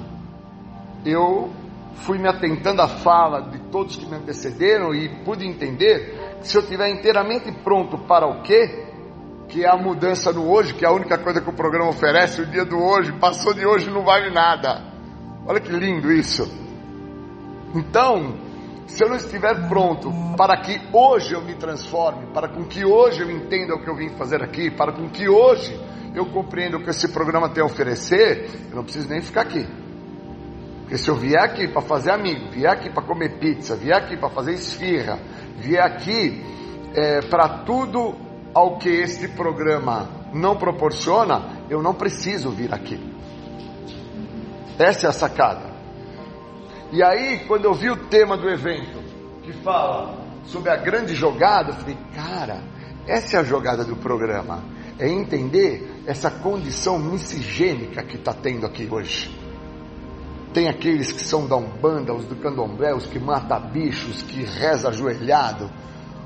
eu 1.05 1.51
fui 1.97 2.17
me 2.17 2.27
atentando 2.27 2.81
à 2.81 2.87
fala 2.87 3.41
de 3.41 3.59
todos 3.69 3.95
que 3.95 4.05
me 4.05 4.15
antecederam 4.15 4.93
e 4.93 5.09
pude 5.23 5.45
entender 5.45 6.37
que 6.39 6.47
se 6.47 6.57
eu 6.57 6.61
estiver 6.61 6.89
inteiramente 6.89 7.51
pronto 7.63 7.97
para 7.97 8.25
o 8.25 8.41
quê? 8.41 8.87
Que 9.47 9.63
é 9.63 9.69
a 9.69 9.77
mudança 9.77 10.31
no 10.31 10.49
hoje, 10.49 10.73
que 10.73 10.83
é 10.83 10.87
a 10.87 10.91
única 10.91 11.17
coisa 11.17 11.41
que 11.41 11.49
o 11.49 11.53
programa 11.53 11.89
oferece, 11.89 12.41
o 12.41 12.45
dia 12.45 12.65
do 12.65 12.77
hoje, 12.77 13.11
passou 13.13 13.53
de 13.53 13.65
hoje 13.65 13.89
não 13.89 14.03
vale 14.03 14.31
nada. 14.31 14.92
Olha 15.45 15.59
que 15.59 15.71
lindo 15.71 16.11
isso. 16.11 16.49
Então, 17.75 18.35
se 18.87 19.03
eu 19.03 19.09
não 19.09 19.15
estiver 19.15 19.67
pronto 19.67 20.11
para 20.37 20.57
que 20.61 20.79
hoje 20.93 21.33
eu 21.33 21.41
me 21.41 21.55
transforme, 21.55 22.27
para 22.33 22.47
com 22.47 22.63
que 22.63 22.85
hoje 22.85 23.21
eu 23.21 23.29
entenda 23.29 23.75
o 23.75 23.83
que 23.83 23.89
eu 23.89 23.95
vim 23.95 24.09
fazer 24.09 24.41
aqui, 24.41 24.71
para 24.71 24.93
com 24.93 25.09
que 25.09 25.27
hoje 25.27 25.77
eu 26.15 26.25
compreenda 26.27 26.77
o 26.77 26.83
que 26.83 26.89
esse 26.89 27.09
programa 27.09 27.49
tem 27.49 27.61
a 27.61 27.65
oferecer, 27.65 28.49
eu 28.69 28.75
não 28.75 28.83
preciso 28.83 29.09
nem 29.09 29.21
ficar 29.21 29.41
aqui. 29.41 29.65
Porque 30.81 30.97
se 30.97 31.09
eu 31.09 31.15
vier 31.15 31.41
aqui 31.41 31.67
para 31.67 31.81
fazer 31.81 32.11
amigo, 32.11 32.51
vier 32.51 32.71
aqui 32.71 32.89
para 32.89 33.03
comer 33.03 33.39
pizza, 33.39 33.75
vier 33.75 33.97
aqui 33.97 34.15
para 34.15 34.29
fazer 34.29 34.53
esfirra, 34.53 35.19
vier 35.57 35.83
aqui 35.83 36.41
é, 36.93 37.21
para 37.21 37.63
tudo 37.65 38.15
ao 38.53 38.77
que 38.77 38.89
este 38.89 39.27
programa 39.27 40.07
não 40.33 40.55
proporciona, 40.55 41.65
eu 41.69 41.81
não 41.81 41.93
preciso 41.93 42.49
vir 42.51 42.73
aqui. 42.73 43.12
Essa 44.77 45.07
é 45.07 45.09
a 45.09 45.13
sacada. 45.13 45.73
E 46.91 47.01
aí, 47.01 47.45
quando 47.47 47.65
eu 47.65 47.73
vi 47.73 47.89
o 47.89 47.97
tema 48.07 48.37
do 48.37 48.49
evento, 48.49 48.99
que 49.43 49.53
fala 49.53 50.17
sobre 50.45 50.69
a 50.69 50.75
grande 50.75 51.15
jogada, 51.15 51.71
eu 51.71 51.75
falei, 51.75 51.97
cara, 52.15 52.63
essa 53.07 53.37
é 53.37 53.39
a 53.39 53.43
jogada 53.43 53.83
do 53.83 53.95
programa. 53.95 54.63
É 54.99 55.09
entender 55.09 56.03
essa 56.05 56.29
condição 56.29 56.99
miscigênica 56.99 58.03
que 58.03 58.15
está 58.15 58.33
tendo 58.33 58.65
aqui 58.65 58.87
hoje. 58.89 59.35
Tem 60.53 60.69
aqueles 60.69 61.11
que 61.11 61.21
são 61.21 61.47
da 61.47 61.55
Umbanda, 61.55 62.13
os 62.13 62.25
do 62.25 62.35
Candomblé, 62.35 62.93
os 62.93 63.07
que 63.07 63.17
mata 63.17 63.59
bichos, 63.59 64.21
que 64.21 64.43
reza 64.43 64.89
ajoelhado, 64.89 65.69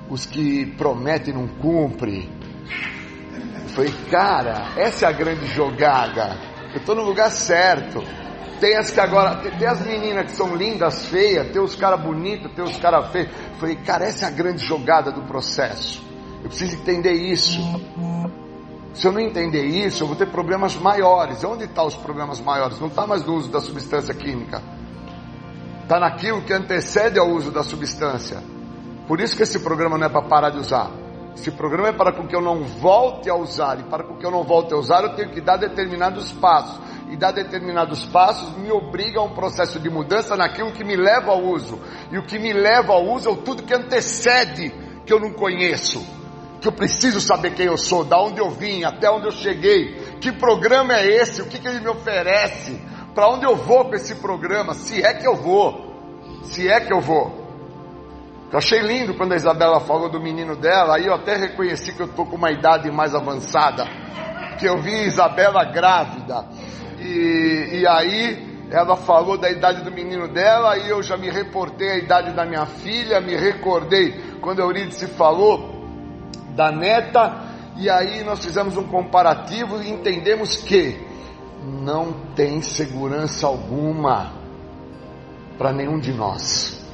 os 0.09 0.25
que 0.25 0.65
prometem 0.77 1.33
e 1.33 1.37
não 1.37 1.47
cumpre. 1.47 2.29
Eu 3.63 3.69
falei, 3.69 3.93
cara, 4.11 4.73
essa 4.75 5.05
é 5.05 5.09
a 5.09 5.13
grande 5.13 5.47
jogada. 5.47 6.37
Eu 6.73 6.79
estou 6.79 6.93
no 6.93 7.03
lugar 7.03 7.31
certo. 7.31 8.03
Tem 8.59 8.75
as 8.75 8.89
que 8.89 8.99
agora, 8.99 9.35
tem, 9.35 9.51
tem 9.51 9.67
as 9.67 9.81
meninas 9.85 10.25
que 10.25 10.31
são 10.31 10.55
lindas, 10.55 11.05
feias, 11.07 11.47
tem 11.51 11.61
os 11.61 11.75
caras 11.75 12.01
bonitos, 12.01 12.51
tem 12.53 12.63
os 12.63 12.77
caras 12.77 13.11
feios. 13.11 13.29
Falei, 13.59 13.75
cara, 13.77 14.05
essa 14.05 14.25
é 14.25 14.27
a 14.27 14.31
grande 14.31 14.65
jogada 14.65 15.11
do 15.11 15.21
processo. 15.23 16.03
Eu 16.43 16.49
preciso 16.49 16.75
entender 16.75 17.13
isso. 17.13 17.59
Se 18.93 19.05
eu 19.05 19.11
não 19.11 19.19
entender 19.19 19.63
isso, 19.63 20.03
eu 20.03 20.07
vou 20.07 20.15
ter 20.15 20.27
problemas 20.27 20.75
maiores. 20.75 21.43
Onde 21.43 21.65
estão 21.65 21.85
os 21.85 21.95
problemas 21.95 22.41
maiores? 22.41 22.79
Não 22.79 22.87
está 22.87 23.05
mais 23.05 23.23
no 23.23 23.35
uso 23.35 23.51
da 23.51 23.59
substância 23.59 24.13
química. 24.13 24.61
Está 25.83 25.99
naquilo 25.99 26.41
que 26.41 26.51
antecede 26.51 27.19
ao 27.19 27.29
uso 27.29 27.51
da 27.51 27.63
substância. 27.63 28.43
Por 29.07 29.21
isso 29.21 29.37
que 29.37 29.43
esse 29.43 29.59
programa 29.59 29.97
não 29.97 30.07
é 30.07 30.09
para 30.09 30.23
parar 30.23 30.49
de 30.49 30.57
usar. 30.57 30.89
Esse 31.35 31.51
programa 31.51 31.89
é 31.89 31.93
para 31.93 32.11
que 32.11 32.35
eu 32.35 32.41
não 32.41 32.63
volte 32.63 33.29
a 33.29 33.35
usar. 33.35 33.79
E 33.79 33.83
para 33.83 34.03
que 34.03 34.25
eu 34.25 34.31
não 34.31 34.43
volte 34.43 34.73
a 34.73 34.77
usar, 34.77 35.03
eu 35.03 35.15
tenho 35.15 35.29
que 35.29 35.39
dar 35.41 35.57
determinados 35.57 36.31
passos. 36.31 36.79
E 37.09 37.15
dar 37.15 37.31
determinados 37.31 38.05
passos 38.05 38.55
me 38.57 38.71
obriga 38.71 39.19
a 39.19 39.23
um 39.23 39.33
processo 39.33 39.79
de 39.79 39.89
mudança 39.89 40.35
naquilo 40.35 40.71
que 40.71 40.83
me 40.83 40.95
leva 40.95 41.31
ao 41.31 41.43
uso. 41.43 41.79
E 42.11 42.17
o 42.17 42.25
que 42.25 42.37
me 42.37 42.51
leva 42.51 42.93
ao 42.93 43.05
uso 43.05 43.29
é 43.29 43.35
tudo 43.37 43.63
que 43.63 43.73
antecede 43.73 44.73
que 45.05 45.13
eu 45.13 45.19
não 45.19 45.31
conheço 45.31 46.17
que 46.59 46.67
eu 46.67 46.71
preciso 46.71 47.21
saber 47.21 47.53
quem 47.53 47.67
eu 47.67 47.77
sou, 47.77 48.03
da 48.03 48.19
onde 48.19 48.39
eu 48.39 48.49
vim, 48.49 48.83
até 48.83 49.09
onde 49.09 49.25
eu 49.25 49.31
cheguei, 49.31 49.93
que 50.19 50.31
programa 50.31 50.93
é 50.95 51.05
esse, 51.05 51.41
o 51.41 51.45
que, 51.45 51.59
que 51.59 51.67
ele 51.67 51.79
me 51.79 51.87
oferece, 51.87 52.81
para 53.13 53.29
onde 53.29 53.45
eu 53.45 53.55
vou 53.55 53.85
com 53.85 53.95
esse 53.95 54.15
programa, 54.15 54.73
se 54.73 55.01
é 55.01 55.13
que 55.13 55.27
eu 55.27 55.35
vou, 55.35 56.41
se 56.43 56.67
é 56.67 56.79
que 56.79 56.91
eu 56.91 56.99
vou. 56.99 57.45
Eu 58.51 58.57
achei 58.57 58.79
lindo 58.79 59.13
quando 59.13 59.33
a 59.33 59.35
Isabela 59.35 59.79
falou 59.81 60.09
do 60.09 60.19
menino 60.19 60.55
dela, 60.55 60.95
aí 60.95 61.05
eu 61.05 61.13
até 61.13 61.35
reconheci 61.35 61.93
que 61.93 62.01
eu 62.01 62.07
estou 62.07 62.25
com 62.25 62.35
uma 62.35 62.51
idade 62.51 62.89
mais 62.89 63.13
avançada, 63.13 63.85
que 64.57 64.65
eu 64.65 64.81
vi 64.81 65.05
Isabela 65.05 65.63
grávida, 65.65 66.47
e, 67.07 67.79
e 67.79 67.87
aí 67.87 68.47
ela 68.69 68.97
falou 68.97 69.37
da 69.37 69.49
idade 69.49 69.81
do 69.81 69.91
menino 69.91 70.27
dela, 70.27 70.73
aí 70.73 70.89
eu 70.89 71.01
já 71.01 71.15
me 71.15 71.29
reportei 71.29 71.89
a 71.89 71.97
idade 71.97 72.33
da 72.33 72.45
minha 72.45 72.65
filha, 72.65 73.21
me 73.21 73.35
recordei 73.35 74.35
quando 74.41 74.61
a 74.61 74.65
Eurídice 74.65 75.07
falou 75.07 75.85
da 76.55 76.71
neta, 76.71 77.45
e 77.77 77.89
aí 77.89 78.23
nós 78.23 78.43
fizemos 78.43 78.75
um 78.75 78.83
comparativo 78.83 79.81
e 79.81 79.89
entendemos 79.89 80.57
que 80.57 80.97
não 81.63 82.13
tem 82.35 82.61
segurança 82.61 83.47
alguma 83.47 84.33
para 85.57 85.71
nenhum 85.71 85.99
de 85.99 86.11
nós. 86.11 86.85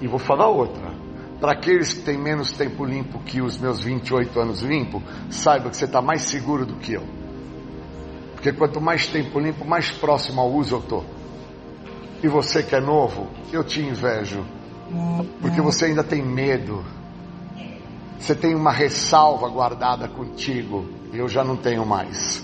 E 0.00 0.06
vou 0.06 0.18
falar 0.18 0.48
outra. 0.48 0.94
Para 1.40 1.52
aqueles 1.52 1.92
que 1.92 2.00
têm 2.00 2.16
menos 2.16 2.52
tempo 2.52 2.84
limpo 2.84 3.18
que 3.20 3.42
os 3.42 3.58
meus 3.58 3.80
28 3.80 4.40
anos 4.40 4.62
limpo, 4.62 5.02
saiba 5.28 5.68
que 5.68 5.76
você 5.76 5.84
está 5.84 6.00
mais 6.00 6.22
seguro 6.22 6.64
do 6.64 6.76
que 6.76 6.94
eu. 6.94 7.23
Porque 8.44 8.52
quanto 8.52 8.78
mais 8.78 9.06
tempo 9.06 9.40
limpo, 9.40 9.64
mais 9.64 9.90
próximo 9.90 10.42
ao 10.42 10.52
uso 10.52 10.74
eu 10.74 10.80
estou. 10.80 11.04
E 12.22 12.28
você 12.28 12.62
que 12.62 12.74
é 12.74 12.80
novo, 12.80 13.26
eu 13.50 13.64
te 13.64 13.80
invejo. 13.80 14.44
Porque 15.40 15.62
você 15.62 15.86
ainda 15.86 16.04
tem 16.04 16.22
medo 16.22 16.84
você 18.24 18.34
tem 18.34 18.54
uma 18.54 18.72
ressalva 18.72 19.46
guardada 19.50 20.08
contigo, 20.08 20.88
e 21.12 21.18
eu 21.18 21.28
já 21.28 21.44
não 21.44 21.58
tenho 21.58 21.84
mais. 21.84 22.42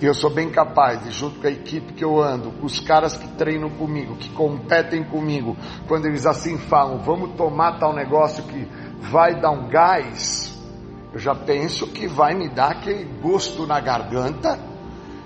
E 0.00 0.06
eu 0.06 0.14
sou 0.14 0.30
bem 0.30 0.48
capaz 0.48 1.04
de, 1.04 1.10
junto 1.10 1.38
com 1.38 1.46
a 1.46 1.50
equipe 1.50 1.92
que 1.92 2.02
eu 2.02 2.18
ando, 2.18 2.50
com 2.52 2.64
os 2.64 2.80
caras 2.80 3.14
que 3.14 3.28
treinam 3.28 3.68
comigo, 3.68 4.16
que 4.16 4.30
competem 4.30 5.04
comigo, 5.04 5.54
quando 5.86 6.06
eles 6.06 6.24
assim 6.24 6.56
falam, 6.56 6.96
vamos 6.96 7.32
tomar 7.36 7.78
tal 7.78 7.92
negócio 7.92 8.42
que 8.44 8.66
vai 9.02 9.38
dar 9.38 9.50
um 9.50 9.68
gás, 9.68 10.51
eu 11.12 11.18
já 11.18 11.34
penso 11.34 11.86
que 11.88 12.06
vai 12.06 12.34
me 12.34 12.48
dar 12.48 12.72
aquele 12.72 13.04
gosto 13.20 13.66
na 13.66 13.80
garganta, 13.80 14.58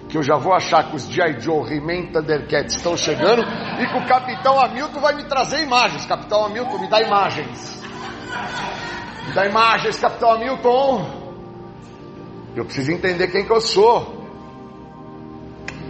que 0.09 0.17
eu 0.17 0.23
já 0.23 0.37
vou 0.37 0.53
achar 0.53 0.91
que 0.91 0.97
os 0.97 1.07
G.I. 1.09 1.41
Joe, 1.41 1.73
He-Man, 1.73 2.13
Thundercats 2.13 2.77
estão 2.77 2.97
chegando, 2.97 3.43
e 3.43 3.87
que 3.87 3.99
o 3.99 4.07
Capitão 4.07 4.61
Hamilton 4.61 5.01
vai 5.01 5.15
me 5.15 5.25
trazer 5.25 5.63
imagens. 5.63 6.07
Capitão 6.07 6.45
Hamilton, 6.45 6.79
me 6.79 6.89
dá 6.89 7.01
imagens 7.01 7.77
da 9.37 9.47
imagens, 9.47 9.99
Capitão 9.99 10.33
Hamilton. 10.33 11.27
Eu 12.57 12.65
preciso 12.65 12.91
entender 12.91 13.29
quem 13.29 13.45
que 13.45 13.53
eu 13.53 13.61
sou. 13.61 14.25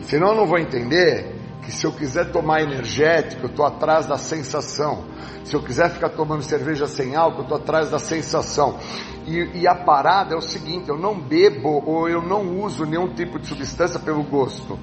Senão 0.03 0.31
eu 0.31 0.35
não 0.35 0.47
vou 0.47 0.59
entender 0.59 1.36
que 1.67 1.73
se 1.73 1.85
eu 1.85 1.91
quiser 1.91 2.31
tomar 2.31 2.63
energético, 2.63 3.47
eu 3.47 3.51
estou 3.51 3.67
atrás 3.67 4.07
da 4.07 4.17
sensação. 4.17 5.05
Se 5.43 5.57
eu 5.57 5.61
quiser 5.61 5.91
ficar 5.91 6.11
tomando 6.11 6.43
cerveja 6.43 6.87
sem 6.87 7.17
álcool, 7.17 7.39
eu 7.39 7.43
estou 7.43 7.59
atrás 7.59 7.91
da 7.91 7.99
sensação. 7.99 8.79
E, 9.27 9.63
e, 9.63 9.67
a 9.67 9.75
parada 9.75 10.35
é 10.35 10.39
o 10.39 10.41
seguinte: 10.41 10.89
eu 10.89 10.97
não 10.97 11.19
bebo 11.21 11.83
ou 11.85 12.09
eu 12.09 12.23
não 12.23 12.63
uso 12.63 12.85
nenhum 12.85 13.13
tipo 13.13 13.41
de 13.41 13.49
substância 13.49 13.99
pelo 13.99 14.23
gosto. 14.23 14.79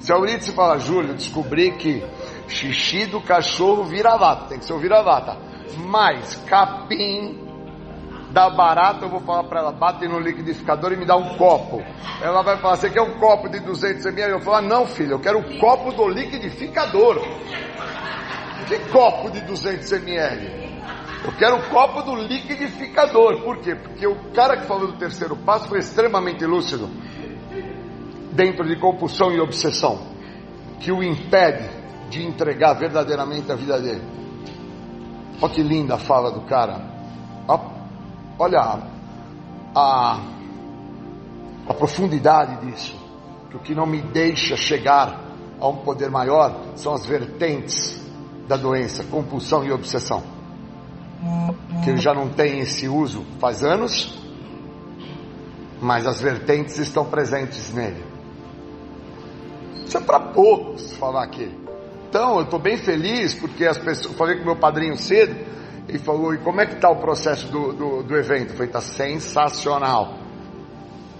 Se 0.00 0.12
a 0.12 0.16
Euridice 0.16 0.52
fala, 0.52 0.78
Júlio, 0.78 1.14
descobri 1.14 1.72
que 1.78 2.04
xixi 2.46 3.06
do 3.06 3.22
cachorro 3.22 3.84
vira 3.84 4.14
lata, 4.14 4.48
tem 4.48 4.58
que 4.58 4.66
ser 4.66 4.74
o 4.74 4.78
vira-lata. 4.78 5.38
Mas 5.78 6.36
capim 6.46 7.51
da 8.32 8.48
barata, 8.48 9.04
eu 9.04 9.10
vou 9.10 9.20
falar 9.20 9.44
para 9.44 9.60
ela, 9.60 9.72
bate 9.72 10.08
no 10.08 10.18
liquidificador 10.18 10.92
e 10.92 10.96
me 10.96 11.04
dá 11.04 11.16
um 11.16 11.36
copo. 11.36 11.82
Ela 12.22 12.42
vai 12.42 12.56
falar, 12.56 12.76
você 12.76 12.88
quer 12.88 13.02
um 13.02 13.18
copo 13.18 13.48
de 13.48 13.60
200 13.60 14.06
ml? 14.06 14.32
Eu 14.32 14.38
vou 14.38 14.46
falar, 14.46 14.62
não 14.62 14.86
filho, 14.86 15.12
eu 15.12 15.20
quero 15.20 15.38
o 15.38 15.42
um 15.42 15.58
copo 15.58 15.92
do 15.92 16.08
liquidificador. 16.08 17.20
Que 18.66 18.78
copo 18.90 19.30
de 19.30 19.40
200 19.42 19.92
ml? 19.92 20.62
Eu 21.24 21.32
quero 21.32 21.56
o 21.56 21.68
copo 21.68 22.02
do 22.02 22.16
liquidificador. 22.16 23.42
Por 23.42 23.58
quê? 23.58 23.74
Porque 23.74 24.06
o 24.06 24.16
cara 24.32 24.56
que 24.56 24.66
falou 24.66 24.86
do 24.86 24.98
terceiro 24.98 25.36
passo 25.36 25.68
foi 25.68 25.80
extremamente 25.80 26.44
lúcido 26.46 26.88
dentro 28.32 28.66
de 28.66 28.76
compulsão 28.80 29.30
e 29.30 29.40
obsessão, 29.40 30.00
que 30.80 30.90
o 30.90 31.02
impede 31.02 31.68
de 32.08 32.24
entregar 32.24 32.72
verdadeiramente 32.74 33.52
a 33.52 33.54
vida 33.54 33.78
dele. 33.78 34.02
Olha 35.40 35.52
que 35.52 35.62
linda 35.62 35.96
a 35.96 35.98
fala 35.98 36.30
do 36.30 36.40
cara. 36.42 36.80
Olha 37.46 37.81
a, 39.74 40.20
a 41.68 41.74
profundidade 41.74 42.66
disso. 42.66 43.00
Que 43.50 43.56
o 43.56 43.60
que 43.60 43.74
não 43.74 43.86
me 43.86 44.00
deixa 44.00 44.56
chegar 44.56 45.20
a 45.60 45.68
um 45.68 45.76
poder 45.76 46.10
maior 46.10 46.72
são 46.74 46.92
as 46.94 47.06
vertentes 47.06 48.00
da 48.48 48.56
doença, 48.56 49.04
compulsão 49.04 49.64
e 49.64 49.70
obsessão. 49.70 50.22
Que 51.84 51.90
ele 51.90 52.00
já 52.00 52.12
não 52.12 52.28
tem 52.28 52.60
esse 52.60 52.88
uso 52.88 53.24
faz 53.38 53.62
anos, 53.62 54.18
mas 55.80 56.06
as 56.06 56.20
vertentes 56.20 56.78
estão 56.78 57.04
presentes 57.04 57.72
nele. 57.72 58.04
Isso 59.86 59.98
é 59.98 60.00
para 60.00 60.18
poucos 60.18 60.96
falar 60.96 61.24
aqui. 61.24 61.50
Então, 62.08 62.36
eu 62.36 62.42
estou 62.42 62.58
bem 62.58 62.76
feliz 62.76 63.34
porque 63.34 63.64
as 63.64 63.78
pessoas. 63.78 64.14
Falei 64.16 64.38
com 64.38 64.44
meu 64.44 64.56
padrinho 64.56 64.96
cedo 64.96 65.34
e 65.88 65.98
falou: 65.98 66.34
E 66.34 66.38
como 66.38 66.60
é 66.60 66.66
que 66.66 66.74
está 66.74 66.90
o 66.90 66.96
processo 66.96 67.48
do, 67.48 67.72
do, 67.72 68.02
do 68.02 68.16
evento? 68.16 68.50
Eu 68.50 68.56
falei: 68.56 68.66
Está 68.66 68.80
sensacional. 68.80 70.14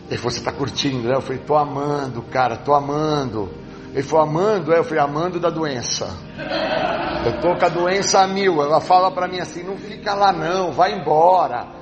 Ele 0.08 0.16
falou: 0.16 0.30
Você 0.30 0.38
está 0.38 0.52
curtindo? 0.52 1.08
Né? 1.08 1.14
Eu 1.14 1.20
falei: 1.20 1.40
Estou 1.40 1.56
amando, 1.56 2.22
cara, 2.22 2.54
estou 2.54 2.74
amando. 2.74 3.50
Ele 3.92 4.02
falou: 4.02 4.26
Amando? 4.26 4.72
Eu 4.72 4.84
falei: 4.84 5.02
Amando 5.02 5.40
da 5.40 5.50
doença. 5.50 6.08
Eu 7.24 7.36
estou 7.36 7.56
com 7.56 7.64
a 7.64 7.68
doença 7.68 8.20
a 8.20 8.26
mil. 8.26 8.62
Ela 8.62 8.80
fala 8.80 9.10
para 9.10 9.28
mim 9.28 9.40
assim: 9.40 9.62
Não 9.62 9.76
fica 9.76 10.14
lá 10.14 10.32
não, 10.32 10.72
vai 10.72 10.92
embora. 10.92 11.81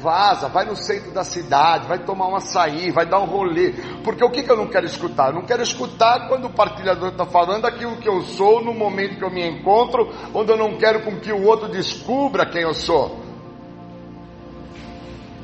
Vaza, 0.00 0.48
vai 0.48 0.64
no 0.64 0.76
centro 0.76 1.12
da 1.12 1.24
cidade, 1.24 1.86
vai 1.86 1.98
tomar 1.98 2.28
um 2.28 2.36
açaí, 2.36 2.90
vai 2.90 3.04
dar 3.04 3.20
um 3.20 3.26
rolê. 3.26 3.74
Porque 4.02 4.24
o 4.24 4.30
que, 4.30 4.42
que 4.42 4.50
eu 4.50 4.56
não 4.56 4.68
quero 4.68 4.86
escutar? 4.86 5.28
Eu 5.28 5.34
não 5.34 5.42
quero 5.42 5.62
escutar 5.62 6.28
quando 6.28 6.46
o 6.46 6.52
partilhador 6.52 7.10
está 7.10 7.26
falando 7.26 7.66
aquilo 7.66 7.96
que 7.96 8.08
eu 8.08 8.22
sou 8.22 8.64
no 8.64 8.72
momento 8.72 9.16
que 9.16 9.24
eu 9.24 9.30
me 9.30 9.46
encontro, 9.46 10.10
onde 10.32 10.50
eu 10.50 10.56
não 10.56 10.76
quero 10.76 11.02
com 11.02 11.18
que 11.18 11.32
o 11.32 11.44
outro 11.44 11.68
descubra 11.68 12.46
quem 12.46 12.62
eu 12.62 12.74
sou. 12.74 13.20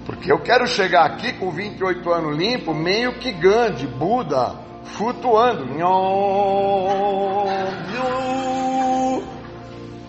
Porque 0.05 0.32
eu 0.32 0.40
quero 0.40 0.66
chegar 0.66 1.05
aqui 1.05 1.32
com 1.35 1.51
28 1.51 2.11
anos 2.11 2.36
limpo, 2.36 2.74
meio 2.74 3.19
que 3.19 3.31
Gandhi, 3.32 3.86
Buda, 3.86 4.57
flutuando. 4.85 5.66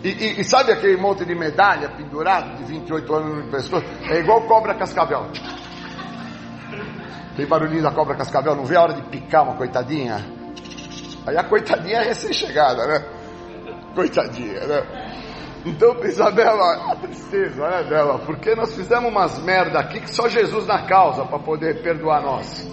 E, 0.03 0.09
e, 0.09 0.41
e, 0.41 0.43
sabe 0.43 0.73
aquele 0.73 0.97
monte 0.97 1.23
de 1.23 1.33
medalha 1.33 1.87
pendurado 1.89 2.57
de 2.57 2.65
28 2.65 3.13
anos 3.13 3.45
no 3.45 3.51
pescoço? 3.51 3.85
É 4.09 4.19
igual 4.19 4.41
cobra 4.41 4.75
cascavel. 4.75 5.27
Tem 7.37 7.45
barulhinho 7.47 7.81
da 7.81 7.91
cobra 7.91 8.13
cascavel, 8.15 8.53
não 8.53 8.65
vê 8.65 8.75
a 8.75 8.81
hora 8.81 8.93
de 8.93 9.01
picar 9.03 9.43
uma 9.43 9.55
coitadinha? 9.55 10.17
Aí 11.25 11.37
a 11.37 11.43
coitadinha 11.45 11.99
é 11.99 12.03
recém-chegada, 12.03 12.85
né? 12.85 13.05
Coitadinha, 13.95 14.67
né? 14.67 14.83
Então, 15.65 15.95
Isabela, 16.03 16.91
a 16.91 16.95
tristeza, 16.97 17.65
né, 17.65 17.83
dela? 17.83 18.19
Porque 18.19 18.53
nós 18.53 18.75
fizemos 18.75 19.09
umas 19.09 19.39
merda 19.39 19.79
aqui 19.79 20.01
que 20.01 20.13
só 20.13 20.27
Jesus 20.27 20.67
na 20.67 20.85
causa 20.85 21.23
para 21.23 21.39
poder 21.39 21.81
perdoar 21.81 22.21
nós. 22.21 22.69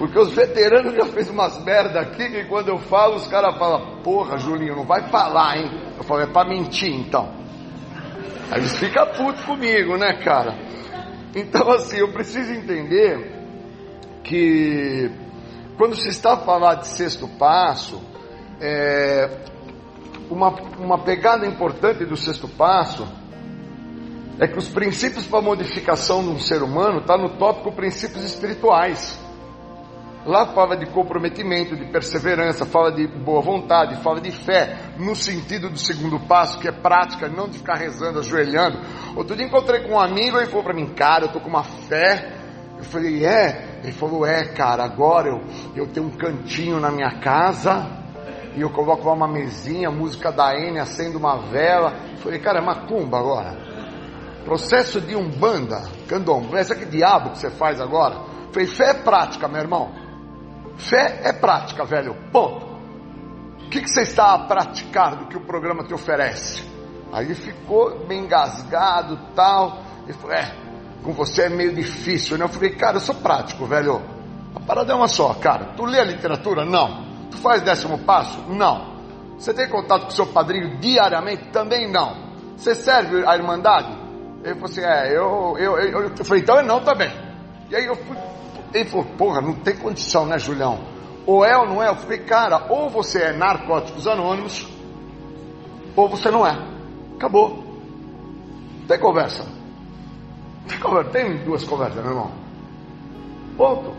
Porque 0.00 0.18
os 0.18 0.32
veteranos 0.32 0.94
já 0.94 1.04
fez 1.04 1.28
umas 1.28 1.62
merda 1.62 2.00
aqui 2.00 2.26
que 2.30 2.44
quando 2.44 2.68
eu 2.68 2.78
falo, 2.78 3.16
os 3.16 3.26
caras 3.26 3.58
falam, 3.58 4.00
porra, 4.02 4.38
Julinho, 4.38 4.74
não 4.74 4.86
vai 4.86 5.10
falar, 5.10 5.58
hein? 5.58 5.70
Eu 5.98 6.02
falo, 6.04 6.22
é 6.22 6.26
pra 6.26 6.42
mentir 6.42 6.90
então. 6.90 7.30
Aí 8.50 8.60
eles 8.60 8.78
ficam 8.78 9.06
putos 9.08 9.44
comigo, 9.44 9.98
né, 9.98 10.14
cara? 10.14 10.56
Então, 11.36 11.70
assim, 11.72 11.98
eu 11.98 12.10
preciso 12.14 12.50
entender 12.50 13.30
que 14.24 15.10
quando 15.76 15.94
se 15.94 16.08
está 16.08 16.32
a 16.32 16.38
falar 16.38 16.76
de 16.76 16.86
sexto 16.86 17.28
passo, 17.38 18.00
é, 18.58 19.28
uma, 20.30 20.48
uma 20.78 21.04
pegada 21.04 21.46
importante 21.46 22.06
do 22.06 22.16
sexto 22.16 22.48
passo 22.48 23.06
é 24.38 24.48
que 24.48 24.56
os 24.56 24.68
princípios 24.70 25.26
para 25.26 25.42
modificação 25.42 26.22
de 26.22 26.30
um 26.30 26.38
ser 26.38 26.62
humano 26.62 27.00
está 27.00 27.18
no 27.18 27.36
tópico 27.36 27.70
princípios 27.70 28.24
espirituais. 28.24 29.28
Lá 30.26 30.48
fala 30.48 30.76
de 30.76 30.84
comprometimento, 30.86 31.74
de 31.74 31.86
perseverança, 31.86 32.66
fala 32.66 32.92
de 32.92 33.06
boa 33.06 33.40
vontade, 33.40 34.02
fala 34.02 34.20
de 34.20 34.30
fé, 34.30 34.76
no 34.98 35.16
sentido 35.16 35.70
do 35.70 35.78
segundo 35.78 36.20
passo, 36.20 36.58
que 36.58 36.68
é 36.68 36.72
prática, 36.72 37.26
não 37.26 37.48
de 37.48 37.56
ficar 37.58 37.76
rezando, 37.76 38.18
ajoelhando. 38.18 38.78
Outro 39.16 39.34
dia 39.34 39.46
encontrei 39.46 39.80
com 39.80 39.94
um 39.94 39.98
amigo 39.98 40.36
e 40.36 40.40
ele 40.40 40.50
falou 40.50 40.64
para 40.64 40.74
mim, 40.74 40.86
cara, 40.94 41.24
eu 41.24 41.32
tô 41.32 41.40
com 41.40 41.48
uma 41.48 41.64
fé. 41.64 42.36
Eu 42.76 42.84
falei, 42.84 43.24
é? 43.24 43.80
Ele 43.82 43.92
falou, 43.92 44.26
é, 44.26 44.44
cara, 44.52 44.84
agora 44.84 45.28
eu, 45.28 45.40
eu 45.74 45.86
tenho 45.86 46.06
um 46.06 46.10
cantinho 46.10 46.78
na 46.78 46.90
minha 46.90 47.18
casa 47.18 47.86
e 48.54 48.60
eu 48.60 48.68
coloco 48.70 49.06
lá 49.06 49.14
uma 49.14 49.28
mesinha, 49.28 49.90
música 49.90 50.30
da 50.30 50.54
N, 50.54 50.78
acendo 50.78 51.16
uma 51.16 51.38
vela. 51.50 51.94
Falei, 52.16 52.38
cara, 52.40 52.58
é 52.58 52.62
macumba 52.62 53.18
agora. 53.18 53.56
Processo 54.44 55.00
de 55.00 55.14
umbanda, 55.14 55.82
candomblé, 56.08 56.60
isso 56.60 56.74
que 56.74 56.84
diabo 56.84 57.30
que 57.30 57.38
você 57.38 57.50
faz 57.50 57.80
agora? 57.80 58.16
Falei, 58.52 58.66
fé 58.66 58.90
é 58.90 58.94
prática, 58.94 59.48
meu 59.48 59.60
irmão. 59.60 59.99
Fé 60.80 61.20
é 61.24 61.32
prática, 61.32 61.84
velho. 61.84 62.14
Ponto. 62.32 62.66
O 63.66 63.70
que, 63.70 63.82
que 63.82 63.88
você 63.88 64.02
está 64.02 64.34
a 64.34 64.38
praticar 64.46 65.16
do 65.16 65.26
que 65.26 65.36
o 65.36 65.40
programa 65.40 65.84
te 65.84 65.94
oferece? 65.94 66.64
Aí 67.12 67.34
ficou 67.34 68.06
bem 68.06 68.24
engasgado 68.24 69.18
tal. 69.34 69.82
Ele 70.04 70.12
falou, 70.14 70.34
é, 70.34 70.54
com 71.02 71.12
você 71.12 71.42
é 71.42 71.48
meio 71.48 71.74
difícil, 71.74 72.38
né? 72.38 72.44
Eu 72.44 72.48
falei, 72.48 72.70
cara, 72.70 72.96
eu 72.96 73.00
sou 73.00 73.14
prático, 73.14 73.66
velho. 73.66 74.00
A 74.54 74.60
parada 74.60 74.92
é 74.92 74.96
uma 74.96 75.06
só, 75.06 75.34
cara. 75.34 75.66
Tu 75.76 75.84
lê 75.84 76.00
a 76.00 76.04
literatura? 76.04 76.64
Não. 76.64 77.04
Tu 77.30 77.36
faz 77.36 77.62
décimo 77.62 77.98
passo? 77.98 78.40
Não. 78.48 78.98
Você 79.38 79.54
tem 79.54 79.68
contato 79.68 80.04
com 80.04 80.10
seu 80.10 80.26
padrinho 80.26 80.78
diariamente? 80.78 81.48
Também 81.50 81.90
não. 81.90 82.16
Você 82.56 82.74
serve 82.74 83.24
a 83.26 83.36
Irmandade? 83.36 83.96
Ele 84.42 84.54
falou 84.54 84.64
assim: 84.66 84.82
É, 84.82 85.16
eu, 85.16 85.56
eu, 85.58 85.78
eu, 85.78 86.02
eu 86.16 86.24
falei, 86.24 86.42
então 86.42 86.56
eu 86.56 86.64
não 86.64 86.80
também. 86.80 87.10
E 87.70 87.76
aí 87.76 87.86
eu 87.86 87.94
fui. 87.94 88.16
Ele 88.72 88.88
falou: 88.88 89.06
Porra, 89.16 89.40
não 89.40 89.54
tem 89.54 89.76
condição, 89.76 90.26
né, 90.26 90.38
Julião? 90.38 90.80
Ou 91.26 91.44
é 91.44 91.56
ou 91.56 91.66
não 91.66 91.82
é? 91.82 91.88
Eu 91.88 91.96
falei: 91.96 92.20
Cara, 92.20 92.66
ou 92.68 92.88
você 92.88 93.22
é 93.22 93.32
Narcóticos 93.32 94.06
Anônimos, 94.06 94.66
ou 95.96 96.08
você 96.08 96.30
não 96.30 96.46
é. 96.46 96.56
Acabou. 97.16 97.64
Tem 98.86 98.98
conversa. 98.98 99.46
Tem 100.68 100.78
conversa. 100.78 101.10
Tem 101.10 101.44
duas 101.44 101.64
conversas, 101.64 102.02
meu 102.02 102.12
irmão. 102.12 102.30
Ponto. 103.56 103.94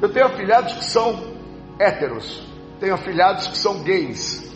Eu 0.00 0.12
tenho 0.12 0.26
afilhados 0.26 0.74
que 0.74 0.84
são 0.84 1.34
héteros, 1.78 2.46
tenho 2.78 2.94
afilhados 2.94 3.48
que 3.48 3.56
são 3.56 3.82
gays, 3.82 4.54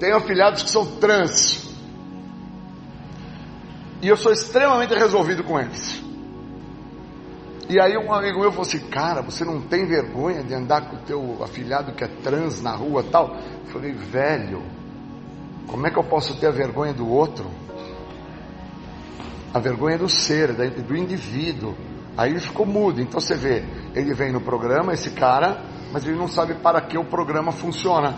tenho 0.00 0.16
afilhados 0.16 0.64
que 0.64 0.70
são 0.70 0.84
trans. 0.96 1.72
E 4.02 4.08
eu 4.08 4.16
sou 4.16 4.32
extremamente 4.32 4.92
resolvido 4.94 5.44
com 5.44 5.58
eles. 5.58 6.02
E 7.68 7.80
aí 7.80 7.96
um 7.96 8.12
amigo 8.12 8.40
meu 8.40 8.50
falou 8.50 8.66
assim, 8.66 8.80
cara, 8.88 9.22
você 9.22 9.44
não 9.44 9.62
tem 9.62 9.86
vergonha 9.86 10.42
de 10.42 10.52
andar 10.54 10.88
com 10.88 10.96
o 10.96 10.98
teu 11.00 11.42
afilhado 11.42 11.92
que 11.92 12.04
é 12.04 12.08
trans 12.22 12.60
na 12.60 12.74
rua 12.74 13.02
tal? 13.02 13.34
Eu 13.64 13.72
falei, 13.72 13.92
velho, 13.92 14.62
como 15.66 15.86
é 15.86 15.90
que 15.90 15.98
eu 15.98 16.04
posso 16.04 16.38
ter 16.38 16.46
a 16.48 16.50
vergonha 16.50 16.92
do 16.92 17.08
outro? 17.08 17.50
A 19.52 19.58
vergonha 19.58 19.96
do 19.96 20.08
ser, 20.08 20.52
do 20.52 20.96
indivíduo. 20.96 21.74
Aí 22.16 22.32
ele 22.32 22.40
ficou 22.40 22.66
mudo. 22.66 23.00
Então 23.00 23.18
você 23.18 23.34
vê, 23.34 23.64
ele 23.94 24.12
vem 24.12 24.30
no 24.30 24.40
programa, 24.40 24.92
esse 24.92 25.10
cara, 25.10 25.64
mas 25.90 26.06
ele 26.06 26.16
não 26.16 26.28
sabe 26.28 26.54
para 26.54 26.80
que 26.82 26.98
o 26.98 27.04
programa 27.04 27.50
funciona. 27.50 28.14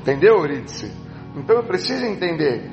Entendeu, 0.00 0.36
Eurídice? 0.36 0.92
Então 1.36 1.56
eu 1.56 1.64
preciso 1.64 2.04
entender 2.04 2.70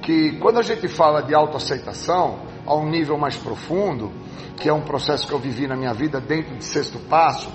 que 0.00 0.38
quando 0.38 0.58
a 0.58 0.62
gente 0.62 0.86
fala 0.86 1.22
de 1.22 1.34
autoaceitação 1.34 2.53
a 2.66 2.74
um 2.74 2.88
nível 2.88 3.18
mais 3.18 3.36
profundo, 3.36 4.12
que 4.56 4.68
é 4.68 4.72
um 4.72 4.82
processo 4.82 5.26
que 5.26 5.32
eu 5.32 5.38
vivi 5.38 5.66
na 5.66 5.76
minha 5.76 5.92
vida 5.92 6.20
dentro 6.20 6.56
de 6.56 6.64
sexto 6.64 6.98
passo, 7.08 7.50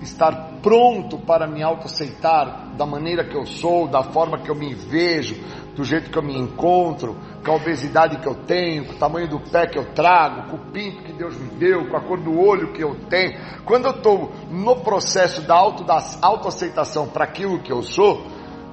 estar 0.00 0.60
pronto 0.62 1.18
para 1.18 1.46
me 1.46 1.62
autoaceitar 1.62 2.74
da 2.76 2.86
maneira 2.86 3.24
que 3.24 3.36
eu 3.36 3.44
sou, 3.44 3.86
da 3.86 4.02
forma 4.02 4.38
que 4.38 4.50
eu 4.50 4.54
me 4.54 4.74
vejo, 4.74 5.34
do 5.74 5.84
jeito 5.84 6.10
que 6.10 6.18
eu 6.18 6.22
me 6.22 6.36
encontro, 6.38 7.16
com 7.44 7.52
a 7.52 7.56
obesidade 7.56 8.18
que 8.18 8.26
eu 8.26 8.34
tenho, 8.34 8.86
com 8.86 8.92
o 8.92 8.96
tamanho 8.96 9.28
do 9.28 9.40
pé 9.40 9.66
que 9.66 9.78
eu 9.78 9.92
trago, 9.92 10.50
com 10.50 10.56
o 10.56 10.70
pinto 10.72 11.02
que 11.02 11.12
Deus 11.12 11.36
me 11.36 11.50
deu, 11.58 11.88
com 11.88 11.96
a 11.96 12.00
cor 12.00 12.20
do 12.20 12.38
olho 12.38 12.72
que 12.72 12.82
eu 12.82 12.94
tenho. 13.08 13.38
Quando 13.64 13.86
eu 13.86 13.92
estou 13.92 14.32
no 14.50 14.76
processo 14.76 15.42
da, 15.42 15.54
auto, 15.54 15.84
da 15.84 16.02
autoaceitação 16.22 17.08
para 17.08 17.24
aquilo 17.24 17.60
que 17.60 17.72
eu 17.72 17.82
sou, 17.82 18.26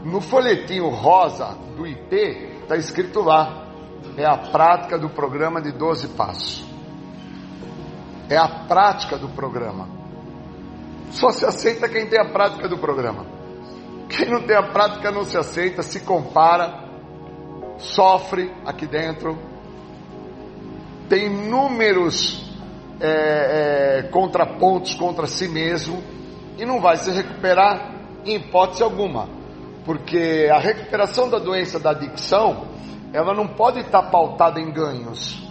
no 0.03 0.21
folhetinho 0.21 0.89
rosa 0.89 1.57
do 1.75 1.85
IP 1.85 2.15
está 2.61 2.75
escrito 2.77 3.21
lá, 3.21 3.66
é 4.17 4.25
a 4.25 4.35
prática 4.35 4.97
do 4.97 5.09
programa 5.09 5.61
de 5.61 5.71
12 5.71 6.09
passos. 6.09 6.65
É 8.27 8.35
a 8.35 8.65
prática 8.67 9.17
do 9.17 9.29
programa. 9.29 9.87
Só 11.11 11.29
se 11.29 11.45
aceita 11.45 11.87
quem 11.87 12.07
tem 12.07 12.19
a 12.19 12.29
prática 12.31 12.67
do 12.67 12.77
programa. 12.77 13.25
Quem 14.09 14.29
não 14.29 14.41
tem 14.41 14.55
a 14.55 14.63
prática 14.63 15.11
não 15.11 15.23
se 15.23 15.37
aceita, 15.37 15.83
se 15.83 15.99
compara, 15.99 16.87
sofre 17.77 18.51
aqui 18.65 18.87
dentro, 18.87 19.37
tem 21.07 21.27
inúmeros 21.27 22.43
é, 22.99 23.99
é, 23.99 24.03
contrapontos 24.09 24.95
contra 24.95 25.27
si 25.27 25.47
mesmo 25.47 26.01
e 26.57 26.65
não 26.65 26.81
vai 26.81 26.97
se 26.97 27.11
recuperar 27.11 27.93
em 28.25 28.35
hipótese 28.35 28.81
alguma, 28.81 29.29
porque 29.85 30.49
a 30.51 30.57
recuperação 30.57 31.29
da 31.29 31.37
doença 31.37 31.79
da 31.79 31.91
adicção 31.91 32.65
ela 33.13 33.33
não 33.33 33.47
pode 33.47 33.79
estar 33.79 34.03
pautada 34.03 34.59
em 34.59 34.71
ganhos. 34.71 35.45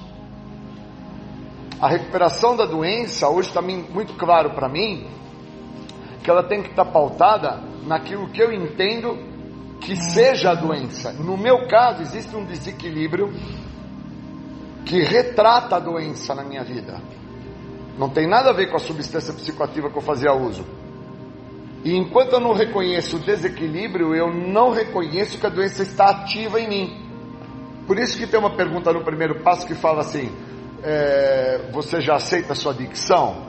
A 1.81 1.89
recuperação 1.89 2.57
da 2.57 2.65
doença 2.65 3.29
hoje 3.29 3.49
está 3.49 3.61
muito 3.61 4.15
claro 4.15 4.51
para 4.51 4.69
mim 4.69 5.07
que 6.23 6.31
ela 6.31 6.43
tem 6.43 6.63
que 6.63 6.71
estar 6.71 6.87
pautada 6.87 7.61
naquilo 7.87 8.29
que 8.29 8.43
eu 8.43 8.53
entendo 8.53 9.17
que 9.81 9.95
seja 9.97 10.51
a 10.51 10.55
doença. 10.55 11.13
No 11.13 11.37
meu 11.37 11.69
caso, 11.69 12.03
existe 12.03 12.35
um 12.35 12.45
desequilíbrio 12.45 13.33
que 14.85 15.03
retrata 15.03 15.77
a 15.77 15.81
doença 15.81 16.35
na 16.35 16.43
minha 16.43 16.65
vida. 16.65 17.01
Não 17.99 18.09
tem 18.09 18.27
nada 18.27 18.51
a 18.51 18.53
ver 18.53 18.71
com 18.71 18.77
a 18.77 18.81
substância 18.81 19.33
psicoativa 19.35 19.91
que 19.91 19.97
eu 19.97 20.03
fazia 20.03 20.33
uso. 20.33 20.65
E 21.85 21.95
enquanto 21.95 22.33
eu 22.33 22.41
não 22.41 22.53
reconheço 22.53 23.17
o 23.17 23.21
desequilíbrio, 23.21 24.15
eu 24.15 24.33
não 24.33 24.71
reconheço 24.71 25.39
que 25.39 25.47
a 25.47 25.51
doença 25.51 25.83
está 25.83 26.07
ativa 26.07 26.61
em 26.61 26.69
mim. 26.69 27.06
Por 27.87 27.99
isso 27.99 28.19
que 28.19 28.27
tem 28.27 28.39
uma 28.39 28.51
pergunta 28.57 28.93
no 28.93 29.05
primeiro 29.05 29.41
passo 29.43 29.67
que 29.67 29.75
fala 29.75 30.01
assim: 30.01 30.31
é, 30.83 31.69
você 31.73 32.01
já 32.01 32.17
aceita 32.17 32.53
a 32.53 32.57
sua 32.57 32.73
adicção? 32.73 33.47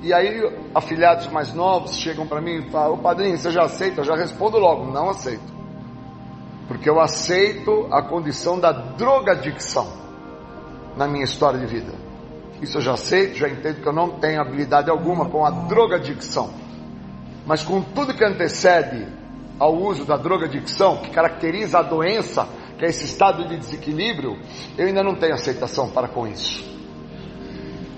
E 0.00 0.12
aí 0.12 0.40
afilhados 0.74 1.28
mais 1.28 1.52
novos 1.54 1.96
chegam 1.96 2.26
para 2.26 2.40
mim 2.40 2.66
e 2.66 2.70
falam: 2.70 2.98
padrinho, 2.98 3.36
você 3.36 3.50
já 3.50 3.62
aceita? 3.62 4.00
Eu 4.00 4.04
já 4.04 4.16
respondo 4.16 4.58
logo: 4.58 4.90
não 4.90 5.10
aceito. 5.10 5.52
porque 6.68 6.88
eu 6.88 7.00
aceito 7.00 7.88
a 7.92 8.02
condição 8.02 8.58
da 8.58 8.72
drogadicção 8.72 9.92
na 10.96 11.06
minha 11.06 11.24
história 11.24 11.58
de 11.58 11.66
vida. 11.66 11.92
Isso 12.60 12.78
eu 12.78 12.82
já 12.82 12.96
sei, 12.96 13.34
já 13.34 13.48
entendo 13.48 13.82
que 13.82 13.86
eu 13.88 13.92
não 13.92 14.10
tenho 14.20 14.40
habilidade 14.40 14.88
alguma 14.88 15.28
com 15.28 15.44
a 15.44 15.50
drogadicção. 15.50 16.50
Mas 17.44 17.62
com 17.62 17.82
tudo 17.82 18.14
que 18.14 18.24
antecede 18.24 19.06
ao 19.58 19.74
uso 19.74 20.04
da 20.04 20.16
drogadicção, 20.16 20.98
que 20.98 21.10
caracteriza 21.10 21.80
a 21.80 21.82
doença, 21.82 22.48
que 22.82 22.86
é 22.86 22.88
esse 22.88 23.04
estado 23.04 23.46
de 23.46 23.56
desequilíbrio, 23.56 24.36
eu 24.76 24.88
ainda 24.88 25.04
não 25.04 25.14
tenho 25.14 25.34
aceitação 25.34 25.90
para 25.90 26.08
com 26.08 26.26
isso. 26.26 26.68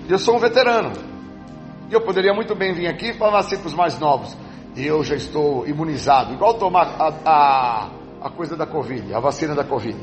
Eu 0.07 0.19
sou 0.19 0.35
um 0.35 0.39
veterano. 0.39 0.91
E 1.89 1.93
eu 1.93 2.01
poderia 2.01 2.35
muito 2.35 2.53
bem 2.53 2.71
vir 2.71 2.85
aqui 2.85 3.07
e 3.07 3.13
falar 3.13 3.39
assim 3.39 3.57
para 3.57 3.65
os 3.65 3.73
mais 3.73 3.97
novos: 3.97 4.37
eu 4.77 5.03
já 5.03 5.15
estou 5.15 5.67
imunizado, 5.67 6.33
igual 6.33 6.59
tomar 6.59 6.97
a, 6.99 7.07
a, 7.25 7.89
a 8.27 8.29
coisa 8.29 8.55
da 8.55 8.67
Covid, 8.67 9.11
a 9.11 9.19
vacina 9.19 9.55
da 9.55 9.63
Covid. 9.63 9.97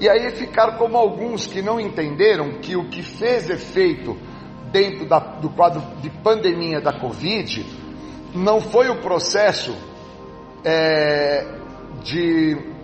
E 0.00 0.08
aí 0.08 0.28
ficar 0.32 0.76
como 0.76 0.96
alguns 0.96 1.46
que 1.46 1.62
não 1.62 1.78
entenderam 1.78 2.58
que 2.60 2.74
o 2.74 2.88
que 2.88 3.00
fez 3.00 3.48
efeito 3.48 4.16
dentro 4.72 5.06
da, 5.06 5.20
do 5.20 5.50
quadro 5.50 5.80
de 6.00 6.10
pandemia 6.10 6.80
da 6.80 6.98
Covid 6.98 7.64
não 8.34 8.60
foi 8.60 8.88
o 8.88 9.00
processo 9.00 9.72
é, 10.64 11.46
de 12.02 12.76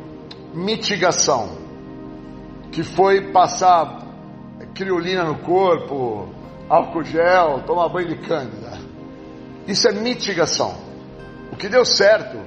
mitigação, 0.55 1.59
que 2.71 2.83
foi 2.83 3.33
passar 3.33 4.03
criolina 4.75 5.25
no 5.25 5.39
corpo, 5.39 6.29
álcool 6.69 7.05
gel, 7.05 7.63
tomar 7.67 7.89
banho 7.89 8.09
de 8.09 8.17
cândida. 8.27 8.79
Isso 9.67 9.89
é 9.89 9.93
mitigação. 9.93 10.75
O 11.53 11.57
que 11.57 11.69
deu 11.69 11.85
certo 11.85 12.39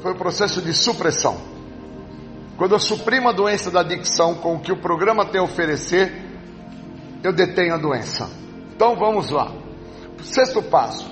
foi 0.00 0.12
o 0.12 0.16
processo 0.16 0.62
de 0.62 0.72
supressão. 0.72 1.36
Quando 2.56 2.72
eu 2.72 2.78
suprimo 2.78 3.28
a 3.28 3.32
doença 3.32 3.70
da 3.70 3.80
adicção 3.80 4.34
com 4.34 4.54
o 4.54 4.60
que 4.60 4.72
o 4.72 4.76
programa 4.76 5.24
tem 5.26 5.40
a 5.40 5.44
oferecer, 5.44 6.12
eu 7.22 7.32
detenho 7.32 7.74
a 7.74 7.78
doença. 7.78 8.30
Então 8.74 8.94
vamos 8.96 9.30
lá. 9.30 9.52
Sexto 10.22 10.62
passo. 10.62 11.10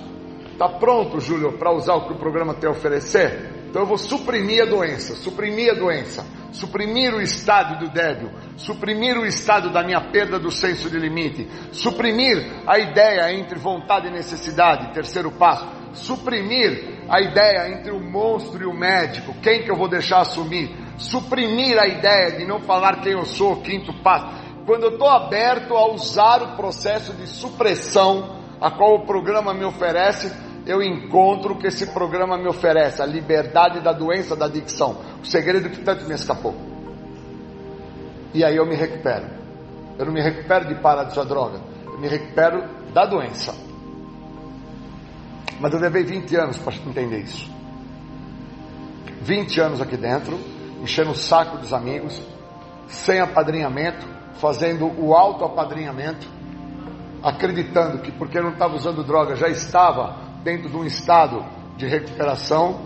Está 0.53 0.69
pronto, 0.69 1.21
Júlio, 1.21 1.59
para 1.59 1.73
usar 1.73 1.95
o 1.95 2.07
que 2.07 2.13
o 2.13 2.19
programa 2.19 2.55
tem 2.55 2.69
a 2.69 2.73
oferecer? 2.73 3.62
Então 3.73 3.81
eu 3.81 3.89
vou 3.89 3.97
suprimir 3.97 4.65
a 4.65 4.67
doença, 4.67 5.17
suprimir 5.17 5.71
a 5.71 5.75
doença, 5.75 6.27
suprimir 6.53 7.15
o 7.15 7.23
estado 7.23 7.79
do 7.79 7.91
débil, 7.91 8.31
suprimir 8.55 9.17
o 9.17 9.25
estado 9.25 9.73
da 9.73 9.83
minha 9.83 10.11
perda 10.13 10.39
do 10.39 10.51
senso 10.51 10.91
de 10.91 10.99
limite, 10.99 11.49
suprimir 11.73 12.53
a 12.67 12.79
ideia 12.79 13.33
entre 13.33 13.59
vontade 13.59 14.09
e 14.09 14.11
necessidade, 14.11 14.93
terceiro 14.93 15.31
passo, 15.31 15.67
suprimir 15.95 17.01
a 17.09 17.23
ideia 17.23 17.71
entre 17.71 17.93
o 17.93 17.99
monstro 17.99 18.63
e 18.63 18.67
o 18.67 18.75
médico, 18.75 19.35
quem 19.41 19.63
que 19.63 19.71
eu 19.71 19.77
vou 19.77 19.89
deixar 19.89 20.21
assumir, 20.21 20.71
suprimir 20.99 21.79
a 21.79 21.87
ideia 21.87 22.33
de 22.33 22.45
não 22.45 22.61
falar 22.61 23.01
quem 23.01 23.13
eu 23.13 23.25
sou, 23.25 23.63
quinto 23.63 23.91
passo. 24.03 24.27
Quando 24.67 24.83
eu 24.83 24.91
estou 24.91 25.09
aberto 25.09 25.75
a 25.79 25.91
usar 25.91 26.43
o 26.43 26.57
processo 26.57 27.15
de 27.15 27.27
supressão 27.27 28.37
a 28.61 28.71
qual 28.71 28.97
o 28.97 29.07
programa 29.07 29.55
me 29.55 29.65
oferece, 29.65 30.31
eu 30.67 30.83
encontro 30.83 31.55
o 31.55 31.59
que 31.59 31.67
esse 31.67 31.87
programa 31.89 32.39
me 32.39 32.49
oferece, 32.49 33.03
a 33.03 33.07
liberdade 33.07 33.81
da 33.81 33.93
doença, 33.93 34.37
da 34.37 34.47
adicção, 34.47 34.97
o 35.21 35.27
segredo 35.27 35.71
que 35.71 35.81
tanto 35.81 36.05
me 36.07 36.15
escapou. 36.15 36.55
E 38.33 38.45
aí 38.45 38.57
eu 38.57 38.67
me 38.67 38.77
recupero. 38.77 39.27
Eu 39.99 40.07
não 40.07 40.13
me 40.13 40.23
recupero 40.23 40.67
de 40.67 40.75
parar 40.77 41.05
de 41.05 41.15
sua 41.15 41.25
droga, 41.25 41.61
eu 41.85 41.99
me 41.99 42.09
recupero 42.09 42.65
da 42.93 43.05
doença. 43.05 43.55
Mas 45.61 45.73
eu 45.73 45.81
levei 45.81 46.03
20 46.05 46.35
anos 46.37 46.59
para 46.59 46.75
entender 46.75 47.19
isso. 47.19 47.51
20 49.21 49.61
anos 49.61 49.81
aqui 49.81 49.97
dentro, 49.97 50.39
enchendo 50.81 51.11
o 51.11 51.15
saco 51.15 51.59
dos 51.59 51.73
amigos, 51.73 52.21
sem 52.89 53.21
apadrinhamento, 53.21 54.07
fazendo 54.35 54.87
o 54.99 55.15
auto-apadrinhamento, 55.15 56.27
acreditando 57.23 57.99
que 57.99 58.11
porque 58.11 58.41
não 58.41 58.51
estava 58.51 58.75
usando 58.75 59.05
droga 59.05 59.37
já 59.37 59.49
estava 59.49 60.32
dentro 60.43 60.69
de 60.69 60.77
um 60.77 60.85
estado 60.85 61.45
de 61.77 61.87
recuperação 61.87 62.81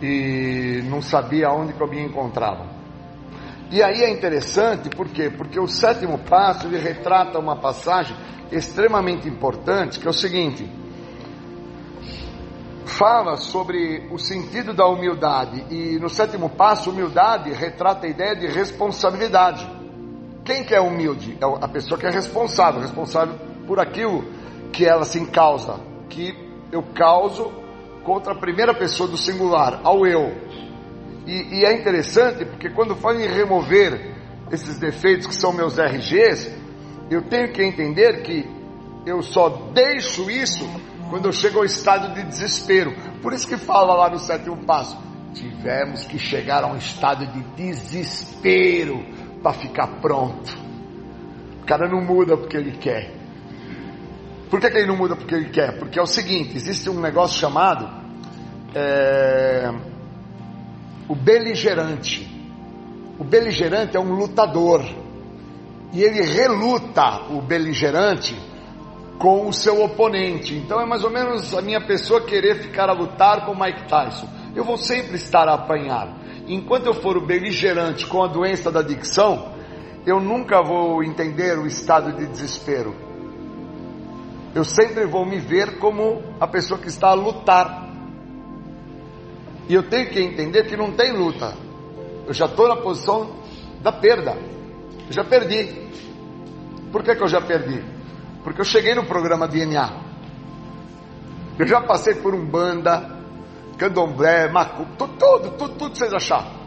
e 0.00 0.82
não 0.84 1.00
sabia 1.00 1.50
onde 1.50 1.72
que 1.72 1.80
eu 1.80 1.88
me 1.88 2.00
encontrava. 2.00 2.66
E 3.70 3.82
aí 3.82 4.02
é 4.02 4.10
interessante, 4.10 4.90
por 4.90 5.08
quê? 5.08 5.30
Porque 5.30 5.58
o 5.58 5.66
sétimo 5.66 6.18
passo 6.18 6.66
ele 6.66 6.78
retrata 6.78 7.38
uma 7.38 7.56
passagem 7.56 8.14
extremamente 8.50 9.28
importante, 9.28 9.98
que 9.98 10.06
é 10.06 10.10
o 10.10 10.12
seguinte: 10.12 10.68
fala 12.84 13.36
sobre 13.36 14.08
o 14.12 14.18
sentido 14.18 14.74
da 14.74 14.86
humildade 14.86 15.64
e 15.70 15.98
no 15.98 16.10
sétimo 16.10 16.50
passo, 16.50 16.90
humildade 16.90 17.50
retrata 17.52 18.06
a 18.06 18.10
ideia 18.10 18.36
de 18.36 18.46
responsabilidade. 18.46 19.66
Quem 20.44 20.64
que 20.64 20.74
é 20.74 20.80
humilde? 20.80 21.38
É 21.40 21.64
a 21.64 21.68
pessoa 21.68 21.98
que 21.98 22.06
é 22.06 22.10
responsável, 22.10 22.80
responsável 22.80 23.36
por 23.66 23.80
aquilo 23.80 24.24
que 24.72 24.86
ela 24.86 25.04
se 25.04 25.24
causa, 25.26 25.78
que 26.08 26.34
eu 26.72 26.82
causo 26.94 27.52
contra 28.02 28.32
a 28.32 28.36
primeira 28.36 28.74
pessoa 28.74 29.08
do 29.08 29.16
singular, 29.16 29.80
ao 29.84 30.06
eu. 30.06 30.32
E, 31.26 31.60
e 31.60 31.64
é 31.64 31.72
interessante 31.72 32.44
porque 32.44 32.70
quando 32.70 32.96
falo 32.96 33.20
em 33.20 33.28
remover 33.28 34.12
esses 34.50 34.78
defeitos 34.78 35.26
que 35.26 35.34
são 35.34 35.52
meus 35.52 35.78
RGs, 35.78 36.50
eu 37.10 37.22
tenho 37.22 37.52
que 37.52 37.62
entender 37.62 38.22
que 38.22 38.44
eu 39.06 39.22
só 39.22 39.48
deixo 39.72 40.30
isso 40.30 40.64
quando 41.10 41.26
eu 41.26 41.32
chego 41.32 41.58
ao 41.58 41.64
estado 41.64 42.14
de 42.14 42.22
desespero. 42.24 42.92
Por 43.20 43.32
isso 43.32 43.46
que 43.46 43.56
fala 43.56 43.94
lá 43.94 44.10
no 44.10 44.18
sétimo 44.18 44.64
passo: 44.64 44.98
tivemos 45.34 46.06
que 46.06 46.18
chegar 46.18 46.64
a 46.64 46.66
um 46.66 46.76
estado 46.76 47.26
de 47.26 47.42
desespero 47.54 49.04
para 49.42 49.52
ficar 49.52 50.00
pronto. 50.00 50.56
O 51.62 51.66
cara 51.66 51.88
não 51.88 52.02
muda 52.02 52.36
porque 52.36 52.56
ele 52.56 52.72
quer. 52.72 53.21
Por 54.52 54.60
que, 54.60 54.68
que, 54.68 54.76
ele 54.76 54.86
não 54.86 54.98
muda 54.98 55.16
porque 55.16 55.34
ele 55.34 55.48
quer? 55.48 55.78
Porque 55.78 55.98
é 55.98 56.02
o 56.02 56.06
seguinte: 56.06 56.54
existe 56.54 56.90
um 56.90 57.00
negócio 57.00 57.40
chamado 57.40 57.88
é, 58.74 59.72
o 61.08 61.14
beligerante. 61.14 62.30
O 63.18 63.24
beligerante 63.24 63.96
é 63.96 64.00
um 64.00 64.12
lutador 64.12 64.84
e 65.90 66.02
ele 66.02 66.20
reluta 66.20 67.22
o 67.30 67.40
beligerante 67.40 68.38
com 69.18 69.48
o 69.48 69.54
seu 69.54 69.82
oponente. 69.82 70.54
Então 70.54 70.78
é 70.78 70.84
mais 70.84 71.02
ou 71.02 71.10
menos 71.10 71.54
a 71.54 71.62
minha 71.62 71.80
pessoa 71.80 72.20
querer 72.20 72.60
ficar 72.60 72.90
a 72.90 72.92
lutar 72.92 73.46
com 73.46 73.54
Mike 73.54 73.88
Tyson. 73.88 74.28
Eu 74.54 74.64
vou 74.64 74.76
sempre 74.76 75.16
estar 75.16 75.48
a 75.48 75.54
apanhar. 75.54 76.14
Enquanto 76.46 76.84
eu 76.84 76.94
for 76.94 77.16
o 77.16 77.24
beligerante 77.24 78.06
com 78.06 78.22
a 78.22 78.28
doença 78.28 78.70
da 78.70 78.80
adicção, 78.80 79.50
eu 80.04 80.20
nunca 80.20 80.62
vou 80.62 81.02
entender 81.02 81.58
o 81.58 81.66
estado 81.66 82.12
de 82.12 82.26
desespero. 82.26 83.11
Eu 84.54 84.64
sempre 84.64 85.06
vou 85.06 85.24
me 85.24 85.38
ver 85.38 85.78
como 85.78 86.22
a 86.38 86.46
pessoa 86.46 86.78
que 86.78 86.88
está 86.88 87.08
a 87.08 87.14
lutar. 87.14 87.88
E 89.66 89.72
eu 89.72 89.88
tenho 89.88 90.10
que 90.10 90.20
entender 90.20 90.66
que 90.66 90.76
não 90.76 90.92
tem 90.92 91.12
luta. 91.12 91.54
Eu 92.26 92.34
já 92.34 92.44
estou 92.44 92.68
na 92.68 92.76
posição 92.76 93.30
da 93.80 93.90
perda. 93.90 94.36
Eu 95.06 95.12
já 95.12 95.24
perdi. 95.24 95.88
Por 96.90 97.02
que, 97.02 97.14
que 97.14 97.22
eu 97.22 97.28
já 97.28 97.40
perdi? 97.40 97.82
Porque 98.44 98.60
eu 98.60 98.64
cheguei 98.64 98.94
no 98.94 99.06
programa 99.06 99.48
DNA. 99.48 99.90
Eu 101.58 101.66
já 101.66 101.80
passei 101.80 102.16
por 102.16 102.34
um 102.34 102.44
banda, 102.44 103.18
candomblé, 103.78 104.50
macumba, 104.50 104.90
tudo, 104.98 105.14
tudo, 105.16 105.50
tudo, 105.56 105.74
tudo 105.76 105.90
que 105.92 105.98
vocês 105.98 106.12
acharam. 106.12 106.60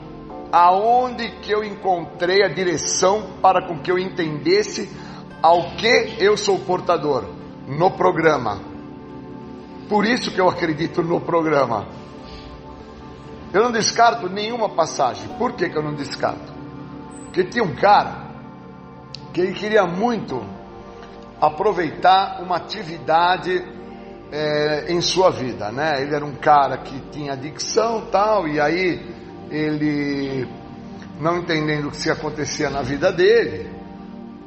Aonde 0.52 1.30
que 1.42 1.52
eu 1.52 1.64
encontrei 1.64 2.44
a 2.44 2.48
direção 2.48 3.38
para 3.42 3.68
com 3.68 3.80
que 3.80 3.92
eu 3.92 4.00
entendesse 4.00 4.90
ao 5.42 5.76
que 5.76 6.16
eu 6.20 6.36
sou 6.36 6.60
portador? 6.60 7.35
No 7.68 7.92
programa. 7.92 8.60
Por 9.90 10.06
isso 10.06 10.32
que 10.32 10.40
eu 10.40 10.50
acredito 10.50 11.02
no 11.02 11.22
programa. 11.22 11.88
Eu 13.54 13.64
não 13.64 13.72
descarto 13.72 14.30
nenhuma 14.30 14.70
passagem. 14.70 15.28
Por 15.38 15.54
que, 15.54 15.70
que 15.70 15.78
eu 15.78 15.84
não 15.84 15.94
descarto? 15.94 16.54
Porque 17.26 17.44
tinha 17.44 17.64
um 17.64 17.76
cara 17.76 18.26
que 19.34 19.42
ele 19.42 19.54
queria 19.54 19.86
muito 19.86 20.44
aproveitar 21.40 22.42
uma 22.42 22.56
atividade 22.56 23.64
é, 24.32 24.92
em 24.92 25.02
sua 25.02 25.30
vida, 25.30 25.72
né? 25.72 26.02
Ele 26.02 26.16
era 26.16 26.26
um 26.26 26.36
cara 26.36 26.78
que 26.78 27.00
tinha 27.12 27.34
adicção 27.34 28.08
tal, 28.12 28.48
e 28.48 28.60
aí 28.60 29.06
ele, 29.50 30.48
não 31.20 31.38
entendendo 31.38 31.88
o 31.88 31.92
que 31.92 31.98
se 31.98 32.10
acontecia 32.10 32.70
na 32.70 32.82
vida 32.82 33.12
dele, 33.12 33.70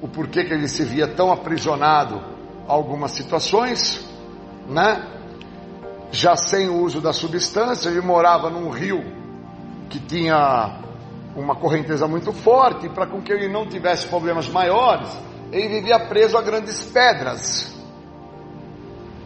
o 0.01 0.09
porquê 0.09 0.45
que 0.45 0.53
ele 0.53 0.69
se 0.69 0.85
via 0.85 1.07
tão 1.07 1.33
aprisionado 1.33 2.38
algumas 2.69 3.13
situações, 3.13 4.07
né? 4.69 5.15
Já 6.11 6.37
sem 6.37 6.69
o 6.69 6.83
uso 6.83 7.01
da 7.01 7.13
substância, 7.13 7.89
ele 7.89 8.01
morava 8.01 8.49
num 8.49 8.71
rio 8.71 9.03
que 9.89 9.99
tinha 9.99 10.81
uma 11.35 11.57
correnteza 11.57 12.07
muito 12.07 12.33
forte, 12.33 12.89
para 12.89 13.07
com 13.07 13.23
que 13.23 13.33
ele 13.33 13.49
não 13.49 13.67
tivesse 13.67 14.07
problemas 14.07 14.49
maiores, 14.49 15.09
ele 15.51 15.69
vivia 15.69 15.99
preso 15.99 16.37
a 16.37 16.43
grandes 16.43 16.83
pedras. 16.85 17.77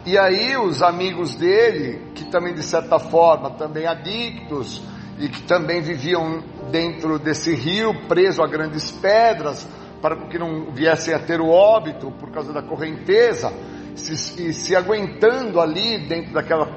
E 0.05 0.17
aí 0.17 0.57
os 0.57 0.81
amigos 0.81 1.35
dele, 1.35 2.11
que 2.13 2.25
também 2.25 2.53
de 2.53 2.63
certa 2.63 2.99
forma 2.99 3.51
também 3.51 3.87
adictos, 3.87 4.81
e 5.17 5.29
que 5.29 5.41
também 5.43 5.81
viviam 5.81 6.43
dentro 6.71 7.19
desse 7.19 7.53
rio, 7.53 7.93
preso 8.07 8.41
a 8.41 8.47
grandes 8.47 8.91
pedras, 8.91 9.67
para 10.03 10.17
que 10.27 10.37
não 10.37 10.69
viessem 10.73 11.13
a 11.13 11.19
ter 11.19 11.39
o 11.39 11.47
óbito 11.47 12.11
por 12.19 12.29
causa 12.29 12.51
da 12.51 12.61
correnteza, 12.61 13.53
se, 13.95 14.49
e 14.49 14.51
se 14.51 14.75
aguentando 14.75 15.61
ali 15.61 15.97
dentro 15.97 16.33
daquela 16.33 16.67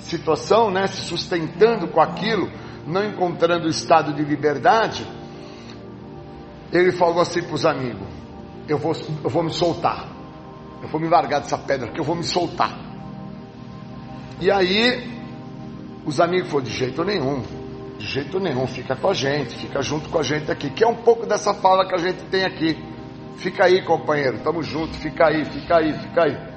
situação, 0.00 0.70
né, 0.70 0.86
se 0.86 1.00
sustentando 1.00 1.88
com 1.88 1.98
aquilo, 1.98 2.50
não 2.86 3.02
encontrando 3.02 3.66
o 3.68 3.70
estado 3.70 4.12
de 4.12 4.22
liberdade, 4.22 5.10
ele 6.70 6.92
falou 6.92 7.22
assim 7.22 7.42
para 7.42 7.54
os 7.54 7.64
amigos: 7.64 8.06
eu 8.68 8.76
vou, 8.76 8.92
eu 9.24 9.30
vou 9.30 9.42
me 9.42 9.50
soltar, 9.50 10.06
eu 10.82 10.88
vou 10.88 11.00
me 11.00 11.08
largar 11.08 11.40
dessa 11.40 11.56
pedra, 11.56 11.88
que 11.90 11.98
eu 11.98 12.04
vou 12.04 12.14
me 12.14 12.24
soltar. 12.24 12.78
E 14.42 14.50
aí, 14.50 15.10
os 16.04 16.20
amigos 16.20 16.50
falaram: 16.50 16.68
de 16.68 16.76
jeito 16.76 17.02
nenhum, 17.02 17.42
de 17.98 18.06
jeito 18.06 18.40
nenhum, 18.40 18.66
fica 18.66 18.96
com 18.96 19.08
a 19.08 19.14
gente, 19.14 19.56
fica 19.56 19.80
junto 19.82 20.08
com 20.08 20.18
a 20.18 20.22
gente 20.22 20.50
aqui, 20.50 20.70
que 20.70 20.82
é 20.82 20.86
um 20.86 20.96
pouco 20.96 21.26
dessa 21.26 21.54
fala 21.54 21.86
que 21.86 21.94
a 21.94 21.98
gente 21.98 22.24
tem 22.24 22.44
aqui. 22.44 22.76
Fica 23.36 23.64
aí, 23.64 23.82
companheiro, 23.82 24.38
tamo 24.40 24.62
junto, 24.62 24.96
fica 24.96 25.26
aí, 25.26 25.44
fica 25.44 25.78
aí, 25.78 25.92
fica 25.92 26.24
aí. 26.24 26.54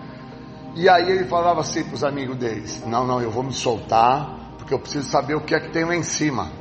E 0.76 0.88
aí 0.88 1.10
ele 1.10 1.26
falava 1.26 1.62
assim 1.62 1.84
para 1.84 1.96
os 1.96 2.04
amigos 2.04 2.38
deles: 2.38 2.84
Não, 2.86 3.06
não, 3.06 3.22
eu 3.22 3.32
vou 3.32 3.44
me 3.44 3.54
soltar, 3.54 4.56
porque 4.58 4.74
eu 4.74 4.80
preciso 4.80 5.10
saber 5.10 5.36
o 5.36 5.42
que 5.42 5.56
é 5.56 5.60
que 5.60 5.70
tem 5.70 5.84
lá 5.84 5.96
em 5.96 6.04
cima. 6.04 6.52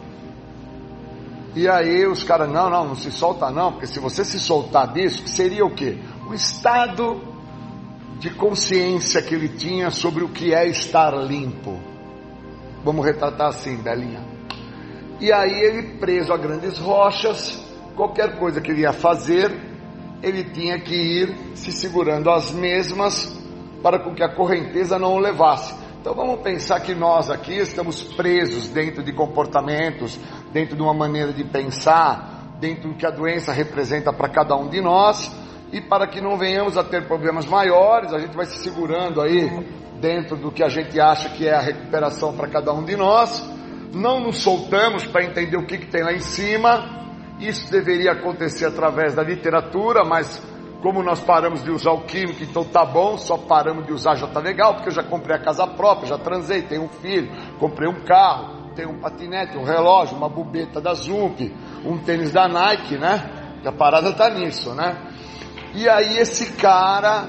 E 1.55 1.69
aí 1.69 2.07
os 2.07 2.25
caras: 2.25 2.49
Não, 2.49 2.71
não, 2.71 2.89
não 2.89 2.97
se 2.97 3.11
solta 3.11 3.51
não, 3.51 3.73
porque 3.73 3.87
se 3.87 3.99
você 3.99 4.25
se 4.25 4.39
soltar 4.39 4.93
disso, 4.93 5.27
seria 5.29 5.65
o 5.65 5.75
quê? 5.75 5.99
O 6.29 6.35
estado 6.35 7.21
de 8.19 8.31
consciência 8.31 9.21
que 9.21 9.35
ele 9.35 9.49
tinha 9.49 9.91
sobre 9.91 10.25
o 10.25 10.29
que 10.29 10.55
é 10.55 10.67
estar 10.67 11.11
limpo. 11.15 11.79
Vamos 12.83 13.05
retratar 13.05 13.49
assim, 13.49 13.77
Belinha. 13.77 14.36
E 15.19 15.33
aí 15.33 15.61
ele 15.61 15.99
preso 15.99 16.33
a 16.33 16.37
grandes 16.37 16.79
rochas, 16.79 17.65
qualquer 17.97 18.39
coisa 18.39 18.61
que 18.61 18.71
ele 18.71 18.83
ia 18.83 18.93
fazer, 18.93 19.51
ele 20.23 20.45
tinha 20.45 20.79
que 20.79 20.95
ir 20.95 21.35
se 21.55 21.73
segurando 21.73 22.31
as 22.31 22.53
mesmas 22.53 23.35
para 23.83 23.99
que 24.15 24.23
a 24.23 24.35
correnteza 24.35 24.99
não 24.99 25.15
o 25.15 25.19
levasse. 25.19 25.75
Então 26.01 26.15
vamos 26.15 26.41
pensar 26.41 26.81
que 26.81 26.95
nós 26.95 27.31
aqui 27.31 27.57
estamos 27.57 28.03
presos 28.03 28.69
dentro 28.69 29.03
de 29.03 29.13
comportamentos, 29.13 30.21
dentro 30.53 30.77
de 30.77 30.83
uma 30.83 30.95
maneira 30.95 31.33
de 31.33 31.45
pensar, 31.45 32.55
dentro 32.61 32.91
do 32.91 32.95
que 32.95 33.07
a 33.07 33.11
doença 33.11 33.53
representa 33.53 34.13
para 34.13 34.29
cada 34.29 34.55
um 34.55 34.69
de 34.69 34.83
nós, 34.83 35.35
e 35.73 35.81
para 35.81 36.07
que 36.07 36.21
não 36.21 36.37
venhamos 36.37 36.77
a 36.77 36.85
ter 36.85 37.07
problemas 37.09 37.47
maiores, 37.47 38.13
a 38.13 38.19
gente 38.19 38.37
vai 38.37 38.47
se 38.47 38.59
segurando 38.59 39.21
aí 39.21 39.67
dentro 39.99 40.37
do 40.37 40.53
que 40.53 40.63
a 40.63 40.69
gente 40.69 41.01
acha 41.01 41.31
que 41.31 41.49
é 41.49 41.55
a 41.55 41.61
recuperação 41.61 42.37
para 42.37 42.49
cada 42.49 42.73
um 42.73 42.85
de 42.85 42.97
nós 42.97 43.56
não 43.93 44.21
nos 44.21 44.39
soltamos 44.39 45.07
para 45.07 45.25
entender 45.25 45.57
o 45.57 45.67
que, 45.67 45.79
que 45.79 45.87
tem 45.87 46.03
lá 46.03 46.13
em 46.13 46.21
cima. 46.21 47.07
Isso 47.41 47.71
deveria 47.71 48.13
acontecer 48.13 48.67
através 48.67 49.15
da 49.15 49.23
literatura, 49.23 50.05
mas 50.05 50.43
como 50.83 51.03
nós 51.03 51.21
paramos 51.21 51.63
de 51.65 51.71
usar 51.71 51.93
o 51.93 52.03
químico, 52.03 52.43
então 52.43 52.65
tá 52.65 52.85
bom, 52.85 53.17
só 53.19 53.37
paramos 53.37 53.87
de 53.87 53.93
usar 53.93 54.15
já 54.15 54.27
tá 54.27 54.41
legal, 54.41 54.75
porque 54.75 54.89
eu 54.89 54.95
já 54.95 55.03
comprei 55.03 55.37
a 55.37 55.43
casa 55.43 55.67
própria, 55.67 56.09
já 56.09 56.19
transei, 56.19 56.63
tenho 56.63 56.85
um 56.85 56.89
filho, 56.89 57.31
comprei 57.59 57.89
um 57.89 58.05
carro, 58.05 58.73
tenho 58.75 58.91
um 58.91 59.01
patinete, 59.01 59.57
um 59.57 59.65
relógio, 59.65 60.17
uma 60.17 60.29
bubeta 60.29 60.81
da 60.81 60.95
Zump, 60.95 61.41
um 61.85 61.99
tênis 61.99 62.31
da 62.31 62.47
Nike, 62.47 62.97
né? 62.97 63.59
Que 63.63 63.69
a 63.69 63.73
parada 63.73 64.13
tá 64.13 64.31
nisso, 64.31 64.75
né? 64.75 64.97
E 65.75 65.89
aí 65.89 66.19
esse 66.19 66.53
cara 66.53 67.25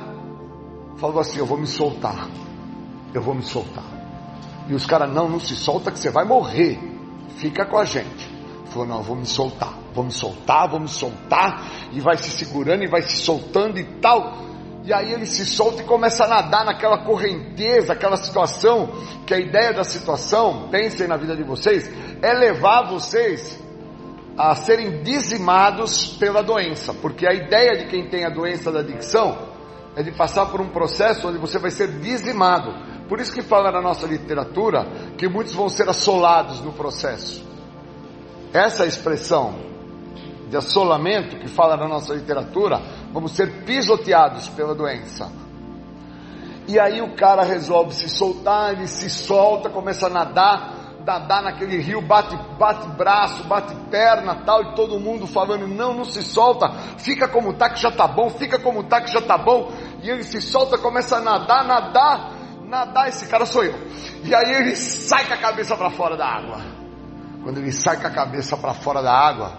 falou 0.97 1.19
assim: 1.19 1.39
Eu 1.39 1.45
vou 1.45 1.57
me 1.57 1.67
soltar, 1.67 2.27
eu 3.13 3.21
vou 3.21 3.33
me 3.33 3.43
soltar. 3.43 3.96
E 4.67 4.73
os 4.73 4.85
caras, 4.85 5.13
não, 5.13 5.29
não 5.29 5.39
se 5.39 5.55
solta 5.55 5.91
que 5.91 5.99
você 5.99 6.09
vai 6.09 6.25
morrer. 6.25 6.77
Fica 7.37 7.65
com 7.65 7.77
a 7.77 7.85
gente. 7.85 8.35
Falou, 8.65 8.87
não, 8.87 9.01
vou 9.01 9.15
me 9.15 9.25
soltar, 9.25 9.73
vou 9.93 10.03
me 10.03 10.11
soltar, 10.11 10.69
vou 10.69 10.79
me 10.79 10.87
soltar. 10.87 11.89
E 11.93 12.01
vai 12.01 12.17
se 12.17 12.29
segurando 12.29 12.83
e 12.83 12.87
vai 12.87 13.01
se 13.01 13.17
soltando 13.17 13.79
e 13.79 13.83
tal. 14.01 14.45
E 14.83 14.93
aí 14.93 15.11
ele 15.11 15.25
se 15.25 15.45
solta 15.45 15.81
e 15.81 15.85
começa 15.85 16.23
a 16.23 16.27
nadar 16.27 16.63
naquela 16.63 16.99
correnteza, 16.99 17.91
aquela 17.91 18.15
situação, 18.15 18.89
que 19.25 19.33
a 19.33 19.39
ideia 19.39 19.73
da 19.73 19.83
situação, 19.83 20.69
pensem 20.69 21.07
na 21.07 21.17
vida 21.17 21.35
de 21.35 21.43
vocês, 21.43 21.89
é 22.21 22.33
levar 22.33 22.83
vocês 22.83 23.61
a 24.37 24.55
serem 24.55 25.01
dizimados 25.01 26.15
pela 26.17 26.41
doença. 26.41 26.93
Porque 26.93 27.27
a 27.27 27.33
ideia 27.33 27.77
de 27.77 27.87
quem 27.87 28.07
tem 28.07 28.23
a 28.23 28.29
doença 28.29 28.71
da 28.71 28.79
adicção 28.79 29.37
é 29.95 30.03
de 30.03 30.11
passar 30.11 30.45
por 30.45 30.61
um 30.61 30.69
processo 30.69 31.27
onde 31.27 31.37
você 31.37 31.57
vai 31.57 31.71
ser 31.71 31.99
dizimado. 31.99 32.86
Por 33.07 33.19
isso 33.19 33.33
que 33.33 33.41
fala 33.41 33.71
na 33.71 33.81
nossa 33.81 34.05
literatura 34.05 34.85
que 35.17 35.27
muitos 35.27 35.53
vão 35.53 35.69
ser 35.69 35.87
assolados 35.89 36.61
no 36.61 36.73
processo. 36.73 37.45
Essa 38.53 38.85
expressão 38.85 39.67
de 40.49 40.57
assolamento 40.57 41.37
que 41.37 41.47
fala 41.47 41.75
na 41.75 41.87
nossa 41.87 42.13
literatura, 42.13 42.81
vamos 43.11 43.31
ser 43.31 43.65
pisoteados 43.65 44.47
pela 44.49 44.73
doença. 44.73 45.31
E 46.67 46.79
aí 46.79 47.01
o 47.01 47.15
cara 47.15 47.43
resolve 47.43 47.93
se 47.93 48.09
soltar, 48.09 48.73
ele 48.73 48.87
se 48.87 49.09
solta, 49.09 49.69
começa 49.69 50.07
a 50.07 50.09
nadar, 50.09 50.77
nadar 51.05 51.41
naquele 51.41 51.77
rio, 51.77 52.01
bate, 52.01 52.35
bate 52.59 52.87
braço, 52.89 53.45
bate 53.45 53.73
perna, 53.89 54.35
tal, 54.45 54.61
e 54.63 54.75
todo 54.75 54.99
mundo 54.99 55.25
falando, 55.25 55.65
não, 55.65 55.93
não 55.93 56.03
se 56.03 56.21
solta, 56.21 56.69
fica 56.97 57.25
como 57.27 57.53
tá 57.53 57.69
que 57.69 57.81
já 57.81 57.89
tá 57.89 58.05
bom, 58.05 58.29
fica 58.29 58.59
como 58.59 58.83
tá 58.83 58.99
que 58.99 59.11
já 59.11 59.21
tá 59.21 59.37
bom. 59.37 59.71
E 60.03 60.09
ele 60.09 60.23
se 60.23 60.41
solta, 60.41 60.77
começa 60.77 61.17
a 61.17 61.21
nadar, 61.21 61.65
nadar, 61.65 62.36
nadar, 62.67 63.07
esse 63.07 63.25
cara 63.27 63.45
sou 63.45 63.63
eu. 63.63 63.75
E 64.23 64.35
aí 64.35 64.53
ele 64.53 64.75
sai 64.75 65.25
com 65.25 65.33
a 65.33 65.37
cabeça 65.37 65.75
para 65.75 65.89
fora 65.89 66.17
da 66.17 66.27
água. 66.27 66.61
Quando 67.43 67.59
ele 67.59 67.71
sai 67.71 67.99
com 67.99 68.07
a 68.07 68.11
cabeça 68.11 68.57
para 68.57 68.73
fora 68.73 69.01
da 69.01 69.13
água, 69.13 69.57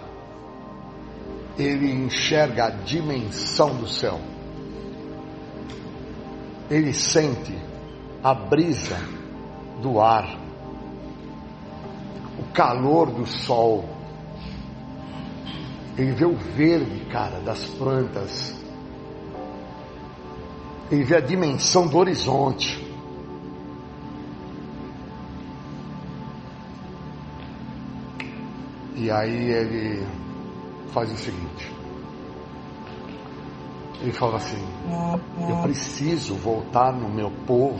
ele 1.57 1.91
enxerga 1.91 2.65
a 2.65 2.69
dimensão 2.69 3.75
do 3.75 3.87
céu. 3.87 4.19
Ele 6.69 6.93
sente 6.93 7.57
a 8.23 8.33
brisa 8.33 8.97
do 9.81 9.99
ar, 9.99 10.37
o 12.37 12.53
calor 12.53 13.09
do 13.11 13.25
sol. 13.25 13.85
Ele 15.97 16.11
vê 16.11 16.25
o 16.25 16.35
verde, 16.35 17.05
cara, 17.11 17.39
das 17.39 17.65
plantas. 17.65 18.55
Ele 20.91 21.03
vê 21.03 21.17
a 21.17 21.21
dimensão 21.21 21.87
do 21.87 21.97
horizonte. 21.97 22.88
E 28.95 29.09
aí 29.09 29.51
ele 29.51 30.07
faz 30.91 31.11
o 31.11 31.17
seguinte. 31.17 31.71
Ele 34.01 34.11
fala 34.11 34.37
assim: 34.37 34.63
Eu 35.49 35.57
preciso 35.61 36.35
voltar 36.35 36.93
no 36.93 37.09
meu 37.09 37.31
povo 37.45 37.79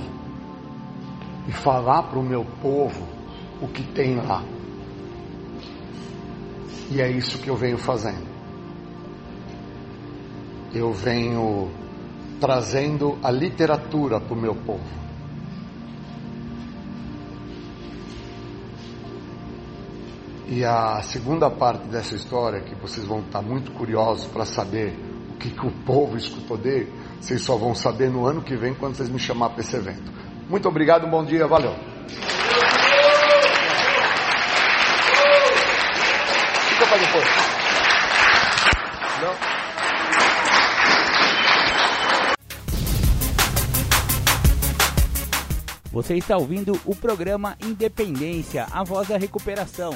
e 1.47 1.51
falar 1.51 2.03
para 2.03 2.19
o 2.19 2.23
meu 2.23 2.45
povo 2.61 3.05
o 3.61 3.67
que 3.67 3.83
tem 3.83 4.15
lá. 4.15 4.43
E 6.91 7.01
é 7.01 7.09
isso 7.09 7.37
que 7.37 7.49
eu 7.49 7.55
venho 7.55 7.77
fazendo. 7.77 8.27
Eu 10.73 10.91
venho 10.91 11.71
trazendo 12.39 13.17
a 13.23 13.31
literatura 13.31 14.19
para 14.19 14.33
o 14.33 14.39
meu 14.39 14.55
povo. 14.55 15.08
E 20.51 20.65
a 20.65 20.99
segunda 21.03 21.47
parte 21.47 21.87
dessa 21.89 22.15
história, 22.15 22.61
que 22.61 22.73
vocês 22.73 23.05
vão 23.05 23.19
estar 23.19 23.39
muito 23.39 23.71
curiosos 23.73 24.25
para 24.25 24.45
saber 24.45 24.97
o 25.31 25.37
que, 25.37 25.51
que 25.51 25.67
o 25.67 25.71
povo 25.85 26.17
escutou 26.17 26.57
dele, 26.57 26.91
vocês 27.21 27.39
só 27.43 27.55
vão 27.55 27.75
saber 27.75 28.09
no 28.09 28.25
ano 28.25 28.41
que 28.41 28.57
vem 28.57 28.73
quando 28.73 28.95
vocês 28.95 29.09
me 29.09 29.19
chamar 29.19 29.51
para 29.51 29.59
esse 29.61 29.75
evento. 29.75 30.11
Muito 30.49 30.67
obrigado, 30.67 31.07
bom 31.07 31.23
dia, 31.23 31.45
valeu. 31.45 31.75
Fica 36.67 36.87
para 36.87 36.97
depois. 36.97 37.27
Não? 39.21 39.35
Você 45.91 46.15
está 46.15 46.37
ouvindo 46.37 46.79
o 46.85 46.95
programa 46.95 47.55
Independência, 47.63 48.65
a 48.71 48.83
voz 48.83 49.07
da 49.09 49.17
recuperação. 49.17 49.93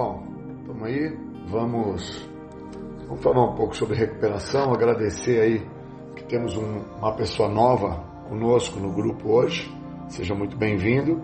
Bom, 0.00 0.22
estamos 0.60 0.82
aí, 0.84 1.18
vamos, 1.48 2.30
vamos 3.08 3.20
falar 3.20 3.50
um 3.50 3.56
pouco 3.56 3.74
sobre 3.74 3.96
recuperação, 3.96 4.72
agradecer 4.72 5.40
aí 5.40 5.66
que 6.14 6.22
temos 6.22 6.56
um, 6.56 6.82
uma 7.00 7.16
pessoa 7.16 7.48
nova 7.48 8.04
conosco 8.28 8.78
no 8.78 8.92
grupo 8.92 9.28
hoje, 9.28 9.68
seja 10.06 10.36
muito 10.36 10.56
bem-vindo. 10.56 11.20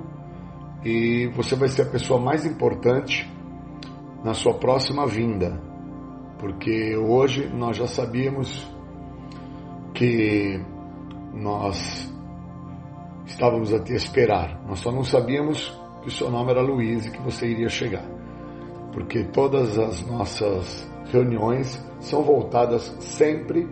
E 0.85 1.29
você 1.37 1.55
vai 1.55 1.69
ser 1.69 1.83
a 1.83 1.87
pessoa 1.87 2.19
mais 2.19 2.45
importante 2.45 3.33
na 4.25 4.35
sua 4.35 4.55
próxima 4.55 5.07
vinda, 5.07 5.53
porque 6.41 6.97
hoje 6.97 7.49
nós 7.55 7.77
já 7.77 7.87
sabíamos 7.87 8.69
que 9.95 10.61
nós 11.33 12.13
estávamos 13.25 13.73
a 13.73 13.79
te 13.79 13.93
esperar, 13.93 14.61
nós 14.67 14.81
só 14.81 14.91
não 14.91 15.05
sabíamos 15.05 15.81
que 16.03 16.09
o 16.09 16.11
seu 16.11 16.29
nome 16.29 16.51
era 16.51 16.61
Luiz 16.61 17.07
e 17.07 17.13
que 17.13 17.23
você 17.23 17.47
iria 17.47 17.69
chegar. 17.69 18.24
Porque 18.95 19.25
todas 19.25 19.77
as 19.77 20.07
nossas 20.07 20.89
reuniões 21.13 21.85
são 22.01 22.23
voltadas 22.23 22.95
sempre 23.01 23.69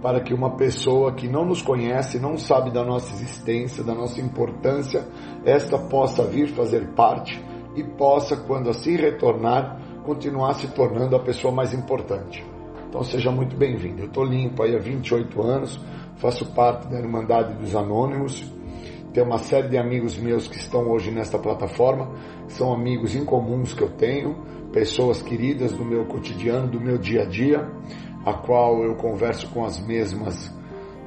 para 0.00 0.20
que 0.20 0.32
uma 0.32 0.56
pessoa 0.56 1.12
que 1.12 1.26
não 1.26 1.44
nos 1.44 1.60
conhece, 1.60 2.20
não 2.20 2.38
sabe 2.38 2.70
da 2.70 2.84
nossa 2.84 3.12
existência, 3.14 3.82
da 3.82 3.94
nossa 3.94 4.20
importância, 4.20 5.08
esta 5.44 5.76
possa 5.78 6.22
vir 6.24 6.48
fazer 6.48 6.88
parte 6.94 7.42
e 7.74 7.82
possa, 7.82 8.36
quando 8.36 8.70
assim 8.70 8.96
retornar, 8.96 9.80
continuar 10.04 10.54
se 10.54 10.68
tornando 10.68 11.16
a 11.16 11.20
pessoa 11.20 11.52
mais 11.52 11.72
importante. 11.72 12.44
Então 12.88 13.02
seja 13.02 13.32
muito 13.32 13.56
bem-vindo. 13.56 14.02
Eu 14.02 14.06
estou 14.06 14.24
limpo 14.24 14.62
aí 14.62 14.76
há 14.76 14.78
28 14.78 15.42
anos, 15.42 15.80
faço 16.16 16.46
parte 16.52 16.86
da 16.86 16.98
Irmandade 16.98 17.54
dos 17.54 17.74
Anônimos, 17.74 18.53
tenho 19.14 19.26
uma 19.26 19.38
série 19.38 19.68
de 19.68 19.78
amigos 19.78 20.18
meus 20.18 20.48
que 20.48 20.56
estão 20.56 20.90
hoje 20.90 21.12
nesta 21.12 21.38
plataforma, 21.38 22.10
são 22.48 22.72
amigos 22.72 23.14
incomuns 23.14 23.72
que 23.72 23.80
eu 23.80 23.90
tenho, 23.90 24.34
pessoas 24.72 25.22
queridas 25.22 25.72
do 25.72 25.84
meu 25.84 26.04
cotidiano, 26.06 26.66
do 26.66 26.80
meu 26.80 26.98
dia 26.98 27.22
a 27.22 27.24
dia, 27.24 27.64
a 28.26 28.34
qual 28.34 28.82
eu 28.82 28.96
converso 28.96 29.48
com 29.50 29.64
as 29.64 29.78
mesmas 29.86 30.52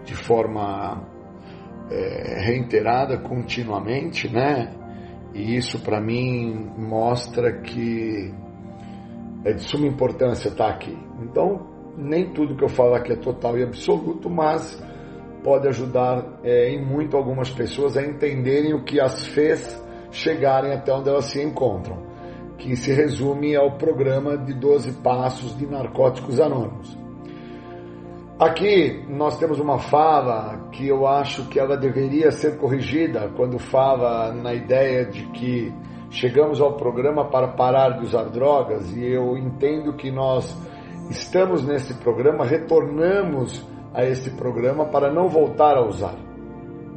de 0.05 0.15
forma 0.15 1.05
é, 1.91 2.45
reiterada, 2.45 3.17
continuamente, 3.17 4.29
né? 4.29 4.73
E 5.33 5.57
isso 5.57 5.77
para 5.79 5.99
mim 5.99 6.71
mostra 6.77 7.59
que 7.59 8.33
é 9.43 9.51
de 9.51 9.63
suma 9.63 9.85
importância 9.85 10.47
estar 10.47 10.69
aqui. 10.69 10.97
Então, 11.21 11.67
nem 11.97 12.31
tudo 12.31 12.55
que 12.55 12.63
eu 12.63 12.69
falo 12.69 12.93
aqui 12.93 13.11
é 13.11 13.17
total 13.17 13.57
e 13.57 13.63
absoluto, 13.63 14.29
mas 14.29 14.81
pode 15.47 15.65
ajudar 15.69 16.25
é, 16.43 16.71
em 16.71 16.83
muito 16.83 17.15
algumas 17.15 17.49
pessoas 17.49 17.95
a 17.95 18.05
entenderem 18.05 18.73
o 18.73 18.83
que 18.83 18.99
as 18.99 19.27
fez 19.27 19.81
chegarem 20.11 20.73
até 20.73 20.93
onde 20.93 21.07
elas 21.07 21.23
se 21.23 21.41
encontram, 21.41 22.03
que 22.57 22.75
se 22.75 22.91
resume 22.91 23.55
ao 23.55 23.77
programa 23.77 24.37
de 24.37 24.53
12 24.53 25.01
passos 25.01 25.57
de 25.57 25.65
narcóticos 25.65 26.41
anônimos. 26.41 26.97
Aqui 28.37 29.05
nós 29.07 29.39
temos 29.39 29.57
uma 29.57 29.79
fala 29.79 30.67
que 30.73 30.85
eu 30.85 31.07
acho 31.07 31.47
que 31.47 31.57
ela 31.57 31.77
deveria 31.77 32.29
ser 32.29 32.57
corrigida 32.57 33.31
quando 33.37 33.57
fala 33.57 34.33
na 34.33 34.53
ideia 34.53 35.05
de 35.05 35.27
que 35.27 35.73
chegamos 36.09 36.59
ao 36.59 36.73
programa 36.73 37.29
para 37.29 37.47
parar 37.47 37.91
de 37.91 38.03
usar 38.03 38.25
drogas 38.25 38.91
e 38.91 39.01
eu 39.01 39.37
entendo 39.37 39.93
que 39.93 40.11
nós 40.11 40.53
estamos 41.09 41.65
nesse 41.65 41.93
programa, 41.93 42.43
retornamos 42.43 43.65
a 43.93 44.03
esse 44.03 44.31
programa 44.31 44.85
para 44.85 45.11
não 45.11 45.27
voltar 45.27 45.77
a 45.77 45.85
usar. 45.85 46.15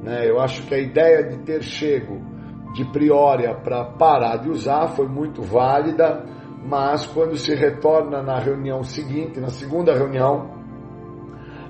Né? 0.03 0.29
Eu 0.29 0.41
acho 0.41 0.67
que 0.67 0.75
a 0.75 0.79
ideia 0.79 1.25
de 1.25 1.39
ter 1.39 1.63
chego 1.63 2.21
de 2.75 2.85
Priória 2.85 3.55
para 3.55 3.85
parar 3.85 4.37
de 4.37 4.49
usar 4.49 4.89
foi 4.89 5.09
muito 5.09 5.43
válida, 5.43 6.25
mas 6.65 7.07
quando 7.07 7.37
se 7.37 7.55
retorna 7.55 8.23
na 8.23 8.39
reunião 8.39 8.83
seguinte, 8.83 9.41
na 9.41 9.49
segunda 9.49 9.93
reunião, 9.95 10.61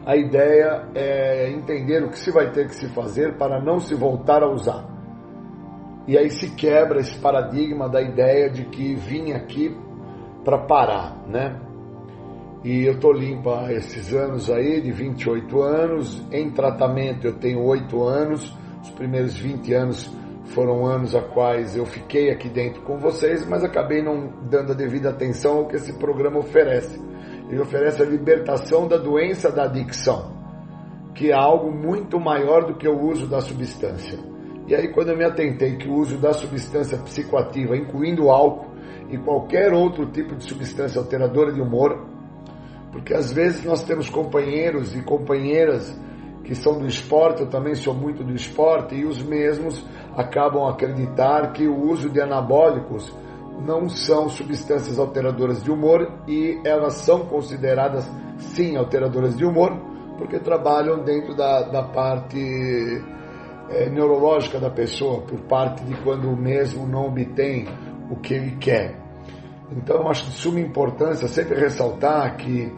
a 0.05 0.17
ideia 0.17 0.89
é 0.95 1.51
entender 1.51 2.03
o 2.03 2.09
que 2.09 2.19
se 2.19 2.31
vai 2.31 2.51
ter 2.51 2.67
que 2.67 2.75
se 2.75 2.89
fazer 2.89 3.37
para 3.37 3.61
não 3.61 3.79
se 3.79 3.95
voltar 3.95 4.43
a 4.43 4.51
usar. 4.51 4.85
E 6.07 6.17
aí 6.17 6.31
se 6.31 6.51
quebra 6.55 7.01
esse 7.01 7.19
paradigma 7.19 7.89
da 7.89 8.01
ideia 8.01 8.51
de 8.51 8.65
que 8.65 8.95
vim 8.95 9.33
aqui 9.33 9.77
para 10.45 10.59
parar, 10.59 11.17
né? 11.27 11.61
E 12.63 12.85
eu 12.85 13.01
tô 13.01 13.11
limpa 13.11 13.73
esses 13.73 14.13
anos 14.13 14.51
aí, 14.51 14.83
de 14.83 14.93
28 14.93 15.63
anos, 15.63 16.23
em 16.31 16.51
tratamento 16.51 17.27
eu 17.27 17.33
tenho 17.33 17.63
8 17.65 18.03
anos, 18.03 18.55
os 18.83 18.91
primeiros 18.91 19.35
20 19.39 19.73
anos 19.73 20.15
foram 20.51 20.85
anos 20.85 21.15
a 21.15 21.23
quais 21.23 21.75
eu 21.75 21.87
fiquei 21.87 22.31
aqui 22.31 22.51
dentro 22.51 22.83
com 22.83 22.99
vocês, 22.99 23.47
mas 23.47 23.65
acabei 23.65 24.03
não 24.03 24.31
dando 24.51 24.73
a 24.73 24.75
devida 24.75 25.09
atenção 25.09 25.59
ao 25.59 25.69
que 25.69 25.77
esse 25.77 25.95
programa 25.95 26.39
oferece. 26.39 27.01
Ele 27.49 27.61
oferece 27.61 28.03
a 28.03 28.07
libertação 28.07 28.87
da 28.87 28.99
doença 28.99 29.51
da 29.51 29.65
adicção, 29.65 30.31
que 31.15 31.31
é 31.31 31.35
algo 31.35 31.73
muito 31.73 32.21
maior 32.21 32.67
do 32.67 32.75
que 32.75 32.87
o 32.87 33.01
uso 33.01 33.27
da 33.27 33.41
substância. 33.41 34.19
E 34.67 34.75
aí, 34.75 34.93
quando 34.93 35.09
eu 35.09 35.17
me 35.17 35.25
atentei 35.25 35.77
que 35.77 35.89
o 35.89 35.95
uso 35.95 36.19
da 36.19 36.33
substância 36.33 36.99
psicoativa, 36.99 37.77
incluindo 37.77 38.29
álcool 38.29 38.71
e 39.09 39.17
qualquer 39.19 39.73
outro 39.73 40.07
tipo 40.07 40.37
de 40.37 40.45
substância 40.45 41.01
alteradora 41.01 41.53
de 41.53 41.61
humor, 41.61 42.10
porque 42.93 43.15
às 43.15 43.33
vezes 43.33 43.65
nós 43.65 43.83
temos 43.85 44.09
companheiros 44.09 44.95
e 44.95 45.03
companheiras 45.03 45.99
que 46.45 46.55
são 46.55 46.79
do 46.79 46.87
esporte, 46.87 47.43
eu 47.43 47.49
também 47.49 47.75
sou 47.75 47.95
muito 47.95 48.25
do 48.25 48.35
esporte, 48.35 48.95
e 48.95 49.05
os 49.05 49.23
mesmos 49.23 49.85
acabam 50.17 50.65
a 50.65 50.71
acreditar 50.71 51.53
que 51.53 51.69
o 51.69 51.89
uso 51.91 52.11
de 52.11 52.21
anabólicos 52.21 53.15
não 53.65 53.89
são 53.89 54.29
substâncias 54.29 54.99
alteradoras 54.99 55.63
de 55.63 55.71
humor 55.71 56.11
e 56.27 56.61
elas 56.65 56.95
são 56.95 57.27
consideradas 57.27 58.11
sim 58.39 58.77
alteradoras 58.77 59.37
de 59.37 59.45
humor 59.45 59.77
porque 60.21 60.39
trabalham 60.39 61.03
dentro 61.03 61.35
da, 61.35 61.63
da 61.63 61.83
parte 61.83 62.39
é, 63.71 63.89
neurológica 63.89 64.59
da 64.59 64.69
pessoa, 64.69 65.23
por 65.23 65.41
parte 65.43 65.83
de 65.85 65.95
quando 66.03 66.29
o 66.29 66.37
mesmo 66.37 66.87
não 66.87 67.07
obtém 67.07 67.67
o 68.11 68.17
que 68.17 68.35
ele 68.35 68.57
quer. 68.57 68.99
Então, 69.73 69.97
eu 69.97 70.09
acho 70.09 70.27
de 70.27 70.33
suma 70.33 70.61
importância 70.61 71.29
sempre 71.29 71.59
ressaltar 71.59 72.37
que 72.37 72.73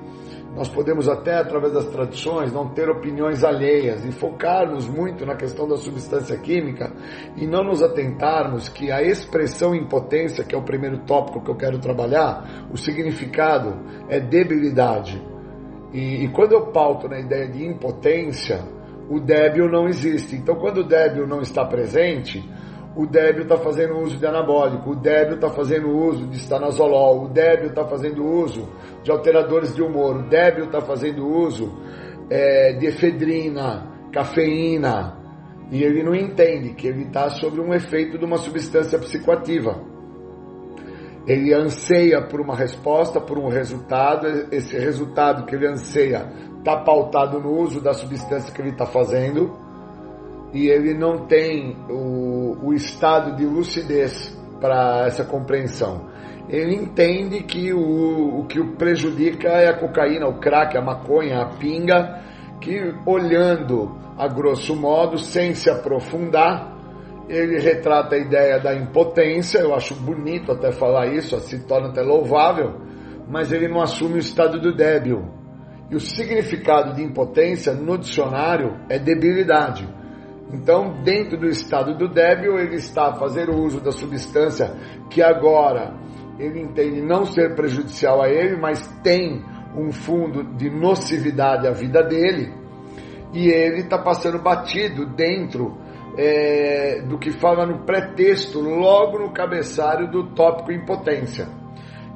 nós 0.55 0.69
podemos 0.69 1.09
até, 1.09 1.37
através 1.39 1.73
das 1.73 1.87
tradições, 1.87 2.53
não 2.53 2.69
ter 2.69 2.91
opiniões 2.91 3.43
alheias 3.43 4.05
e 4.05 4.13
focarmos 4.13 4.87
muito 4.87 5.25
na 5.25 5.35
questão 5.35 5.67
da 5.67 5.77
substância 5.77 6.37
química 6.37 6.93
e 7.37 7.47
não 7.47 7.65
nos 7.65 7.83
atentarmos 7.83 8.69
que 8.69 8.93
a 8.93 9.03
expressão 9.03 9.75
impotência, 9.75 10.45
que 10.45 10.55
é 10.55 10.59
o 10.59 10.63
primeiro 10.63 10.99
tópico 11.07 11.43
que 11.43 11.51
eu 11.51 11.57
quero 11.57 11.79
trabalhar, 11.79 12.67
o 12.71 12.77
significado 12.77 13.81
é 14.11 14.21
debilidade. 14.21 15.23
E, 15.91 16.25
e 16.25 16.29
quando 16.29 16.53
eu 16.53 16.67
pauto 16.67 17.09
na 17.09 17.19
ideia 17.19 17.49
de 17.49 17.65
impotência, 17.65 18.63
o 19.09 19.19
débil 19.19 19.71
não 19.71 19.89
existe. 19.89 20.37
Então, 20.37 20.57
quando 20.57 20.79
o 20.79 20.85
débil 20.85 21.27
não 21.27 21.41
está 21.41 21.65
presente, 21.65 22.47
o 22.95 23.07
débil 23.07 23.43
está 23.45 23.57
fazendo 23.57 23.99
uso 23.99 24.19
de 24.19 24.27
anabólico, 24.27 24.91
o 24.91 24.97
débil 24.97 25.37
está 25.37 25.49
fazendo 25.49 25.89
uso 25.89 26.27
de 26.27 26.37
estanazolol, 26.37 27.25
o 27.25 27.29
débil 27.29 27.69
está 27.69 27.85
fazendo 27.87 28.25
uso 28.25 28.69
de 29.03 29.11
alteradores 29.11 29.75
de 29.75 29.83
humor, 29.83 30.17
o 30.17 30.29
débil 30.29 30.67
está 30.67 30.81
fazendo 30.81 31.27
uso 31.27 31.73
é, 32.29 32.75
de 32.75 32.87
efedrina, 32.87 33.87
cafeína, 34.13 35.17
e 35.71 35.83
ele 35.83 36.03
não 36.03 36.15
entende 36.15 36.75
que 36.75 36.87
ele 36.87 37.05
está 37.05 37.31
sob 37.31 37.59
um 37.59 37.73
efeito 37.73 38.19
de 38.19 38.25
uma 38.25 38.37
substância 38.37 38.99
psicoativa. 38.99 39.81
Ele 41.27 41.55
anseia 41.55 42.21
por 42.21 42.41
uma 42.41 42.55
resposta, 42.55 43.21
por 43.21 43.39
um 43.39 43.49
resultado, 43.49 44.27
esse 44.53 44.77
resultado 44.77 45.47
que 45.47 45.55
ele 45.55 45.67
anseia 45.67 46.31
está 46.59 46.77
pautado 46.77 47.41
no 47.41 47.59
uso 47.59 47.81
da 47.81 47.95
substância 47.95 48.53
que 48.53 48.61
ele 48.61 48.71
está 48.71 48.85
fazendo, 48.85 49.57
e 50.53 50.69
ele 50.69 50.95
não 50.95 51.27
tem 51.27 51.77
o, 51.89 52.59
o 52.63 52.75
estado 52.75 53.37
de 53.37 53.45
lucidez 53.45 54.37
para 54.61 55.07
essa 55.07 55.25
compreensão. 55.25 56.11
Ele 56.49 56.75
entende 56.75 57.43
que 57.43 57.73
o, 57.73 58.41
o 58.41 58.47
que 58.47 58.61
o 58.61 58.77
prejudica 58.77 59.49
é 59.49 59.69
a 59.69 59.79
cocaína, 59.79 60.29
o 60.29 60.39
crack, 60.39 60.77
a 60.77 60.83
maconha, 60.83 61.41
a 61.41 61.47
pinga, 61.47 62.21
que 62.61 62.95
olhando 63.07 63.97
a 64.17 64.29
grosso 64.29 64.77
modo, 64.77 65.19
sem 65.19 65.55
se 65.55 65.71
aprofundar, 65.71 66.73
ele 67.29 67.59
retrata 67.59 68.15
a 68.15 68.19
ideia 68.19 68.59
da 68.59 68.75
impotência, 68.75 69.59
eu 69.59 69.75
acho 69.75 69.95
bonito 69.95 70.53
até 70.53 70.71
falar 70.71 71.07
isso, 71.07 71.39
se 71.41 71.61
torna 71.67 71.89
até 71.89 72.03
louvável, 72.03 72.81
mas 73.29 73.51
ele 73.53 73.69
não 73.69 73.81
assume 73.81 74.15
o 74.15 74.19
estado 74.19 74.61
do 74.61 74.75
débil. 74.75 75.25
E 75.91 75.97
o 75.97 76.01
significado 76.01 76.95
de 76.95 77.03
impotência 77.03 77.73
no 77.73 77.97
dicionário 77.97 78.77
é 78.89 78.99
debilidade. 78.99 79.87
Então, 80.51 81.03
dentro 81.03 81.39
do 81.39 81.47
estado 81.47 81.97
do 81.97 82.09
débil, 82.09 82.59
ele 82.59 82.77
está 82.77 83.09
a 83.09 83.15
fazer 83.15 83.49
uso 83.51 83.81
da 83.81 83.93
substância 83.93 84.75
que 85.11 85.23
agora 85.23 85.95
ele 86.39 86.61
entende 86.61 87.01
não 87.01 87.25
ser 87.25 87.55
prejudicial 87.55 88.23
a 88.23 88.29
ele, 88.29 88.57
mas 88.57 88.87
tem 89.03 89.43
um 89.77 89.91
fundo 89.91 90.45
de 90.57 90.71
nocividade 90.71 91.67
à 91.67 91.73
vida 91.73 92.03
dele, 92.03 92.53
e 93.33 93.49
ele 93.49 93.81
está 93.81 93.99
passando 93.99 94.39
batido 94.39 95.07
dentro 95.07 95.79
é, 96.17 97.01
do 97.03 97.19
que 97.19 97.31
fala 97.31 97.67
no 97.67 97.85
pretexto, 97.85 98.61
logo 98.61 99.19
no 99.19 99.33
cabeçalho 99.33 100.11
do 100.11 100.35
tópico 100.35 100.73
impotência, 100.73 101.49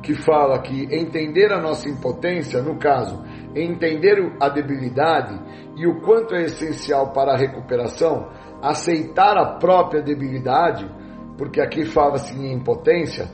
que 0.03 0.15
fala 0.15 0.61
que 0.61 0.85
entender 0.95 1.53
a 1.53 1.61
nossa 1.61 1.89
impotência, 1.89 2.61
no 2.63 2.77
caso, 2.79 3.25
entender 3.65 4.35
a 4.41 4.49
debilidade 4.49 5.39
e 5.77 5.87
o 5.87 6.01
quanto 6.01 6.35
é 6.35 6.45
essencial 6.45 7.13
para 7.13 7.33
a 7.33 7.37
recuperação 7.37 8.29
aceitar 8.63 9.37
a 9.37 9.57
própria 9.59 10.03
debilidade, 10.03 10.91
porque 11.37 11.61
aqui 11.61 11.85
fala-se 11.85 12.35
em 12.35 12.53
impotência, 12.53 13.29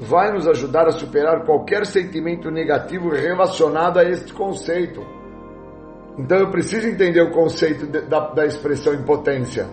vai 0.00 0.32
nos 0.32 0.46
ajudar 0.46 0.86
a 0.86 0.92
superar 0.92 1.44
qualquer 1.44 1.84
sentimento 1.86 2.50
negativo 2.50 3.10
relacionado 3.10 3.98
a 3.98 4.04
este 4.04 4.32
conceito. 4.32 5.04
Então 6.16 6.38
eu 6.38 6.50
preciso 6.50 6.88
entender 6.88 7.22
o 7.22 7.30
conceito 7.30 7.86
de, 7.86 8.02
da, 8.02 8.30
da 8.30 8.46
expressão 8.46 8.94
impotência. 8.94 9.68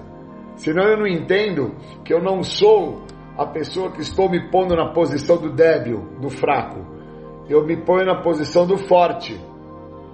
Senão 0.55 0.83
eu 0.83 0.97
não 0.97 1.07
entendo 1.07 1.75
que 2.03 2.13
eu 2.13 2.21
não 2.21 2.41
sou 2.43 3.03
a 3.37 3.45
pessoa 3.45 3.91
que 3.91 4.01
estou 4.01 4.29
me 4.29 4.49
pondo 4.49 4.75
na 4.75 4.93
posição 4.93 5.37
do 5.37 5.51
débil, 5.51 5.99
do 6.19 6.29
fraco. 6.29 6.79
Eu 7.49 7.65
me 7.65 7.77
ponho 7.77 8.05
na 8.05 8.21
posição 8.21 8.65
do 8.65 8.77
forte. 8.77 9.39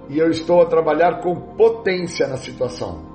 E 0.08 0.18
eu 0.18 0.28
estou 0.30 0.62
a 0.62 0.66
trabalhar 0.66 1.20
com 1.20 1.34
potência 1.56 2.26
na 2.26 2.36
situação. 2.36 3.12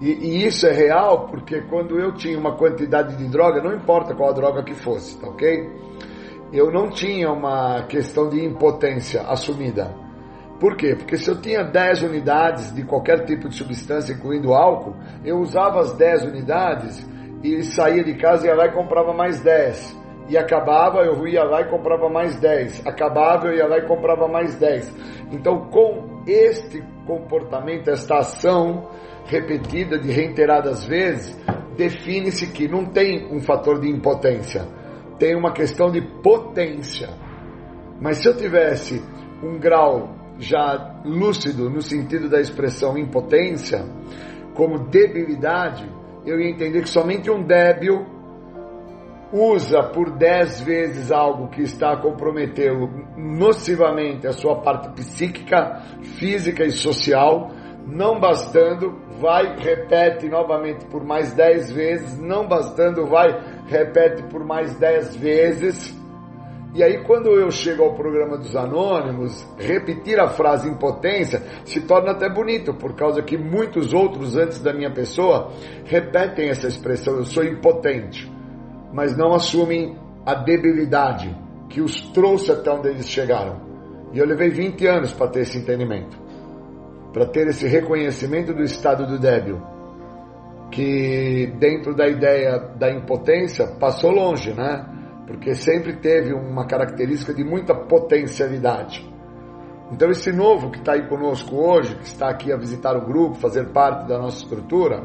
E, 0.00 0.10
e, 0.10 0.46
isso 0.46 0.66
é 0.66 0.72
real 0.72 1.26
porque 1.28 1.60
quando 1.62 1.98
eu 1.98 2.14
tinha 2.14 2.38
uma 2.38 2.56
quantidade 2.56 3.16
de 3.16 3.28
droga, 3.28 3.62
não 3.62 3.74
importa 3.74 4.14
qual 4.14 4.30
a 4.30 4.32
droga 4.32 4.62
que 4.62 4.74
fosse, 4.74 5.18
tá 5.18 5.28
ok? 5.28 5.68
Eu 6.52 6.70
não 6.70 6.88
tinha 6.88 7.30
uma 7.30 7.82
questão 7.82 8.28
de 8.28 8.44
impotência 8.44 9.22
assumida. 9.22 9.94
Por 10.60 10.76
quê? 10.76 10.94
Porque 10.96 11.16
se 11.16 11.30
eu 11.30 11.40
tinha 11.40 11.62
10 11.62 12.02
unidades 12.02 12.74
de 12.74 12.82
qualquer 12.84 13.24
tipo 13.24 13.48
de 13.48 13.54
substância, 13.54 14.12
incluindo 14.12 14.54
álcool, 14.54 14.96
eu 15.24 15.38
usava 15.38 15.80
as 15.80 15.92
10 15.94 16.24
unidades 16.24 17.06
e 17.42 17.62
saía 17.62 18.02
de 18.02 18.14
casa 18.14 18.46
e 18.46 18.48
ia 18.48 18.56
lá 18.56 18.66
e 18.66 18.72
comprava 18.72 19.12
mais 19.12 19.40
10. 19.40 19.96
E 20.28 20.36
acabava, 20.36 20.98
eu 20.98 21.26
ia 21.26 21.42
lá 21.42 21.62
e 21.62 21.70
comprava 21.70 22.08
mais 22.08 22.38
10. 22.38 22.86
Acabava, 22.86 23.46
eu 23.46 23.54
ia 23.54 23.66
lá 23.66 23.78
e 23.78 23.86
comprava 23.86 24.28
mais 24.28 24.56
10. 24.56 24.94
Então, 25.32 25.68
com 25.70 26.22
este 26.26 26.82
comportamento, 27.06 27.88
esta 27.88 28.18
ação 28.18 28.88
repetida 29.24 29.98
de 29.98 30.10
reiteradas 30.10 30.84
vezes, 30.84 31.38
define-se 31.76 32.48
que 32.48 32.66
não 32.66 32.86
tem 32.86 33.26
um 33.32 33.40
fator 33.40 33.80
de 33.80 33.88
impotência, 33.88 34.66
tem 35.18 35.36
uma 35.36 35.52
questão 35.52 35.90
de 35.90 36.00
potência. 36.22 37.08
Mas 38.00 38.18
se 38.18 38.28
eu 38.28 38.36
tivesse 38.36 39.02
um 39.42 39.58
grau 39.58 40.14
já 40.38 41.00
lúcido 41.04 41.68
no 41.68 41.82
sentido 41.82 42.28
da 42.28 42.40
expressão 42.40 42.96
impotência, 42.96 43.84
como 44.54 44.88
debilidade, 44.88 45.88
eu 46.24 46.40
ia 46.40 46.50
entender 46.50 46.82
que 46.82 46.88
somente 46.88 47.30
um 47.30 47.42
débil 47.44 48.17
usa 49.32 49.82
por 49.82 50.10
dez 50.16 50.60
vezes 50.60 51.12
algo 51.12 51.48
que 51.48 51.62
está 51.62 51.92
a 51.92 52.00
comprometê-lo 52.00 52.88
nocivamente 53.16 54.26
a 54.26 54.32
sua 54.32 54.60
parte 54.60 54.88
psíquica, 54.90 55.82
física 56.18 56.64
e 56.64 56.70
social, 56.70 57.50
não 57.86 58.18
bastando, 58.20 58.98
vai, 59.20 59.56
repete 59.56 60.28
novamente 60.28 60.84
por 60.86 61.04
mais 61.04 61.32
dez 61.32 61.70
vezes, 61.70 62.18
não 62.18 62.46
bastando, 62.46 63.06
vai, 63.06 63.28
repete 63.66 64.22
por 64.24 64.44
mais 64.44 64.74
dez 64.76 65.16
vezes. 65.16 65.96
E 66.74 66.82
aí, 66.82 67.02
quando 67.04 67.30
eu 67.30 67.50
chego 67.50 67.82
ao 67.82 67.94
programa 67.94 68.36
dos 68.36 68.54
anônimos, 68.54 69.46
repetir 69.58 70.20
a 70.20 70.28
frase 70.28 70.68
impotência 70.68 71.42
se 71.64 71.80
torna 71.80 72.12
até 72.12 72.28
bonito, 72.28 72.74
por 72.74 72.94
causa 72.94 73.22
que 73.22 73.38
muitos 73.38 73.94
outros 73.94 74.36
antes 74.36 74.60
da 74.60 74.72
minha 74.72 74.92
pessoa 74.92 75.50
repetem 75.86 76.50
essa 76.50 76.68
expressão, 76.68 77.16
eu 77.16 77.24
sou 77.24 77.42
impotente, 77.42 78.30
mas 78.92 79.16
não 79.16 79.34
assumem 79.34 79.96
a 80.24 80.34
debilidade 80.34 81.36
que 81.68 81.80
os 81.80 82.00
trouxe 82.10 82.52
até 82.52 82.70
onde 82.70 82.88
eles 82.88 83.08
chegaram. 83.08 83.60
E 84.12 84.18
eu 84.18 84.26
levei 84.26 84.48
20 84.48 84.86
anos 84.86 85.12
para 85.12 85.28
ter 85.28 85.40
esse 85.40 85.58
entendimento 85.58 86.28
para 87.12 87.26
ter 87.26 87.48
esse 87.48 87.66
reconhecimento 87.66 88.52
do 88.52 88.62
estado 88.62 89.06
do 89.06 89.18
débil, 89.18 89.60
que 90.70 91.52
dentro 91.58 91.94
da 91.94 92.06
ideia 92.06 92.58
da 92.78 92.90
impotência 92.92 93.66
passou 93.66 94.10
longe, 94.10 94.52
né? 94.52 94.86
Porque 95.26 95.54
sempre 95.54 95.96
teve 95.96 96.32
uma 96.32 96.66
característica 96.66 97.34
de 97.34 97.44
muita 97.44 97.74
potencialidade. 97.74 99.06
Então 99.90 100.10
esse 100.10 100.30
novo 100.30 100.70
que 100.70 100.78
está 100.78 100.92
aí 100.92 101.08
conosco 101.08 101.56
hoje, 101.56 101.94
que 101.96 102.04
está 102.04 102.28
aqui 102.28 102.52
a 102.52 102.56
visitar 102.56 102.94
o 102.96 103.06
grupo, 103.06 103.34
fazer 103.36 103.72
parte 103.72 104.06
da 104.06 104.18
nossa 104.18 104.42
estrutura, 104.42 105.02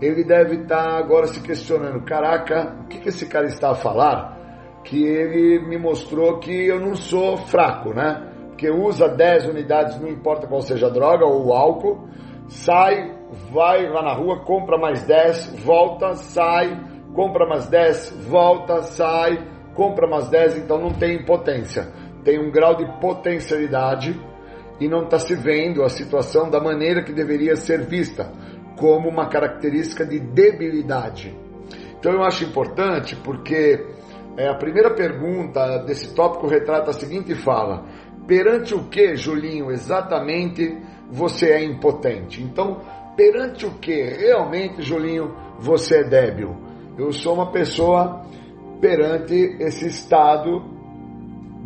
ele 0.00 0.24
deve 0.24 0.62
estar 0.62 0.82
tá 0.82 0.98
agora 0.98 1.26
se 1.26 1.40
questionando, 1.40 2.04
caraca, 2.04 2.76
o 2.84 2.88
que, 2.88 3.08
esse 3.08 3.26
cara 3.26 3.46
está 3.46 3.70
a 3.70 3.74
falar? 3.74 4.38
Que 4.84 5.04
ele 5.04 5.66
me 5.68 5.78
mostrou 5.78 6.38
que 6.38 6.66
eu 6.66 6.80
não 6.80 6.94
sou 6.94 7.36
fraco, 7.36 7.92
né? 7.94 8.30
que 8.60 8.70
usa 8.70 9.08
10 9.08 9.46
unidades, 9.46 9.98
não 9.98 10.06
importa 10.06 10.46
qual 10.46 10.60
seja 10.60 10.88
a 10.88 10.90
droga 10.90 11.24
ou 11.24 11.50
álcool, 11.54 12.06
sai, 12.46 13.10
vai 13.50 13.88
lá 13.88 14.02
na 14.02 14.12
rua, 14.12 14.44
compra 14.44 14.76
mais 14.76 15.02
10, 15.06 15.64
volta, 15.64 16.14
sai, 16.14 16.78
compra 17.14 17.46
mais 17.46 17.66
10, 17.70 18.26
volta, 18.28 18.82
sai, 18.82 19.38
compra 19.74 20.06
mais 20.06 20.28
10, 20.28 20.58
então 20.58 20.78
não 20.78 20.92
tem 20.92 21.22
impotência. 21.22 21.88
Tem 22.22 22.38
um 22.38 22.50
grau 22.50 22.76
de 22.76 22.84
potencialidade 23.00 24.20
e 24.78 24.86
não 24.86 25.04
está 25.04 25.18
se 25.18 25.34
vendo 25.34 25.82
a 25.82 25.88
situação 25.88 26.50
da 26.50 26.60
maneira 26.60 27.02
que 27.02 27.14
deveria 27.14 27.56
ser 27.56 27.86
vista, 27.86 28.30
como 28.80 29.10
uma 29.10 29.28
característica 29.28 30.06
de 30.06 30.18
debilidade. 30.18 31.36
Então 31.98 32.12
eu 32.12 32.22
acho 32.22 32.44
importante 32.44 33.14
porque 33.16 33.86
é, 34.38 34.48
a 34.48 34.54
primeira 34.54 34.94
pergunta 34.94 35.84
desse 35.84 36.14
tópico 36.14 36.46
retrata 36.46 36.90
a 36.90 36.94
seguinte 36.94 37.34
fala: 37.34 37.84
perante 38.26 38.74
o 38.74 38.88
que, 38.88 39.14
Julinho, 39.14 39.70
exatamente 39.70 40.78
você 41.10 41.50
é 41.50 41.62
impotente? 41.62 42.42
Então, 42.42 42.80
perante 43.14 43.66
o 43.66 43.72
que 43.72 44.02
realmente, 44.02 44.80
Julinho, 44.80 45.36
você 45.58 45.98
é 45.98 46.04
débil? 46.04 46.56
Eu 46.96 47.12
sou 47.12 47.34
uma 47.34 47.52
pessoa 47.52 48.24
perante 48.80 49.34
esse 49.60 49.88
estado, 49.88 50.62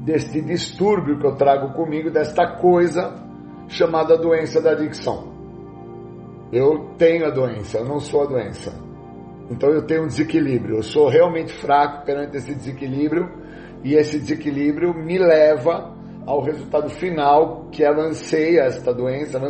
deste 0.04 0.40
distúrbio 0.42 1.18
que 1.18 1.26
eu 1.26 1.36
trago 1.36 1.72
comigo, 1.74 2.10
desta 2.10 2.56
coisa 2.56 3.22
chamada 3.68 4.18
doença 4.18 4.60
da 4.60 4.72
adicção. 4.72 5.33
Eu 6.54 6.94
tenho 6.96 7.26
a 7.26 7.30
doença, 7.30 7.78
eu 7.78 7.84
não 7.84 7.98
sou 7.98 8.22
a 8.22 8.26
doença. 8.26 8.72
Então 9.50 9.70
eu 9.70 9.82
tenho 9.82 10.04
um 10.04 10.06
desequilíbrio. 10.06 10.76
Eu 10.76 10.82
sou 10.84 11.08
realmente 11.08 11.52
fraco 11.52 12.06
perante 12.06 12.36
esse 12.36 12.54
desequilíbrio 12.54 13.28
e 13.82 13.94
esse 13.94 14.20
desequilíbrio 14.20 14.94
me 14.94 15.18
leva 15.18 15.92
ao 16.24 16.40
resultado 16.40 16.88
final 16.88 17.68
que 17.72 17.82
ela 17.82 18.04
anseia, 18.04 18.62
esta 18.62 18.94
doença, 18.94 19.36
ela 19.36 19.48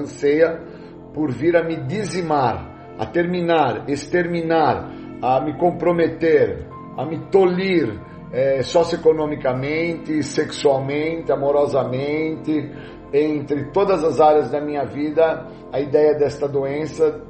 por 1.13 1.31
vir 1.31 1.55
a 1.57 1.63
me 1.63 1.77
dizimar, 1.77 2.97
a 2.99 3.05
terminar, 3.05 3.85
exterminar, 3.87 4.91
a 5.21 5.43
me 5.43 5.59
comprometer, 5.59 6.67
a 6.97 7.05
me 7.05 7.19
tolir 7.31 8.01
é, 8.33 8.63
socioeconomicamente, 8.63 10.23
sexualmente, 10.23 11.31
amorosamente, 11.31 12.73
entre 13.15 13.67
todas 13.71 14.03
as 14.03 14.21
áreas 14.21 14.51
da 14.51 14.61
minha 14.61 14.85
vida, 14.85 15.47
a 15.73 15.81
ideia 15.81 16.15
desta 16.15 16.49
doença 16.49 17.23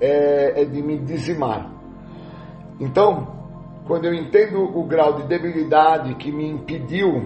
é, 0.00 0.62
é 0.62 0.64
de 0.64 0.82
me 0.82 0.98
dizimar. 0.98 1.72
Então, 2.80 3.38
quando 3.86 4.06
eu 4.06 4.14
entendo 4.14 4.58
o 4.60 4.84
grau 4.84 5.14
de 5.14 5.28
debilidade 5.28 6.16
que 6.16 6.32
me 6.32 6.48
impediu 6.48 7.22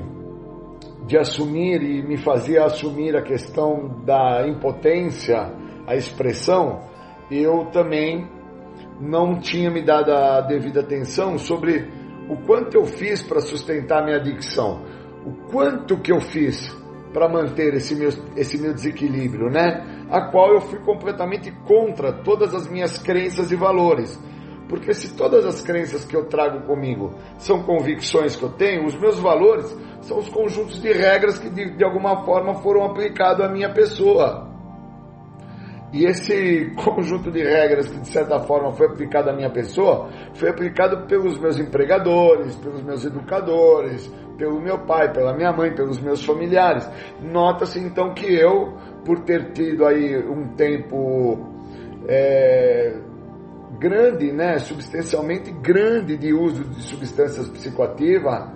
de 1.07 1.17
assumir 1.17 1.83
e 1.83 2.03
me 2.03 2.19
fazia 2.19 2.65
assumir 2.65 3.17
a 3.17 3.23
questão 3.23 4.03
da 4.05 4.47
impotência, 4.47 5.51
a 5.87 5.97
expressão, 5.97 6.81
eu 7.31 7.67
também 7.73 8.29
não 9.01 9.41
tinha 9.41 9.71
me 9.71 9.83
dado 9.83 10.13
a 10.13 10.43
devida 10.43 10.81
atenção 10.81 11.39
sobre 11.39 11.91
o 12.29 12.37
quanto 12.47 12.77
eu 12.77 12.85
fiz 12.85 13.23
para 13.23 13.41
sustentar 13.41 14.05
minha 14.05 14.19
adicção, 14.19 14.83
o 15.27 15.51
quanto 15.51 15.99
que 15.99 16.13
eu 16.13 16.21
fiz 16.21 16.82
para 17.13 17.29
manter 17.29 17.75
esse 17.75 17.95
meu, 17.95 18.11
esse 18.37 18.61
meu 18.61 18.73
desequilíbrio, 18.73 19.51
né? 19.51 20.07
A 20.11 20.31
qual 20.31 20.53
eu 20.55 20.61
fui 20.61 20.79
completamente 20.81 21.51
contra 21.67 22.13
todas 22.13 22.55
as 22.55 22.69
minhas 22.69 22.99
crenças 22.99 23.51
e 23.51 23.57
valores. 23.57 24.19
Porque 24.69 24.95
se 24.95 25.15
todas 25.15 25.45
as 25.45 25.61
crenças 25.61 26.05
que 26.05 26.17
eu 26.17 26.25
trago 26.27 26.67
comigo 26.67 27.13
são 27.37 27.63
convicções 27.63 28.35
que 28.35 28.43
eu 28.43 28.49
tenho, 28.51 28.87
os 28.87 28.99
meus 28.99 29.19
valores 29.19 29.67
são 30.01 30.19
os 30.19 30.29
conjuntos 30.31 30.81
de 30.81 30.91
regras 30.93 31.39
que 31.39 31.51
de, 31.51 31.77
de 31.77 31.85
alguma 31.85 32.25
forma 32.25 32.55
foram 32.63 32.85
aplicados 32.85 33.45
à 33.45 33.49
minha 33.51 33.71
pessoa. 33.73 34.51
E 35.93 36.07
esse 36.07 36.73
conjunto 36.83 37.31
de 37.31 37.43
regras 37.43 37.89
que 37.91 38.01
de 38.01 38.09
certa 38.09 38.41
forma 38.41 38.73
foi 38.73 38.87
aplicado 38.87 39.29
à 39.29 39.35
minha 39.35 39.51
pessoa, 39.51 40.09
foi 40.35 40.49
aplicado 40.49 41.07
pelos 41.07 41.39
meus 41.39 41.59
empregadores, 41.59 42.57
pelos 42.57 42.83
meus 42.83 43.05
educadores, 43.05 44.11
pelo 44.43 44.61
meu 44.61 44.77
pai, 44.81 45.13
pela 45.13 45.33
minha 45.33 45.53
mãe, 45.53 45.73
pelos 45.73 46.01
meus 46.01 46.25
familiares. 46.25 46.85
Nota-se 47.21 47.79
então 47.79 48.13
que 48.13 48.27
eu, 48.27 48.77
por 49.05 49.21
ter 49.21 49.53
tido 49.53 49.87
aí 49.87 50.19
um 50.19 50.49
tempo 50.57 51.39
é, 52.09 52.93
grande, 53.79 54.33
né, 54.33 54.59
substancialmente 54.59 55.53
grande 55.53 56.17
de 56.17 56.35
uso 56.35 56.65
de 56.65 56.83
substâncias 56.83 57.49
psicoativas, 57.51 58.49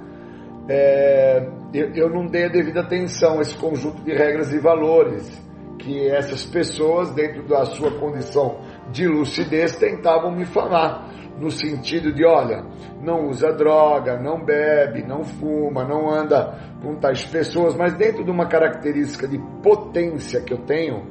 é, 0.69 1.49
eu, 1.73 1.95
eu 1.95 2.11
não 2.11 2.27
dei 2.27 2.47
a 2.47 2.49
devida 2.49 2.81
atenção 2.81 3.39
a 3.39 3.43
esse 3.43 3.57
conjunto 3.57 4.03
de 4.03 4.13
regras 4.13 4.53
e 4.53 4.59
valores 4.59 5.41
que 5.79 6.09
essas 6.09 6.45
pessoas, 6.45 7.15
dentro 7.15 7.45
da 7.47 7.65
sua 7.67 7.93
condição 7.93 8.59
de 8.91 9.07
lucidez, 9.07 9.77
tentavam 9.77 10.35
me 10.35 10.47
falar, 10.47 11.09
no 11.39 11.51
sentido 11.51 12.13
de: 12.13 12.25
olha, 12.25 12.65
não 13.03 13.29
usa 13.29 13.53
droga, 13.53 14.19
não 14.19 14.45
bebe, 14.45 15.03
não 15.03 15.25
fuma, 15.25 15.85
não 15.85 16.11
anda 16.11 16.59
com 16.83 16.97
tais 16.97 17.25
pessoas, 17.25 17.75
mas 17.75 17.95
dentro 17.95 18.25
de 18.25 18.31
uma 18.31 18.47
característica 18.47 19.27
de 19.27 19.39
potência 19.63 20.41
que 20.41 20.53
eu 20.53 20.59
tenho, 20.59 21.05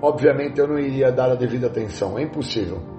obviamente 0.00 0.60
eu 0.60 0.66
não 0.66 0.78
iria 0.78 1.10
dar 1.10 1.30
a 1.30 1.34
devida 1.34 1.66
atenção, 1.66 2.18
é 2.18 2.22
impossível. 2.22 2.96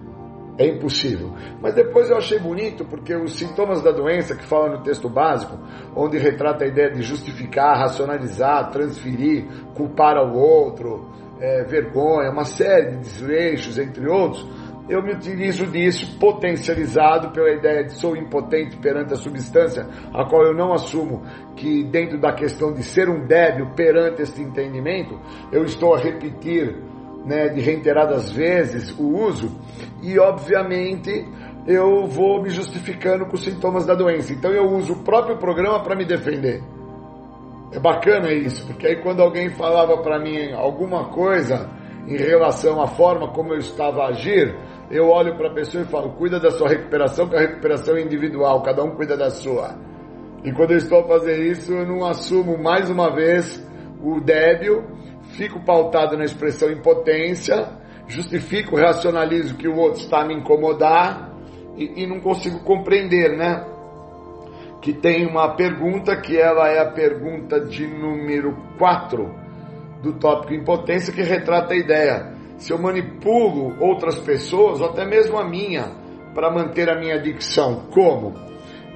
É 0.60 0.66
impossível. 0.66 1.32
Mas 1.62 1.76
depois 1.76 2.10
eu 2.10 2.18
achei 2.18 2.40
bonito, 2.40 2.84
porque 2.84 3.16
os 3.16 3.38
sintomas 3.38 3.84
da 3.84 3.92
doença 3.92 4.36
que 4.36 4.44
fala 4.44 4.70
no 4.70 4.82
texto 4.82 5.08
básico, 5.08 5.56
onde 5.96 6.18
retrata 6.18 6.66
a 6.66 6.68
ideia 6.68 6.90
de 6.90 7.04
justificar, 7.04 7.78
racionalizar, 7.78 8.72
transferir, 8.72 9.46
culpar 9.76 10.18
ao 10.18 10.36
outro, 10.36 11.12
é, 11.40 11.64
vergonha, 11.64 12.32
uma 12.32 12.44
série 12.44 12.92
de 12.92 12.98
deseixos, 12.98 13.78
entre 13.78 14.10
outros, 14.10 14.48
eu 14.90 15.04
me 15.04 15.14
utilizo 15.14 15.66
disso 15.68 16.18
potencializado 16.18 17.32
pela 17.32 17.52
ideia 17.52 17.84
de 17.84 17.94
sou 17.94 18.16
impotente 18.16 18.78
perante 18.78 19.14
a 19.14 19.18
substância, 19.18 19.88
a 20.14 20.26
qual 20.26 20.44
eu 20.44 20.54
não 20.54 20.74
assumo 20.74 21.24
que 21.56 21.84
dentro 21.84 22.20
da 22.20 22.34
questão 22.34 22.74
de 22.74 22.84
ser 22.84 23.10
um 23.10 23.26
débil 23.26 23.72
perante 23.76 24.22
este 24.22 24.42
entendimento, 24.42 25.20
eu 25.52 25.64
estou 25.66 25.94
a 25.94 26.00
repetir 26.00 26.76
né, 27.26 27.50
de 27.50 27.60
reiteradas 27.60 28.32
vezes 28.32 28.98
o 28.98 29.04
uso 29.04 29.52
e 30.02 30.18
obviamente 30.18 31.28
eu 31.68 32.08
vou 32.08 32.42
me 32.42 32.50
justificando 32.50 33.26
com 33.26 33.36
os 33.36 33.44
sintomas 33.44 33.86
da 33.86 33.94
doença. 33.94 34.32
Então 34.32 34.52
eu 34.52 34.72
uso 34.72 34.94
o 34.94 35.04
próprio 35.04 35.38
programa 35.38 35.84
para 35.84 35.96
me 35.96 36.06
defender. 36.06 36.64
É 37.74 37.80
bacana 37.80 38.32
isso, 38.32 38.66
porque 38.66 38.88
aí 38.88 39.02
quando 39.04 39.22
alguém 39.22 39.50
falava 39.50 39.98
para 39.98 40.18
mim 40.18 40.54
alguma 40.54 41.10
coisa 41.10 41.70
em 42.08 42.16
relação 42.16 42.82
à 42.82 42.88
forma 42.88 43.28
como 43.34 43.54
eu 43.54 43.58
estava 43.58 44.04
a 44.04 44.08
agir, 44.08 44.56
eu 44.90 45.10
olho 45.10 45.36
para 45.36 45.50
a 45.50 45.54
pessoa 45.54 45.84
e 45.84 45.88
falo: 45.88 46.12
cuida 46.14 46.40
da 46.40 46.50
sua 46.52 46.70
recuperação, 46.70 47.28
que 47.28 47.36
a 47.36 47.40
recuperação 47.40 47.98
é 47.98 48.02
individual, 48.02 48.62
cada 48.62 48.84
um 48.84 48.92
cuida 48.92 49.18
da 49.18 49.30
sua. 49.30 49.76
E 50.44 50.52
quando 50.52 50.72
eu 50.72 50.78
estou 50.78 51.00
a 51.02 51.08
fazer 51.08 51.44
isso, 51.44 51.74
eu 51.74 51.86
não 51.86 52.06
assumo 52.06 52.58
mais 52.58 52.90
uma 52.90 53.14
vez 53.14 53.66
o 54.02 54.22
débil, 54.22 54.84
fico 55.32 55.60
pautado 55.66 56.16
na 56.16 56.24
expressão 56.24 56.72
impotência, 56.72 57.68
justifico, 58.08 58.78
racionalizo 58.78 59.58
que 59.58 59.68
o 59.68 59.76
outro 59.76 60.00
está 60.00 60.22
a 60.22 60.26
me 60.26 60.36
incomodar 60.36 61.34
e, 61.76 62.04
e 62.04 62.08
não 62.08 62.22
consigo 62.22 62.60
compreender, 62.64 63.36
né? 63.36 63.66
Que 64.82 64.94
tem 64.94 65.26
uma 65.26 65.56
pergunta 65.56 66.16
que 66.16 66.40
ela 66.40 66.70
é 66.70 66.80
a 66.80 66.92
pergunta 66.92 67.60
de 67.60 67.86
número 67.88 68.56
4 68.78 69.48
do 70.02 70.14
tópico 70.14 70.54
impotência 70.54 71.12
que 71.12 71.24
retrata 71.24 71.74
a 71.74 71.78
ideia 71.78 72.37
se 72.58 72.74
eu 72.74 72.80
manipulo 72.80 73.76
outras 73.80 74.20
pessoas, 74.20 74.82
ou 74.82 74.90
até 74.90 75.06
mesmo 75.06 75.38
a 75.38 75.48
minha, 75.48 75.92
para 76.34 76.52
manter 76.52 76.90
a 76.90 77.00
minha 77.00 77.16
adicção. 77.16 77.88
Como? 77.94 78.34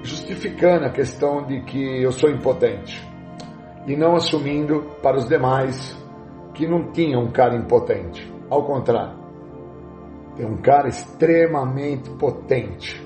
Justificando 0.03 0.85
a 0.85 0.89
questão 0.89 1.45
de 1.45 1.61
que 1.61 2.01
eu 2.01 2.11
sou 2.11 2.29
impotente 2.29 3.07
e 3.87 3.95
não 3.95 4.15
assumindo 4.15 4.83
para 5.01 5.17
os 5.17 5.27
demais 5.27 5.97
que 6.53 6.67
não 6.67 6.91
tinha 6.91 7.19
um 7.19 7.31
cara 7.31 7.55
impotente. 7.55 8.31
Ao 8.49 8.63
contrário, 8.63 9.17
tem 10.35 10.45
um 10.45 10.57
cara 10.57 10.87
extremamente 10.87 12.09
potente 12.11 13.01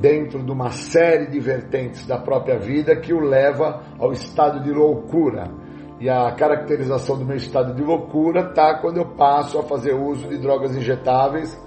dentro 0.00 0.42
de 0.42 0.50
uma 0.50 0.70
série 0.70 1.26
de 1.26 1.38
vertentes 1.40 2.06
da 2.06 2.18
própria 2.18 2.58
vida 2.58 2.96
que 2.96 3.12
o 3.12 3.20
leva 3.20 3.82
ao 3.98 4.12
estado 4.12 4.62
de 4.62 4.70
loucura 4.70 5.50
e 5.98 6.10
a 6.10 6.30
caracterização 6.32 7.18
do 7.18 7.24
meu 7.24 7.36
estado 7.36 7.74
de 7.74 7.82
loucura 7.82 8.48
está 8.48 8.78
quando 8.80 8.98
eu 8.98 9.06
passo 9.14 9.58
a 9.58 9.62
fazer 9.62 9.94
uso 9.94 10.28
de 10.28 10.38
drogas 10.38 10.76
injetáveis 10.76 11.58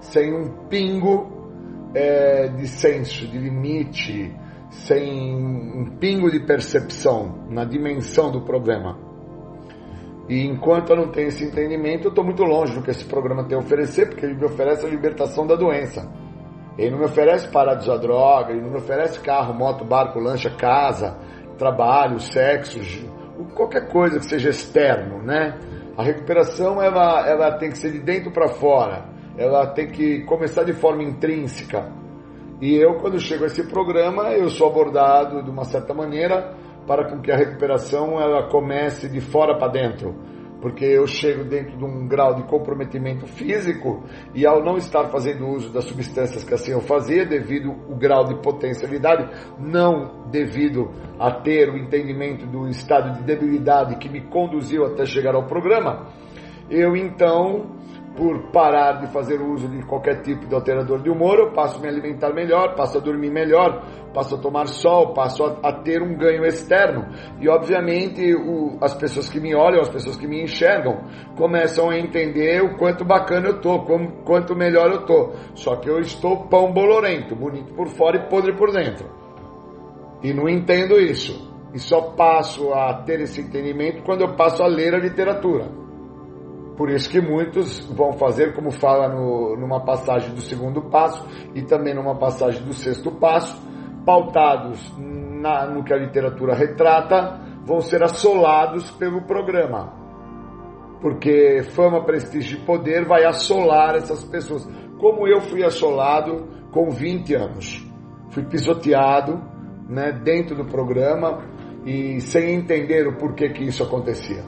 sem 0.00 0.32
um 0.32 0.66
pingo 0.68 1.90
é, 1.94 2.48
de 2.48 2.68
senso, 2.68 3.26
de 3.26 3.38
limite, 3.38 4.34
sem 4.70 5.34
um 5.34 5.96
pingo 5.98 6.30
de 6.30 6.40
percepção 6.40 7.46
na 7.48 7.64
dimensão 7.64 8.30
do 8.30 8.42
problema. 8.42 8.98
E 10.28 10.46
enquanto 10.46 10.90
eu 10.90 10.96
não 10.96 11.08
tenho 11.08 11.28
esse 11.28 11.42
entendimento, 11.42 12.04
eu 12.04 12.10
estou 12.10 12.22
muito 12.22 12.42
longe 12.44 12.74
do 12.74 12.82
que 12.82 12.90
esse 12.90 13.04
programa 13.04 13.44
tem 13.44 13.56
a 13.56 13.60
oferecer, 13.60 14.10
porque 14.10 14.26
ele 14.26 14.34
me 14.34 14.44
oferece 14.44 14.84
a 14.84 14.88
libertação 14.88 15.46
da 15.46 15.56
doença. 15.56 16.06
Ele 16.76 16.90
não 16.90 16.98
me 16.98 17.06
oferece 17.06 17.48
parar 17.48 17.74
de 17.74 17.84
usar 17.84 17.96
droga, 17.96 18.52
ele 18.52 18.60
não 18.60 18.70
me 18.70 18.76
oferece 18.76 19.18
carro, 19.20 19.54
moto, 19.54 19.84
barco, 19.84 20.20
lancha, 20.20 20.50
casa, 20.50 21.16
trabalho, 21.56 22.20
sexo, 22.20 22.78
qualquer 23.58 23.88
coisa 23.88 24.18
que 24.18 24.24
seja 24.24 24.50
externo, 24.50 25.20
né? 25.22 25.58
A 25.96 26.02
recuperação 26.02 26.80
ela, 26.80 27.28
ela 27.28 27.58
tem 27.58 27.70
que 27.70 27.76
ser 27.76 27.90
de 27.90 27.98
dentro 27.98 28.30
para 28.30 28.48
fora, 28.48 29.04
ela 29.36 29.66
tem 29.66 29.88
que 29.88 30.22
começar 30.24 30.62
de 30.62 30.72
forma 30.72 31.02
intrínseca. 31.02 31.92
E 32.60 32.74
eu, 32.74 32.94
quando 32.94 33.20
chego 33.20 33.44
a 33.44 33.46
esse 33.48 33.64
programa, 33.68 34.30
eu 34.30 34.48
sou 34.48 34.68
abordado 34.68 35.42
de 35.42 35.50
uma 35.50 35.64
certa 35.64 35.92
maneira 35.92 36.54
para 36.86 37.10
com 37.10 37.20
que 37.20 37.30
a 37.30 37.36
recuperação 37.36 38.20
ela 38.20 38.48
comece 38.48 39.08
de 39.08 39.20
fora 39.20 39.58
para 39.58 39.68
dentro 39.68 40.37
porque 40.60 40.84
eu 40.84 41.06
chego 41.06 41.44
dentro 41.44 41.76
de 41.76 41.84
um 41.84 42.06
grau 42.06 42.34
de 42.34 42.42
comprometimento 42.44 43.26
físico 43.26 44.04
e 44.34 44.46
ao 44.46 44.64
não 44.64 44.76
estar 44.76 45.08
fazendo 45.08 45.48
uso 45.48 45.72
das 45.72 45.84
substâncias 45.84 46.44
que 46.44 46.54
assim 46.54 46.72
eu 46.72 46.80
fazia, 46.80 47.24
devido 47.24 47.70
ao 47.70 47.96
grau 47.96 48.24
de 48.24 48.34
potencialidade, 48.42 49.30
não 49.58 50.28
devido 50.30 50.90
a 51.18 51.30
ter 51.30 51.70
o 51.70 51.76
entendimento 51.76 52.46
do 52.46 52.68
estado 52.68 53.18
de 53.18 53.24
debilidade 53.24 53.96
que 53.96 54.08
me 54.08 54.22
conduziu 54.22 54.84
até 54.84 55.04
chegar 55.04 55.34
ao 55.34 55.46
programa, 55.46 56.08
eu 56.70 56.96
então 56.96 57.77
por 58.18 58.50
parar 58.50 58.94
de 58.94 59.06
fazer 59.12 59.40
uso 59.40 59.68
de 59.68 59.80
qualquer 59.86 60.22
tipo 60.22 60.44
de 60.44 60.52
alterador 60.52 61.00
de 61.00 61.08
humor, 61.08 61.38
eu 61.38 61.52
passo 61.52 61.78
a 61.78 61.80
me 61.80 61.86
alimentar 61.86 62.34
melhor, 62.34 62.74
passo 62.74 62.98
a 62.98 63.00
dormir 63.00 63.30
melhor, 63.30 63.80
passo 64.12 64.34
a 64.34 64.38
tomar 64.38 64.66
sol, 64.66 65.14
passo 65.14 65.44
a, 65.44 65.68
a 65.68 65.72
ter 65.72 66.02
um 66.02 66.16
ganho 66.16 66.44
externo. 66.44 67.06
E 67.40 67.48
obviamente 67.48 68.34
o, 68.34 68.76
as 68.80 68.92
pessoas 68.92 69.28
que 69.28 69.38
me 69.38 69.54
olham, 69.54 69.80
as 69.80 69.88
pessoas 69.88 70.16
que 70.16 70.26
me 70.26 70.42
enxergam, 70.42 71.04
começam 71.36 71.90
a 71.90 71.96
entender 71.96 72.60
o 72.60 72.76
quanto 72.76 73.04
bacana 73.04 73.50
eu 73.50 73.60
tô, 73.60 73.84
como, 73.84 74.24
quanto 74.24 74.56
melhor 74.56 74.90
eu 74.90 75.06
tô. 75.06 75.30
Só 75.54 75.76
que 75.76 75.88
eu 75.88 76.00
estou 76.00 76.48
pão 76.48 76.72
bolorento, 76.72 77.36
bonito 77.36 77.72
por 77.74 77.86
fora 77.86 78.16
e 78.16 78.28
podre 78.28 78.52
por 78.56 78.72
dentro. 78.72 79.08
E 80.24 80.34
não 80.34 80.48
entendo 80.48 80.98
isso. 80.98 81.48
E 81.72 81.78
só 81.78 82.00
passo 82.16 82.74
a 82.74 82.94
ter 83.04 83.20
esse 83.20 83.40
entendimento 83.40 84.02
quando 84.02 84.22
eu 84.22 84.34
passo 84.34 84.60
a 84.64 84.66
ler 84.66 84.92
a 84.92 84.98
literatura. 84.98 85.87
Por 86.78 86.90
isso 86.90 87.10
que 87.10 87.20
muitos 87.20 87.80
vão 87.88 88.12
fazer, 88.12 88.54
como 88.54 88.70
fala 88.70 89.08
no, 89.08 89.56
numa 89.56 89.84
passagem 89.84 90.32
do 90.32 90.40
segundo 90.40 90.80
passo 90.82 91.26
e 91.52 91.60
também 91.60 91.92
numa 91.92 92.16
passagem 92.16 92.62
do 92.62 92.72
sexto 92.72 93.10
passo, 93.10 93.60
pautados 94.06 94.94
na, 94.96 95.66
no 95.66 95.82
que 95.82 95.92
a 95.92 95.96
literatura 95.96 96.54
retrata, 96.54 97.40
vão 97.64 97.80
ser 97.80 98.00
assolados 98.04 98.92
pelo 98.92 99.22
programa. 99.22 99.92
Porque 101.00 101.64
fama, 101.74 102.04
prestígio 102.04 102.60
e 102.60 102.64
poder 102.64 103.04
vai 103.04 103.24
assolar 103.24 103.96
essas 103.96 104.22
pessoas. 104.22 104.64
Como 105.00 105.26
eu 105.26 105.40
fui 105.40 105.64
assolado 105.64 106.46
com 106.70 106.90
20 106.90 107.34
anos. 107.34 107.84
Fui 108.30 108.44
pisoteado 108.44 109.42
né, 109.88 110.12
dentro 110.12 110.54
do 110.54 110.64
programa 110.64 111.42
e 111.84 112.20
sem 112.20 112.54
entender 112.54 113.08
o 113.08 113.16
porquê 113.16 113.48
que 113.48 113.64
isso 113.64 113.82
acontecia. 113.82 114.44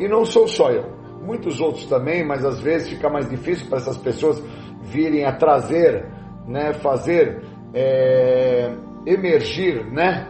E 0.00 0.08
não 0.08 0.24
sou 0.24 0.48
só 0.48 0.68
eu 0.68 1.01
muitos 1.22 1.60
outros 1.60 1.86
também, 1.86 2.26
mas 2.26 2.44
às 2.44 2.60
vezes 2.60 2.88
fica 2.88 3.08
mais 3.08 3.28
difícil 3.28 3.68
para 3.68 3.78
essas 3.78 3.96
pessoas 3.96 4.42
virem 4.82 5.24
a 5.24 5.32
trazer, 5.32 6.06
né, 6.46 6.72
fazer 6.74 7.42
é, 7.72 8.74
emergir, 9.06 9.84
né, 9.86 10.28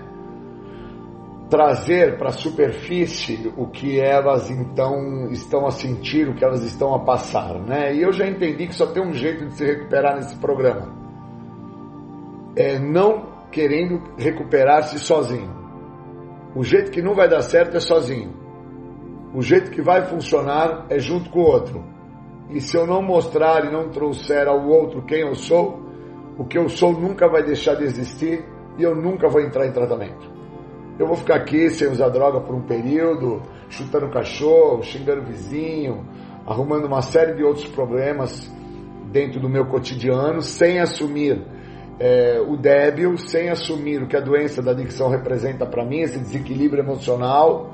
trazer 1.49 2.17
para 2.17 2.29
a 2.29 2.33
superfície 2.33 3.53
o 3.57 3.67
que 3.67 4.01
elas 4.01 4.51
então 4.51 5.29
estão 5.31 5.67
a 5.67 5.71
sentir, 5.71 6.29
o 6.29 6.35
que 6.35 6.45
elas 6.45 6.63
estão 6.63 6.95
a 6.95 7.01
passar, 7.01 7.59
né? 7.61 7.95
E 7.95 8.01
eu 8.01 8.11
já 8.11 8.27
entendi 8.27 8.67
que 8.67 8.75
só 8.75 8.87
tem 8.87 9.03
um 9.03 9.13
jeito 9.13 9.45
de 9.45 9.55
se 9.55 9.67
recuperar 9.67 10.17
nesse 10.17 10.35
programa, 10.37 10.91
é 12.57 12.79
não 12.79 13.27
querendo 13.51 14.03
recuperar-se 14.17 14.99
sozinho. 14.99 15.51
O 16.55 16.65
jeito 16.65 16.91
que 16.91 17.03
não 17.03 17.15
vai 17.15 17.29
dar 17.29 17.43
certo 17.43 17.77
é 17.77 17.81
sozinho. 17.81 18.42
O 19.35 19.41
jeito 19.41 19.71
que 19.71 19.81
vai 19.81 20.05
funcionar 20.05 20.87
é 20.91 20.99
junto 20.99 21.31
com 21.31 21.41
o 21.41 21.45
outro. 21.45 21.83
E 22.51 22.61
se 22.61 22.77
eu 22.77 22.87
não 22.87 23.01
mostrar 23.01 23.65
e 23.65 23.73
não 23.73 23.89
trouxer 23.89 24.47
ao 24.47 24.69
outro 24.69 25.03
quem 25.03 25.21
eu 25.21 25.35
sou, 25.35 25.81
o 26.37 26.45
que 26.45 26.59
eu 26.59 26.69
sou 26.69 26.93
nunca 26.93 27.27
vai 27.29 27.43
deixar 27.43 27.75
de 27.75 27.85
existir 27.85 28.45
e 28.77 28.83
eu 28.83 28.95
nunca 28.95 29.29
vou 29.29 29.41
entrar 29.41 29.67
em 29.67 29.73
tratamento. 29.73 30.31
Eu 30.99 31.07
vou 31.07 31.17
ficar 31.17 31.37
aqui 31.37 31.71
sem 31.71 31.89
usar 31.89 32.11
droga 32.11 32.41
por 32.41 32.55
um 32.55 32.61
período, 32.61 33.41
chutando 33.71 34.11
cachorro, 34.11 34.83
xingando 34.83 35.23
vizinho, 35.23 36.07
arrumando 36.47 36.85
uma 36.85 37.01
série 37.01 37.33
de 37.33 37.43
outros 37.43 37.67
problemas 37.67 38.51
dentro 39.11 39.41
do 39.41 39.49
meu 39.49 39.65
cotidiano, 39.65 40.43
sem 40.43 40.79
assumir 40.79 41.43
é, 41.99 42.39
o 42.47 42.55
débil, 42.59 43.17
sem 43.17 43.49
assumir 43.49 44.03
o 44.03 44.07
que 44.07 44.17
a 44.17 44.21
doença 44.21 44.61
da 44.61 44.73
adicção 44.73 45.09
representa 45.09 45.65
para 45.65 45.87
mim, 45.87 46.01
esse 46.01 46.19
desequilíbrio 46.19 46.83
emocional 46.83 47.73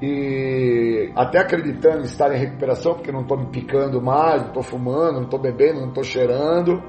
e 0.00 1.10
até 1.16 1.40
acreditando 1.40 1.98
em 1.98 2.04
estar 2.04 2.32
em 2.32 2.38
recuperação, 2.38 2.94
porque 2.94 3.10
não 3.10 3.22
estou 3.22 3.36
me 3.36 3.46
picando 3.46 4.00
mais, 4.00 4.42
não 4.42 4.48
estou 4.48 4.62
fumando, 4.62 5.16
não 5.16 5.24
estou 5.24 5.40
bebendo, 5.40 5.80
não 5.80 5.88
estou 5.88 6.04
cheirando, 6.04 6.82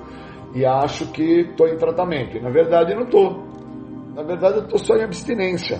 e 0.54 0.66
acho 0.66 1.08
que 1.12 1.42
estou 1.42 1.68
em 1.68 1.78
tratamento. 1.78 2.38
E 2.38 2.40
na 2.40 2.50
verdade 2.50 2.94
não 2.94 3.04
estou. 3.04 3.48
Na 4.14 4.24
verdade 4.24 4.58
eu 4.58 4.64
estou 4.64 4.80
só 4.80 4.96
em 4.96 5.04
abstinência. 5.04 5.80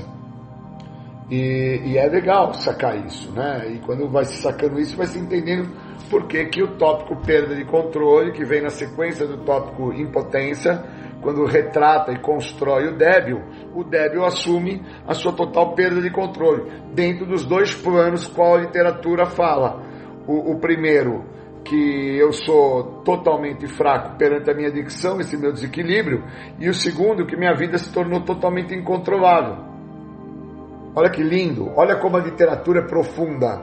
E, 1.30 1.82
e, 1.86 1.98
é 1.98 2.08
legal 2.08 2.56
sacar 2.56 3.06
isso, 3.06 3.32
né? 3.32 3.72
E 3.72 3.80
quando 3.86 4.10
vai 4.10 4.26
se 4.26 4.42
sacando 4.42 4.80
isso, 4.80 4.98
vai 4.98 5.06
se 5.06 5.20
entendendo 5.20 5.70
por 6.10 6.26
que, 6.26 6.44
que 6.46 6.64
o 6.64 6.76
tópico 6.76 7.16
perda 7.18 7.56
de 7.56 7.64
controle, 7.66 8.32
que 8.32 8.44
vem 8.44 8.64
na 8.64 8.70
sequência 8.70 9.28
do 9.28 9.38
tópico 9.38 9.94
impotência, 9.94 10.84
quando 11.22 11.46
retrata 11.46 12.12
e 12.12 12.20
constrói 12.20 12.88
o 12.88 12.98
débil, 12.98 13.42
o 13.74 13.84
débil 13.84 14.26
assume 14.26 14.82
a 15.08 15.14
sua 15.14 15.34
total 15.34 15.74
perda 15.74 16.02
de 16.02 16.10
controle, 16.10 16.72
dentro 16.94 17.26
dos 17.26 17.46
dois 17.46 17.74
planos 17.74 18.28
qual 18.28 18.56
a 18.56 18.62
literatura 18.62 19.26
fala. 19.26 19.84
O, 20.28 20.54
o 20.54 20.60
primeiro, 20.60 21.26
que 21.64 22.18
eu 22.18 22.32
sou 22.32 23.02
totalmente 23.04 23.68
fraco 23.68 24.18
perante 24.18 24.50
a 24.50 24.54
minha 24.54 24.72
dicção, 24.72 25.20
esse 25.20 25.38
meu 25.38 25.52
desequilíbrio, 25.52 26.24
e 26.60 26.70
o 26.70 26.74
segundo, 26.74 27.26
que 27.26 27.36
minha 27.36 27.54
vida 27.54 27.78
se 27.78 27.92
tornou 27.92 28.22
totalmente 28.22 28.74
incontrolável. 28.74 29.70
Olha 30.96 31.10
que 31.10 31.22
lindo, 31.22 31.72
olha 31.76 31.98
como 31.98 32.18
a 32.18 32.20
literatura 32.20 32.82
é 32.82 32.88
profunda. 32.88 33.62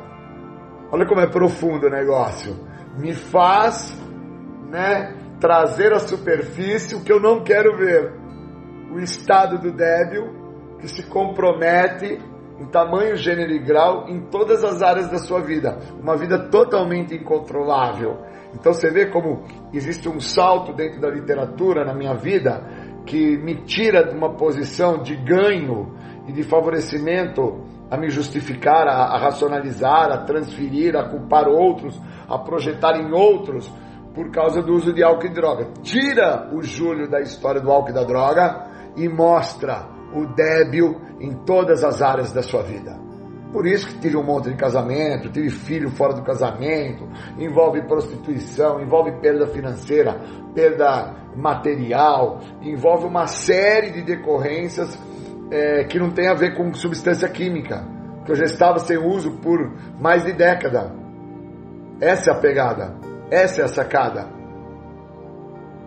Olha 0.90 1.04
como 1.06 1.20
é 1.20 1.26
profundo 1.26 1.86
o 1.86 1.90
negócio. 1.90 2.56
Me 2.96 3.12
faz, 3.12 4.00
né, 4.70 5.14
trazer 5.46 5.92
à 5.92 6.00
superfície 6.00 6.96
o 6.96 7.04
que 7.04 7.12
eu 7.12 7.20
não 7.20 7.44
quero 7.44 7.76
ver. 7.76 8.12
O 8.92 8.98
estado 8.98 9.60
do 9.60 9.70
débil 9.70 10.24
que 10.80 10.88
se 10.88 11.08
compromete 11.08 12.18
em 12.58 12.66
tamanho, 12.66 13.14
gênero 13.14 13.52
e 13.52 13.60
grau 13.60 14.08
em 14.08 14.22
todas 14.22 14.64
as 14.64 14.82
áreas 14.82 15.08
da 15.08 15.18
sua 15.18 15.40
vida. 15.40 15.78
Uma 16.02 16.16
vida 16.16 16.48
totalmente 16.48 17.14
incontrolável. 17.14 18.18
Então 18.54 18.72
você 18.72 18.90
vê 18.90 19.06
como 19.06 19.44
existe 19.72 20.08
um 20.08 20.18
salto 20.18 20.72
dentro 20.72 21.00
da 21.00 21.08
literatura 21.08 21.84
na 21.84 21.94
minha 21.94 22.14
vida 22.14 22.66
que 23.06 23.36
me 23.38 23.54
tira 23.62 24.02
de 24.02 24.16
uma 24.16 24.34
posição 24.34 25.00
de 25.00 25.14
ganho 25.14 25.94
e 26.26 26.32
de 26.32 26.42
favorecimento 26.42 27.64
a 27.88 27.96
me 27.96 28.10
justificar, 28.10 28.88
a, 28.88 29.14
a 29.14 29.18
racionalizar, 29.18 30.10
a 30.10 30.24
transferir, 30.24 30.96
a 30.96 31.08
culpar 31.08 31.46
outros, 31.46 31.96
a 32.28 32.36
projetar 32.36 32.96
em 32.96 33.12
outros 33.12 33.72
por 34.16 34.30
causa 34.30 34.62
do 34.62 34.72
uso 34.72 34.94
de 34.94 35.04
álcool 35.04 35.26
e 35.26 35.34
droga. 35.34 35.68
Tira 35.82 36.48
o 36.50 36.62
Júlio 36.62 37.06
da 37.08 37.20
história 37.20 37.60
do 37.60 37.70
álcool 37.70 37.90
e 37.90 37.92
da 37.92 38.02
droga 38.02 38.66
e 38.96 39.06
mostra 39.10 39.86
o 40.14 40.24
débil 40.34 40.98
em 41.20 41.34
todas 41.44 41.84
as 41.84 42.00
áreas 42.00 42.32
da 42.32 42.42
sua 42.42 42.62
vida. 42.62 42.98
Por 43.52 43.66
isso 43.66 43.86
que 43.88 43.98
tive 44.00 44.16
um 44.16 44.24
monte 44.24 44.48
de 44.48 44.56
casamento, 44.56 45.30
tive 45.30 45.50
filho 45.50 45.90
fora 45.90 46.14
do 46.14 46.22
casamento, 46.22 47.06
envolve 47.38 47.82
prostituição, 47.82 48.80
envolve 48.80 49.12
perda 49.20 49.46
financeira, 49.48 50.18
perda 50.54 51.14
material, 51.36 52.40
envolve 52.62 53.04
uma 53.04 53.26
série 53.26 53.92
de 53.92 54.02
decorrências 54.02 54.98
é, 55.50 55.84
que 55.84 55.98
não 55.98 56.10
tem 56.10 56.28
a 56.28 56.34
ver 56.34 56.56
com 56.56 56.72
substância 56.72 57.28
química, 57.28 57.86
que 58.24 58.32
eu 58.32 58.36
já 58.36 58.44
estava 58.44 58.78
sem 58.78 58.96
uso 58.96 59.32
por 59.42 59.74
mais 60.00 60.24
de 60.24 60.32
década. 60.32 60.92
Essa 62.00 62.30
é 62.30 62.34
a 62.34 62.38
pegada. 62.38 63.15
Essa 63.30 63.62
é 63.62 63.64
a 63.64 63.68
sacada. 63.68 64.28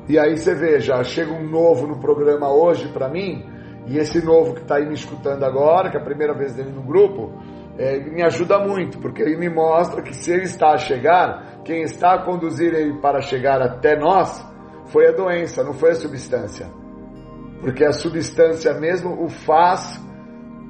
E 0.07 0.17
aí 0.17 0.35
você 0.37 0.55
veja, 0.55 1.03
chega 1.03 1.31
um 1.31 1.47
novo 1.47 1.85
no 1.85 1.99
programa 1.99 2.51
hoje 2.51 2.91
para 2.91 3.07
mim, 3.07 3.45
e 3.85 3.97
esse 3.97 4.23
novo 4.25 4.55
que 4.55 4.61
está 4.61 4.77
aí 4.77 4.87
me 4.87 4.95
escutando 4.95 5.43
agora, 5.43 5.89
que 5.89 5.97
é 5.97 5.99
a 5.99 6.03
primeira 6.03 6.33
vez 6.33 6.55
dele 6.55 6.71
no 6.71 6.81
grupo, 6.81 7.31
é, 7.77 7.99
me 7.99 8.21
ajuda 8.23 8.59
muito, 8.59 8.99
porque 8.99 9.21
ele 9.21 9.37
me 9.37 9.49
mostra 9.49 10.01
que 10.01 10.13
se 10.13 10.31
ele 10.31 10.43
está 10.43 10.71
a 10.73 10.77
chegar, 10.77 11.61
quem 11.63 11.83
está 11.83 12.15
a 12.15 12.25
conduzir 12.25 12.73
ele 12.73 12.99
para 12.99 13.21
chegar 13.21 13.61
até 13.61 13.97
nós 13.97 14.45
foi 14.87 15.07
a 15.07 15.11
doença, 15.11 15.63
não 15.63 15.73
foi 15.73 15.91
a 15.91 15.95
substância. 15.95 16.67
Porque 17.61 17.85
a 17.85 17.91
substância 17.91 18.73
mesmo 18.73 19.23
o 19.23 19.29
faz, 19.29 20.01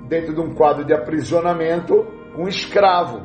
dentro 0.07 0.33
de 0.33 0.41
um 0.41 0.53
quadro 0.53 0.83
de 0.83 0.93
aprisionamento, 0.93 2.05
um 2.37 2.47
escravo. 2.47 3.21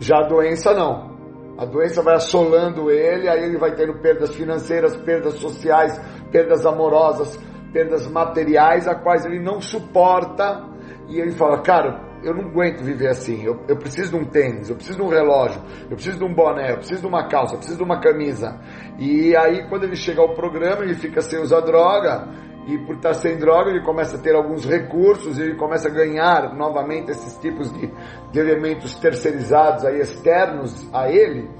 Já 0.00 0.18
a 0.18 0.26
doença 0.26 0.74
não. 0.74 1.11
A 1.58 1.64
doença 1.64 2.02
vai 2.02 2.14
assolando 2.14 2.90
ele, 2.90 3.28
aí 3.28 3.44
ele 3.44 3.58
vai 3.58 3.74
tendo 3.74 3.94
perdas 4.00 4.34
financeiras, 4.34 4.96
perdas 4.96 5.34
sociais, 5.34 5.98
perdas 6.30 6.64
amorosas, 6.64 7.38
perdas 7.72 8.06
materiais, 8.06 8.88
a 8.88 8.94
quais 8.94 9.24
ele 9.24 9.40
não 9.40 9.60
suporta. 9.60 10.66
E 11.08 11.20
ele 11.20 11.32
fala: 11.32 11.60
Cara, 11.60 12.12
eu 12.22 12.34
não 12.34 12.44
aguento 12.44 12.82
viver 12.82 13.08
assim. 13.08 13.44
Eu, 13.44 13.60
eu 13.68 13.76
preciso 13.76 14.10
de 14.10 14.16
um 14.16 14.24
tênis, 14.24 14.70
eu 14.70 14.76
preciso 14.76 14.98
de 14.98 15.04
um 15.04 15.08
relógio, 15.08 15.60
eu 15.84 15.96
preciso 15.96 16.18
de 16.18 16.24
um 16.24 16.34
boné, 16.34 16.72
eu 16.72 16.76
preciso 16.78 17.00
de 17.00 17.06
uma 17.06 17.28
calça, 17.28 17.54
eu 17.54 17.58
preciso 17.58 17.78
de 17.78 17.84
uma 17.84 18.00
camisa. 18.00 18.58
E 18.98 19.36
aí, 19.36 19.68
quando 19.68 19.84
ele 19.84 19.96
chega 19.96 20.20
ao 20.20 20.34
programa, 20.34 20.84
ele 20.84 20.94
fica 20.94 21.20
sem 21.20 21.40
usar 21.40 21.60
droga. 21.60 22.28
E 22.66 22.78
por 22.78 22.94
estar 22.94 23.14
sem 23.14 23.36
droga, 23.36 23.70
ele 23.70 23.82
começa 23.82 24.16
a 24.16 24.20
ter 24.20 24.34
alguns 24.34 24.64
recursos, 24.64 25.38
ele 25.38 25.56
começa 25.56 25.88
a 25.88 25.90
ganhar 25.90 26.54
novamente 26.54 27.10
esses 27.10 27.36
tipos 27.38 27.72
de, 27.72 27.90
de 28.30 28.38
elementos 28.38 28.94
terceirizados, 28.96 29.84
aí, 29.84 30.00
externos 30.00 30.88
a 30.94 31.10
ele, 31.10 31.50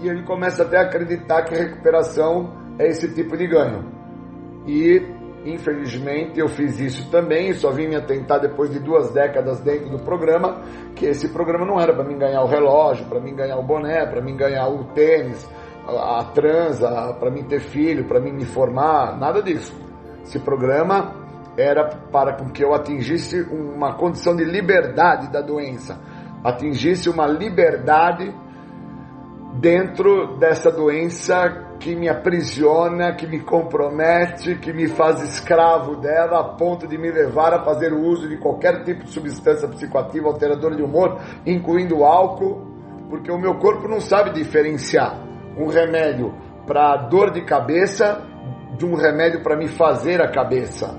e 0.00 0.08
ele 0.08 0.22
começa 0.22 0.62
até 0.62 0.78
a 0.78 0.82
acreditar 0.82 1.42
que 1.42 1.54
recuperação 1.54 2.52
é 2.78 2.86
esse 2.86 3.12
tipo 3.12 3.36
de 3.36 3.48
ganho. 3.48 3.84
E, 4.64 5.02
infelizmente, 5.44 6.38
eu 6.38 6.46
fiz 6.46 6.78
isso 6.78 7.10
também, 7.10 7.52
só 7.54 7.72
vim 7.72 7.88
me 7.88 7.96
atentar 7.96 8.40
depois 8.40 8.70
de 8.70 8.78
duas 8.78 9.12
décadas 9.12 9.58
dentro 9.60 9.90
do 9.90 9.98
programa, 10.04 10.62
que 10.94 11.06
esse 11.06 11.28
programa 11.30 11.66
não 11.66 11.80
era 11.80 11.92
para 11.92 12.04
mim 12.04 12.16
ganhar 12.16 12.40
o 12.40 12.46
relógio, 12.46 13.04
para 13.06 13.18
mim 13.18 13.34
ganhar 13.34 13.56
o 13.56 13.64
boné, 13.64 14.06
para 14.06 14.22
mim 14.22 14.36
ganhar 14.36 14.68
o 14.68 14.84
tênis, 14.94 15.44
a, 15.88 16.20
a 16.20 16.24
transa, 16.26 17.16
para 17.18 17.32
mim 17.32 17.42
ter 17.42 17.58
filho, 17.58 18.04
para 18.06 18.20
mim 18.20 18.30
me 18.30 18.44
formar, 18.44 19.18
nada 19.18 19.42
disso 19.42 19.91
esse 20.24 20.38
programa 20.38 21.14
era 21.56 21.84
para 22.10 22.34
com 22.34 22.50
que 22.50 22.64
eu 22.64 22.72
atingisse 22.74 23.42
uma 23.42 23.94
condição 23.94 24.34
de 24.34 24.44
liberdade 24.44 25.30
da 25.30 25.40
doença, 25.40 25.98
atingisse 26.42 27.08
uma 27.08 27.26
liberdade 27.26 28.34
dentro 29.60 30.38
dessa 30.38 30.70
doença 30.70 31.68
que 31.78 31.94
me 31.94 32.08
aprisiona, 32.08 33.12
que 33.12 33.26
me 33.26 33.40
compromete, 33.40 34.54
que 34.54 34.72
me 34.72 34.86
faz 34.86 35.20
escravo 35.22 35.96
dela, 35.96 36.40
a 36.40 36.44
ponto 36.44 36.86
de 36.86 36.96
me 36.96 37.10
levar 37.10 37.52
a 37.52 37.64
fazer 37.64 37.92
o 37.92 38.00
uso 38.00 38.28
de 38.28 38.38
qualquer 38.38 38.84
tipo 38.84 39.04
de 39.04 39.10
substância 39.10 39.68
psicoativa 39.68 40.28
alteradora 40.28 40.76
de 40.76 40.82
humor, 40.82 41.20
incluindo 41.44 42.04
álcool, 42.04 42.62
porque 43.10 43.30
o 43.30 43.38
meu 43.38 43.56
corpo 43.56 43.88
não 43.88 44.00
sabe 44.00 44.30
diferenciar 44.30 45.18
um 45.58 45.66
remédio 45.66 46.32
para 46.66 46.96
dor 46.96 47.30
de 47.30 47.42
cabeça 47.42 48.31
de 48.76 48.84
um 48.84 48.94
remédio 48.94 49.42
para 49.42 49.56
me 49.56 49.68
fazer 49.68 50.20
a 50.20 50.30
cabeça. 50.30 50.94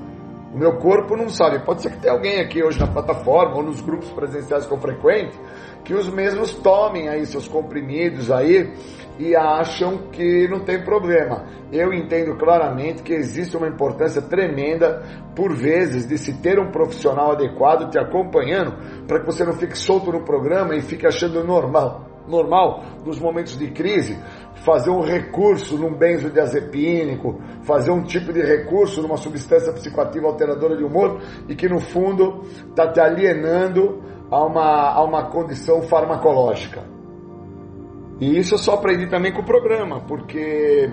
O 0.54 0.58
meu 0.58 0.78
corpo 0.78 1.18
não 1.18 1.30
sabe. 1.30 1.66
Pode 1.66 1.82
ser 1.82 1.92
que 1.92 2.00
tenha 2.00 2.14
alguém 2.14 2.40
aqui 2.40 2.64
hoje 2.64 2.80
na 2.80 2.88
plataforma 2.88 3.56
ou 3.56 3.64
nos 3.64 3.82
grupos 3.82 4.10
presenciais 4.12 4.66
que 4.66 4.74
eu 4.74 4.80
frequento 4.80 5.38
que 5.84 5.94
os 5.94 6.10
mesmos 6.10 6.54
tomem 6.54 7.10
aí 7.10 7.26
seus 7.26 7.48
comprimidos 7.48 8.32
aí 8.32 8.74
e 9.20 9.36
acham 9.36 10.10
que 10.12 10.48
não 10.48 10.62
tem 10.62 10.84
problema. 10.84 11.46
Eu 11.72 11.94
entendo 11.94 12.36
claramente 12.38 13.04
que 13.04 13.14
existe 13.14 13.56
uma 13.56 13.68
importância 13.68 14.22
tremenda, 14.22 15.04
por 15.36 15.54
vezes, 15.54 16.08
de 16.08 16.18
se 16.18 16.42
ter 16.42 16.60
um 16.60 16.72
profissional 16.72 17.34
adequado 17.34 17.92
te 17.92 18.00
acompanhando 18.00 19.06
para 19.08 19.20
que 19.20 19.26
você 19.26 19.44
não 19.44 19.54
fique 19.54 19.78
solto 19.78 20.12
no 20.12 20.24
programa 20.24 20.76
e 20.76 20.82
fique 20.82 21.06
achando 21.06 21.44
normal 21.44 22.14
normal 22.28 22.84
dos 23.04 23.20
momentos 23.20 23.58
de 23.58 23.70
crise, 23.72 24.18
fazer 24.64 24.90
um 24.90 25.02
recurso 25.02 25.78
num 25.78 25.94
benzodiazepínico, 25.94 27.40
fazer 27.64 27.92
um 27.92 28.04
tipo 28.04 28.32
de 28.32 28.42
recurso 28.42 29.02
numa 29.02 29.18
substância 29.18 29.74
psicoativa 29.74 30.28
alteradora 30.28 30.78
de 30.78 30.84
humor 30.84 31.22
e 31.48 31.56
que 31.56 31.68
no 31.68 31.80
fundo 31.80 32.44
está 32.70 32.92
te 32.92 33.00
alienando 33.00 34.02
a 34.32 34.44
uma, 34.44 34.94
a 34.94 35.04
uma 35.04 35.30
condição 35.30 35.82
farmacológica. 35.84 36.82
E 38.22 38.38
isso 38.38 38.54
eu 38.54 38.58
só 38.58 38.76
aprendi 38.76 39.10
também 39.10 39.34
com 39.34 39.42
o 39.42 39.46
programa, 39.46 40.02
porque 40.08 40.90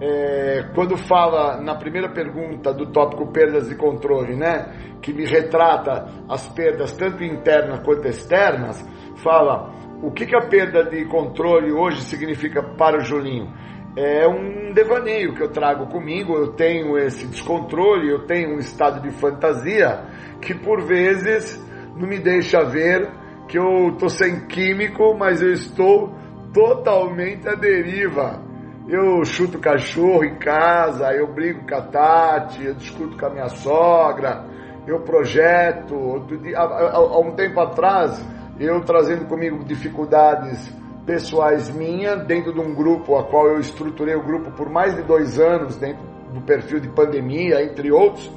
é, 0.00 0.64
quando 0.74 0.96
fala 0.96 1.60
na 1.60 1.76
primeira 1.76 2.08
pergunta 2.08 2.72
do 2.74 2.86
tópico 2.86 3.30
perdas 3.30 3.68
de 3.68 3.76
controle, 3.76 4.34
né, 4.34 4.98
que 5.00 5.12
me 5.12 5.24
retrata 5.24 6.06
as 6.28 6.48
perdas 6.48 6.92
tanto 6.92 7.22
internas 7.22 7.80
quanto 7.84 8.08
externas, 8.08 8.84
fala 9.22 9.75
o 10.02 10.10
que, 10.10 10.26
que 10.26 10.36
a 10.36 10.46
perda 10.46 10.84
de 10.84 11.04
controle 11.06 11.72
hoje 11.72 12.02
significa 12.02 12.62
para 12.62 12.98
o 12.98 13.00
Julinho? 13.00 13.52
É 13.96 14.28
um 14.28 14.72
devaneio 14.74 15.34
que 15.34 15.42
eu 15.42 15.48
trago 15.48 15.86
comigo, 15.86 16.34
eu 16.34 16.52
tenho 16.52 16.98
esse 16.98 17.26
descontrole, 17.26 18.10
eu 18.10 18.26
tenho 18.26 18.54
um 18.54 18.58
estado 18.58 19.00
de 19.00 19.10
fantasia 19.10 20.04
que 20.40 20.54
por 20.54 20.82
vezes 20.82 21.58
não 21.96 22.06
me 22.06 22.18
deixa 22.18 22.62
ver 22.62 23.08
que 23.48 23.58
eu 23.58 23.88
estou 23.92 24.10
sem 24.10 24.46
químico, 24.46 25.16
mas 25.18 25.40
eu 25.40 25.52
estou 25.52 26.14
totalmente 26.52 27.48
à 27.48 27.54
deriva. 27.54 28.42
Eu 28.88 29.24
chuto 29.24 29.58
cachorro 29.58 30.24
em 30.24 30.36
casa, 30.36 31.12
eu 31.12 31.32
brigo 31.32 31.66
com 31.66 31.74
a 31.74 31.82
Tati, 31.82 32.64
eu 32.64 32.74
discuto 32.74 33.16
com 33.18 33.26
a 33.26 33.30
minha 33.30 33.48
sogra, 33.48 34.44
eu 34.86 35.00
projeto. 35.00 36.24
Há 36.54 37.18
um 37.18 37.32
tempo 37.32 37.60
atrás, 37.60 38.22
eu 38.58 38.80
trazendo 38.82 39.26
comigo 39.26 39.64
dificuldades 39.64 40.72
pessoais 41.04 41.70
minhas 41.70 42.26
dentro 42.26 42.52
de 42.52 42.60
um 42.60 42.74
grupo 42.74 43.16
a 43.16 43.24
qual 43.24 43.46
eu 43.48 43.60
estruturei 43.60 44.14
o 44.14 44.22
grupo 44.22 44.50
por 44.50 44.68
mais 44.68 44.94
de 44.94 45.02
dois 45.02 45.38
anos 45.38 45.76
dentro 45.76 46.02
do 46.32 46.40
perfil 46.40 46.80
de 46.80 46.88
pandemia, 46.88 47.62
entre 47.62 47.92
outros, 47.92 48.30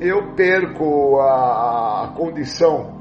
eu 0.00 0.32
perco 0.34 1.20
a, 1.20 2.12
condição 2.16 2.98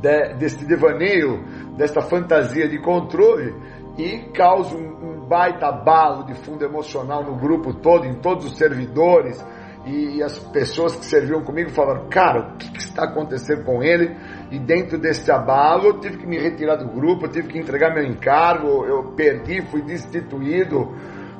de, 0.00 0.34
deste 0.34 0.64
devaneio, 0.64 1.42
desta 1.76 2.02
fantasia 2.02 2.68
de 2.68 2.78
controle 2.78 3.54
e 3.96 4.30
causa 4.34 4.76
um, 4.76 5.26
baita 5.28 5.72
balo 5.72 6.24
de 6.24 6.34
fundo 6.34 6.64
emocional 6.64 7.24
no 7.24 7.36
grupo 7.36 7.72
todo, 7.72 8.04
em 8.04 8.14
todos 8.16 8.46
os 8.46 8.58
servidores, 8.58 9.42
e 9.86 10.22
as 10.22 10.38
pessoas 10.38 10.94
que 10.94 11.06
serviam 11.06 11.42
comigo 11.42 11.70
falaram, 11.70 12.06
cara, 12.08 12.52
o 12.52 12.56
que, 12.56 12.78
está 12.78 13.04
acontecendo 13.04 13.64
com 13.64 13.82
ele? 13.82 14.14
E 14.52 14.58
dentro 14.58 14.98
desse 14.98 15.32
abalo 15.32 15.86
eu 15.86 16.00
tive 16.00 16.18
que 16.18 16.26
me 16.26 16.38
retirar 16.38 16.76
do 16.76 16.86
grupo, 16.86 17.24
eu 17.24 17.30
tive 17.30 17.48
que 17.48 17.58
entregar 17.58 17.94
meu 17.94 18.04
encargo, 18.04 18.84
eu 18.84 19.04
perdi, 19.16 19.62
fui 19.62 19.80
destituído. 19.80 20.94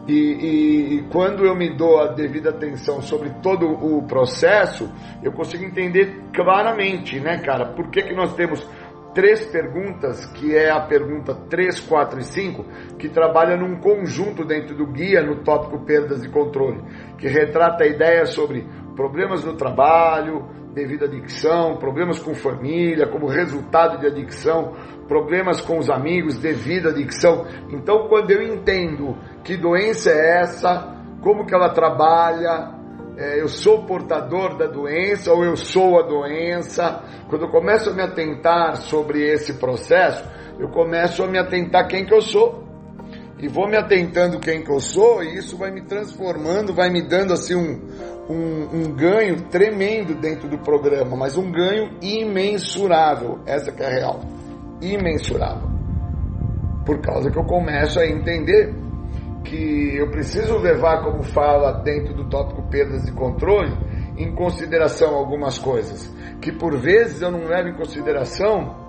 E, 0.09 0.15
e, 0.15 0.95
e 0.95 1.03
quando 1.11 1.45
eu 1.45 1.55
me 1.55 1.77
dou 1.77 2.01
a 2.01 2.09
devida 2.09 2.49
atenção 2.49 3.03
sobre 3.03 3.29
todo 3.43 3.67
o 3.67 4.03
processo, 4.05 4.91
eu 5.23 5.31
consigo 5.31 5.63
entender 5.63 6.23
claramente, 6.33 7.21
né, 7.21 7.39
cara, 7.39 7.67
por 7.67 7.91
que, 7.91 8.03
que 8.03 8.15
nós 8.15 8.35
temos 8.35 8.67
três 9.15 9.45
perguntas, 9.45 10.25
que 10.33 10.57
é 10.57 10.71
a 10.71 10.81
pergunta 10.81 11.35
3, 11.35 11.81
4 11.81 12.19
e 12.19 12.25
5, 12.25 12.65
que 12.99 13.11
trabalha 13.11 13.59
num 13.59 13.77
conjunto 13.77 14.43
dentro 14.43 14.75
do 14.75 14.87
guia 14.87 15.23
no 15.23 15.45
tópico 15.45 15.85
perdas 15.85 16.25
e 16.25 16.31
controle, 16.31 16.83
que 17.19 17.29
retrata 17.29 17.85
a 17.85 17.87
ideia 17.87 18.25
sobre 18.25 18.67
problemas 18.97 19.45
no 19.45 19.55
trabalho, 19.55 20.47
devido 20.73 21.03
à 21.03 21.07
adicção, 21.07 21.77
problemas 21.77 22.19
com 22.19 22.35
família, 22.35 23.07
como 23.07 23.27
resultado 23.27 23.99
de 24.01 24.07
adicção, 24.07 24.73
problemas 25.07 25.61
com 25.61 25.79
os 25.79 25.91
amigos 25.91 26.39
devido 26.39 26.89
à 26.89 26.91
adicção. 26.91 27.47
Então, 27.71 28.09
quando 28.09 28.31
eu 28.31 28.43
entendo 28.43 29.17
que 29.45 29.57
doença 29.57 30.11
é 30.11 30.41
essa, 30.41 30.97
como 31.21 31.47
que 31.47 31.55
ela 31.55 31.71
trabalha, 31.71 32.81
é, 33.17 33.41
eu 33.41 33.49
sou 33.49 33.85
portador 33.85 34.57
da 34.57 34.67
doença 34.67 35.33
ou 35.33 35.45
eu 35.45 35.57
sou 35.57 35.99
a 35.99 36.03
doença. 36.03 37.03
Quando 37.29 37.43
eu 37.43 37.51
começo 37.51 37.91
a 37.91 37.93
me 37.93 38.03
atentar 38.03 38.77
sobre 38.77 39.21
esse 39.21 39.55
processo, 39.55 40.25
eu 40.59 40.69
começo 40.69 41.23
a 41.23 41.29
me 41.29 41.39
atentar 41.39 41.87
quem 41.87 42.05
que 42.07 42.15
eu 42.15 42.23
sou. 42.23 42.63
E 43.39 43.49
vou 43.49 43.69
me 43.69 43.77
atentando 43.77 44.39
quem 44.39 44.63
que 44.63 44.71
eu 44.71 44.79
sou, 44.79 45.21
e 45.23 45.37
isso 45.37 45.57
vai 45.57 45.73
me 45.73 45.83
transformando, 45.83 46.73
vai 46.73 46.91
me 46.91 47.03
dando 47.03 47.33
assim 47.33 47.57
um, 47.57 48.12
um, 48.29 48.77
um 48.77 48.95
ganho 48.95 49.43
tremendo 49.49 50.15
dentro 50.15 50.49
do 50.49 50.59
programa, 50.59 51.17
mas 51.17 51.37
um 51.37 51.51
ganho 51.51 51.91
imensurável. 52.01 53.41
Essa 53.47 53.73
que 53.73 53.83
é 53.83 53.87
a 53.87 53.91
real. 53.91 54.21
Imensurável. 54.81 55.71
Por 56.85 57.01
causa 57.01 57.31
que 57.31 57.39
eu 57.39 57.45
começo 57.45 58.01
a 58.01 58.07
entender 58.07 58.75
que 59.45 59.97
eu 59.97 60.11
preciso 60.11 60.57
levar, 60.59 61.03
como 61.03 61.23
fala 61.23 61.83
dentro 61.83 62.15
do 62.15 62.29
tópico 62.29 62.63
perdas 62.69 63.05
de 63.05 63.13
controle, 63.13 63.77
em 64.17 64.35
consideração 64.35 65.15
algumas 65.15 65.59
coisas, 65.59 66.13
que 66.41 66.53
por 66.53 66.77
vezes 66.79 67.23
eu 67.23 67.31
não 67.31 67.45
levo 67.45 67.69
em 67.69 67.75
consideração 67.75 68.83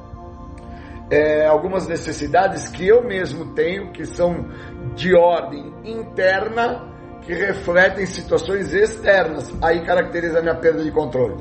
é, 1.09 1.45
algumas 1.45 1.87
necessidades 1.87 2.67
que 2.69 2.87
eu 2.87 3.03
mesmo 3.03 3.53
tenho, 3.53 3.91
que 3.91 4.05
são 4.05 4.47
de 4.95 5.15
ordem 5.15 5.73
interna, 5.83 6.92
que 7.25 7.33
refletem 7.33 8.05
situações 8.05 8.73
externas. 8.73 9.53
Aí 9.61 9.85
caracteriza 9.85 10.39
a 10.39 10.41
minha 10.41 10.55
perda 10.55 10.83
de 10.83 10.91
controle. 10.91 11.35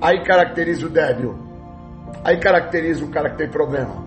Aí 0.00 0.24
caracteriza 0.24 0.86
o 0.86 0.90
débil. 0.90 1.38
Aí 2.24 2.38
caracteriza 2.38 3.04
o 3.04 3.10
cara 3.10 3.30
que 3.30 3.38
tem 3.38 3.50
problema. 3.50 4.04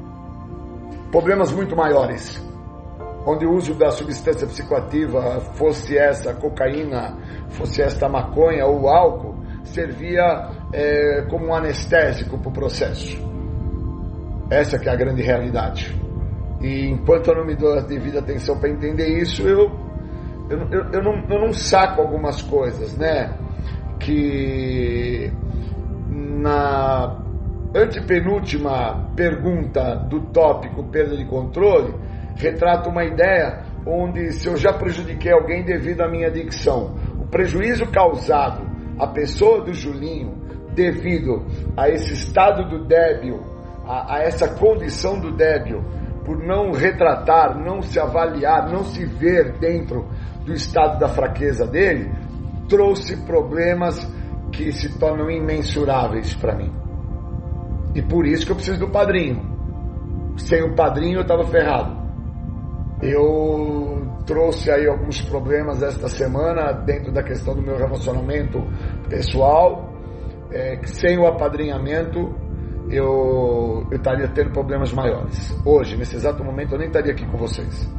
Problemas 1.12 1.52
muito 1.52 1.76
maiores 1.76 2.42
onde 3.26 3.46
o 3.46 3.54
uso 3.54 3.74
da 3.74 3.92
substância 3.92 4.46
psicoativa, 4.48 5.40
fosse 5.56 5.98
essa 5.98 6.34
cocaína, 6.34 7.18
fosse 7.50 7.82
esta 7.82 8.10
maconha 8.10 8.66
ou 8.66 8.88
álcool, 8.90 9.36
servia 9.64 10.50
é, 10.74 11.26
como 11.30 11.48
um 11.48 11.54
anestésico 11.54 12.38
para 12.38 12.50
o 12.50 12.54
processo. 12.54 13.18
Essa 14.50 14.78
que 14.78 14.90
é 14.90 14.92
a 14.92 14.96
grande 14.96 15.22
realidade. 15.22 15.98
E 16.62 16.90
enquanto 16.90 17.30
eu 17.30 17.36
não 17.36 17.46
me 17.46 17.56
dou 17.56 17.74
a 17.74 17.82
devida 17.82 18.20
atenção 18.20 18.58
para 18.60 18.70
entender 18.70 19.08
isso, 19.20 19.42
eu, 19.48 19.72
eu, 20.54 20.68
eu, 20.72 20.92
eu, 20.92 21.04
não, 21.04 21.24
eu 21.30 21.40
não 21.40 21.54
saco 21.54 22.02
algumas 22.02 22.42
coisas, 22.42 22.96
né? 22.98 23.34
Que 24.00 25.32
na 26.10 27.18
antepenúltima 27.76 29.10
pergunta 29.16 29.96
do 29.96 30.22
tópico 30.28 30.84
perda 30.84 31.18
de 31.18 31.26
controle, 31.26 31.94
retrata 32.36 32.90
uma 32.90 33.04
ideia 33.04 33.64
onde 33.86 34.32
se 34.32 34.48
eu 34.48 34.56
já 34.56 34.72
prejudiquei 34.74 35.32
alguém 35.32 35.64
devido 35.64 36.02
à 36.02 36.08
minha 36.08 36.28
adicção, 36.28 36.96
o 37.20 37.26
prejuízo 37.28 37.88
causado 37.88 38.64
à 39.00 39.08
pessoa 39.08 39.64
do 39.64 39.74
Julinho 39.74 40.42
devido 40.76 41.46
a 41.76 41.90
esse 41.90 42.14
estado 42.14 42.70
do 42.70 42.86
débil, 42.86 43.42
a, 43.86 44.16
a 44.16 44.24
essa 44.24 44.48
condição 44.48 45.20
do 45.20 45.32
débil, 45.32 45.84
por 46.24 46.38
não 46.38 46.72
retratar, 46.72 47.58
não 47.60 47.82
se 47.82 48.00
avaliar, 48.00 48.70
não 48.72 48.84
se 48.84 49.06
ver 49.06 49.54
dentro 49.60 50.08
do 50.46 50.54
estado 50.54 51.00
da 51.00 51.08
fraqueza 51.08 51.66
dele, 51.66 52.12
trouxe 52.68 53.18
problemas 53.26 54.06
que 54.52 54.72
se 54.72 54.98
tornam 54.98 55.30
imensuráveis 55.30 56.36
para 56.36 56.56
mim. 56.56 56.72
E 57.96 58.02
por 58.02 58.26
isso 58.26 58.46
que 58.46 58.52
eu 58.52 58.56
preciso 58.56 58.80
do 58.80 58.90
padrinho. 58.90 59.42
Sem 60.38 60.64
o 60.64 60.76
padrinho 60.76 61.18
eu 61.18 61.22
estava 61.22 61.44
ferrado. 61.46 62.02
Eu 63.02 64.08
trouxe 64.26 64.72
aí 64.72 64.88
alguns 64.88 65.22
problemas 65.22 65.84
esta 65.84 66.08
semana 66.08 66.72
dentro 66.72 67.12
da 67.12 67.22
questão 67.22 67.54
do 67.54 67.62
meu 67.62 67.78
relacionamento 67.78 68.64
pessoal. 69.10 69.92
É, 70.52 70.78
que 70.78 70.90
sem 70.90 71.18
o 71.18 71.26
apadrinhamento 71.26 72.36
eu, 72.90 73.88
eu 73.90 73.98
estaria 73.98 74.28
tendo 74.28 74.52
problemas 74.52 74.94
maiores. 74.94 75.56
Hoje, 75.66 75.98
nesse 75.98 76.16
exato 76.16 76.44
momento, 76.44 76.74
eu 76.74 76.78
nem 76.78 76.88
estaria 76.88 77.12
aqui 77.12 77.26
com 77.26 77.38
vocês. 77.38 77.90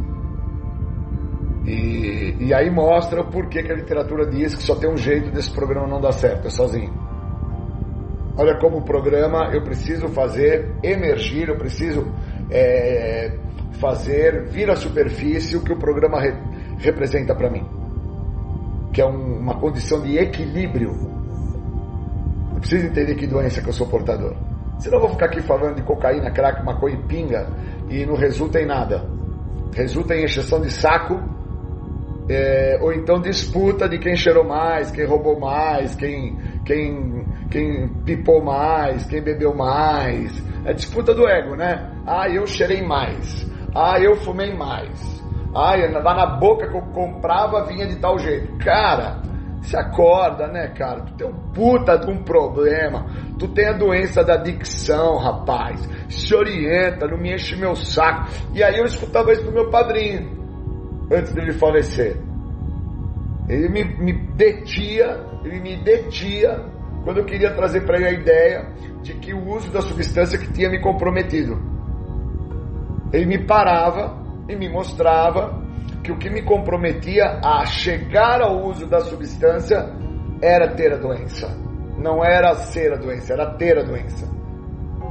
E, 1.67 2.37
e 2.41 2.55
aí 2.55 2.71
mostra 2.71 3.25
por 3.25 3.49
que, 3.49 3.63
que 3.63 3.73
a 3.73 3.75
literatura 3.75 4.27
diz 4.27 4.55
que 4.55 4.63
só 4.63 4.75
tem 4.75 4.91
um 4.91 4.97
jeito 4.97 5.31
desse 5.31 5.51
programa 5.51 5.87
não 5.87 6.01
dar 6.01 6.13
certo, 6.13 6.47
é 6.47 6.51
sozinho. 6.51 6.93
Olha 8.37 8.59
como 8.59 8.79
o 8.79 8.83
programa 8.83 9.51
eu 9.55 9.63
preciso 9.63 10.09
fazer 10.09 10.75
emergir, 10.83 11.49
eu 11.49 11.57
preciso 11.57 12.05
é, 12.51 13.39
fazer 13.81 14.49
vir 14.49 14.69
à 14.71 14.77
superfície 14.77 15.57
o 15.57 15.63
que 15.63 15.73
o 15.73 15.79
programa 15.79 16.21
re, 16.21 16.35
representa 16.79 17.35
para 17.35 17.49
mim, 17.49 17.65
que 18.93 19.01
é 19.01 19.07
um, 19.07 19.39
uma 19.39 19.59
condição 19.59 20.03
de 20.03 20.19
equilíbrio. 20.19 20.91
Eu 22.53 22.61
preciso 22.61 22.87
entender 22.87 23.15
que 23.15 23.27
doença 23.27 23.63
que 23.63 23.69
eu 23.69 23.73
sou 23.73 23.87
portador. 23.87 24.35
Senão 24.81 24.99
eu 24.99 25.03
vou 25.03 25.11
ficar 25.11 25.27
aqui 25.27 25.41
falando 25.41 25.77
de 25.77 25.83
cocaína, 25.83 26.31
crack, 26.31 26.63
maconha 26.65 26.97
e 26.97 27.03
pinga 27.05 27.47
e 27.89 28.05
não 28.05 28.17
resulta 28.17 28.61
em 28.61 28.67
nada. 28.67 29.09
Resulta 29.75 30.15
em 30.15 30.25
exceção 30.25 30.61
de 30.61 30.71
saco 30.71 31.21
é, 32.29 32.79
ou 32.81 32.93
então 32.93 33.21
disputa 33.21 33.89
de 33.89 33.99
quem 33.99 34.17
cheirou 34.17 34.45
mais, 34.45 34.91
quem 34.91 35.05
roubou 35.05 35.39
mais, 35.39 35.95
quem, 35.95 36.39
quem, 36.65 37.27
quem 37.51 37.89
pipou 38.05 38.43
mais, 38.43 39.05
quem 39.07 39.23
bebeu 39.23 39.55
mais. 39.55 40.43
É 40.65 40.73
disputa 40.73 41.15
do 41.15 41.29
ego, 41.29 41.55
né? 41.55 41.91
Ah, 42.07 42.29
eu 42.29 42.47
cheirei 42.47 42.83
mais. 42.83 43.47
Ah, 43.75 43.99
eu 44.01 44.17
fumei 44.17 44.55
mais. 44.55 45.23
Ah, 45.55 45.77
lá 46.03 46.15
na 46.15 46.27
boca 46.27 46.69
que 46.69 46.77
eu 46.77 46.83
comprava 46.93 47.65
vinha 47.67 47.87
de 47.87 47.97
tal 47.97 48.19
jeito. 48.19 48.57
Cara, 48.59 49.21
se 49.61 49.77
acorda, 49.77 50.47
né, 50.49 50.69
cara? 50.69 51.03
Tu 51.03 51.15
tem 51.15 51.27
um 51.27 51.53
puta 51.53 51.99
de 51.99 52.11
um 52.11 52.23
problema. 52.23 53.07
Tu 53.39 53.49
tem 53.49 53.69
a 53.69 53.73
doença 53.73 54.25
da 54.25 54.35
adicção, 54.35 55.17
rapaz. 55.19 55.81
Se 56.09 56.35
orienta, 56.35 57.07
não 57.07 57.19
me 57.19 57.35
enche 57.35 57.57
meu 57.57 57.77
saco. 57.77 58.31
E 58.55 58.63
aí 58.63 58.79
eu 58.79 58.85
escutava 58.85 59.33
isso 59.33 59.45
do 59.45 59.53
meu 59.53 59.71
padrinho, 59.71 60.44
antes 61.15 61.33
dele 61.33 61.53
falecer. 61.53 62.17
Ele 63.49 63.69
me, 63.69 63.85
me 63.85 64.13
detia, 64.35 65.21
ele 65.45 65.61
me 65.61 65.77
detia 65.83 66.65
quando 67.05 67.19
eu 67.19 67.25
queria 67.25 67.55
trazer 67.55 67.85
para 67.85 67.97
ele 67.99 68.07
a 68.07 68.13
ideia 68.13 68.73
de 69.03 69.15
que 69.15 69.35
o 69.35 69.49
uso 69.49 69.71
da 69.71 69.83
substância 69.83 70.39
que 70.39 70.51
tinha 70.53 70.71
me 70.71 70.81
comprometido. 70.81 71.61
Ele 73.13 73.27
me 73.27 73.47
parava 73.47 74.19
e 74.49 74.57
me 74.57 74.69
mostrava 74.69 75.63
que 76.03 76.11
o 76.11 76.19
que 76.19 76.31
me 76.31 76.43
comprometia 76.43 77.41
a 77.45 77.65
chegar 77.67 78.41
ao 78.41 78.67
uso 78.67 78.87
da 78.87 79.01
substância 79.01 79.95
era 80.41 80.75
ter 80.75 80.93
a 80.93 80.97
doença. 80.97 81.49
Não 81.99 82.25
era 82.25 82.55
ser 82.55 82.93
a 82.93 82.97
doença, 82.97 83.35
era 83.35 83.55
ter 83.55 83.79
a 83.79 83.83
doença. 83.83 84.27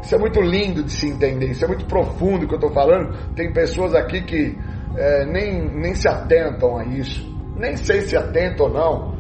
Isso 0.02 0.16
é 0.16 0.18
muito 0.18 0.42
lindo 0.42 0.84
de 0.84 0.92
se 0.92 1.08
entender, 1.08 1.52
isso 1.52 1.64
é 1.64 1.68
muito 1.68 1.86
profundo 1.86 2.46
que 2.48 2.54
eu 2.54 2.60
estou 2.60 2.72
falando. 2.72 3.16
Tem 3.36 3.54
pessoas 3.54 3.96
aqui 3.96 4.22
que 4.24 4.58
é, 4.96 5.26
nem, 5.26 5.70
nem 5.70 5.96
se 5.96 6.08
atentam 6.08 6.78
a 6.78 6.86
isso. 6.86 7.32
Nem 7.56 7.78
sei 7.78 8.02
se 8.02 8.18
atentam 8.18 8.68
ou 8.68 8.74
não, 8.74 9.14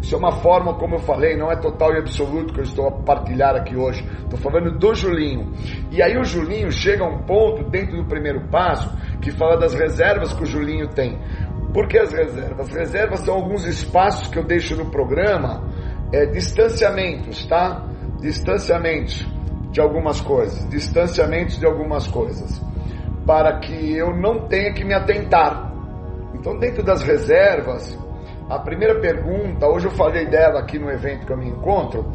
isso 0.00 0.14
é 0.14 0.18
uma 0.18 0.32
forma, 0.40 0.74
como 0.74 0.94
eu 0.94 1.00
falei, 1.00 1.36
não 1.36 1.50
é 1.50 1.56
total 1.56 1.92
e 1.94 1.98
absoluto 1.98 2.52
que 2.52 2.60
eu 2.60 2.64
estou 2.64 2.86
a 2.86 2.92
partilhar 2.92 3.56
aqui 3.56 3.76
hoje. 3.76 4.04
Estou 4.22 4.38
falando 4.38 4.78
do 4.78 4.94
Julinho. 4.94 5.52
E 5.90 6.00
aí 6.00 6.16
o 6.16 6.24
Julinho 6.24 6.70
chega 6.70 7.04
a 7.04 7.08
um 7.08 7.18
ponto 7.22 7.68
dentro 7.68 7.96
do 7.96 8.04
primeiro 8.04 8.48
passo 8.48 8.96
que 9.20 9.32
fala 9.32 9.58
das 9.58 9.74
reservas 9.74 10.32
que 10.32 10.44
o 10.44 10.46
Julinho 10.46 10.88
tem. 10.88 11.18
Por 11.74 11.88
que 11.88 11.98
as 11.98 12.12
reservas? 12.12 12.60
As 12.68 12.74
reservas 12.74 13.20
são 13.20 13.34
alguns 13.34 13.64
espaços 13.66 14.28
que 14.28 14.38
eu 14.38 14.44
deixo 14.44 14.76
no 14.76 14.90
programa, 14.90 15.64
é, 16.12 16.26
distanciamentos, 16.26 17.44
tá? 17.46 17.84
Distanciamentos. 18.20 19.26
de 19.70 19.80
algumas 19.80 20.18
coisas, 20.20 20.66
distanciamentos 20.70 21.58
de 21.58 21.66
algumas 21.66 22.06
coisas, 22.06 22.58
para 23.28 23.58
que 23.58 23.94
eu 23.94 24.16
não 24.16 24.48
tenha 24.48 24.72
que 24.72 24.82
me 24.82 24.94
atentar. 24.94 25.70
Então, 26.32 26.58
dentro 26.58 26.82
das 26.82 27.02
reservas, 27.02 27.98
a 28.48 28.58
primeira 28.58 28.98
pergunta, 28.98 29.68
hoje 29.68 29.86
eu 29.86 29.90
falei 29.90 30.24
dela 30.24 30.60
aqui 30.60 30.78
no 30.78 30.90
evento 30.90 31.26
que 31.26 31.32
eu 31.34 31.36
me 31.36 31.46
encontro, 31.46 32.10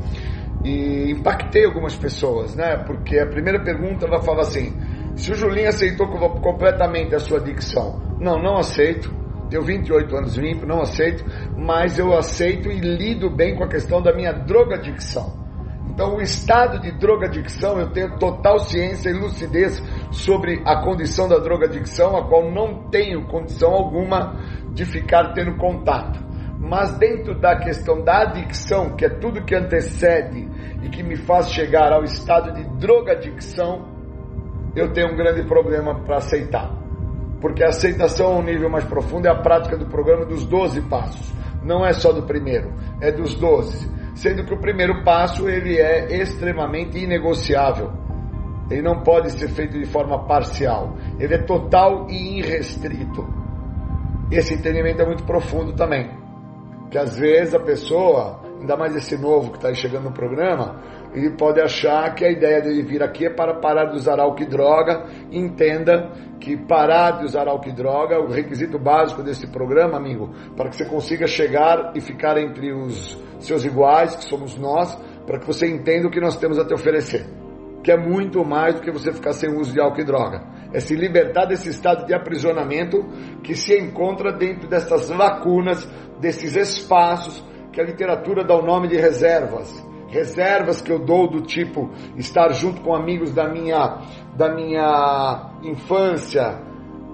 e 0.63 1.11
impactei 1.11 1.65
algumas 1.65 1.95
pessoas, 1.95 2.55
né? 2.55 2.77
Porque 2.87 3.19
a 3.19 3.27
primeira 3.27 3.63
pergunta 3.63 4.07
ela 4.07 4.23
fala 4.23 4.41
assim: 4.41 4.75
se 5.15 5.31
o 5.31 5.35
Julinho 5.35 5.69
aceitou 5.69 6.07
completamente 6.07 7.13
a 7.13 7.19
sua 7.19 7.39
dicção, 7.39 8.01
não, 8.19 8.41
não 8.41 8.57
aceito. 8.57 9.13
Tenho 9.51 9.61
28 9.61 10.15
anos 10.15 10.35
limpo, 10.35 10.65
não 10.65 10.81
aceito, 10.81 11.23
mas 11.55 11.99
eu 11.99 12.17
aceito 12.17 12.71
e 12.71 12.79
lido 12.79 13.29
bem 13.29 13.55
com 13.55 13.63
a 13.63 13.67
questão 13.67 14.01
da 14.01 14.11
minha 14.11 14.31
drogadicção. 14.31 15.42
Então, 15.93 16.15
o 16.15 16.21
estado 16.21 16.79
de 16.79 16.91
drogadicção, 16.91 17.79
eu 17.79 17.91
tenho 17.91 18.17
total 18.17 18.57
ciência 18.57 19.11
e 19.11 19.13
lucidez 19.13 19.79
sobre 20.11 20.59
a 20.65 20.81
condição 20.81 21.29
da 21.29 21.37
drogadicção, 21.37 22.17
a 22.17 22.27
qual 22.27 22.51
não 22.51 22.89
tenho 22.89 23.27
condição 23.27 23.71
alguma 23.71 24.35
de 24.73 24.85
ficar 24.85 25.33
tendo 25.33 25.55
contato. 25.55 26.19
Mas 26.59 26.97
dentro 26.97 27.39
da 27.39 27.57
questão 27.57 28.03
da 28.03 28.23
adicção, 28.23 28.95
que 28.95 29.05
é 29.05 29.09
tudo 29.09 29.43
que 29.43 29.55
antecede 29.55 30.49
e 30.81 30.89
que 30.89 31.03
me 31.03 31.15
faz 31.15 31.51
chegar 31.51 31.93
ao 31.93 32.03
estado 32.03 32.53
de 32.53 32.63
drogadicção, 32.79 33.85
eu 34.75 34.91
tenho 34.93 35.13
um 35.13 35.15
grande 35.15 35.43
problema 35.43 36.03
para 36.03 36.17
aceitar. 36.17 36.71
Porque 37.39 37.63
a 37.63 37.67
aceitação 37.67 38.33
a 38.33 38.39
um 38.39 38.43
nível 38.43 38.69
mais 38.69 38.85
profundo 38.85 39.27
é 39.27 39.29
a 39.29 39.41
prática 39.41 39.77
do 39.77 39.85
programa 39.85 40.25
dos 40.25 40.43
12 40.43 40.81
passos. 40.83 41.31
Não 41.61 41.85
é 41.85 41.93
só 41.93 42.11
do 42.11 42.23
primeiro, 42.23 42.73
é 42.99 43.11
dos 43.11 43.35
12. 43.35 44.02
Sendo 44.15 44.45
que 44.45 44.53
o 44.53 44.59
primeiro 44.59 45.03
passo 45.03 45.49
ele 45.49 45.77
é 45.77 46.21
extremamente 46.21 46.97
inegociável. 46.97 47.91
Ele 48.69 48.81
não 48.81 49.01
pode 49.01 49.31
ser 49.31 49.49
feito 49.49 49.77
de 49.77 49.85
forma 49.85 50.25
parcial. 50.25 50.95
Ele 51.19 51.33
é 51.33 51.37
total 51.39 52.07
e 52.09 52.39
irrestrito. 52.39 53.27
Esse 54.31 54.53
entendimento 54.53 55.01
é 55.01 55.05
muito 55.05 55.23
profundo 55.23 55.73
também. 55.73 56.09
Que 56.89 56.97
às 56.97 57.17
vezes 57.17 57.53
a 57.53 57.59
pessoa, 57.59 58.41
ainda 58.59 58.77
mais 58.77 58.95
esse 58.95 59.17
novo 59.17 59.51
que 59.51 59.57
está 59.57 59.73
chegando 59.73 60.05
no 60.05 60.11
programa, 60.13 60.79
ele 61.13 61.29
pode 61.37 61.61
achar 61.61 62.13
que 62.15 62.25
a 62.25 62.31
ideia 62.31 62.59
dele 62.59 62.81
vir 62.81 63.03
aqui 63.03 63.27
é 63.27 63.29
para 63.29 63.59
parar 63.59 63.85
de 63.85 63.95
usar 63.95 64.19
álcool 64.19 64.41
e 64.41 64.47
droga. 64.47 65.05
Entenda 65.31 66.11
que 66.39 66.57
parar 66.57 67.19
de 67.19 67.25
usar 67.25 67.47
álcool 67.47 67.69
e 67.69 67.73
droga 67.73 68.15
é 68.15 68.19
o 68.19 68.27
requisito 68.27 68.79
básico 68.79 69.21
desse 69.21 69.45
programa, 69.47 69.95
amigo, 69.95 70.33
para 70.57 70.69
que 70.69 70.75
você 70.75 70.85
consiga 70.85 71.27
chegar 71.27 71.91
e 71.95 72.01
ficar 72.01 72.37
entre 72.37 72.73
os 72.73 73.21
seus 73.39 73.63
iguais, 73.63 74.15
que 74.15 74.23
somos 74.23 74.57
nós, 74.57 74.95
para 75.27 75.39
que 75.39 75.45
você 75.45 75.67
entenda 75.67 76.07
o 76.07 76.11
que 76.11 76.19
nós 76.19 76.35
temos 76.37 76.57
a 76.57 76.65
te 76.65 76.73
oferecer. 76.73 77.25
Que 77.83 77.91
é 77.91 77.97
muito 77.97 78.43
mais 78.43 78.75
do 78.75 78.81
que 78.81 78.91
você 78.91 79.11
ficar 79.11 79.33
sem 79.33 79.55
uso 79.55 79.71
de 79.71 79.79
álcool 79.79 80.01
e 80.01 80.05
droga. 80.05 80.41
É 80.73 80.79
se 80.79 80.95
libertar 80.95 81.45
desse 81.45 81.69
estado 81.69 82.07
de 82.07 82.13
aprisionamento 82.13 83.03
que 83.43 83.53
se 83.53 83.77
encontra 83.77 84.31
dentro 84.31 84.67
dessas 84.67 85.09
lacunas, 85.09 85.87
desses 86.19 86.55
espaços 86.55 87.43
que 87.71 87.79
a 87.79 87.83
literatura 87.83 88.43
dá 88.43 88.55
o 88.55 88.65
nome 88.65 88.87
de 88.87 88.95
reservas 88.95 89.92
reservas 90.13 90.81
que 90.81 90.91
eu 90.91 90.99
dou 90.99 91.27
do 91.27 91.41
tipo 91.41 91.89
estar 92.15 92.53
junto 92.53 92.81
com 92.81 92.95
amigos 92.95 93.33
da 93.33 93.49
minha 93.49 93.99
da 94.35 94.53
minha 94.53 95.51
infância, 95.63 96.61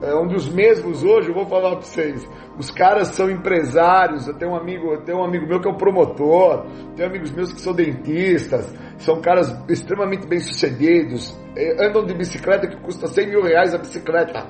é 0.01 0.15
um 0.15 0.27
dos 0.27 0.47
mesmos 0.47 1.03
hoje, 1.03 1.27
eu 1.27 1.33
vou 1.33 1.45
falar 1.45 1.71
para 1.71 1.81
vocês. 1.81 2.25
Os 2.57 2.71
caras 2.71 3.09
são 3.09 3.29
empresários. 3.29 4.27
Eu 4.27 4.33
tenho 4.37 4.51
um 4.51 4.55
amigo, 4.55 4.93
eu 4.93 5.01
tenho 5.01 5.17
um 5.17 5.23
amigo 5.23 5.45
meu 5.45 5.59
que 5.59 5.67
é 5.67 5.71
um 5.71 5.75
promotor. 5.75 6.65
Tenho 6.95 7.09
amigos 7.09 7.31
meus 7.31 7.51
que 7.51 7.59
são 7.59 7.73
dentistas. 7.73 8.73
São 8.97 9.19
caras 9.19 9.53
extremamente 9.67 10.25
bem 10.25 10.39
sucedidos. 10.39 11.37
É, 11.55 11.85
andam 11.85 12.05
de 12.05 12.13
bicicleta 12.13 12.67
que 12.67 12.77
custa 12.77 13.07
100 13.07 13.27
mil 13.27 13.41
reais 13.41 13.73
a 13.73 13.77
bicicleta 13.77 14.45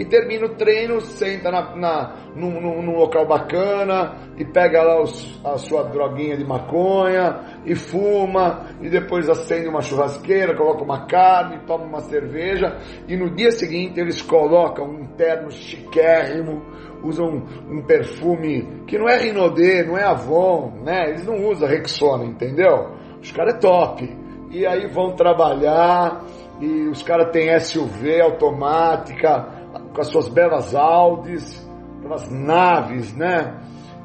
e 0.00 0.04
termina 0.06 0.46
o 0.46 0.54
treino, 0.54 0.98
senta 1.02 1.50
na, 1.50 1.76
na, 1.76 2.16
num, 2.34 2.58
num, 2.58 2.82
num 2.82 2.96
local 2.96 3.26
bacana 3.26 4.16
e 4.38 4.46
pega 4.46 4.82
lá 4.82 5.02
os, 5.02 5.38
a 5.44 5.58
sua 5.58 5.82
droguinha 5.82 6.38
de 6.38 6.44
maconha 6.44 7.60
e 7.66 7.74
fuma 7.74 8.66
e 8.80 8.88
depois 8.88 9.28
acende 9.28 9.68
uma 9.68 9.82
churrasqueira, 9.82 10.56
coloca 10.56 10.82
uma 10.82 11.04
carne, 11.04 11.66
toma 11.66 11.84
uma 11.84 12.00
cerveja 12.00 12.78
e 13.06 13.14
no 13.14 13.28
dia 13.28 13.50
seguinte 13.50 14.00
eles 14.00 14.22
colocam 14.22 14.86
um 14.86 15.06
terno 15.18 15.50
chiquérrimo, 15.50 16.62
usam 17.04 17.44
um 17.68 17.82
perfume 17.82 18.84
que 18.86 18.96
não 18.96 19.06
é 19.06 19.18
Rinodê, 19.18 19.82
não 19.82 19.98
é 19.98 20.04
Avon, 20.04 20.80
né? 20.82 21.10
Eles 21.10 21.26
não 21.26 21.46
usam 21.46 21.68
Rexona, 21.68 22.24
entendeu? 22.24 22.88
Os 23.20 23.30
caras 23.32 23.56
é 23.56 23.58
top. 23.58 24.16
E 24.50 24.66
aí 24.66 24.86
vão 24.86 25.14
trabalhar 25.14 26.24
e 26.60 26.88
os 26.88 27.02
caras 27.02 27.30
têm 27.30 27.58
SUV 27.58 28.20
automática, 28.20 29.59
com 30.00 30.02
as 30.02 30.08
suas 30.08 30.28
belas 30.30 30.74
Audis, 30.74 31.68
aquelas 31.98 32.30
naves, 32.30 33.14
né? 33.14 33.60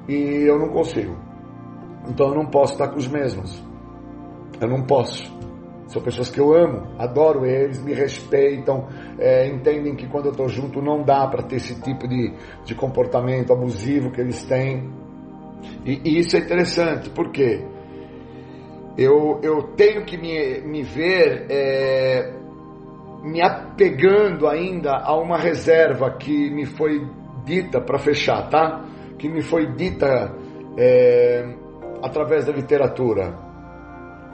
E 0.10 0.44
eu 0.46 0.60
não 0.60 0.68
consigo. 0.68 1.16
Então 2.10 2.28
eu 2.28 2.36
não 2.36 2.48
posso 2.48 2.74
estar 2.74 2.90
com 2.90 2.98
os 2.98 3.08
mesmos. 3.08 3.64
Eu 4.60 4.68
não 4.68 4.84
posso. 4.84 5.24
São 5.88 6.02
pessoas 6.02 6.30
que 6.30 6.40
eu 6.40 6.54
amo, 6.54 6.88
adoro 7.00 7.46
eles, 7.46 7.82
me 7.82 7.94
respeitam, 7.94 8.88
é, 9.18 9.48
entendem 9.48 9.96
que 9.96 10.08
quando 10.08 10.26
eu 10.26 10.32
estou 10.32 10.50
junto 10.50 10.82
não 10.82 11.04
dá 11.04 11.28
para 11.28 11.44
ter 11.44 11.58
esse 11.58 11.80
tipo 11.82 12.08
de, 12.08 12.34
de 12.66 12.76
comportamento 12.76 13.54
abusivo 13.54 14.12
que 14.12 14.20
eles 14.20 14.44
têm. 14.44 14.92
E, 15.86 16.02
e 16.04 16.20
isso 16.20 16.36
é 16.36 16.40
interessante, 16.40 17.10
porque 17.12 17.64
eu, 18.98 19.40
eu 19.42 19.62
tenho 19.78 20.04
que 20.04 20.18
me, 20.18 20.60
me 20.62 20.84
ver 20.84 21.46
é, 21.50 22.34
me 23.26 23.42
apegando 23.42 24.48
ainda 24.48 24.98
a 24.98 25.18
uma 25.18 25.38
reserva 25.38 26.12
que 26.12 26.52
me 26.52 26.66
foi 26.66 27.10
dita 27.44 27.82
para 27.82 27.98
fechar, 27.98 28.48
tá? 28.50 28.86
Que 29.18 29.28
me 29.28 29.42
foi 29.42 29.74
dita 29.74 30.32
é, 30.78 31.44
através 32.04 32.46
da 32.46 32.52
literatura. 32.52 33.36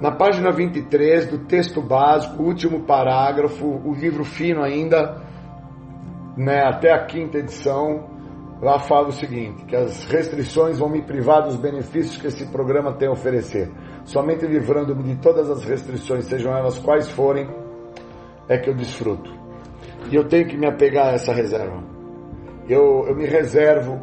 Na 0.01 0.11
página 0.11 0.51
23 0.51 1.27
do 1.27 1.45
texto 1.45 1.81
básico, 1.81 2.43
último 2.43 2.81
parágrafo, 2.81 3.65
o 3.65 3.93
livro 3.93 4.25
fino 4.25 4.61
ainda, 4.61 5.21
né, 6.35 6.63
até 6.65 6.91
a 6.91 7.05
quinta 7.05 7.37
edição, 7.37 8.09
lá 8.61 8.77
fala 8.79 9.07
o 9.07 9.13
seguinte: 9.13 9.63
que 9.65 9.75
as 9.75 10.03
restrições 10.05 10.79
vão 10.79 10.89
me 10.89 11.01
privar 11.01 11.43
dos 11.43 11.55
benefícios 11.55 12.17
que 12.17 12.27
esse 12.27 12.45
programa 12.47 12.91
tem 12.93 13.07
a 13.07 13.11
oferecer. 13.11 13.71
Somente 14.03 14.45
livrando-me 14.45 15.03
de 15.03 15.15
todas 15.21 15.49
as 15.49 15.63
restrições, 15.63 16.25
sejam 16.25 16.51
elas 16.51 16.77
quais 16.77 17.09
forem, 17.09 17.47
é 18.47 18.57
que 18.57 18.69
eu 18.69 18.75
desfruto. 18.75 19.31
E 20.11 20.15
eu 20.15 20.27
tenho 20.27 20.47
que 20.47 20.57
me 20.57 20.67
apegar 20.67 21.07
a 21.07 21.11
essa 21.13 21.33
reserva. 21.33 21.83
Eu, 22.67 23.05
eu 23.07 23.15
me 23.15 23.25
reservo 23.25 23.99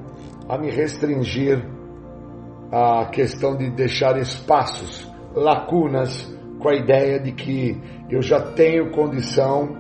a 0.49 0.57
me 0.57 0.71
restringir 0.71 1.65
à 2.73 3.07
questão 3.07 3.57
de 3.57 3.71
deixar 3.71 4.19
espaços, 4.19 5.11
lacunas, 5.35 6.37
com 6.59 6.69
a 6.69 6.75
ideia 6.75 7.21
de 7.21 7.33
que 7.33 7.81
eu 8.11 8.21
já 8.21 8.41
tenho 8.41 8.91
condição 8.91 9.77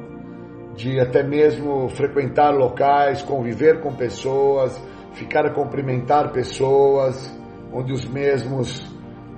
de 0.77 1.01
até 1.01 1.23
mesmo 1.23 1.89
frequentar 1.89 2.55
locais, 2.55 3.20
conviver 3.23 3.81
com 3.81 3.93
pessoas, 3.95 4.81
ficar 5.12 5.45
a 5.45 5.51
cumprimentar 5.53 6.31
pessoas, 6.31 7.37
onde 7.73 7.93
os 7.93 8.07
mesmos 8.07 8.87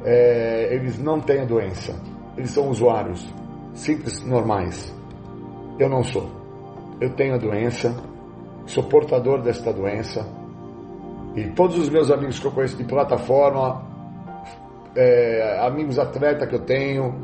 é, 0.05 0.75
eles 0.75 0.99
não 0.99 1.21
têm 1.21 1.47
doença, 1.47 1.95
eles 2.37 2.51
são 2.51 2.69
usuários 2.69 3.27
simples, 3.73 4.23
normais. 4.25 4.95
Eu 5.81 5.89
não 5.89 6.05
sou. 6.05 6.31
Eu 7.01 7.09
tenho 7.15 7.37
a 7.37 7.39
doença, 7.39 7.97
sou 8.67 8.85
portador 8.85 9.41
desta 9.41 9.73
doença. 9.73 10.29
E 11.35 11.49
todos 11.53 11.79
os 11.79 11.89
meus 11.89 12.11
amigos 12.11 12.39
que 12.39 12.47
eu 12.47 12.53
conheço 12.53 12.77
de 12.77 12.85
plataforma, 12.85 13.83
é, 14.95 15.59
amigos 15.63 15.99
atleta 15.99 16.47
que 16.47 16.55
eu 16.55 16.61
tenho, 16.67 17.15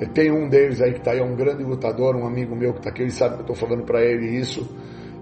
eu 0.00 0.08
tenho 0.14 0.34
um 0.34 0.48
deles 0.48 0.80
aí 0.80 0.92
que 0.92 1.00
está 1.00 1.10
aí, 1.10 1.18
é 1.18 1.22
um 1.22 1.36
grande 1.36 1.62
lutador, 1.62 2.16
um 2.16 2.26
amigo 2.26 2.56
meu 2.56 2.72
que 2.72 2.78
está 2.78 2.88
aqui, 2.88 3.02
ele 3.02 3.10
sabe 3.10 3.34
que 3.34 3.40
eu 3.40 3.52
estou 3.52 3.68
falando 3.68 3.84
para 3.84 4.02
ele 4.02 4.34
isso. 4.34 4.66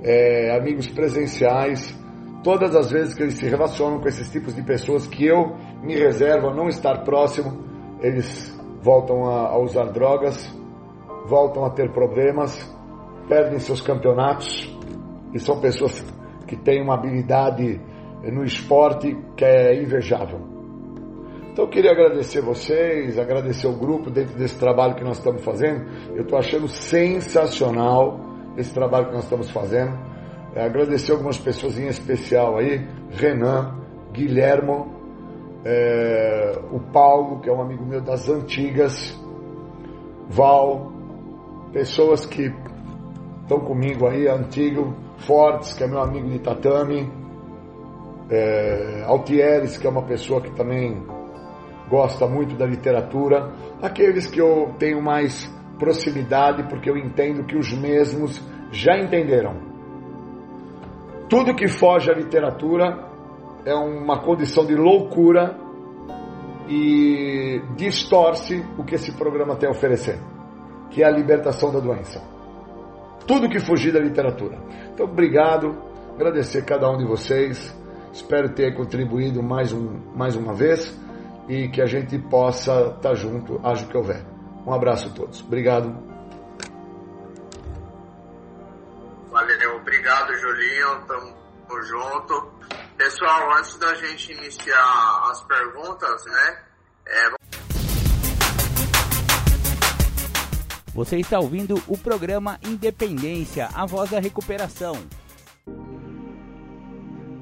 É, 0.01 0.57
amigos 0.57 0.87
presenciais, 0.87 1.93
todas 2.45 2.77
as 2.77 2.93
vezes 2.93 3.13
que 3.15 3.25
eles 3.25 3.35
se 3.35 3.49
relacionam 3.49 3.99
com 3.99 4.07
esses 4.07 4.31
tipos 4.31 4.55
de 4.55 4.63
pessoas 4.63 5.05
que 5.09 5.27
eu 5.27 5.57
me 5.83 5.97
reservo 5.97 6.47
a 6.47 6.55
não 6.55 6.69
estar 6.69 7.03
próximo, 7.03 7.65
eles 8.01 8.57
voltam 8.81 9.25
a, 9.27 9.49
a 9.49 9.59
usar 9.59 9.87
drogas, 9.87 10.62
voltam 11.27 11.65
a 11.65 11.71
ter 11.71 11.93
problemas, 11.93 12.71
perdem 13.29 13.59
seus 13.59 13.81
campeonatos 13.81 14.77
e 15.33 15.39
são 15.39 15.61
pessoas 15.61 16.05
que 16.47 16.57
têm 16.57 16.83
uma 16.83 16.95
habilidade 16.95 17.81
no 18.23 18.45
esporte 18.45 19.17
que 19.37 19.45
é 19.45 19.83
invejável. 19.83 20.41
Então 21.53 21.67
eu 21.67 21.71
queria 21.71 21.91
agradecer 21.91 22.41
vocês, 22.41 23.19
agradecer 23.19 23.67
o 23.67 23.77
grupo 23.77 24.11
dentro 24.11 24.39
desse 24.39 24.59
trabalho 24.59 24.95
que 24.95 25.05
nós 25.05 25.19
estamos 25.19 25.45
fazendo. 25.45 25.85
Eu 26.15 26.23
estou 26.23 26.39
achando 26.39 26.67
sensacional 26.69 28.19
esse 28.57 28.73
trabalho 28.73 29.09
que 29.09 29.15
nós 29.15 29.25
estamos 29.25 29.51
fazendo. 29.51 29.99
É, 30.55 30.65
agradecer 30.65 31.13
algumas 31.13 31.39
pessoas 31.39 31.79
em 31.79 31.87
especial 31.89 32.59
aí, 32.59 32.87
Renan, 33.11 33.79
Guilhermo, 34.13 34.95
é, 35.65 36.59
o 36.71 36.81
Paulo, 36.81 37.41
que 37.41 37.49
é 37.49 37.53
um 37.53 37.61
amigo 37.61 37.85
meu 37.85 38.01
das 38.01 38.29
antigas, 38.29 39.19
Val, 40.29 40.92
pessoas 41.73 42.27
que 42.27 42.53
estão 43.43 43.61
comigo 43.61 44.07
aí, 44.07 44.29
antigo, 44.29 44.95
Fortes, 45.19 45.73
que 45.75 45.85
é 45.85 45.87
meu 45.87 46.01
amigo 46.01 46.29
de 46.29 46.39
tatame, 46.41 47.11
é, 48.31 49.05
Altieres, 49.07 49.77
que 49.77 49.87
é 49.87 49.91
uma 49.91 50.03
pessoa 50.03 50.41
que 50.41 50.51
também 50.51 51.03
gosta 51.89 52.27
muito 52.27 52.57
da 52.57 52.67
literatura, 52.67 53.53
aqueles 53.81 54.27
que 54.27 54.41
eu 54.41 54.75
tenho 54.79 55.03
mais 55.03 55.51
proximidade, 55.79 56.63
porque 56.65 56.89
eu 56.89 56.97
entendo 56.97 57.45
que 57.45 57.57
os 57.57 57.73
mesmos 57.73 58.41
já 58.71 58.97
entenderam. 58.99 59.57
Tudo 61.29 61.55
que 61.55 61.69
foge 61.69 62.11
à 62.11 62.15
literatura 62.15 63.09
é 63.65 63.75
uma 63.75 64.21
condição 64.21 64.65
de 64.65 64.75
loucura 64.75 65.59
e 66.69 67.61
distorce 67.77 68.65
o 68.79 68.85
que 68.85 68.95
esse 68.95 69.13
programa 69.13 69.57
tem 69.57 69.69
a 69.69 69.73
oferecer, 69.73 70.19
que 70.93 71.03
é 71.03 71.07
a 71.07 71.11
libertação 71.11 71.73
da 71.73 71.81
doença. 71.81 72.23
Tudo 73.27 73.49
que 73.49 73.61
fugir 73.61 73.93
da 73.93 74.01
literatura. 74.01 74.59
Então, 74.93 75.07
obrigado, 75.07 75.83
agradecer 76.15 76.65
cada 76.65 76.89
um 76.91 76.99
de 76.99 77.05
vocês. 77.05 77.75
Espero 78.13 78.55
ter 78.55 78.75
contribuído 78.77 79.43
mais, 79.43 79.73
um, 79.73 80.01
mais 80.15 80.37
uma 80.37 80.53
vez 80.53 80.95
e 81.49 81.69
que 81.69 81.81
a 81.81 81.87
gente 81.87 82.19
possa 82.19 82.95
estar 82.97 83.15
junto, 83.15 83.61
haja 83.65 83.85
o 83.85 83.89
que 83.89 83.97
houver. 83.97 84.25
Um 84.67 84.73
abraço 84.73 85.09
a 85.09 85.11
todos. 85.11 85.41
Obrigado. 85.41 86.13
Valeu, 89.31 89.77
obrigado, 89.77 90.35
Julinho. 90.35 91.07
Tamo 91.07 91.83
junto. 91.83 92.53
Pessoal, 92.97 93.57
antes 93.59 93.77
da 93.79 93.95
gente 93.95 94.33
iniciar 94.33 95.31
as 95.31 95.43
perguntas, 95.45 96.25
né? 96.27 96.63
É... 97.09 97.62
Você 100.95 101.17
está 101.17 101.41
ouvindo 101.41 101.77
o 101.89 101.97
programa 101.97 102.59
Independência, 102.63 103.67
a 103.75 103.87
voz 103.87 104.11
da 104.11 104.21
recuperação. 104.21 104.95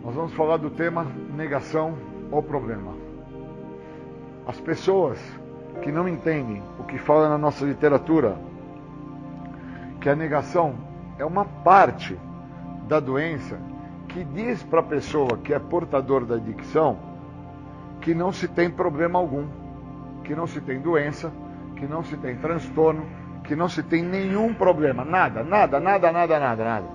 Nós 0.04 0.14
vamos 0.14 0.32
falar 0.34 0.58
do 0.58 0.70
tema 0.70 1.04
negação 1.34 1.98
ou 2.30 2.40
problema. 2.44 2.94
As 4.46 4.60
pessoas 4.60 5.18
que 5.82 5.90
não 5.90 6.08
entendem 6.08 6.62
o 6.78 6.84
que 6.84 6.96
fala 6.96 7.28
na 7.28 7.36
nossa 7.36 7.64
literatura, 7.64 8.38
que 10.00 10.08
a 10.08 10.14
negação 10.14 10.76
é 11.18 11.24
uma 11.24 11.44
parte 11.44 12.16
da 12.86 13.00
doença 13.00 13.58
que 14.10 14.22
diz 14.22 14.62
para 14.62 14.78
a 14.78 14.84
pessoa 14.84 15.38
que 15.38 15.52
é 15.52 15.58
portador 15.58 16.24
da 16.24 16.36
adicção 16.36 16.98
que 18.00 18.14
não 18.14 18.32
se 18.32 18.46
tem 18.46 18.70
problema 18.70 19.18
algum, 19.18 19.48
que 20.22 20.36
não 20.36 20.46
se 20.46 20.60
tem 20.60 20.80
doença, 20.80 21.32
que 21.74 21.86
não 21.86 22.04
se 22.04 22.16
tem 22.16 22.36
transtorno, 22.36 23.04
que 23.50 23.56
não 23.56 23.68
se 23.68 23.82
tem 23.82 24.00
nenhum 24.00 24.54
problema, 24.54 25.04
nada, 25.04 25.42
nada, 25.42 25.80
nada, 25.80 26.12
nada, 26.12 26.38
nada, 26.38 26.64
nada. 26.64 26.86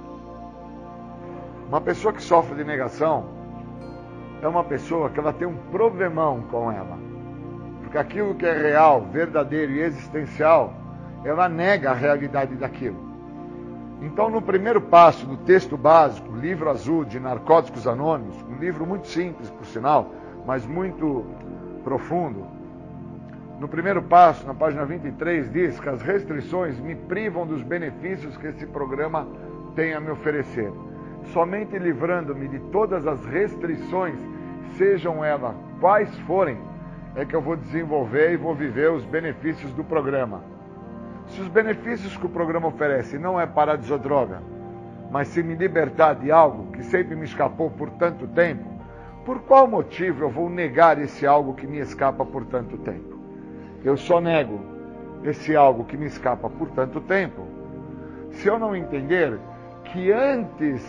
Uma 1.68 1.82
pessoa 1.82 2.14
que 2.14 2.24
sofre 2.24 2.56
de 2.56 2.64
negação 2.64 3.26
é 4.42 4.48
uma 4.48 4.64
pessoa 4.64 5.10
que 5.10 5.20
ela 5.20 5.34
tem 5.34 5.46
um 5.46 5.58
problemão 5.70 6.44
com 6.44 6.72
ela. 6.72 6.98
Porque 7.82 7.98
aquilo 7.98 8.36
que 8.36 8.46
é 8.46 8.54
real, 8.54 9.02
verdadeiro 9.02 9.74
e 9.74 9.82
existencial, 9.82 10.74
ela 11.26 11.50
nega 11.50 11.92
a 11.92 11.94
realidade 11.94 12.56
daquilo. 12.56 13.04
Então, 14.02 14.30
no 14.30 14.42
primeiro 14.42 14.80
passo 14.80 15.26
do 15.26 15.36
texto 15.36 15.76
básico, 15.76 16.38
livro 16.38 16.70
azul 16.70 17.04
de 17.04 17.20
Narcóticos 17.20 17.86
Anônimos, 17.86 18.42
um 18.44 18.56
livro 18.56 18.88
muito 18.88 19.08
simples, 19.08 19.50
por 19.50 19.66
sinal, 19.66 20.10
mas 20.46 20.66
muito 20.66 21.26
profundo, 21.84 22.48
no 23.60 23.70
primeiro 23.70 24.02
passo, 24.04 24.46
na 24.46 24.54
página 24.54 24.84
23, 24.84 25.50
diz 25.52 25.80
que 25.80 25.88
as 25.88 26.02
restrições 26.02 26.78
me 26.80 26.94
privam 26.94 27.48
dos 27.48 27.64
benefícios 27.64 28.36
que 28.36 28.48
esse 28.48 28.66
programa 28.66 29.26
tem 29.76 29.94
a 29.94 30.00
me 30.00 30.12
oferecer. 30.12 30.72
Somente 31.32 31.78
livrando-me 31.78 32.50
de 32.50 32.60
todas 32.72 33.08
as 33.08 33.24
restrições, 33.26 34.18
sejam 34.78 35.24
elas 35.24 35.56
quais 35.80 36.14
forem, 36.20 36.58
é 37.16 37.24
que 37.24 37.34
eu 37.34 37.42
vou 37.42 37.56
desenvolver 37.56 38.34
e 38.34 38.38
vou 38.38 38.54
viver 38.54 38.92
os 38.92 39.06
benefícios 39.06 39.72
do 39.72 39.86
programa. 39.86 40.44
Se 41.28 41.40
os 41.40 41.48
benefícios 41.48 42.16
que 42.18 42.26
o 42.26 42.30
programa 42.30 42.68
oferece 42.68 43.18
não 43.18 43.40
é 43.40 43.48
parar 43.48 43.78
de 43.78 43.86
usar 43.86 43.98
droga, 43.98 44.42
mas 45.10 45.30
se 45.30 45.42
me 45.42 45.56
libertar 45.56 46.16
de 46.16 46.30
algo 46.30 46.74
que 46.74 46.84
sempre 46.84 47.16
me 47.16 47.24
escapou 47.24 47.72
por 47.72 47.90
tanto 47.92 48.28
tempo, 48.28 48.66
por 49.26 49.40
qual 49.44 49.66
motivo 49.66 50.26
eu 50.26 50.30
vou 50.30 50.50
negar 50.50 51.02
esse 51.02 51.26
algo 51.26 51.54
que 51.54 51.66
me 51.66 51.80
escapa 51.80 52.26
por 52.26 52.46
tanto 52.46 52.78
tempo? 52.78 53.15
Eu 53.86 53.96
só 53.96 54.20
nego 54.20 54.60
esse 55.24 55.56
algo 55.56 55.86
que 55.86 55.96
me 55.96 56.08
escapa 56.08 56.50
por 56.50 56.70
tanto 56.72 57.00
tempo 57.00 57.56
se 58.32 58.48
eu 58.48 58.60
não 58.60 58.76
entender 58.76 59.40
que 59.86 60.12
antes 60.12 60.84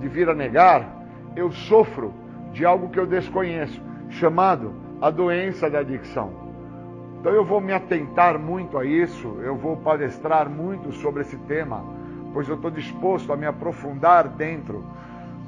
de 0.00 0.08
vir 0.08 0.28
a 0.28 0.34
negar, 0.34 0.86
eu 1.34 1.50
sofro 1.50 2.12
de 2.52 2.64
algo 2.64 2.88
que 2.90 2.98
eu 2.98 3.06
desconheço, 3.06 3.80
chamado 4.10 4.74
a 5.00 5.10
doença 5.10 5.70
da 5.70 5.78
adicção. 5.78 6.30
Então 7.20 7.32
eu 7.32 7.44
vou 7.44 7.60
me 7.60 7.72
atentar 7.72 8.38
muito 8.38 8.76
a 8.76 8.84
isso, 8.84 9.38
eu 9.40 9.56
vou 9.56 9.76
palestrar 9.76 10.48
muito 10.48 10.92
sobre 10.92 11.22
esse 11.22 11.36
tema, 11.38 11.82
pois 12.32 12.48
eu 12.48 12.56
estou 12.56 12.70
disposto 12.70 13.32
a 13.32 13.36
me 13.36 13.46
aprofundar 13.46 14.28
dentro 14.28 14.84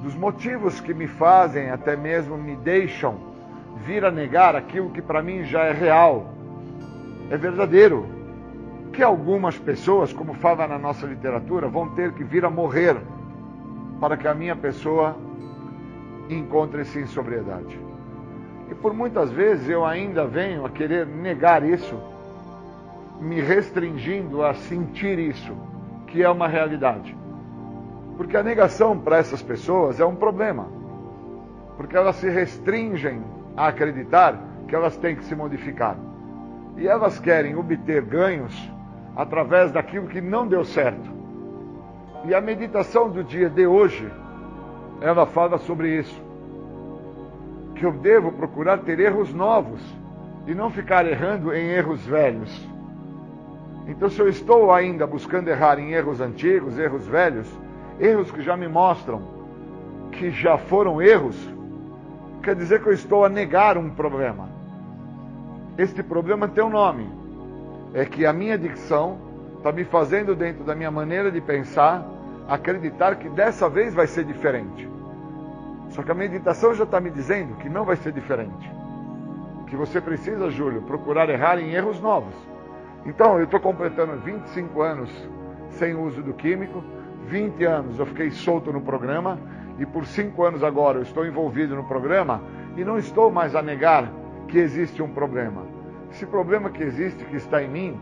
dos 0.03 0.15
motivos 0.15 0.81
que 0.81 0.95
me 0.95 1.07
fazem, 1.07 1.71
até 1.71 1.97
mesmo 1.97 2.39
me 2.39 2.57
deixam 2.57 3.17
vir 3.85 4.05
a 4.05 4.11
negar 4.11 4.57
aquilo 4.57 4.91
que 4.91 5.03
para 5.03 5.23
mim 5.23 5.45
já 5.45 5.65
é 5.65 5.73
real, 5.73 6.36
é 7.31 7.37
verdadeiro. 7.37 8.07
Que 8.93 9.03
algumas 9.03 9.59
pessoas, 9.59 10.13
como 10.13 10.35
fala 10.35 10.67
na 10.67 10.79
nossa 10.79 11.07
literatura, 11.07 11.69
vão 11.69 11.91
ter 11.91 12.13
que 12.13 12.25
vir 12.25 12.45
a 12.45 12.51
morrer 12.51 12.97
para 14.01 14.17
que 14.17 14.27
a 14.27 14.35
minha 14.35 14.57
pessoa 14.57 15.17
encontre-se 16.29 16.99
em 17.01 17.07
sobriedade. 17.07 17.79
E 18.71 18.75
por 18.75 18.93
muitas 18.93 19.31
vezes 19.31 19.69
eu 19.69 19.85
ainda 19.85 20.27
venho 20.27 20.65
a 20.65 20.71
querer 20.71 21.07
negar 21.07 21.63
isso, 21.63 21.97
me 23.21 23.41
restringindo 23.41 24.43
a 24.43 24.55
sentir 24.55 25.19
isso, 25.19 25.53
que 26.07 26.23
é 26.23 26.29
uma 26.29 26.49
realidade. 26.49 27.17
Porque 28.17 28.37
a 28.37 28.43
negação 28.43 28.99
para 28.99 29.19
essas 29.19 29.43
pessoas 29.43 30.01
é 30.01 30.05
um 30.05 30.17
problema. 30.17 30.67
Porque 31.77 31.97
elas 31.97 32.17
se 32.17 32.29
restringem 32.29 33.23
a 33.57 33.69
acreditar 33.69 34.41
que 34.67 34.75
elas 34.75 34.97
têm 34.97 35.17
que 35.17 35.25
se 35.25 35.35
modificar. 35.35 35.97
E 36.77 36.87
elas 36.87 37.19
querem 37.19 37.57
obter 37.57 38.03
ganhos 38.03 38.55
através 39.15 39.73
daquilo 39.73 40.09
que 40.09 40.21
não 40.21 40.47
deu 40.47 40.65
certo. 40.65 41.11
E 42.25 42.35
a 42.35 42.41
meditação 42.41 43.09
do 43.09 43.25
dia 43.25 43.49
de 43.49 43.67
hoje, 43.67 44.11
ela 45.01 45.27
fala 45.27 45.59
sobre 45.59 45.99
isso 45.99 46.27
que 47.75 47.85
eu 47.85 47.93
devo 47.93 48.33
procurar 48.33 48.79
ter 48.79 48.99
erros 48.99 49.33
novos 49.35 49.81
e 50.47 50.55
não 50.55 50.71
ficar 50.71 51.07
errando 51.07 51.55
em 51.55 51.69
erros 51.69 52.05
velhos. 52.07 52.67
Então, 53.87 54.09
se 54.09 54.19
eu 54.19 54.29
estou 54.29 54.73
ainda 54.73 55.07
buscando 55.07 55.49
errar 55.49 55.79
em 55.79 55.93
erros 55.93 56.21
antigos, 56.21 56.79
erros 56.79 57.07
velhos, 57.07 57.47
erros 58.01 58.31
que 58.31 58.43
já 58.43 58.57
me 58.57 58.67
mostram 58.67 59.37
que 60.13 60.31
já 60.31 60.57
foram 60.57 61.01
erros, 61.01 61.37
quer 62.43 62.55
dizer 62.55 62.83
que 62.83 62.89
eu 62.89 62.93
estou 62.93 63.25
a 63.25 63.29
negar 63.29 63.77
um 63.77 63.91
problema. 63.91 64.49
Este 65.79 66.03
problema 66.03 66.49
tem 66.49 66.65
um 66.65 66.71
nome. 66.71 67.07
É 67.93 68.05
que 68.05 68.25
a 68.25 68.33
minha 68.33 68.57
dicção 68.57 69.19
está 69.59 69.71
me 69.71 69.85
fazendo, 69.85 70.35
dentro 70.35 70.65
da 70.65 70.75
minha 70.75 70.91
maneira 70.91 71.31
de 71.31 71.41
pensar, 71.41 72.05
acreditar 72.49 73.17
que 73.17 73.29
dessa 73.29 73.69
vez 73.69 73.95
vai 73.95 74.07
ser 74.07 74.25
diferente. 74.25 74.89
Só 75.91 76.03
que 76.03 76.11
a 76.11 76.15
meditação 76.15 76.75
já 76.75 76.85
está 76.85 77.01
me 77.01 77.11
dizendo 77.11 77.57
que 77.57 77.69
não 77.69 77.85
vai 77.85 77.97
ser 77.97 78.13
diferente. 78.13 78.71
Que 79.67 79.77
você 79.77 80.01
precisa, 80.01 80.51
Júlio, 80.51 80.83
procurar 80.83 81.29
errar 81.29 81.59
em 81.59 81.73
erros 81.73 82.01
novos. 82.01 82.35
Então, 83.05 83.39
eu 83.39 83.45
estou 83.45 83.61
completando 83.61 84.17
25 84.19 84.81
anos 84.81 85.11
sem 85.71 85.95
uso 85.95 86.23
do 86.23 86.33
químico, 86.33 86.83
20 87.27 87.65
anos 87.65 87.99
eu 87.99 88.07
fiquei 88.07 88.31
solto 88.31 88.73
no 88.73 88.81
programa, 88.81 89.39
e 89.79 89.85
por 89.85 90.07
5 90.07 90.43
anos 90.43 90.65
agora 90.65 90.99
eu 90.99 91.03
estou 91.03 91.27
envolvido 91.27 91.77
no 91.77 91.85
programa 91.85 92.43
e 92.77 92.85
não 92.85 92.97
estou 92.97 93.31
mais 93.31 93.55
a 93.55 93.61
negar 93.61 94.11
que 94.49 94.59
existe 94.59 95.03
um 95.03 95.09
problema. 95.09 95.63
Esse 96.11 96.27
problema 96.27 96.71
que 96.71 96.83
existe, 96.83 97.25
que 97.25 97.37
está 97.37 97.63
em 97.63 97.69
mim, 97.69 98.01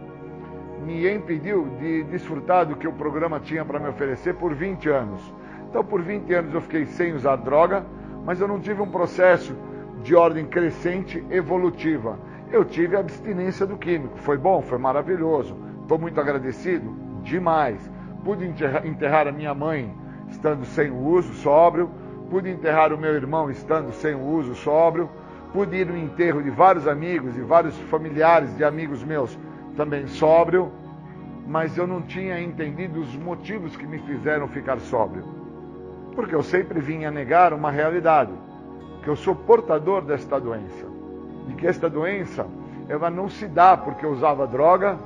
me 0.85 1.11
impediu 1.11 1.69
de 1.79 2.05
desfrutar 2.05 2.67
do 2.67 2.77
que 2.77 2.87
o 2.87 2.93
programa 2.93 3.41
tinha 3.41 3.65
para 3.65 3.79
me 3.79 3.89
oferecer 3.89 4.35
por 4.35 4.55
20 4.55 4.89
anos. 4.89 5.35
Então, 5.69 5.83
por 5.83 6.03
20 6.03 6.33
anos 6.33 6.55
eu 6.55 6.61
fiquei 6.61 6.87
sem 6.87 7.15
usar 7.15 7.37
droga, 7.37 7.85
mas 8.25 8.41
eu 8.41 8.47
não 8.47 8.61
tive 8.61 8.81
um 8.81 8.91
processo 8.91 9.57
de 10.03 10.15
ordem 10.15 10.47
crescente 10.47 11.25
evolutiva. 11.31 12.19
Eu 12.53 12.65
tive 12.65 12.97
abstinência 12.97 13.67
do 13.67 13.77
químico. 13.77 14.19
Foi 14.19 14.37
bom, 14.37 14.63
foi 14.63 14.79
maravilhoso. 14.79 15.57
Estou 15.83 15.99
muito 15.99 16.21
agradecido, 16.21 16.95
demais. 17.23 17.91
Pude 18.23 18.45
enterrar 18.47 19.27
a 19.27 19.33
minha 19.33 19.55
mãe 19.55 19.93
estando 20.29 20.65
sem 20.65 20.91
o 20.91 20.97
uso, 20.97 21.33
sóbrio. 21.35 21.91
Pude 22.31 22.49
enterrar 22.49 22.93
o 22.93 22.99
meu 22.99 23.15
irmão 23.15 23.51
estando 23.51 23.93
sem 23.93 24.15
o 24.15 24.21
uso, 24.23 24.55
sóbrio. 24.55 25.11
Pude 25.55 25.77
ir 25.77 25.87
no 25.87 25.97
enterro 25.97 26.43
de 26.43 26.51
vários 26.51 26.89
amigos 26.89 27.37
e 27.37 27.41
vários 27.41 27.79
familiares 27.83 28.57
de 28.57 28.65
amigos 28.65 29.05
meus 29.05 29.39
também 29.77 30.09
sóbrio, 30.09 30.73
mas 31.47 31.79
eu 31.79 31.87
não 31.87 32.03
tinha 32.03 32.41
entendido 32.41 32.99
os 32.99 33.15
motivos 33.15 33.77
que 33.77 33.87
me 33.87 34.01
fizeram 34.01 34.49
ficar 34.49 34.81
sóbrio. 34.81 35.23
Porque 36.13 36.35
eu 36.35 36.43
sempre 36.43 36.81
vinha 36.81 37.09
negar 37.09 37.53
uma 37.53 37.71
realidade, 37.71 38.33
que 39.05 39.09
eu 39.09 39.15
sou 39.15 39.33
portador 39.33 40.03
desta 40.03 40.41
doença. 40.41 40.87
E 41.49 41.53
que 41.53 41.69
esta 41.69 41.89
doença, 41.89 42.49
ela 42.89 43.09
não 43.09 43.29
se 43.29 43.47
dá 43.47 43.77
porque 43.77 44.05
eu 44.05 44.11
usava 44.11 44.49
droga, 44.49 44.99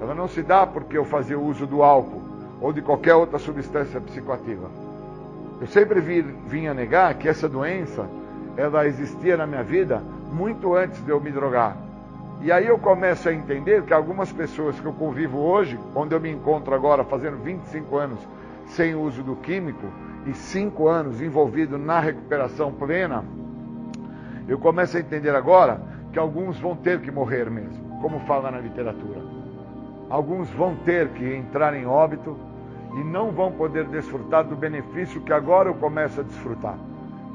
ela 0.00 0.14
não 0.14 0.28
se 0.28 0.44
dá 0.44 0.64
porque 0.64 0.96
eu 0.96 1.04
fazia 1.04 1.40
uso 1.40 1.66
do 1.66 1.82
álcool 1.82 2.22
ou 2.60 2.72
de 2.72 2.82
qualquer 2.82 3.16
outra 3.16 3.40
substância 3.40 4.00
psicoativa. 4.00 4.70
Eu 5.60 5.66
sempre 5.66 6.00
vinha 6.00 6.72
negar 6.72 7.14
que 7.14 7.28
essa 7.28 7.48
doença, 7.48 8.08
ela 8.56 8.86
existia 8.86 9.36
na 9.36 9.46
minha 9.46 9.62
vida 9.62 10.02
muito 10.32 10.74
antes 10.74 11.04
de 11.04 11.10
eu 11.10 11.20
me 11.20 11.30
drogar. 11.30 11.76
E 12.40 12.52
aí 12.52 12.66
eu 12.66 12.78
começo 12.78 13.28
a 13.28 13.32
entender 13.32 13.82
que 13.82 13.94
algumas 13.94 14.32
pessoas 14.32 14.78
que 14.78 14.86
eu 14.86 14.92
convivo 14.92 15.38
hoje, 15.38 15.78
onde 15.94 16.14
eu 16.14 16.20
me 16.20 16.30
encontro 16.30 16.74
agora 16.74 17.04
fazendo 17.04 17.38
25 17.38 17.96
anos 17.96 18.18
sem 18.66 18.94
uso 18.94 19.22
do 19.22 19.36
químico 19.36 19.86
e 20.26 20.34
5 20.34 20.88
anos 20.88 21.22
envolvido 21.22 21.78
na 21.78 22.00
recuperação 22.00 22.72
plena, 22.72 23.24
eu 24.48 24.58
começo 24.58 24.96
a 24.96 25.00
entender 25.00 25.34
agora 25.34 25.80
que 26.12 26.18
alguns 26.18 26.58
vão 26.58 26.76
ter 26.76 27.00
que 27.00 27.10
morrer 27.10 27.50
mesmo, 27.50 27.98
como 28.00 28.20
fala 28.20 28.50
na 28.50 28.60
literatura. 28.60 29.20
Alguns 30.08 30.48
vão 30.50 30.76
ter 30.76 31.08
que 31.08 31.34
entrar 31.34 31.74
em 31.74 31.86
óbito 31.86 32.36
e 32.94 33.02
não 33.02 33.32
vão 33.32 33.50
poder 33.52 33.86
desfrutar 33.86 34.44
do 34.44 34.54
benefício 34.54 35.20
que 35.22 35.32
agora 35.32 35.68
eu 35.68 35.74
começo 35.74 36.20
a 36.20 36.22
desfrutar, 36.22 36.78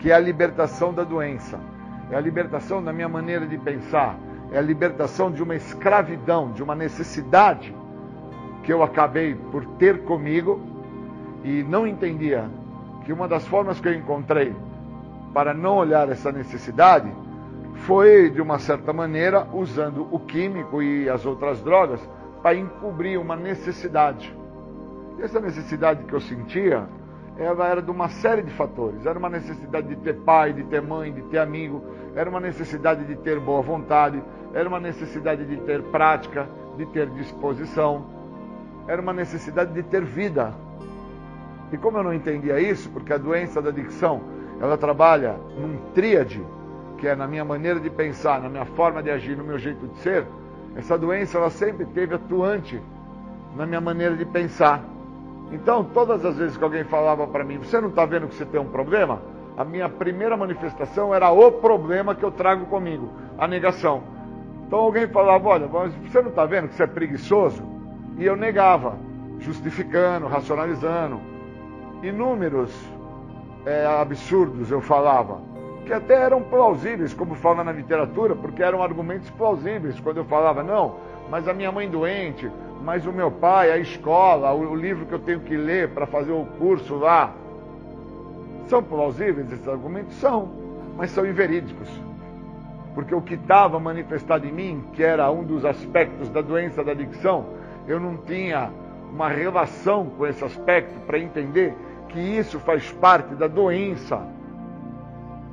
que 0.02 0.12
é 0.12 0.16
a 0.16 0.20
libertação 0.20 0.92
da 0.92 1.04
doença, 1.04 1.60
é 2.10 2.16
a 2.16 2.20
libertação 2.20 2.84
da 2.84 2.92
minha 2.92 3.08
maneira 3.08 3.46
de 3.46 3.58
pensar, 3.58 4.18
é 4.52 4.58
a 4.58 4.62
libertação 4.62 5.32
de 5.32 5.44
uma 5.44 5.56
escravidão, 5.56 6.52
de 6.52 6.64
uma 6.64 6.74
necessidade 6.74 7.74
que 8.64 8.74
eu 8.74 8.82
acabei 8.82 9.36
por 9.36 9.64
ter 9.78 10.04
comigo 10.04 10.60
e 11.44 11.64
não 11.64 11.86
entendia 11.86 12.50
que 13.06 13.14
uma 13.14 13.28
das 13.28 13.48
formas 13.48 13.80
que 13.80 13.88
eu 13.88 13.94
encontrei 13.94 14.56
para 15.34 15.54
não 15.54 15.78
olhar 15.78 16.10
essa 16.10 16.32
necessidade 16.32 17.12
foi, 17.86 18.30
de 18.32 18.42
uma 18.42 18.58
certa 18.58 18.92
maneira, 18.92 19.48
usando 19.54 20.08
o 20.12 20.20
químico 20.20 20.82
e 20.82 21.10
as 21.10 21.26
outras 21.26 21.62
drogas 21.62 22.00
para 22.42 22.56
encobrir 22.56 23.20
uma 23.20 23.36
necessidade. 23.36 24.36
Essa 25.20 25.40
necessidade 25.40 26.04
que 26.04 26.14
eu 26.14 26.20
sentia, 26.20 26.88
ela 27.42 27.68
era 27.68 27.82
de 27.82 27.90
uma 27.90 28.10
série 28.10 28.42
de 28.42 28.52
fatores. 28.52 29.06
Era 29.06 29.18
uma 29.18 29.30
necessidade 29.30 29.88
de 29.88 29.96
ter 29.98 30.16
pai, 30.18 30.54
de 30.54 30.64
ter 30.64 30.82
mãe, 30.82 31.12
de 31.12 31.22
ter 31.24 31.40
amigo, 31.40 31.84
era 32.16 32.30
uma 32.30 32.40
necessidade 32.40 33.04
de 33.06 33.16
ter 33.16 33.40
boa 33.40 33.62
vontade, 33.62 34.22
era 34.54 34.68
uma 34.68 34.80
necessidade 34.80 35.46
de 35.46 35.58
ter 35.58 35.82
prática, 35.84 36.48
de 36.78 36.86
ter 36.88 37.10
disposição, 37.10 38.06
era 38.88 39.02
uma 39.02 39.14
necessidade 39.14 39.74
de 39.74 39.84
ter 39.84 40.04
vida. 40.04 40.54
E 41.72 41.78
como 41.78 41.98
eu 41.98 42.04
não 42.04 42.14
entendia 42.14 42.60
isso, 42.60 42.90
porque 42.90 43.14
a 43.14 43.18
doença 43.18 43.62
da 43.62 43.70
adicção, 43.70 44.22
ela 44.60 44.78
trabalha 44.78 45.38
num 45.58 45.78
tríade, 45.94 46.44
que 46.98 47.08
é 47.08 47.16
na 47.16 47.28
minha 47.28 47.46
maneira 47.46 47.80
de 47.80 47.90
pensar, 47.90 48.42
na 48.42 48.50
minha 48.50 48.66
forma 48.66 49.02
de 49.02 49.10
agir, 49.10 49.38
no 49.38 49.44
meu 49.44 49.58
jeito 49.58 49.88
de 49.88 49.98
ser, 50.00 50.26
essa 50.76 50.98
doença 50.98 51.38
ela 51.38 51.50
sempre 51.50 51.86
teve 51.86 52.14
atuante 52.14 52.82
na 53.56 53.66
minha 53.66 53.82
maneira 53.82 54.16
de 54.16 54.26
pensar. 54.26 54.84
Então, 55.52 55.84
todas 55.84 56.26
as 56.26 56.38
vezes 56.38 56.56
que 56.56 56.64
alguém 56.64 56.84
falava 56.86 57.28
para 57.28 57.44
mim, 57.44 57.58
você 57.58 57.80
não 57.82 57.90
está 57.90 58.06
vendo 58.06 58.28
que 58.28 58.36
você 58.36 58.46
tem 58.46 58.60
um 58.60 58.70
problema? 58.70 59.22
A 59.58 59.66
minha 59.66 59.90
primeira 59.90 60.38
manifestação 60.38 61.14
era 61.14 61.30
o 61.30 61.52
problema 61.52 62.16
que 62.16 62.24
eu 62.24 62.32
trago 62.32 62.66
comigo, 62.68 63.10
a 63.38 63.48
negação. 63.48 64.02
Então 64.66 64.80
alguém 64.80 65.06
falava, 65.08 65.50
olha, 65.50 65.68
você 65.68 66.22
não 66.22 66.30
está 66.30 66.46
vendo 66.46 66.70
que 66.70 66.76
você 66.76 66.84
é 66.84 66.88
preguiçoso? 66.88 67.62
E 68.18 68.26
eu 68.26 68.38
negava, 68.38 68.98
justificando, 69.40 70.28
racionalizando. 70.28 71.20
Inúmeros 72.02 72.74
é, 73.66 73.86
absurdos 73.86 74.72
eu 74.72 74.80
falava, 74.80 75.42
que 75.86 75.92
até 75.92 76.14
eram 76.14 76.42
plausíveis, 76.42 77.14
como 77.14 77.36
fala 77.36 77.64
na 77.64 77.72
literatura, 77.74 78.34
porque 78.34 78.64
eram 78.64 78.82
argumentos 78.82 79.30
plausíveis 79.32 80.00
quando 80.00 80.18
eu 80.18 80.26
falava, 80.26 80.64
não, 80.64 80.96
mas 81.32 81.48
a 81.48 81.54
minha 81.54 81.72
mãe 81.72 81.90
doente, 81.90 82.52
mas 82.84 83.08
o 83.08 83.14
meu 83.14 83.32
pai, 83.32 83.72
a 83.72 83.78
escola, 83.78 84.54
o, 84.54 84.76
livro 84.76 85.06
que 85.06 85.14
eu 85.14 85.20
tenho 85.20 85.40
que 85.40 85.56
ler 85.56 85.90
para 85.90 86.06
fazer 86.06 86.34
o 86.34 86.46
curso 86.60 86.96
lá. 86.96 87.32
São 88.68 88.84
plausíveis 88.84 89.52
esses 89.52 89.68
argumentos? 89.68 90.14
São, 90.16 90.52
mas 90.98 91.10
são 91.10 91.26
inverídicos 91.26 91.88
porque 92.94 93.16
o 93.16 93.22
que 93.22 93.36
estava 93.36 93.80
manifestado 93.80 94.46
em 94.46 94.52
mim, 94.52 94.84
que 94.94 95.02
era 95.02 95.32
um 95.32 95.44
dos 95.44 95.64
aspectos 95.64 96.28
da 96.30 96.42
doença 96.42 96.84
da 96.84 96.92
adicção, 96.92 97.46
eu 97.88 98.00
não 98.00 98.18
tinha 98.18 98.70
uma 99.12 99.30
relação 99.30 100.08
com 100.18 100.28
esse 100.28 100.44
aspecto 100.44 101.00
para 101.06 101.18
entender 101.18 101.74
que 102.10 102.20
isso 102.20 102.60
faz 102.60 102.92
parte 102.92 103.34
da 103.36 103.48
doença. 103.48 104.22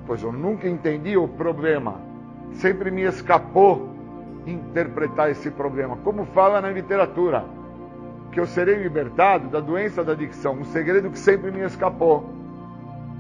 Pois 0.07 0.21
eu 0.23 0.33
nunca 0.33 0.69
entendi 0.69 1.17
o 1.17 1.29
problema. 1.29 2.01
Sempre 2.55 2.91
me 2.91 3.03
escapou 3.03 3.98
interpretar 4.47 5.31
esse 5.31 5.51
problema, 5.51 5.97
como 5.99 6.25
fala 6.27 6.61
na 6.61 6.71
literatura, 6.71 7.45
que 8.31 8.41
eu 8.41 8.47
serei 8.47 8.77
libertado 8.77 9.49
da 9.49 9.61
doença 9.61 10.05
da 10.05 10.13
adicção, 10.13 10.55
um 10.55 10.65
segredo 10.65 11.11
que 11.11 11.19
sempre 11.19 11.51
me 11.51 11.61
escapou. 11.65 12.31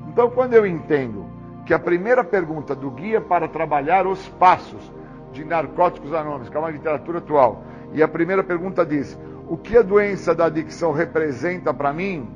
Então, 0.09 0.31
quando 0.31 0.55
eu 0.55 0.67
entendo 0.67 1.27
que 1.65 1.75
a 1.75 1.79
primeira 1.79 2.25
pergunta 2.25 2.75
do 2.75 2.91
Guia 2.91 3.21
para 3.21 3.49
Trabalhar 3.49 4.07
os 4.07 4.27
Passos 4.29 4.93
de 5.33 5.45
Narcóticos 5.45 6.13
Anônimos, 6.13 6.49
que 6.49 6.57
é 6.57 6.61
uma 6.61 6.71
literatura 6.71 7.19
atual, 7.19 7.63
e 7.93 8.03
a 8.03 8.09
primeira 8.09 8.43
pergunta 8.43 8.85
diz: 8.85 9.19
O 9.49 9.57
que 9.57 9.77
a 9.77 9.83
doença 9.83 10.35
da 10.35 10.47
adicção 10.47 10.93
representa 10.93 11.73
para 11.73 11.93
mim? 11.93 12.29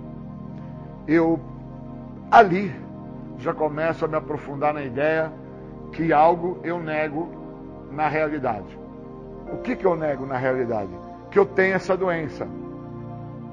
Eu, 1.06 1.40
ali, 2.30 2.74
já 3.38 3.52
começo 3.52 4.04
a 4.04 4.08
me 4.08 4.16
aprofundar 4.16 4.72
na 4.72 4.82
ideia 4.82 5.32
que 5.92 6.12
algo 6.12 6.58
eu 6.62 6.78
nego 6.78 7.41
na 7.92 8.08
realidade. 8.08 8.78
O 9.52 9.58
que, 9.58 9.76
que 9.76 9.84
eu 9.84 9.96
nego 9.96 10.26
na 10.26 10.36
realidade? 10.36 10.90
Que 11.30 11.38
eu 11.38 11.46
tenho 11.46 11.74
essa 11.74 11.96
doença. 11.96 12.46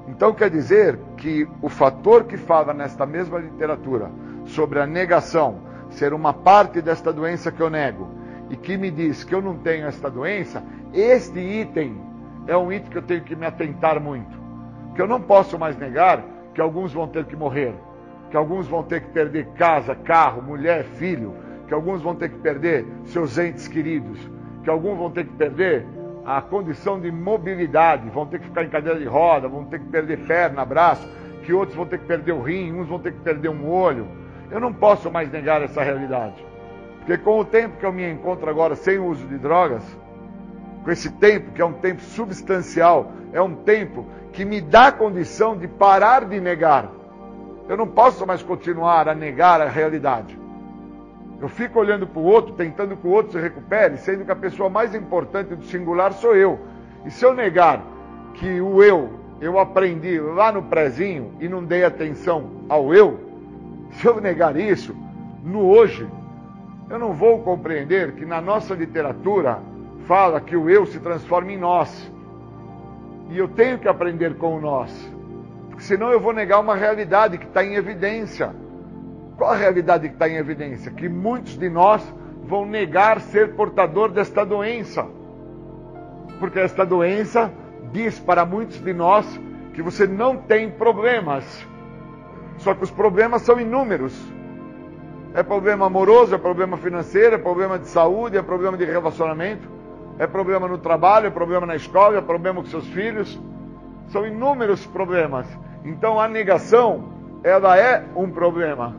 Então 0.08 0.32
quer 0.32 0.50
dizer 0.50 0.98
que 1.16 1.46
o 1.62 1.68
fator 1.68 2.24
que 2.24 2.36
fala 2.36 2.74
nesta 2.74 3.06
mesma 3.06 3.38
literatura 3.38 4.10
sobre 4.44 4.80
a 4.80 4.86
negação 4.86 5.60
ser 5.90 6.12
uma 6.12 6.32
parte 6.32 6.80
desta 6.80 7.12
doença 7.12 7.52
que 7.52 7.60
eu 7.60 7.70
nego 7.70 8.08
e 8.48 8.56
que 8.56 8.76
me 8.76 8.90
diz 8.90 9.22
que 9.22 9.34
eu 9.34 9.40
não 9.40 9.56
tenho 9.56 9.86
esta 9.86 10.10
doença, 10.10 10.62
este 10.92 11.38
item 11.38 12.00
é 12.46 12.56
um 12.56 12.72
item 12.72 12.90
que 12.90 12.98
eu 12.98 13.02
tenho 13.02 13.22
que 13.22 13.36
me 13.36 13.46
atentar 13.46 14.00
muito. 14.00 14.38
Que 14.94 15.02
eu 15.02 15.06
não 15.06 15.20
posso 15.20 15.58
mais 15.58 15.76
negar 15.76 16.22
que 16.54 16.60
alguns 16.60 16.92
vão 16.92 17.06
ter 17.06 17.24
que 17.26 17.36
morrer, 17.36 17.74
que 18.30 18.36
alguns 18.36 18.66
vão 18.66 18.82
ter 18.82 19.02
que 19.02 19.10
perder 19.10 19.46
casa, 19.56 19.94
carro, 19.94 20.42
mulher, 20.42 20.84
filho, 20.84 21.34
que 21.70 21.74
alguns 21.74 22.02
vão 22.02 22.16
ter 22.16 22.30
que 22.30 22.38
perder 22.38 22.84
seus 23.04 23.38
entes 23.38 23.68
queridos, 23.68 24.18
que 24.64 24.68
alguns 24.68 24.98
vão 24.98 25.08
ter 25.08 25.24
que 25.24 25.32
perder 25.34 25.86
a 26.26 26.42
condição 26.42 26.98
de 26.98 27.12
mobilidade, 27.12 28.10
vão 28.10 28.26
ter 28.26 28.40
que 28.40 28.46
ficar 28.46 28.64
em 28.64 28.68
cadeira 28.68 28.98
de 28.98 29.04
roda, 29.04 29.46
vão 29.46 29.64
ter 29.66 29.78
que 29.78 29.86
perder 29.86 30.18
perna, 30.26 30.64
braço, 30.64 31.08
que 31.44 31.52
outros 31.52 31.76
vão 31.76 31.86
ter 31.86 32.00
que 32.00 32.06
perder 32.06 32.32
o 32.32 32.42
rim, 32.42 32.72
uns 32.72 32.88
vão 32.88 32.98
ter 32.98 33.12
que 33.12 33.20
perder 33.20 33.50
um 33.50 33.70
olho, 33.70 34.08
eu 34.50 34.58
não 34.58 34.72
posso 34.72 35.12
mais 35.12 35.30
negar 35.30 35.62
essa 35.62 35.80
realidade. 35.80 36.44
Porque 36.98 37.16
com 37.18 37.38
o 37.38 37.44
tempo 37.44 37.76
que 37.76 37.86
eu 37.86 37.92
me 37.92 38.04
encontro 38.10 38.50
agora 38.50 38.74
sem 38.74 38.98
o 38.98 39.06
uso 39.06 39.24
de 39.28 39.38
drogas, 39.38 39.84
com 40.82 40.90
esse 40.90 41.08
tempo 41.12 41.52
que 41.52 41.62
é 41.62 41.64
um 41.64 41.74
tempo 41.74 42.02
substancial, 42.02 43.12
é 43.32 43.40
um 43.40 43.54
tempo 43.54 44.08
que 44.32 44.44
me 44.44 44.60
dá 44.60 44.90
condição 44.90 45.56
de 45.56 45.68
parar 45.68 46.24
de 46.24 46.40
negar. 46.40 46.90
Eu 47.68 47.76
não 47.76 47.86
posso 47.86 48.26
mais 48.26 48.42
continuar 48.42 49.08
a 49.08 49.14
negar 49.14 49.60
a 49.60 49.68
realidade. 49.68 50.39
Eu 51.40 51.48
fico 51.48 51.78
olhando 51.78 52.06
para 52.06 52.20
o 52.20 52.24
outro, 52.24 52.54
tentando 52.54 52.96
que 52.96 53.06
o 53.06 53.10
outro 53.10 53.32
se 53.32 53.40
recupere, 53.40 53.96
sendo 53.96 54.24
que 54.24 54.30
a 54.30 54.36
pessoa 54.36 54.68
mais 54.68 54.94
importante 54.94 55.54
do 55.54 55.64
singular 55.64 56.12
sou 56.12 56.36
eu. 56.36 56.58
E 57.04 57.10
se 57.10 57.24
eu 57.24 57.34
negar 57.34 57.82
que 58.34 58.60
o 58.60 58.82
eu, 58.82 59.10
eu 59.40 59.58
aprendi 59.58 60.20
lá 60.20 60.52
no 60.52 60.64
prezinho 60.64 61.32
e 61.40 61.48
não 61.48 61.64
dei 61.64 61.82
atenção 61.82 62.50
ao 62.68 62.94
eu, 62.94 63.18
se 63.92 64.06
eu 64.06 64.20
negar 64.20 64.56
isso, 64.56 64.94
no 65.42 65.66
hoje, 65.66 66.06
eu 66.90 66.98
não 66.98 67.14
vou 67.14 67.40
compreender 67.40 68.12
que 68.12 68.26
na 68.26 68.40
nossa 68.40 68.74
literatura 68.74 69.58
fala 70.06 70.40
que 70.40 70.56
o 70.56 70.68
eu 70.68 70.84
se 70.84 71.00
transforma 71.00 71.52
em 71.52 71.58
nós. 71.58 72.12
E 73.30 73.38
eu 73.38 73.48
tenho 73.48 73.78
que 73.78 73.88
aprender 73.88 74.36
com 74.36 74.56
o 74.56 74.60
nós. 74.60 74.92
Porque 75.68 75.84
senão 75.84 76.10
eu 76.10 76.20
vou 76.20 76.32
negar 76.32 76.60
uma 76.60 76.74
realidade 76.74 77.38
que 77.38 77.46
está 77.46 77.64
em 77.64 77.74
evidência. 77.74 78.54
Qual 79.40 79.52
a 79.52 79.56
realidade 79.56 80.06
que 80.06 80.14
está 80.14 80.28
em 80.28 80.36
evidência? 80.36 80.92
Que 80.92 81.08
muitos 81.08 81.56
de 81.56 81.70
nós 81.70 82.02
vão 82.44 82.66
negar 82.66 83.20
ser 83.22 83.54
portador 83.54 84.10
desta 84.10 84.44
doença. 84.44 85.06
Porque 86.38 86.58
esta 86.58 86.84
doença 86.84 87.50
diz 87.90 88.20
para 88.20 88.44
muitos 88.44 88.78
de 88.82 88.92
nós 88.92 89.26
que 89.72 89.80
você 89.80 90.06
não 90.06 90.36
tem 90.36 90.70
problemas 90.70 91.66
só 92.60 92.74
que 92.74 92.84
os 92.84 92.90
problemas 92.90 93.40
são 93.42 93.58
inúmeros. 93.58 94.14
É 95.32 95.42
problema 95.42 95.86
amoroso, 95.86 96.34
é 96.34 96.38
problema 96.38 96.76
financeiro, 96.76 97.34
é 97.34 97.38
problema 97.38 97.78
de 97.78 97.86
saúde, 97.88 98.36
é 98.36 98.42
problema 98.42 98.76
de 98.76 98.84
relacionamento, 98.84 99.66
é 100.18 100.26
problema 100.26 100.68
no 100.68 100.76
trabalho, 100.76 101.28
é 101.28 101.30
problema 101.30 101.64
na 101.64 101.76
escola, 101.76 102.18
é 102.18 102.20
problema 102.20 102.60
com 102.60 102.68
seus 102.68 102.86
filhos. 102.88 103.40
São 104.08 104.26
inúmeros 104.26 104.84
problemas. 104.84 105.46
Então 105.84 106.20
a 106.20 106.28
negação, 106.28 107.04
ela 107.42 107.78
é 107.78 108.04
um 108.14 108.30
problema. 108.30 108.94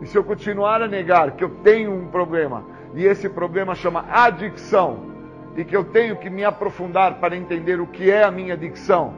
E 0.00 0.06
se 0.06 0.16
eu 0.16 0.22
continuar 0.22 0.80
a 0.82 0.88
negar 0.88 1.32
que 1.32 1.42
eu 1.42 1.50
tenho 1.62 1.92
um 1.92 2.06
problema, 2.06 2.64
e 2.94 3.04
esse 3.04 3.28
problema 3.28 3.74
chama 3.74 4.04
adicção, 4.10 5.08
e 5.56 5.64
que 5.64 5.76
eu 5.76 5.84
tenho 5.84 6.16
que 6.16 6.30
me 6.30 6.44
aprofundar 6.44 7.14
para 7.14 7.36
entender 7.36 7.80
o 7.80 7.86
que 7.86 8.10
é 8.10 8.22
a 8.22 8.30
minha 8.30 8.54
adicção, 8.54 9.14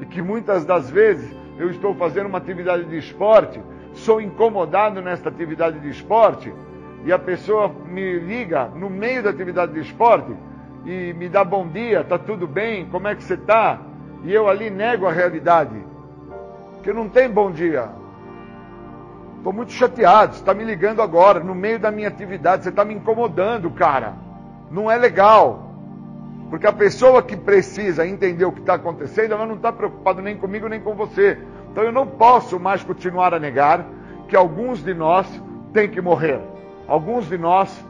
e 0.00 0.06
que 0.06 0.22
muitas 0.22 0.64
das 0.64 0.90
vezes 0.90 1.34
eu 1.58 1.70
estou 1.70 1.94
fazendo 1.94 2.26
uma 2.26 2.38
atividade 2.38 2.84
de 2.84 2.96
esporte, 2.96 3.60
sou 3.92 4.20
incomodado 4.20 5.00
nesta 5.02 5.28
atividade 5.28 5.78
de 5.80 5.90
esporte, 5.90 6.52
e 7.04 7.12
a 7.12 7.18
pessoa 7.18 7.72
me 7.86 8.18
liga 8.18 8.66
no 8.74 8.90
meio 8.90 9.22
da 9.22 9.30
atividade 9.30 9.72
de 9.72 9.80
esporte 9.80 10.34
e 10.84 11.12
me 11.12 11.28
dá 11.28 11.44
bom 11.44 11.66
dia, 11.68 12.02
tá 12.02 12.18
tudo 12.18 12.46
bem, 12.46 12.86
como 12.86 13.06
é 13.06 13.14
que 13.14 13.22
você 13.22 13.36
tá? 13.36 13.80
E 14.24 14.32
eu 14.32 14.48
ali 14.48 14.70
nego 14.70 15.06
a 15.06 15.12
realidade. 15.12 15.76
Que 16.82 16.92
não 16.92 17.08
tem 17.08 17.28
bom 17.28 17.50
dia. 17.50 17.90
Estou 19.46 19.54
muito 19.54 19.70
chateado, 19.70 20.34
você 20.34 20.40
está 20.40 20.52
me 20.52 20.64
ligando 20.64 21.00
agora, 21.00 21.38
no 21.38 21.54
meio 21.54 21.78
da 21.78 21.88
minha 21.92 22.08
atividade, 22.08 22.64
você 22.64 22.68
está 22.68 22.84
me 22.84 22.94
incomodando, 22.94 23.70
cara. 23.70 24.14
Não 24.72 24.90
é 24.90 24.96
legal. 24.96 25.70
Porque 26.50 26.66
a 26.66 26.72
pessoa 26.72 27.22
que 27.22 27.36
precisa 27.36 28.04
entender 28.04 28.44
o 28.44 28.50
que 28.50 28.58
está 28.58 28.74
acontecendo, 28.74 29.34
ela 29.34 29.46
não 29.46 29.54
está 29.54 29.70
preocupada 29.70 30.20
nem 30.20 30.36
comigo 30.36 30.68
nem 30.68 30.80
com 30.80 30.96
você. 30.96 31.38
Então 31.70 31.84
eu 31.84 31.92
não 31.92 32.08
posso 32.08 32.58
mais 32.58 32.82
continuar 32.82 33.34
a 33.34 33.38
negar 33.38 33.86
que 34.26 34.34
alguns 34.34 34.82
de 34.82 34.92
nós 34.92 35.28
têm 35.72 35.88
que 35.88 36.00
morrer. 36.00 36.40
Alguns 36.88 37.28
de 37.28 37.38
nós 37.38 37.86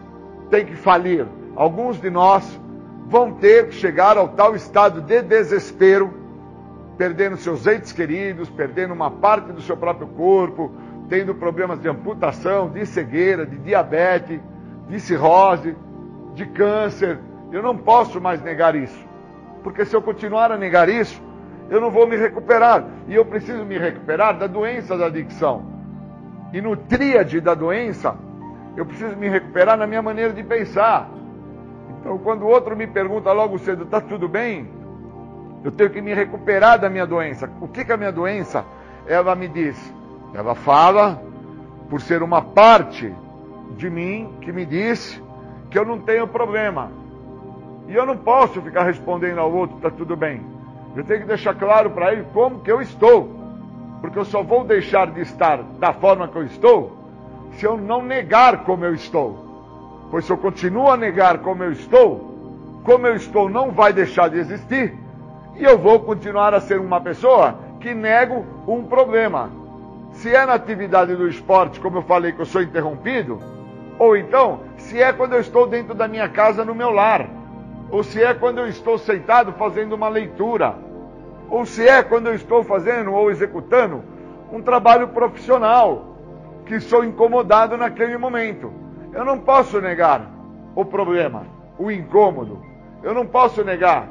têm 0.50 0.66
que 0.66 0.76
falir. 0.76 1.26
Alguns 1.54 1.98
de 1.98 2.10
nós 2.10 2.60
vão 3.06 3.32
ter 3.32 3.68
que 3.68 3.76
chegar 3.76 4.18
ao 4.18 4.28
tal 4.28 4.54
estado 4.54 5.00
de 5.00 5.22
desespero, 5.22 6.12
perdendo 6.98 7.38
seus 7.38 7.66
entes 7.66 7.92
queridos, 7.92 8.50
perdendo 8.50 8.92
uma 8.92 9.10
parte 9.10 9.52
do 9.52 9.62
seu 9.62 9.74
próprio 9.74 10.06
corpo, 10.08 10.70
tendo 11.08 11.34
problemas 11.34 11.80
de 11.80 11.88
amputação, 11.88 12.68
de 12.68 12.84
cegueira, 12.86 13.46
de 13.46 13.56
diabetes, 13.58 14.40
de 14.88 15.00
cirrose, 15.00 15.76
de 16.34 16.46
câncer. 16.46 17.18
Eu 17.52 17.62
não 17.62 17.76
posso 17.76 18.20
mais 18.20 18.42
negar 18.42 18.74
isso. 18.74 19.04
Porque 19.62 19.84
se 19.84 19.94
eu 19.94 20.02
continuar 20.02 20.50
a 20.52 20.56
negar 20.56 20.88
isso, 20.88 21.20
eu 21.70 21.80
não 21.80 21.90
vou 21.90 22.06
me 22.06 22.16
recuperar. 22.16 22.84
E 23.08 23.14
eu 23.14 23.24
preciso 23.24 23.64
me 23.64 23.78
recuperar 23.78 24.38
da 24.38 24.46
doença 24.46 24.96
da 24.96 25.06
adicção. 25.06 25.64
E 26.52 26.60
no 26.60 26.76
tríade 26.76 27.40
da 27.40 27.54
doença, 27.54 28.16
eu 28.76 28.84
preciso 28.84 29.16
me 29.16 29.28
recuperar 29.28 29.76
na 29.76 29.86
minha 29.86 30.02
maneira 30.02 30.32
de 30.32 30.42
pensar. 30.42 31.10
Então, 32.00 32.18
quando 32.18 32.42
o 32.42 32.46
outro 32.46 32.76
me 32.76 32.86
pergunta 32.86 33.32
logo 33.32 33.58
cedo, 33.58 33.84
está 33.84 34.00
tudo 34.00 34.28
bem? 34.28 34.68
Eu 35.64 35.72
tenho 35.72 35.90
que 35.90 36.00
me 36.00 36.14
recuperar 36.14 36.78
da 36.78 36.88
minha 36.88 37.06
doença. 37.06 37.50
O 37.60 37.66
que, 37.66 37.84
que 37.84 37.92
a 37.92 37.96
minha 37.96 38.12
doença? 38.12 38.64
Ela 39.06 39.34
me 39.34 39.48
diz, 39.48 39.76
ela 40.36 40.54
fala 40.54 41.22
por 41.88 41.98
ser 42.02 42.22
uma 42.22 42.42
parte 42.42 43.10
de 43.78 43.88
mim 43.88 44.34
que 44.42 44.52
me 44.52 44.66
diz 44.66 45.22
que 45.70 45.78
eu 45.78 45.84
não 45.84 45.98
tenho 45.98 46.28
problema. 46.28 46.92
E 47.88 47.94
eu 47.94 48.04
não 48.04 48.18
posso 48.18 48.60
ficar 48.60 48.82
respondendo 48.82 49.38
ao 49.38 49.50
outro, 49.50 49.76
está 49.76 49.90
tudo 49.90 50.14
bem. 50.14 50.42
Eu 50.94 51.04
tenho 51.04 51.20
que 51.20 51.26
deixar 51.26 51.54
claro 51.54 51.90
para 51.90 52.12
ele 52.12 52.26
como 52.34 52.60
que 52.60 52.70
eu 52.70 52.82
estou. 52.82 53.34
Porque 54.02 54.18
eu 54.18 54.26
só 54.26 54.42
vou 54.42 54.62
deixar 54.62 55.10
de 55.10 55.22
estar 55.22 55.62
da 55.78 55.94
forma 55.94 56.28
que 56.28 56.36
eu 56.36 56.44
estou 56.44 56.94
se 57.52 57.64
eu 57.64 57.78
não 57.78 58.02
negar 58.02 58.62
como 58.64 58.84
eu 58.84 58.94
estou. 58.94 59.42
Pois 60.10 60.26
se 60.26 60.30
eu 60.30 60.36
continuo 60.36 60.90
a 60.90 60.98
negar 60.98 61.38
como 61.38 61.64
eu 61.64 61.72
estou, 61.72 62.82
como 62.84 63.06
eu 63.06 63.16
estou 63.16 63.48
não 63.48 63.70
vai 63.70 63.90
deixar 63.90 64.28
de 64.28 64.38
existir, 64.38 64.94
e 65.54 65.64
eu 65.64 65.78
vou 65.78 66.00
continuar 66.00 66.52
a 66.52 66.60
ser 66.60 66.78
uma 66.78 67.00
pessoa 67.00 67.58
que 67.80 67.94
nego 67.94 68.44
um 68.68 68.84
problema. 68.84 69.50
Se 70.16 70.34
é 70.34 70.46
na 70.46 70.54
atividade 70.54 71.14
do 71.14 71.28
esporte, 71.28 71.78
como 71.78 71.98
eu 71.98 72.02
falei 72.02 72.32
que 72.32 72.40
eu 72.40 72.46
sou 72.46 72.62
interrompido, 72.62 73.38
ou 73.98 74.16
então, 74.16 74.60
se 74.78 75.00
é 75.00 75.12
quando 75.12 75.34
eu 75.34 75.40
estou 75.40 75.66
dentro 75.66 75.94
da 75.94 76.08
minha 76.08 76.26
casa 76.28 76.64
no 76.64 76.74
meu 76.74 76.90
lar, 76.90 77.28
ou 77.90 78.02
se 78.02 78.22
é 78.22 78.32
quando 78.32 78.58
eu 78.58 78.66
estou 78.66 78.96
sentado 78.96 79.52
fazendo 79.52 79.94
uma 79.94 80.08
leitura, 80.08 80.74
ou 81.50 81.66
se 81.66 81.86
é 81.86 82.02
quando 82.02 82.28
eu 82.28 82.34
estou 82.34 82.64
fazendo 82.64 83.12
ou 83.12 83.30
executando 83.30 84.02
um 84.50 84.62
trabalho 84.62 85.08
profissional, 85.08 86.16
que 86.64 86.80
sou 86.80 87.04
incomodado 87.04 87.76
naquele 87.76 88.16
momento. 88.16 88.72
Eu 89.12 89.24
não 89.24 89.38
posso 89.38 89.80
negar 89.82 90.30
o 90.74 90.84
problema, 90.84 91.46
o 91.78 91.90
incômodo. 91.90 92.60
Eu 93.02 93.12
não 93.12 93.26
posso 93.26 93.62
negar 93.62 94.08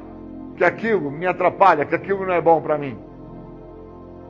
que 0.55 0.63
aquilo 0.63 1.09
me 1.09 1.25
atrapalha, 1.25 1.83
que 1.83 1.95
aquilo 1.95 2.25
não 2.25 2.33
é 2.33 2.39
bom 2.39 2.61
para 2.61 2.77
mim. 2.77 2.97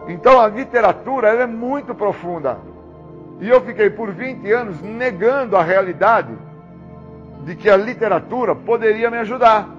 Então 0.08 0.40
a 0.40 0.48
literatura 0.48 1.30
é 1.30 1.46
muito 1.46 1.96
profunda. 1.96 2.58
E 3.40 3.50
eu 3.50 3.62
fiquei 3.62 3.90
por 3.90 4.12
20 4.12 4.50
anos 4.52 4.82
negando 4.82 5.58
a 5.58 5.64
realidade 5.64 6.34
de 7.44 7.56
que 7.56 7.70
a 7.70 7.78
literatura 7.78 8.56
poderia 8.56 9.12
me 9.12 9.18
ajudar. 9.18 9.70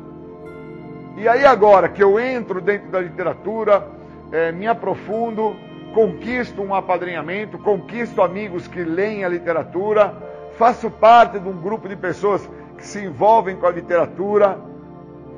E 1.17 1.27
aí 1.27 1.45
agora 1.45 1.89
que 1.89 2.03
eu 2.03 2.21
entro 2.21 2.61
dentro 2.61 2.91
da 2.91 3.01
literatura, 3.01 3.89
é, 4.31 4.53
me 4.53 4.67
aprofundo, 4.67 5.57
conquisto 5.95 6.61
um 6.63 6.75
apadrinhamento, 6.75 7.59
conquisto 7.59 8.21
amigos 8.21 8.69
que 8.69 8.85
leem 8.85 9.25
a 9.25 9.29
literatura, 9.29 10.15
faço 10.59 10.91
parte 10.91 11.39
de 11.39 11.49
um 11.49 11.57
grupo 11.57 11.89
de 11.89 11.97
pessoas 11.97 12.47
que 12.77 12.87
se 12.87 13.03
envolvem 13.03 13.57
com 13.57 13.67
a 13.67 13.71
literatura. 13.71 14.59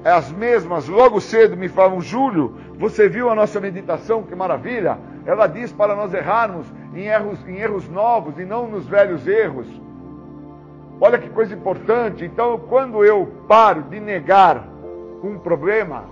As 0.05 0.31
mesmas, 0.33 0.89
logo 0.89 1.21
cedo, 1.21 1.57
me 1.57 1.69
falam: 1.69 2.01
Júlio, 2.01 2.57
você 2.79 3.09
viu 3.09 3.29
a 3.29 3.35
nossa 3.35 3.61
meditação? 3.61 4.23
Que 4.23 4.35
maravilha! 4.37 4.99
Ela 5.27 5.47
diz 5.49 5.73
para 5.73 5.97
nós 5.97 6.15
errarmos 6.15 6.67
em 6.95 7.07
erros, 7.07 7.39
em 7.49 7.57
erros 7.57 7.89
novos 7.89 8.39
e 8.39 8.45
não 8.45 8.69
nos 8.69 8.87
velhos 8.87 9.27
erros. 9.27 9.69
Olha 11.01 11.19
que 11.19 11.29
coisa 11.29 11.55
importante. 11.55 12.25
Então, 12.25 12.59
quando 12.69 13.05
eu 13.05 13.27
paro 13.49 13.83
de 13.83 13.99
negar 13.99 14.67
um 15.23 15.39
problema, 15.39 16.05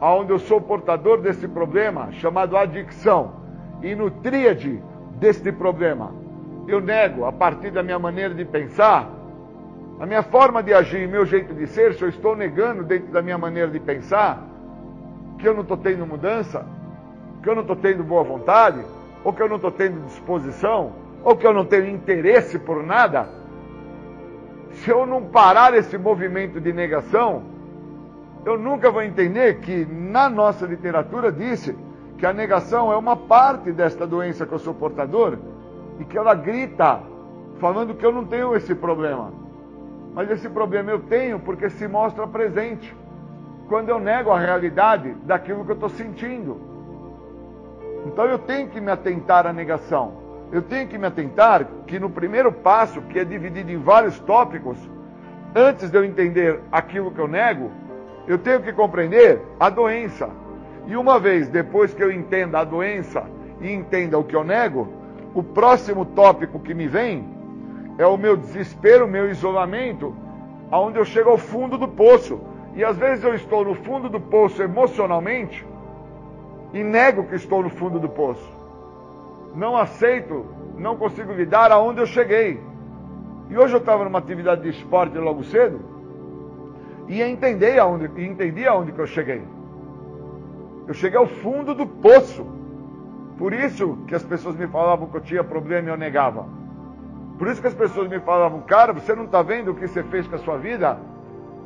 aonde 0.00 0.30
eu 0.32 0.38
sou 0.38 0.60
portador 0.60 1.20
desse 1.20 1.46
problema, 1.46 2.10
chamado 2.12 2.56
adicção, 2.56 3.32
e 3.82 3.94
no 3.94 4.10
tríade 4.10 4.82
deste 5.18 5.52
problema. 5.52 6.12
Eu 6.66 6.80
nego, 6.80 7.26
a 7.26 7.32
partir 7.32 7.70
da 7.70 7.82
minha 7.82 7.98
maneira 7.98 8.34
de 8.34 8.44
pensar, 8.44 9.10
a 10.00 10.06
minha 10.06 10.22
forma 10.22 10.62
de 10.62 10.72
agir 10.72 11.06
meu 11.06 11.26
jeito 11.26 11.52
de 11.54 11.66
ser, 11.66 11.94
se 11.94 12.02
eu 12.02 12.08
estou 12.08 12.34
negando 12.34 12.82
dentro 12.82 13.12
da 13.12 13.20
minha 13.20 13.36
maneira 13.36 13.70
de 13.70 13.78
pensar, 13.78 14.42
que 15.44 15.48
eu 15.48 15.52
não 15.52 15.60
estou 15.60 15.76
tendo 15.76 16.06
mudança, 16.06 16.64
que 17.42 17.50
eu 17.50 17.54
não 17.54 17.60
estou 17.60 17.76
tendo 17.76 18.02
boa 18.02 18.24
vontade, 18.24 18.82
ou 19.22 19.30
que 19.30 19.42
eu 19.42 19.48
não 19.48 19.56
estou 19.56 19.70
tendo 19.70 20.02
disposição, 20.06 20.94
ou 21.22 21.36
que 21.36 21.46
eu 21.46 21.52
não 21.52 21.66
tenho 21.66 21.86
interesse 21.86 22.58
por 22.58 22.82
nada, 22.82 23.28
se 24.72 24.88
eu 24.88 25.04
não 25.04 25.24
parar 25.24 25.74
esse 25.74 25.98
movimento 25.98 26.58
de 26.62 26.72
negação, 26.72 27.42
eu 28.46 28.58
nunca 28.58 28.90
vou 28.90 29.02
entender 29.02 29.60
que 29.60 29.84
na 29.84 30.30
nossa 30.30 30.64
literatura 30.64 31.30
disse 31.30 31.76
que 32.16 32.24
a 32.24 32.32
negação 32.32 32.90
é 32.90 32.96
uma 32.96 33.14
parte 33.14 33.70
desta 33.70 34.06
doença 34.06 34.46
que 34.46 34.52
eu 34.52 34.58
sou 34.58 34.72
portador 34.72 35.36
e 36.00 36.06
que 36.06 36.16
ela 36.16 36.32
grita 36.34 37.00
falando 37.58 37.94
que 37.94 38.06
eu 38.06 38.12
não 38.12 38.24
tenho 38.24 38.56
esse 38.56 38.74
problema. 38.74 39.30
Mas 40.14 40.30
esse 40.30 40.48
problema 40.48 40.90
eu 40.90 41.00
tenho 41.00 41.38
porque 41.38 41.68
se 41.68 41.86
mostra 41.86 42.26
presente 42.26 42.96
quando 43.68 43.88
eu 43.88 43.98
nego 43.98 44.30
a 44.30 44.38
realidade 44.38 45.14
daquilo 45.24 45.64
que 45.64 45.70
eu 45.70 45.74
estou 45.74 45.88
sentindo. 45.88 46.60
Então 48.06 48.24
eu 48.26 48.38
tenho 48.38 48.68
que 48.68 48.80
me 48.80 48.90
atentar 48.90 49.46
à 49.46 49.52
negação. 49.52 50.24
Eu 50.52 50.62
tenho 50.62 50.86
que 50.86 50.98
me 50.98 51.06
atentar 51.06 51.66
que 51.86 51.98
no 51.98 52.10
primeiro 52.10 52.52
passo, 52.52 53.00
que 53.02 53.18
é 53.18 53.24
dividido 53.24 53.70
em 53.72 53.78
vários 53.78 54.18
tópicos, 54.20 54.78
antes 55.54 55.90
de 55.90 55.96
eu 55.96 56.04
entender 56.04 56.60
aquilo 56.70 57.10
que 57.10 57.18
eu 57.18 57.26
nego, 57.26 57.70
eu 58.26 58.38
tenho 58.38 58.62
que 58.62 58.72
compreender 58.72 59.40
a 59.58 59.70
doença. 59.70 60.28
E 60.86 60.96
uma 60.96 61.18
vez 61.18 61.48
depois 61.48 61.94
que 61.94 62.02
eu 62.02 62.12
entenda 62.12 62.58
a 62.58 62.64
doença 62.64 63.24
e 63.60 63.72
entenda 63.72 64.18
o 64.18 64.24
que 64.24 64.36
eu 64.36 64.44
nego, 64.44 64.88
o 65.34 65.42
próximo 65.42 66.04
tópico 66.04 66.60
que 66.60 66.74
me 66.74 66.86
vem 66.86 67.26
é 67.98 68.06
o 68.06 68.16
meu 68.16 68.36
desespero, 68.36 69.06
o 69.06 69.08
meu 69.08 69.30
isolamento, 69.30 70.14
aonde 70.70 70.98
eu 70.98 71.04
chego 71.04 71.30
ao 71.30 71.38
fundo 71.38 71.78
do 71.78 71.88
poço. 71.88 72.40
E 72.74 72.84
às 72.84 72.96
vezes 72.96 73.24
eu 73.24 73.34
estou 73.34 73.64
no 73.64 73.74
fundo 73.74 74.08
do 74.08 74.20
poço 74.20 74.62
emocionalmente 74.62 75.64
e 76.72 76.82
nego 76.82 77.24
que 77.24 77.36
estou 77.36 77.62
no 77.62 77.70
fundo 77.70 78.00
do 78.00 78.08
poço. 78.08 78.52
Não 79.54 79.76
aceito, 79.76 80.44
não 80.76 80.96
consigo 80.96 81.32
lidar 81.32 81.70
aonde 81.70 82.00
eu 82.00 82.06
cheguei. 82.06 82.60
E 83.48 83.56
hoje 83.56 83.74
eu 83.74 83.78
estava 83.78 84.04
numa 84.04 84.18
atividade 84.18 84.62
de 84.62 84.70
esporte 84.70 85.16
logo 85.18 85.44
cedo 85.44 85.80
e 87.08 87.22
entendi 87.22 87.78
aonde, 87.78 88.10
e 88.16 88.26
entendi 88.26 88.66
aonde 88.66 88.90
que 88.90 89.00
eu 89.00 89.06
cheguei. 89.06 89.42
Eu 90.88 90.94
cheguei 90.94 91.18
ao 91.18 91.26
fundo 91.26 91.74
do 91.74 91.86
poço. 91.86 92.44
Por 93.38 93.52
isso 93.52 93.98
que 94.08 94.14
as 94.14 94.22
pessoas 94.24 94.56
me 94.56 94.66
falavam 94.66 95.08
que 95.08 95.16
eu 95.16 95.20
tinha 95.20 95.44
problema 95.44 95.88
e 95.88 95.92
eu 95.92 95.96
negava. 95.96 96.46
Por 97.38 97.48
isso 97.48 97.60
que 97.60 97.66
as 97.66 97.74
pessoas 97.74 98.08
me 98.08 98.18
falavam, 98.20 98.62
cara, 98.62 98.92
você 98.92 99.14
não 99.14 99.24
está 99.24 99.42
vendo 99.42 99.70
o 99.70 99.74
que 99.74 99.86
você 99.86 100.02
fez 100.04 100.26
com 100.26 100.36
a 100.36 100.38
sua 100.38 100.56
vida? 100.56 100.98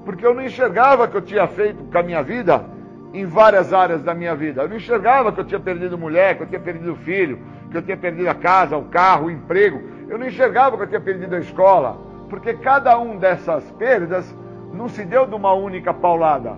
Porque 0.05 0.27
eu 0.27 0.35
não 0.35 0.43
enxergava 0.43 1.07
que 1.09 1.17
eu 1.17 1.23
tinha 1.23 1.47
feito 1.47 1.85
com 1.85 1.99
a 1.99 2.03
minha 2.03 2.23
vida 2.23 2.65
em 3.13 3.25
várias 3.25 3.73
áreas 3.73 4.03
da 4.03 4.15
minha 4.15 4.35
vida. 4.35 4.63
Eu 4.63 4.69
não 4.69 4.77
enxergava 4.77 5.33
que 5.33 5.41
eu 5.41 5.45
tinha 5.45 5.61
perdido 5.61 5.99
mulher, 5.99 6.37
que 6.37 6.43
eu 6.43 6.47
tinha 6.47 6.61
perdido 6.61 6.95
filho, 6.97 7.39
que 7.71 7.77
eu 7.77 7.83
tinha 7.83 7.97
perdido 7.97 8.29
a 8.29 8.35
casa, 8.35 8.77
o 8.77 8.85
carro, 8.85 9.27
o 9.27 9.31
emprego. 9.31 9.81
Eu 10.09 10.19
não 10.19 10.27
enxergava 10.27 10.77
que 10.77 10.83
eu 10.83 10.89
tinha 10.89 11.01
perdido 11.01 11.35
a 11.35 11.39
escola. 11.39 11.99
Porque 12.29 12.55
cada 12.55 12.99
um 12.99 13.17
dessas 13.17 13.71
perdas 13.73 14.35
não 14.73 14.89
se 14.89 15.05
deu 15.05 15.27
de 15.27 15.35
uma 15.35 15.53
única 15.53 15.93
paulada. 15.95 16.57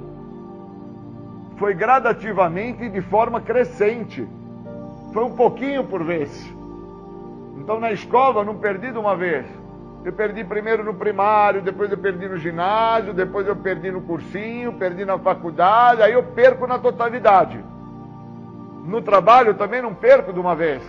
Foi 1.57 1.75
gradativamente 1.75 2.85
e 2.85 2.89
de 2.89 3.01
forma 3.03 3.41
crescente. 3.41 4.27
Foi 5.13 5.25
um 5.25 5.35
pouquinho 5.35 5.85
por 5.85 6.03
vez. 6.03 6.53
Então 7.57 7.79
na 7.79 7.93
escola 7.93 8.41
eu 8.41 8.45
não 8.45 8.57
perdi 8.57 8.91
de 8.91 8.99
uma 8.99 9.15
vez. 9.15 9.47
Eu 10.03 10.15
perdi 10.15 10.43
primeiro 10.43 10.83
no 10.83 10.95
primário, 10.95 11.61
depois 11.61 11.91
eu 11.91 11.99
perdi 11.99 12.27
no 12.27 12.39
ginásio, 12.39 13.13
depois 13.13 13.47
eu 13.47 13.55
perdi 13.55 13.91
no 13.91 14.01
cursinho, 14.01 14.73
perdi 14.73 15.05
na 15.05 15.19
faculdade, 15.19 16.03
aí 16.03 16.13
eu 16.13 16.23
perco 16.23 16.67
na 16.67 16.79
totalidade. 16.79 17.63
No 18.87 19.03
trabalho 19.03 19.51
eu 19.51 19.55
também 19.55 19.83
não 19.83 19.95
perco 19.95 20.33
de 20.33 20.41
uma 20.41 20.55
vez. 20.55 20.83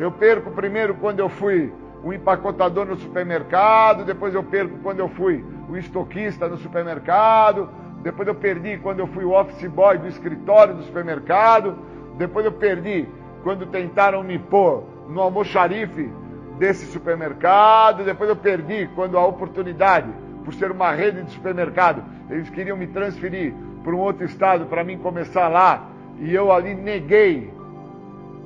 Eu 0.00 0.10
perco 0.10 0.50
primeiro 0.50 0.96
quando 0.96 1.20
eu 1.20 1.28
fui 1.28 1.72
o 2.02 2.12
empacotador 2.12 2.84
no 2.84 2.96
supermercado, 2.96 4.04
depois 4.04 4.34
eu 4.34 4.42
perco 4.42 4.76
quando 4.82 4.98
eu 4.98 5.08
fui 5.08 5.44
o 5.68 5.76
estoquista 5.76 6.48
no 6.48 6.56
supermercado, 6.56 7.70
depois 8.02 8.26
eu 8.26 8.34
perdi 8.34 8.76
quando 8.76 8.98
eu 8.98 9.06
fui 9.06 9.24
o 9.24 9.30
office 9.30 9.68
boy 9.68 9.98
do 9.98 10.08
escritório 10.08 10.74
do 10.74 10.82
supermercado, 10.82 11.78
depois 12.18 12.44
eu 12.44 12.52
perdi 12.52 13.08
quando 13.44 13.66
tentaram 13.66 14.22
me 14.24 14.36
pôr 14.36 14.82
no 15.08 15.20
almoxarife 15.20 16.10
desse 16.58 16.86
supermercado, 16.86 18.04
depois 18.04 18.28
eu 18.28 18.36
perdi 18.36 18.88
quando 18.94 19.18
a 19.18 19.26
oportunidade, 19.26 20.08
por 20.44 20.54
ser 20.54 20.70
uma 20.70 20.92
rede 20.92 21.22
de 21.22 21.30
supermercado, 21.32 22.02
eles 22.30 22.48
queriam 22.50 22.76
me 22.76 22.86
transferir 22.86 23.54
para 23.82 23.94
um 23.94 23.98
outro 23.98 24.24
estado 24.24 24.66
para 24.66 24.84
mim 24.84 24.98
começar 24.98 25.48
lá, 25.48 25.88
e 26.18 26.32
eu 26.32 26.52
ali 26.52 26.74
neguei 26.74 27.52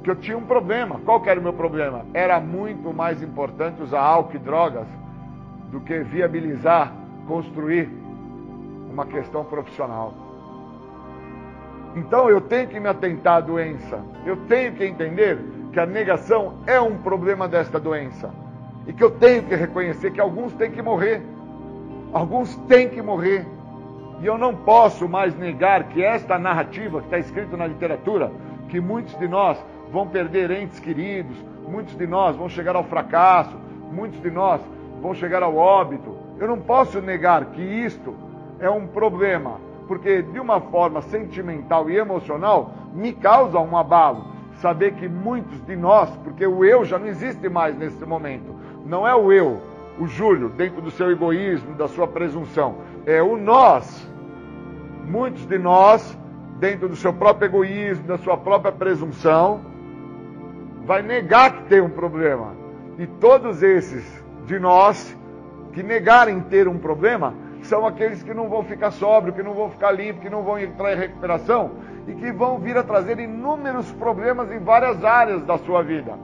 que 0.03 0.11
eu 0.11 0.17
tinha 0.17 0.39
um 0.39 0.45
problema. 0.45 1.01
Qual 1.05 1.23
era 1.27 1.39
o 1.39 1.43
meu 1.43 1.53
problema? 1.53 2.07
Era 2.15 2.41
muito 2.41 2.93
mais 2.93 3.23
importante 3.23 3.83
usar 3.83 4.01
álcool 4.01 4.37
e 4.37 4.39
drogas 4.39 4.87
do 5.70 5.81
que 5.81 5.99
viabilizar, 6.01 6.93
construir 7.27 7.89
uma 8.91 9.05
questão 9.07 9.45
profissional. 9.45 10.15
Então 11.95 12.31
eu 12.31 12.41
tenho 12.41 12.69
que 12.69 12.81
me 12.81 12.89
atentar 12.89 13.37
à 13.37 13.41
doença. 13.41 14.01
Eu 14.25 14.37
tenho 14.49 14.73
que 14.73 14.85
entender 14.85 15.39
que 15.78 15.82
a 15.82 15.86
negação 15.86 16.55
é 16.66 16.81
um 16.81 16.98
problema 16.98 17.47
desta 17.47 17.78
doença. 17.78 18.34
E 18.84 18.92
que 18.92 19.05
eu 19.05 19.12
tenho 19.12 19.44
que 19.44 19.55
reconhecer 19.55 20.10
que 20.10 20.20
alguns 20.20 20.52
têm 20.55 20.73
que 20.73 20.82
morrer. 20.82 21.23
Alguns 22.12 22.57
têm 22.66 22.89
que 22.89 23.00
morrer. 23.00 23.47
E 24.20 24.26
eu 24.26 24.36
não 24.36 24.57
posso 24.57 25.08
mais 25.08 25.39
negar 25.39 25.84
que 25.84 26.02
esta 26.02 26.36
narrativa 26.36 26.98
que 26.98 27.07
está 27.07 27.18
escrito 27.20 27.57
na 27.57 27.65
literatura, 27.68 28.32
que 28.68 28.81
muitos 28.81 29.16
de 29.20 29.28
nós 29.28 29.57
vão 29.92 30.08
perder 30.08 30.50
entes 30.50 30.81
queridos, 30.81 31.36
muitos 31.68 31.94
de 31.94 32.08
nós 32.08 32.34
vão 32.34 32.48
chegar 32.48 32.74
ao 32.74 32.82
fracasso, 32.82 33.57
muitos 33.92 34.20
de 34.20 34.32
nós 34.32 34.60
vão 35.00 35.15
chegar 35.15 35.44
ao 35.44 35.55
óbito. 35.55 36.16
Eu 36.40 36.48
não 36.48 36.58
posso 36.58 37.00
negar 37.00 37.44
que 37.52 37.62
isto 37.62 38.16
é 38.58 38.68
um 38.68 38.89
problema, 38.89 39.60
porque 39.86 40.23
de 40.23 40.40
uma 40.40 40.60
forma 40.60 41.02
sentimental 41.02 41.89
e 41.89 41.97
emocional 41.97 42.73
me 42.92 43.12
causa 43.12 43.60
um 43.60 43.76
abalo 43.76 44.38
saber 44.61 44.95
que 44.95 45.09
muitos 45.09 45.61
de 45.65 45.77
nós, 45.77 46.11
porque 46.25 46.47
o 46.47 46.65
eu 46.65 46.85
já 46.85 46.99
não 46.99 47.07
existe 47.07 47.49
mais 47.49 47.77
nesse 47.77 48.05
momento, 48.05 48.55
não 48.85 49.07
é 49.07 49.15
o 49.15 49.33
eu, 49.33 49.61
o 49.99 50.07
Júlio, 50.07 50.49
dentro 50.49 50.81
do 50.81 50.91
seu 50.91 51.11
egoísmo, 51.11 51.75
da 51.75 51.89
sua 51.89 52.07
presunção, 52.07 52.77
é 53.07 53.23
o 53.23 53.37
nós. 53.37 54.09
Muitos 55.05 55.47
de 55.47 55.59
nós, 55.59 56.17
dentro 56.59 56.89
do 56.89 56.97
seu 56.97 57.12
próprio 57.12 57.47
egoísmo, 57.47 58.07
da 58.07 58.19
sua 58.19 58.37
própria 58.37 58.70
presunção, 58.70 59.61
vai 60.85 61.03
negar 61.03 61.53
que 61.53 61.62
tem 61.65 61.81
um 61.81 61.91
problema. 61.91 62.55
E 62.99 63.07
todos 63.07 63.62
esses 63.62 64.05
de 64.47 64.59
nós 64.59 65.17
que 65.73 65.83
negarem 65.83 66.41
ter 66.41 66.69
um 66.69 66.78
problema 66.78 67.35
são 67.62 67.87
aqueles 67.87 68.23
que 68.23 68.33
não 68.33 68.49
vão 68.49 68.62
ficar 68.65 68.91
sóbrio, 68.91 69.33
que 69.33 69.43
não 69.43 69.55
vão 69.55 69.70
ficar 69.70 69.93
limpo, 69.93 70.20
que 70.20 70.31
não 70.31 70.43
vão 70.43 70.59
entrar 70.59 70.93
em 70.93 70.97
recuperação 70.97 71.70
e 72.09 72.15
que 72.15 72.33
vão 72.33 72.59
vir 72.59 72.77
a 72.77 72.83
trazer 72.83 73.19
inúmeros 73.19 73.93
problemas 73.93 74.51
em 74.51 74.59
várias 74.59 75.05
áreas 75.05 75.43
da 75.45 75.59
sua 75.59 75.83
vida. 75.83 76.15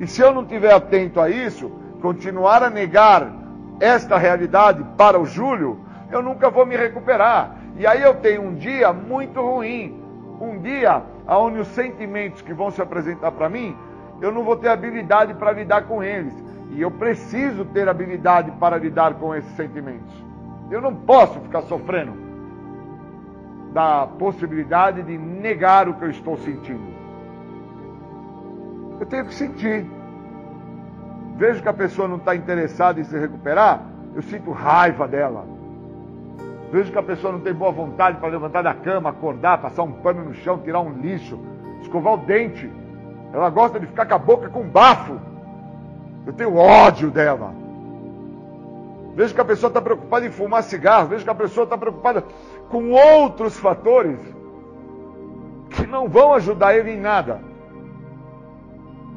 E 0.00 0.08
se 0.08 0.20
eu 0.20 0.34
não 0.34 0.42
estiver 0.42 0.74
atento 0.74 1.20
a 1.20 1.30
isso, 1.30 1.70
continuar 2.02 2.62
a 2.64 2.68
negar 2.68 3.32
esta 3.78 4.18
realidade 4.18 4.84
para 4.96 5.20
o 5.20 5.24
Júlio, 5.24 5.78
eu 6.10 6.20
nunca 6.20 6.50
vou 6.50 6.66
me 6.66 6.76
recuperar. 6.76 7.56
E 7.76 7.86
aí 7.86 8.02
eu 8.02 8.14
tenho 8.14 8.42
um 8.42 8.54
dia 8.54 8.92
muito 8.92 9.40
ruim, 9.40 10.02
um 10.40 10.58
dia 10.58 11.00
onde 11.28 11.60
os 11.60 11.68
sentimentos 11.68 12.42
que 12.42 12.52
vão 12.52 12.72
se 12.72 12.82
apresentar 12.82 13.30
para 13.30 13.48
mim, 13.48 13.76
eu 14.20 14.32
não 14.32 14.42
vou 14.42 14.56
ter 14.56 14.68
habilidade 14.68 15.32
para 15.34 15.52
lidar 15.52 15.82
com 15.82 16.02
eles. 16.02 16.34
E 16.70 16.82
eu 16.82 16.90
preciso 16.90 17.64
ter 17.66 17.88
habilidade 17.88 18.50
para 18.52 18.76
lidar 18.76 19.14
com 19.14 19.32
esses 19.32 19.50
sentimentos. 19.52 20.12
Eu 20.72 20.80
não 20.80 20.92
posso 20.92 21.38
ficar 21.38 21.62
sofrendo 21.62 22.23
da 23.74 24.06
possibilidade 24.06 25.02
de 25.02 25.18
negar 25.18 25.88
o 25.88 25.94
que 25.94 26.04
eu 26.04 26.10
estou 26.10 26.38
sentindo. 26.38 26.94
Eu 29.00 29.06
tenho 29.06 29.26
que 29.26 29.34
sentir. 29.34 29.84
Vejo 31.36 31.60
que 31.60 31.68
a 31.68 31.72
pessoa 31.72 32.06
não 32.06 32.16
está 32.16 32.36
interessada 32.36 33.00
em 33.00 33.04
se 33.04 33.18
recuperar, 33.18 33.82
eu 34.14 34.22
sinto 34.22 34.52
raiva 34.52 35.08
dela. 35.08 35.44
Vejo 36.70 36.92
que 36.92 36.98
a 36.98 37.02
pessoa 37.02 37.32
não 37.32 37.40
tem 37.40 37.52
boa 37.52 37.72
vontade 37.72 38.18
para 38.18 38.28
levantar 38.28 38.62
da 38.62 38.72
cama, 38.72 39.10
acordar, 39.10 39.58
passar 39.58 39.82
um 39.82 39.92
pano 39.92 40.24
no 40.24 40.34
chão, 40.34 40.58
tirar 40.58 40.80
um 40.80 40.92
lixo, 40.92 41.36
escovar 41.82 42.14
o 42.14 42.18
dente. 42.18 42.70
Ela 43.32 43.50
gosta 43.50 43.80
de 43.80 43.86
ficar 43.86 44.06
com 44.06 44.14
a 44.14 44.18
boca 44.18 44.48
com 44.48 44.62
bafo. 44.62 45.18
Eu 46.24 46.32
tenho 46.32 46.56
ódio 46.56 47.10
dela. 47.10 47.52
Vejo 49.14 49.34
que 49.34 49.40
a 49.40 49.44
pessoa 49.44 49.68
está 49.68 49.80
preocupada 49.80 50.26
em 50.26 50.30
fumar 50.30 50.62
cigarro. 50.62 51.08
Vejo 51.08 51.24
que 51.24 51.30
a 51.30 51.34
pessoa 51.34 51.64
está 51.64 51.78
preocupada 51.78 52.24
com 52.68 52.90
outros 52.90 53.58
fatores 53.58 54.18
que 55.70 55.86
não 55.86 56.08
vão 56.08 56.34
ajudar 56.34 56.76
ele 56.76 56.92
em 56.92 57.00
nada. 57.00 57.40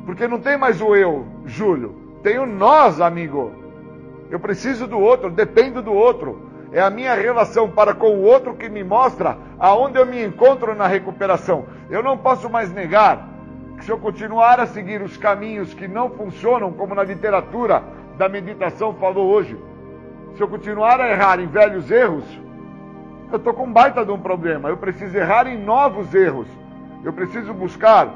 Porque 0.05 0.27
não 0.27 0.39
tem 0.39 0.57
mais 0.57 0.81
o 0.81 0.95
eu, 0.95 1.25
Júlio. 1.45 1.95
Tem 2.23 2.39
o 2.39 2.45
nós, 2.45 3.01
amigo. 3.01 3.51
Eu 4.29 4.39
preciso 4.39 4.87
do 4.87 4.99
outro, 4.99 5.29
dependo 5.29 5.81
do 5.81 5.93
outro. 5.93 6.47
É 6.71 6.81
a 6.81 6.89
minha 6.89 7.13
relação 7.13 7.69
para 7.69 7.93
com 7.93 8.09
o 8.17 8.23
outro 8.23 8.55
que 8.55 8.69
me 8.69 8.83
mostra 8.83 9.37
aonde 9.59 9.97
eu 9.97 10.05
me 10.05 10.23
encontro 10.23 10.75
na 10.75 10.87
recuperação. 10.87 11.65
Eu 11.89 12.03
não 12.03 12.17
posso 12.17 12.49
mais 12.49 12.71
negar 12.71 13.27
que 13.77 13.85
se 13.85 13.91
eu 13.91 13.97
continuar 13.97 14.59
a 14.59 14.65
seguir 14.65 15.01
os 15.01 15.15
caminhos 15.17 15.73
que 15.73 15.87
não 15.87 16.09
funcionam, 16.09 16.73
como 16.73 16.95
na 16.95 17.03
literatura 17.03 17.83
da 18.17 18.27
meditação 18.27 18.93
falou 18.95 19.27
hoje, 19.27 19.57
se 20.35 20.41
eu 20.41 20.47
continuar 20.47 20.99
a 20.99 21.09
errar 21.09 21.39
em 21.39 21.47
velhos 21.47 21.89
erros, 21.89 22.25
eu 23.31 23.37
estou 23.37 23.53
com 23.53 23.65
um 23.65 23.71
baita 23.71 24.05
de 24.05 24.11
um 24.11 24.19
problema. 24.19 24.69
Eu 24.69 24.77
preciso 24.77 25.17
errar 25.17 25.47
em 25.47 25.57
novos 25.57 26.13
erros. 26.13 26.47
Eu 27.03 27.11
preciso 27.11 27.53
buscar 27.53 28.09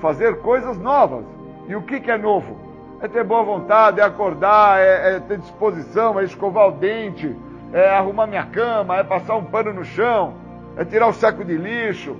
fazer 0.00 0.38
coisas 0.38 0.78
novas. 0.78 1.24
E 1.68 1.74
o 1.74 1.82
que, 1.82 2.00
que 2.00 2.10
é 2.10 2.18
novo? 2.18 2.56
É 3.00 3.08
ter 3.08 3.24
boa 3.24 3.42
vontade, 3.42 4.00
é 4.00 4.04
acordar, 4.04 4.80
é, 4.80 5.16
é 5.16 5.20
ter 5.20 5.38
disposição, 5.38 6.18
é 6.18 6.24
escovar 6.24 6.68
o 6.68 6.72
dente, 6.72 7.34
é 7.72 7.90
arrumar 7.90 8.26
minha 8.26 8.44
cama, 8.46 8.98
é 8.98 9.02
passar 9.02 9.34
um 9.34 9.44
pano 9.44 9.72
no 9.72 9.84
chão, 9.84 10.34
é 10.76 10.84
tirar 10.84 11.08
o 11.08 11.12
saco 11.12 11.44
de 11.44 11.56
lixo, 11.56 12.16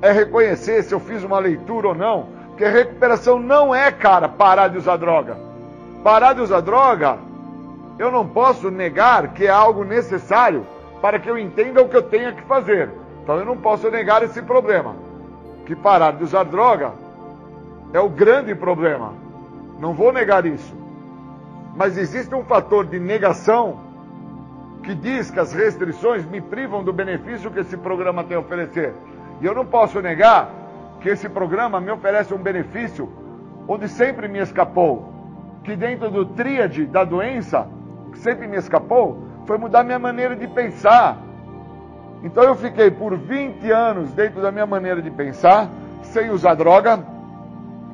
é 0.00 0.12
reconhecer 0.12 0.84
se 0.84 0.94
eu 0.94 1.00
fiz 1.00 1.24
uma 1.24 1.40
leitura 1.40 1.88
ou 1.88 1.94
não. 1.94 2.28
Porque 2.48 2.64
recuperação 2.68 3.40
não 3.40 3.74
é, 3.74 3.90
cara, 3.90 4.28
parar 4.28 4.68
de 4.68 4.78
usar 4.78 4.96
droga. 4.96 5.36
Parar 6.04 6.34
de 6.34 6.40
usar 6.40 6.60
droga, 6.60 7.18
eu 7.98 8.12
não 8.12 8.28
posso 8.28 8.70
negar 8.70 9.28
que 9.28 9.46
é 9.46 9.50
algo 9.50 9.82
necessário 9.82 10.64
para 11.04 11.18
que 11.18 11.28
eu 11.28 11.38
entenda 11.38 11.82
o 11.82 11.88
que 11.90 11.98
eu 11.98 12.02
tenha 12.02 12.32
que 12.32 12.40
fazer. 12.44 12.90
Então 13.22 13.36
eu 13.36 13.44
não 13.44 13.58
posso 13.58 13.90
negar 13.90 14.22
esse 14.22 14.40
problema. 14.40 14.96
Que 15.66 15.76
parar 15.76 16.12
de 16.12 16.24
usar 16.24 16.44
droga 16.44 16.92
é 17.92 18.00
o 18.00 18.08
grande 18.08 18.54
problema. 18.54 19.12
Não 19.78 19.92
vou 19.92 20.14
negar 20.14 20.46
isso. 20.46 20.74
Mas 21.76 21.98
existe 21.98 22.34
um 22.34 22.42
fator 22.42 22.86
de 22.86 22.98
negação 22.98 23.80
que 24.82 24.94
diz 24.94 25.30
que 25.30 25.38
as 25.38 25.52
restrições 25.52 26.24
me 26.24 26.40
privam 26.40 26.82
do 26.82 26.90
benefício 26.90 27.50
que 27.50 27.60
esse 27.60 27.76
programa 27.76 28.24
tem 28.24 28.38
a 28.38 28.40
oferecer. 28.40 28.94
E 29.42 29.44
eu 29.44 29.54
não 29.54 29.66
posso 29.66 30.00
negar 30.00 30.48
que 31.02 31.10
esse 31.10 31.28
programa 31.28 31.82
me 31.82 31.90
oferece 31.90 32.32
um 32.32 32.38
benefício 32.38 33.12
onde 33.68 33.90
sempre 33.90 34.26
me 34.26 34.38
escapou. 34.38 35.12
Que 35.64 35.76
dentro 35.76 36.10
do 36.10 36.24
tríade 36.24 36.86
da 36.86 37.04
doença, 37.04 37.68
sempre 38.14 38.48
me 38.48 38.56
escapou, 38.56 39.33
foi 39.46 39.58
mudar 39.58 39.84
minha 39.84 39.98
maneira 39.98 40.34
de 40.36 40.46
pensar. 40.48 41.18
Então 42.22 42.42
eu 42.42 42.54
fiquei 42.54 42.90
por 42.90 43.16
20 43.16 43.70
anos 43.70 44.12
dentro 44.12 44.40
da 44.40 44.50
minha 44.50 44.66
maneira 44.66 45.02
de 45.02 45.10
pensar, 45.10 45.68
sem 46.02 46.30
usar 46.30 46.54
droga 46.54 46.98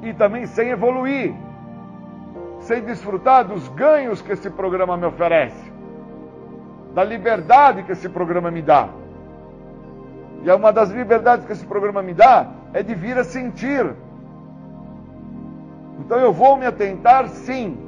e 0.02 0.14
também 0.14 0.46
sem 0.46 0.70
evoluir, 0.70 1.34
sem 2.60 2.82
desfrutar 2.82 3.44
dos 3.44 3.66
ganhos 3.70 4.22
que 4.22 4.32
esse 4.32 4.48
programa 4.50 4.96
me 4.96 5.06
oferece. 5.06 5.70
da 6.94 7.04
liberdade 7.04 7.84
que 7.84 7.92
esse 7.92 8.08
programa 8.08 8.50
me 8.50 8.62
dá. 8.62 8.88
E 10.42 10.50
é 10.50 10.54
uma 10.54 10.72
das 10.72 10.90
liberdades 10.90 11.46
que 11.46 11.52
esse 11.52 11.66
programa 11.66 12.02
me 12.02 12.14
dá 12.14 12.48
é 12.72 12.82
de 12.82 12.94
vir 12.94 13.16
a 13.18 13.24
sentir. 13.24 13.94
Então 16.00 16.18
eu 16.18 16.32
vou 16.32 16.56
me 16.56 16.66
atentar 16.66 17.28
sim, 17.28 17.78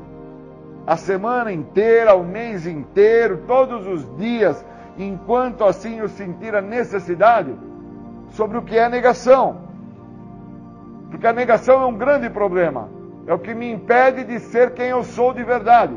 a 0.87 0.97
semana 0.97 1.53
inteira, 1.53 2.15
o 2.15 2.25
mês 2.25 2.67
inteiro, 2.67 3.45
todos 3.47 3.87
os 3.87 4.17
dias, 4.17 4.65
enquanto 4.99 5.65
assim 5.65 5.99
eu 5.99 6.09
sentir 6.09 6.55
a 6.55 6.61
necessidade 6.61 7.55
sobre 8.31 8.59
o 8.59 8.63
que 8.63 8.77
é 8.77 8.89
negação. 8.89 9.63
Porque 11.11 11.27
a 11.27 11.33
negação 11.33 11.83
é 11.83 11.87
um 11.87 11.97
grande 11.97 12.29
problema. 12.31 12.89
É 13.27 13.35
o 13.35 13.39
que 13.39 13.55
me 13.55 13.71
impede 13.71 14.25
de 14.25 14.41
ser 14.41 14.73
quem 14.73 14.87
eu 14.87 15.05
sou 15.05 15.33
de 15.33 15.45
verdade. 15.45 15.95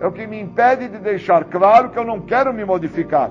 É 0.00 0.06
o 0.06 0.12
que 0.12 0.26
me 0.26 0.40
impede 0.40 0.88
de 0.88 0.98
deixar 0.98 1.44
claro 1.44 1.90
que 1.90 1.98
eu 1.98 2.04
não 2.04 2.20
quero 2.20 2.52
me 2.52 2.64
modificar. 2.64 3.30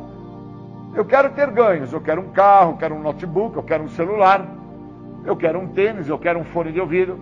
Eu 0.95 1.05
quero 1.05 1.29
ter 1.31 1.51
ganhos. 1.51 1.93
Eu 1.93 2.01
quero 2.01 2.21
um 2.21 2.29
carro, 2.29 2.71
eu 2.71 2.77
quero 2.77 2.95
um 2.95 3.01
notebook, 3.01 3.55
eu 3.55 3.63
quero 3.63 3.83
um 3.83 3.89
celular, 3.89 4.45
eu 5.25 5.35
quero 5.35 5.59
um 5.59 5.67
tênis, 5.67 6.09
eu 6.09 6.17
quero 6.17 6.39
um 6.39 6.43
fone 6.43 6.71
de 6.71 6.81
ouvido, 6.81 7.19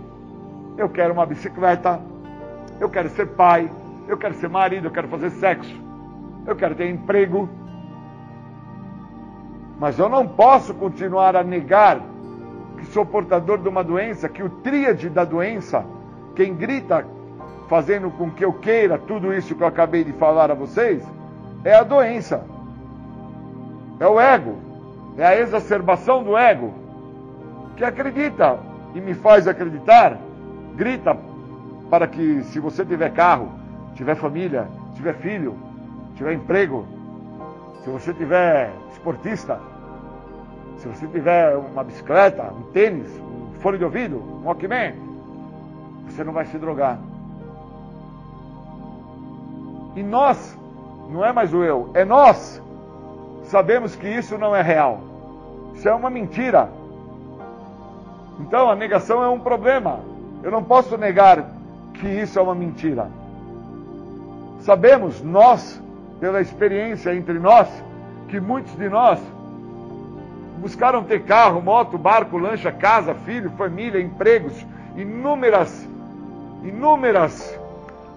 eu 0.77 0.87
quero 0.87 1.13
uma 1.13 1.25
bicicleta, 1.25 1.99
eu 2.79 2.89
quero 2.89 3.09
ser 3.09 3.27
pai, 3.27 3.69
eu 4.07 4.17
quero 4.17 4.33
ser 4.35 4.49
marido, 4.49 4.87
eu 4.87 4.91
quero 4.91 5.07
fazer 5.07 5.29
sexo, 5.31 5.75
eu 6.45 6.55
quero 6.55 6.75
ter 6.75 6.89
emprego. 6.89 7.49
Mas 9.79 9.97
eu 9.99 10.07
não 10.07 10.27
posso 10.27 10.73
continuar 10.73 11.35
a 11.35 11.43
negar 11.43 11.99
que 12.77 12.85
sou 12.87 13.05
portador 13.05 13.57
de 13.57 13.67
uma 13.67 13.83
doença, 13.83 14.29
que 14.29 14.43
o 14.43 14.49
tríade 14.49 15.09
da 15.09 15.23
doença, 15.25 15.85
quem 16.35 16.53
grita 16.53 17.05
fazendo 17.67 18.11
com 18.11 18.29
que 18.29 18.45
eu 18.45 18.53
queira 18.53 18.97
tudo 18.97 19.33
isso 19.33 19.55
que 19.55 19.63
eu 19.63 19.67
acabei 19.67 20.03
de 20.03 20.13
falar 20.13 20.51
a 20.51 20.53
vocês, 20.53 21.03
é 21.63 21.73
a 21.73 21.83
doença. 21.83 22.45
É 23.99 24.07
o 24.07 24.19
ego. 24.19 24.57
É 25.17 25.25
a 25.25 25.39
exacerbação 25.39 26.23
do 26.23 26.37
ego. 26.37 26.73
Que 27.75 27.83
acredita 27.83 28.59
e 28.93 29.01
me 29.01 29.13
faz 29.13 29.47
acreditar, 29.47 30.17
grita 30.75 31.17
para 31.89 32.07
que 32.07 32.43
se 32.43 32.59
você 32.59 32.85
tiver 32.85 33.11
carro, 33.11 33.51
tiver 33.95 34.15
família, 34.15 34.67
tiver 34.95 35.13
filho, 35.15 35.55
tiver 36.15 36.33
emprego, 36.33 36.85
se 37.83 37.89
você 37.89 38.13
tiver 38.13 38.71
esportista, 38.91 39.59
se 40.77 40.87
você 40.87 41.07
tiver 41.07 41.55
uma 41.55 41.83
bicicleta, 41.83 42.51
um 42.51 42.63
tênis, 42.71 43.07
um 43.19 43.59
fone 43.59 43.77
de 43.77 43.83
ouvido, 43.83 44.17
um 44.17 44.45
Walkman, 44.45 44.95
você 46.07 46.23
não 46.23 46.33
vai 46.33 46.45
se 46.45 46.57
drogar. 46.57 46.99
E 49.95 50.03
nós, 50.03 50.57
não 51.09 51.23
é 51.23 51.31
mais 51.31 51.53
o 51.53 51.63
eu, 51.63 51.89
é 51.93 52.03
nós, 52.03 52.61
sabemos 53.43 53.95
que 53.95 54.07
isso 54.07 54.37
não 54.37 54.55
é 54.55 54.61
real. 54.61 54.99
Isso 55.73 55.87
é 55.87 55.93
uma 55.93 56.09
mentira. 56.09 56.69
Então 58.39 58.69
a 58.69 58.75
negação 58.75 59.23
é 59.23 59.29
um 59.29 59.39
problema. 59.39 59.99
Eu 60.43 60.51
não 60.51 60.63
posso 60.63 60.97
negar 60.97 61.54
que 61.95 62.07
isso 62.07 62.37
é 62.37 62.41
uma 62.41 62.55
mentira. 62.55 63.09
Sabemos, 64.59 65.21
nós, 65.21 65.81
pela 66.19 66.41
experiência 66.41 67.15
entre 67.15 67.37
nós, 67.39 67.67
que 68.27 68.39
muitos 68.39 68.75
de 68.75 68.89
nós 68.89 69.19
buscaram 70.59 71.03
ter 71.03 71.23
carro, 71.23 71.61
moto, 71.61 71.97
barco, 71.97 72.37
lancha, 72.37 72.71
casa, 72.71 73.13
filho, 73.13 73.51
família, 73.51 74.01
empregos, 74.01 74.65
inúmeras, 74.95 75.87
inúmeras 76.63 77.59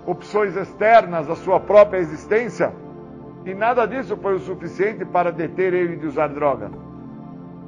opções 0.06 0.56
externas 0.56 1.28
à 1.28 1.36
sua 1.36 1.60
própria 1.60 1.98
existência, 1.98 2.72
e 3.44 3.52
nada 3.52 3.86
disso 3.86 4.16
foi 4.16 4.34
o 4.34 4.40
suficiente 4.40 5.04
para 5.04 5.30
deter 5.30 5.74
ele 5.74 5.96
de 5.96 6.06
usar 6.06 6.28
droga. 6.28 6.70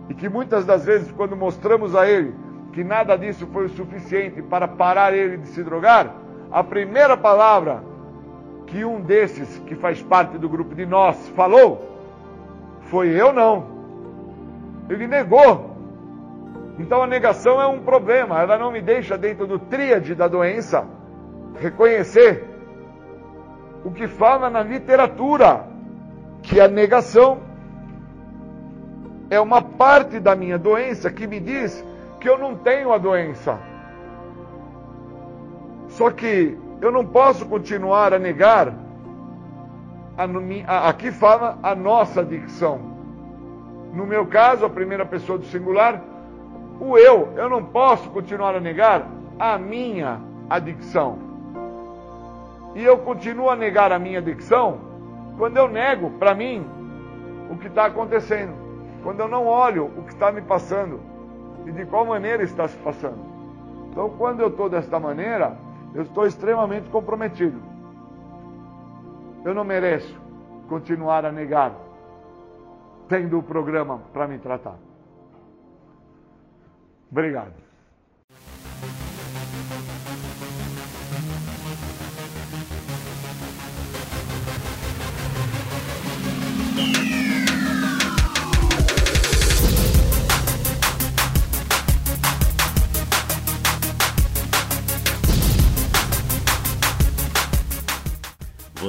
E 0.08 0.14
que 0.14 0.28
muitas 0.28 0.64
das 0.64 0.84
vezes, 0.84 1.12
quando 1.12 1.36
mostramos 1.36 1.94
a 1.94 2.08
ele 2.08 2.34
que 2.72 2.84
nada 2.84 3.16
disso 3.16 3.46
foi 3.52 3.66
o 3.66 3.68
suficiente 3.70 4.42
para 4.42 4.68
parar 4.68 5.12
ele 5.12 5.36
de 5.38 5.48
se 5.48 5.62
drogar, 5.62 6.14
a 6.50 6.62
primeira 6.62 7.16
palavra 7.16 7.82
que 8.66 8.84
um 8.84 9.00
desses 9.00 9.58
que 9.66 9.74
faz 9.74 10.02
parte 10.02 10.38
do 10.38 10.48
grupo 10.48 10.74
de 10.74 10.86
nós 10.86 11.28
falou 11.30 11.90
foi 12.82 13.08
eu 13.08 13.32
não. 13.32 13.66
Ele 14.88 15.06
negou. 15.06 15.76
Então 16.78 17.02
a 17.02 17.06
negação 17.06 17.60
é 17.60 17.66
um 17.66 17.80
problema, 17.80 18.40
ela 18.40 18.56
não 18.56 18.72
me 18.72 18.80
deixa 18.80 19.18
dentro 19.18 19.46
do 19.46 19.58
tríade 19.58 20.14
da 20.14 20.26
doença 20.26 20.84
reconhecer 21.60 22.44
o 23.84 23.90
que 23.90 24.08
fala 24.08 24.48
na 24.48 24.62
literatura, 24.62 25.66
que 26.42 26.60
a 26.60 26.68
negação 26.68 27.38
é 29.28 29.38
uma 29.40 29.62
parte 29.62 30.18
da 30.18 30.34
minha 30.34 30.58
doença 30.58 31.10
que 31.10 31.26
me 31.26 31.38
diz 31.38 31.84
que 32.20 32.28
eu 32.28 32.38
não 32.38 32.54
tenho 32.54 32.92
a 32.92 32.98
doença. 32.98 33.58
Só 35.88 36.10
que 36.10 36.56
eu 36.80 36.92
não 36.92 37.04
posso 37.04 37.46
continuar 37.46 38.12
a 38.12 38.18
negar. 38.18 38.72
A, 40.16 40.24
a, 40.66 40.88
aqui 40.88 41.10
fala 41.10 41.58
a 41.62 41.74
nossa 41.74 42.22
dicção. 42.22 42.78
No 43.94 44.06
meu 44.06 44.26
caso, 44.26 44.64
a 44.64 44.70
primeira 44.70 45.04
pessoa 45.04 45.38
do 45.38 45.46
singular, 45.46 46.00
o 46.78 46.96
eu. 46.96 47.32
Eu 47.36 47.48
não 47.48 47.64
posso 47.64 48.10
continuar 48.10 48.54
a 48.54 48.60
negar 48.60 49.06
a 49.38 49.58
minha 49.58 50.20
adicção. 50.48 51.18
E 52.74 52.84
eu 52.84 52.98
continuo 52.98 53.50
a 53.50 53.56
negar 53.56 53.90
a 53.92 53.98
minha 53.98 54.18
adicção 54.18 54.78
quando 55.36 55.56
eu 55.56 55.68
nego 55.68 56.10
para 56.10 56.34
mim 56.34 56.64
o 57.50 57.56
que 57.56 57.66
está 57.66 57.86
acontecendo. 57.86 58.52
Quando 59.02 59.20
eu 59.20 59.28
não 59.28 59.46
olho 59.46 59.86
o 59.96 60.02
que 60.02 60.12
está 60.12 60.30
me 60.30 60.42
passando 60.42 61.09
e 61.70 61.72
de 61.72 61.86
qual 61.86 62.04
maneira 62.04 62.42
está 62.42 62.66
se 62.66 62.76
passando. 62.78 63.20
Então, 63.90 64.10
quando 64.18 64.40
eu 64.40 64.48
estou 64.48 64.68
desta 64.68 64.98
maneira, 64.98 65.56
eu 65.94 66.02
estou 66.02 66.26
extremamente 66.26 66.90
comprometido. 66.90 67.62
Eu 69.44 69.54
não 69.54 69.62
mereço 69.62 70.20
continuar 70.68 71.24
a 71.24 71.30
negar, 71.30 71.72
tendo 73.08 73.38
o 73.38 73.42
programa 73.42 74.00
para 74.12 74.26
me 74.26 74.38
tratar. 74.38 74.78
Obrigado. 77.10 77.70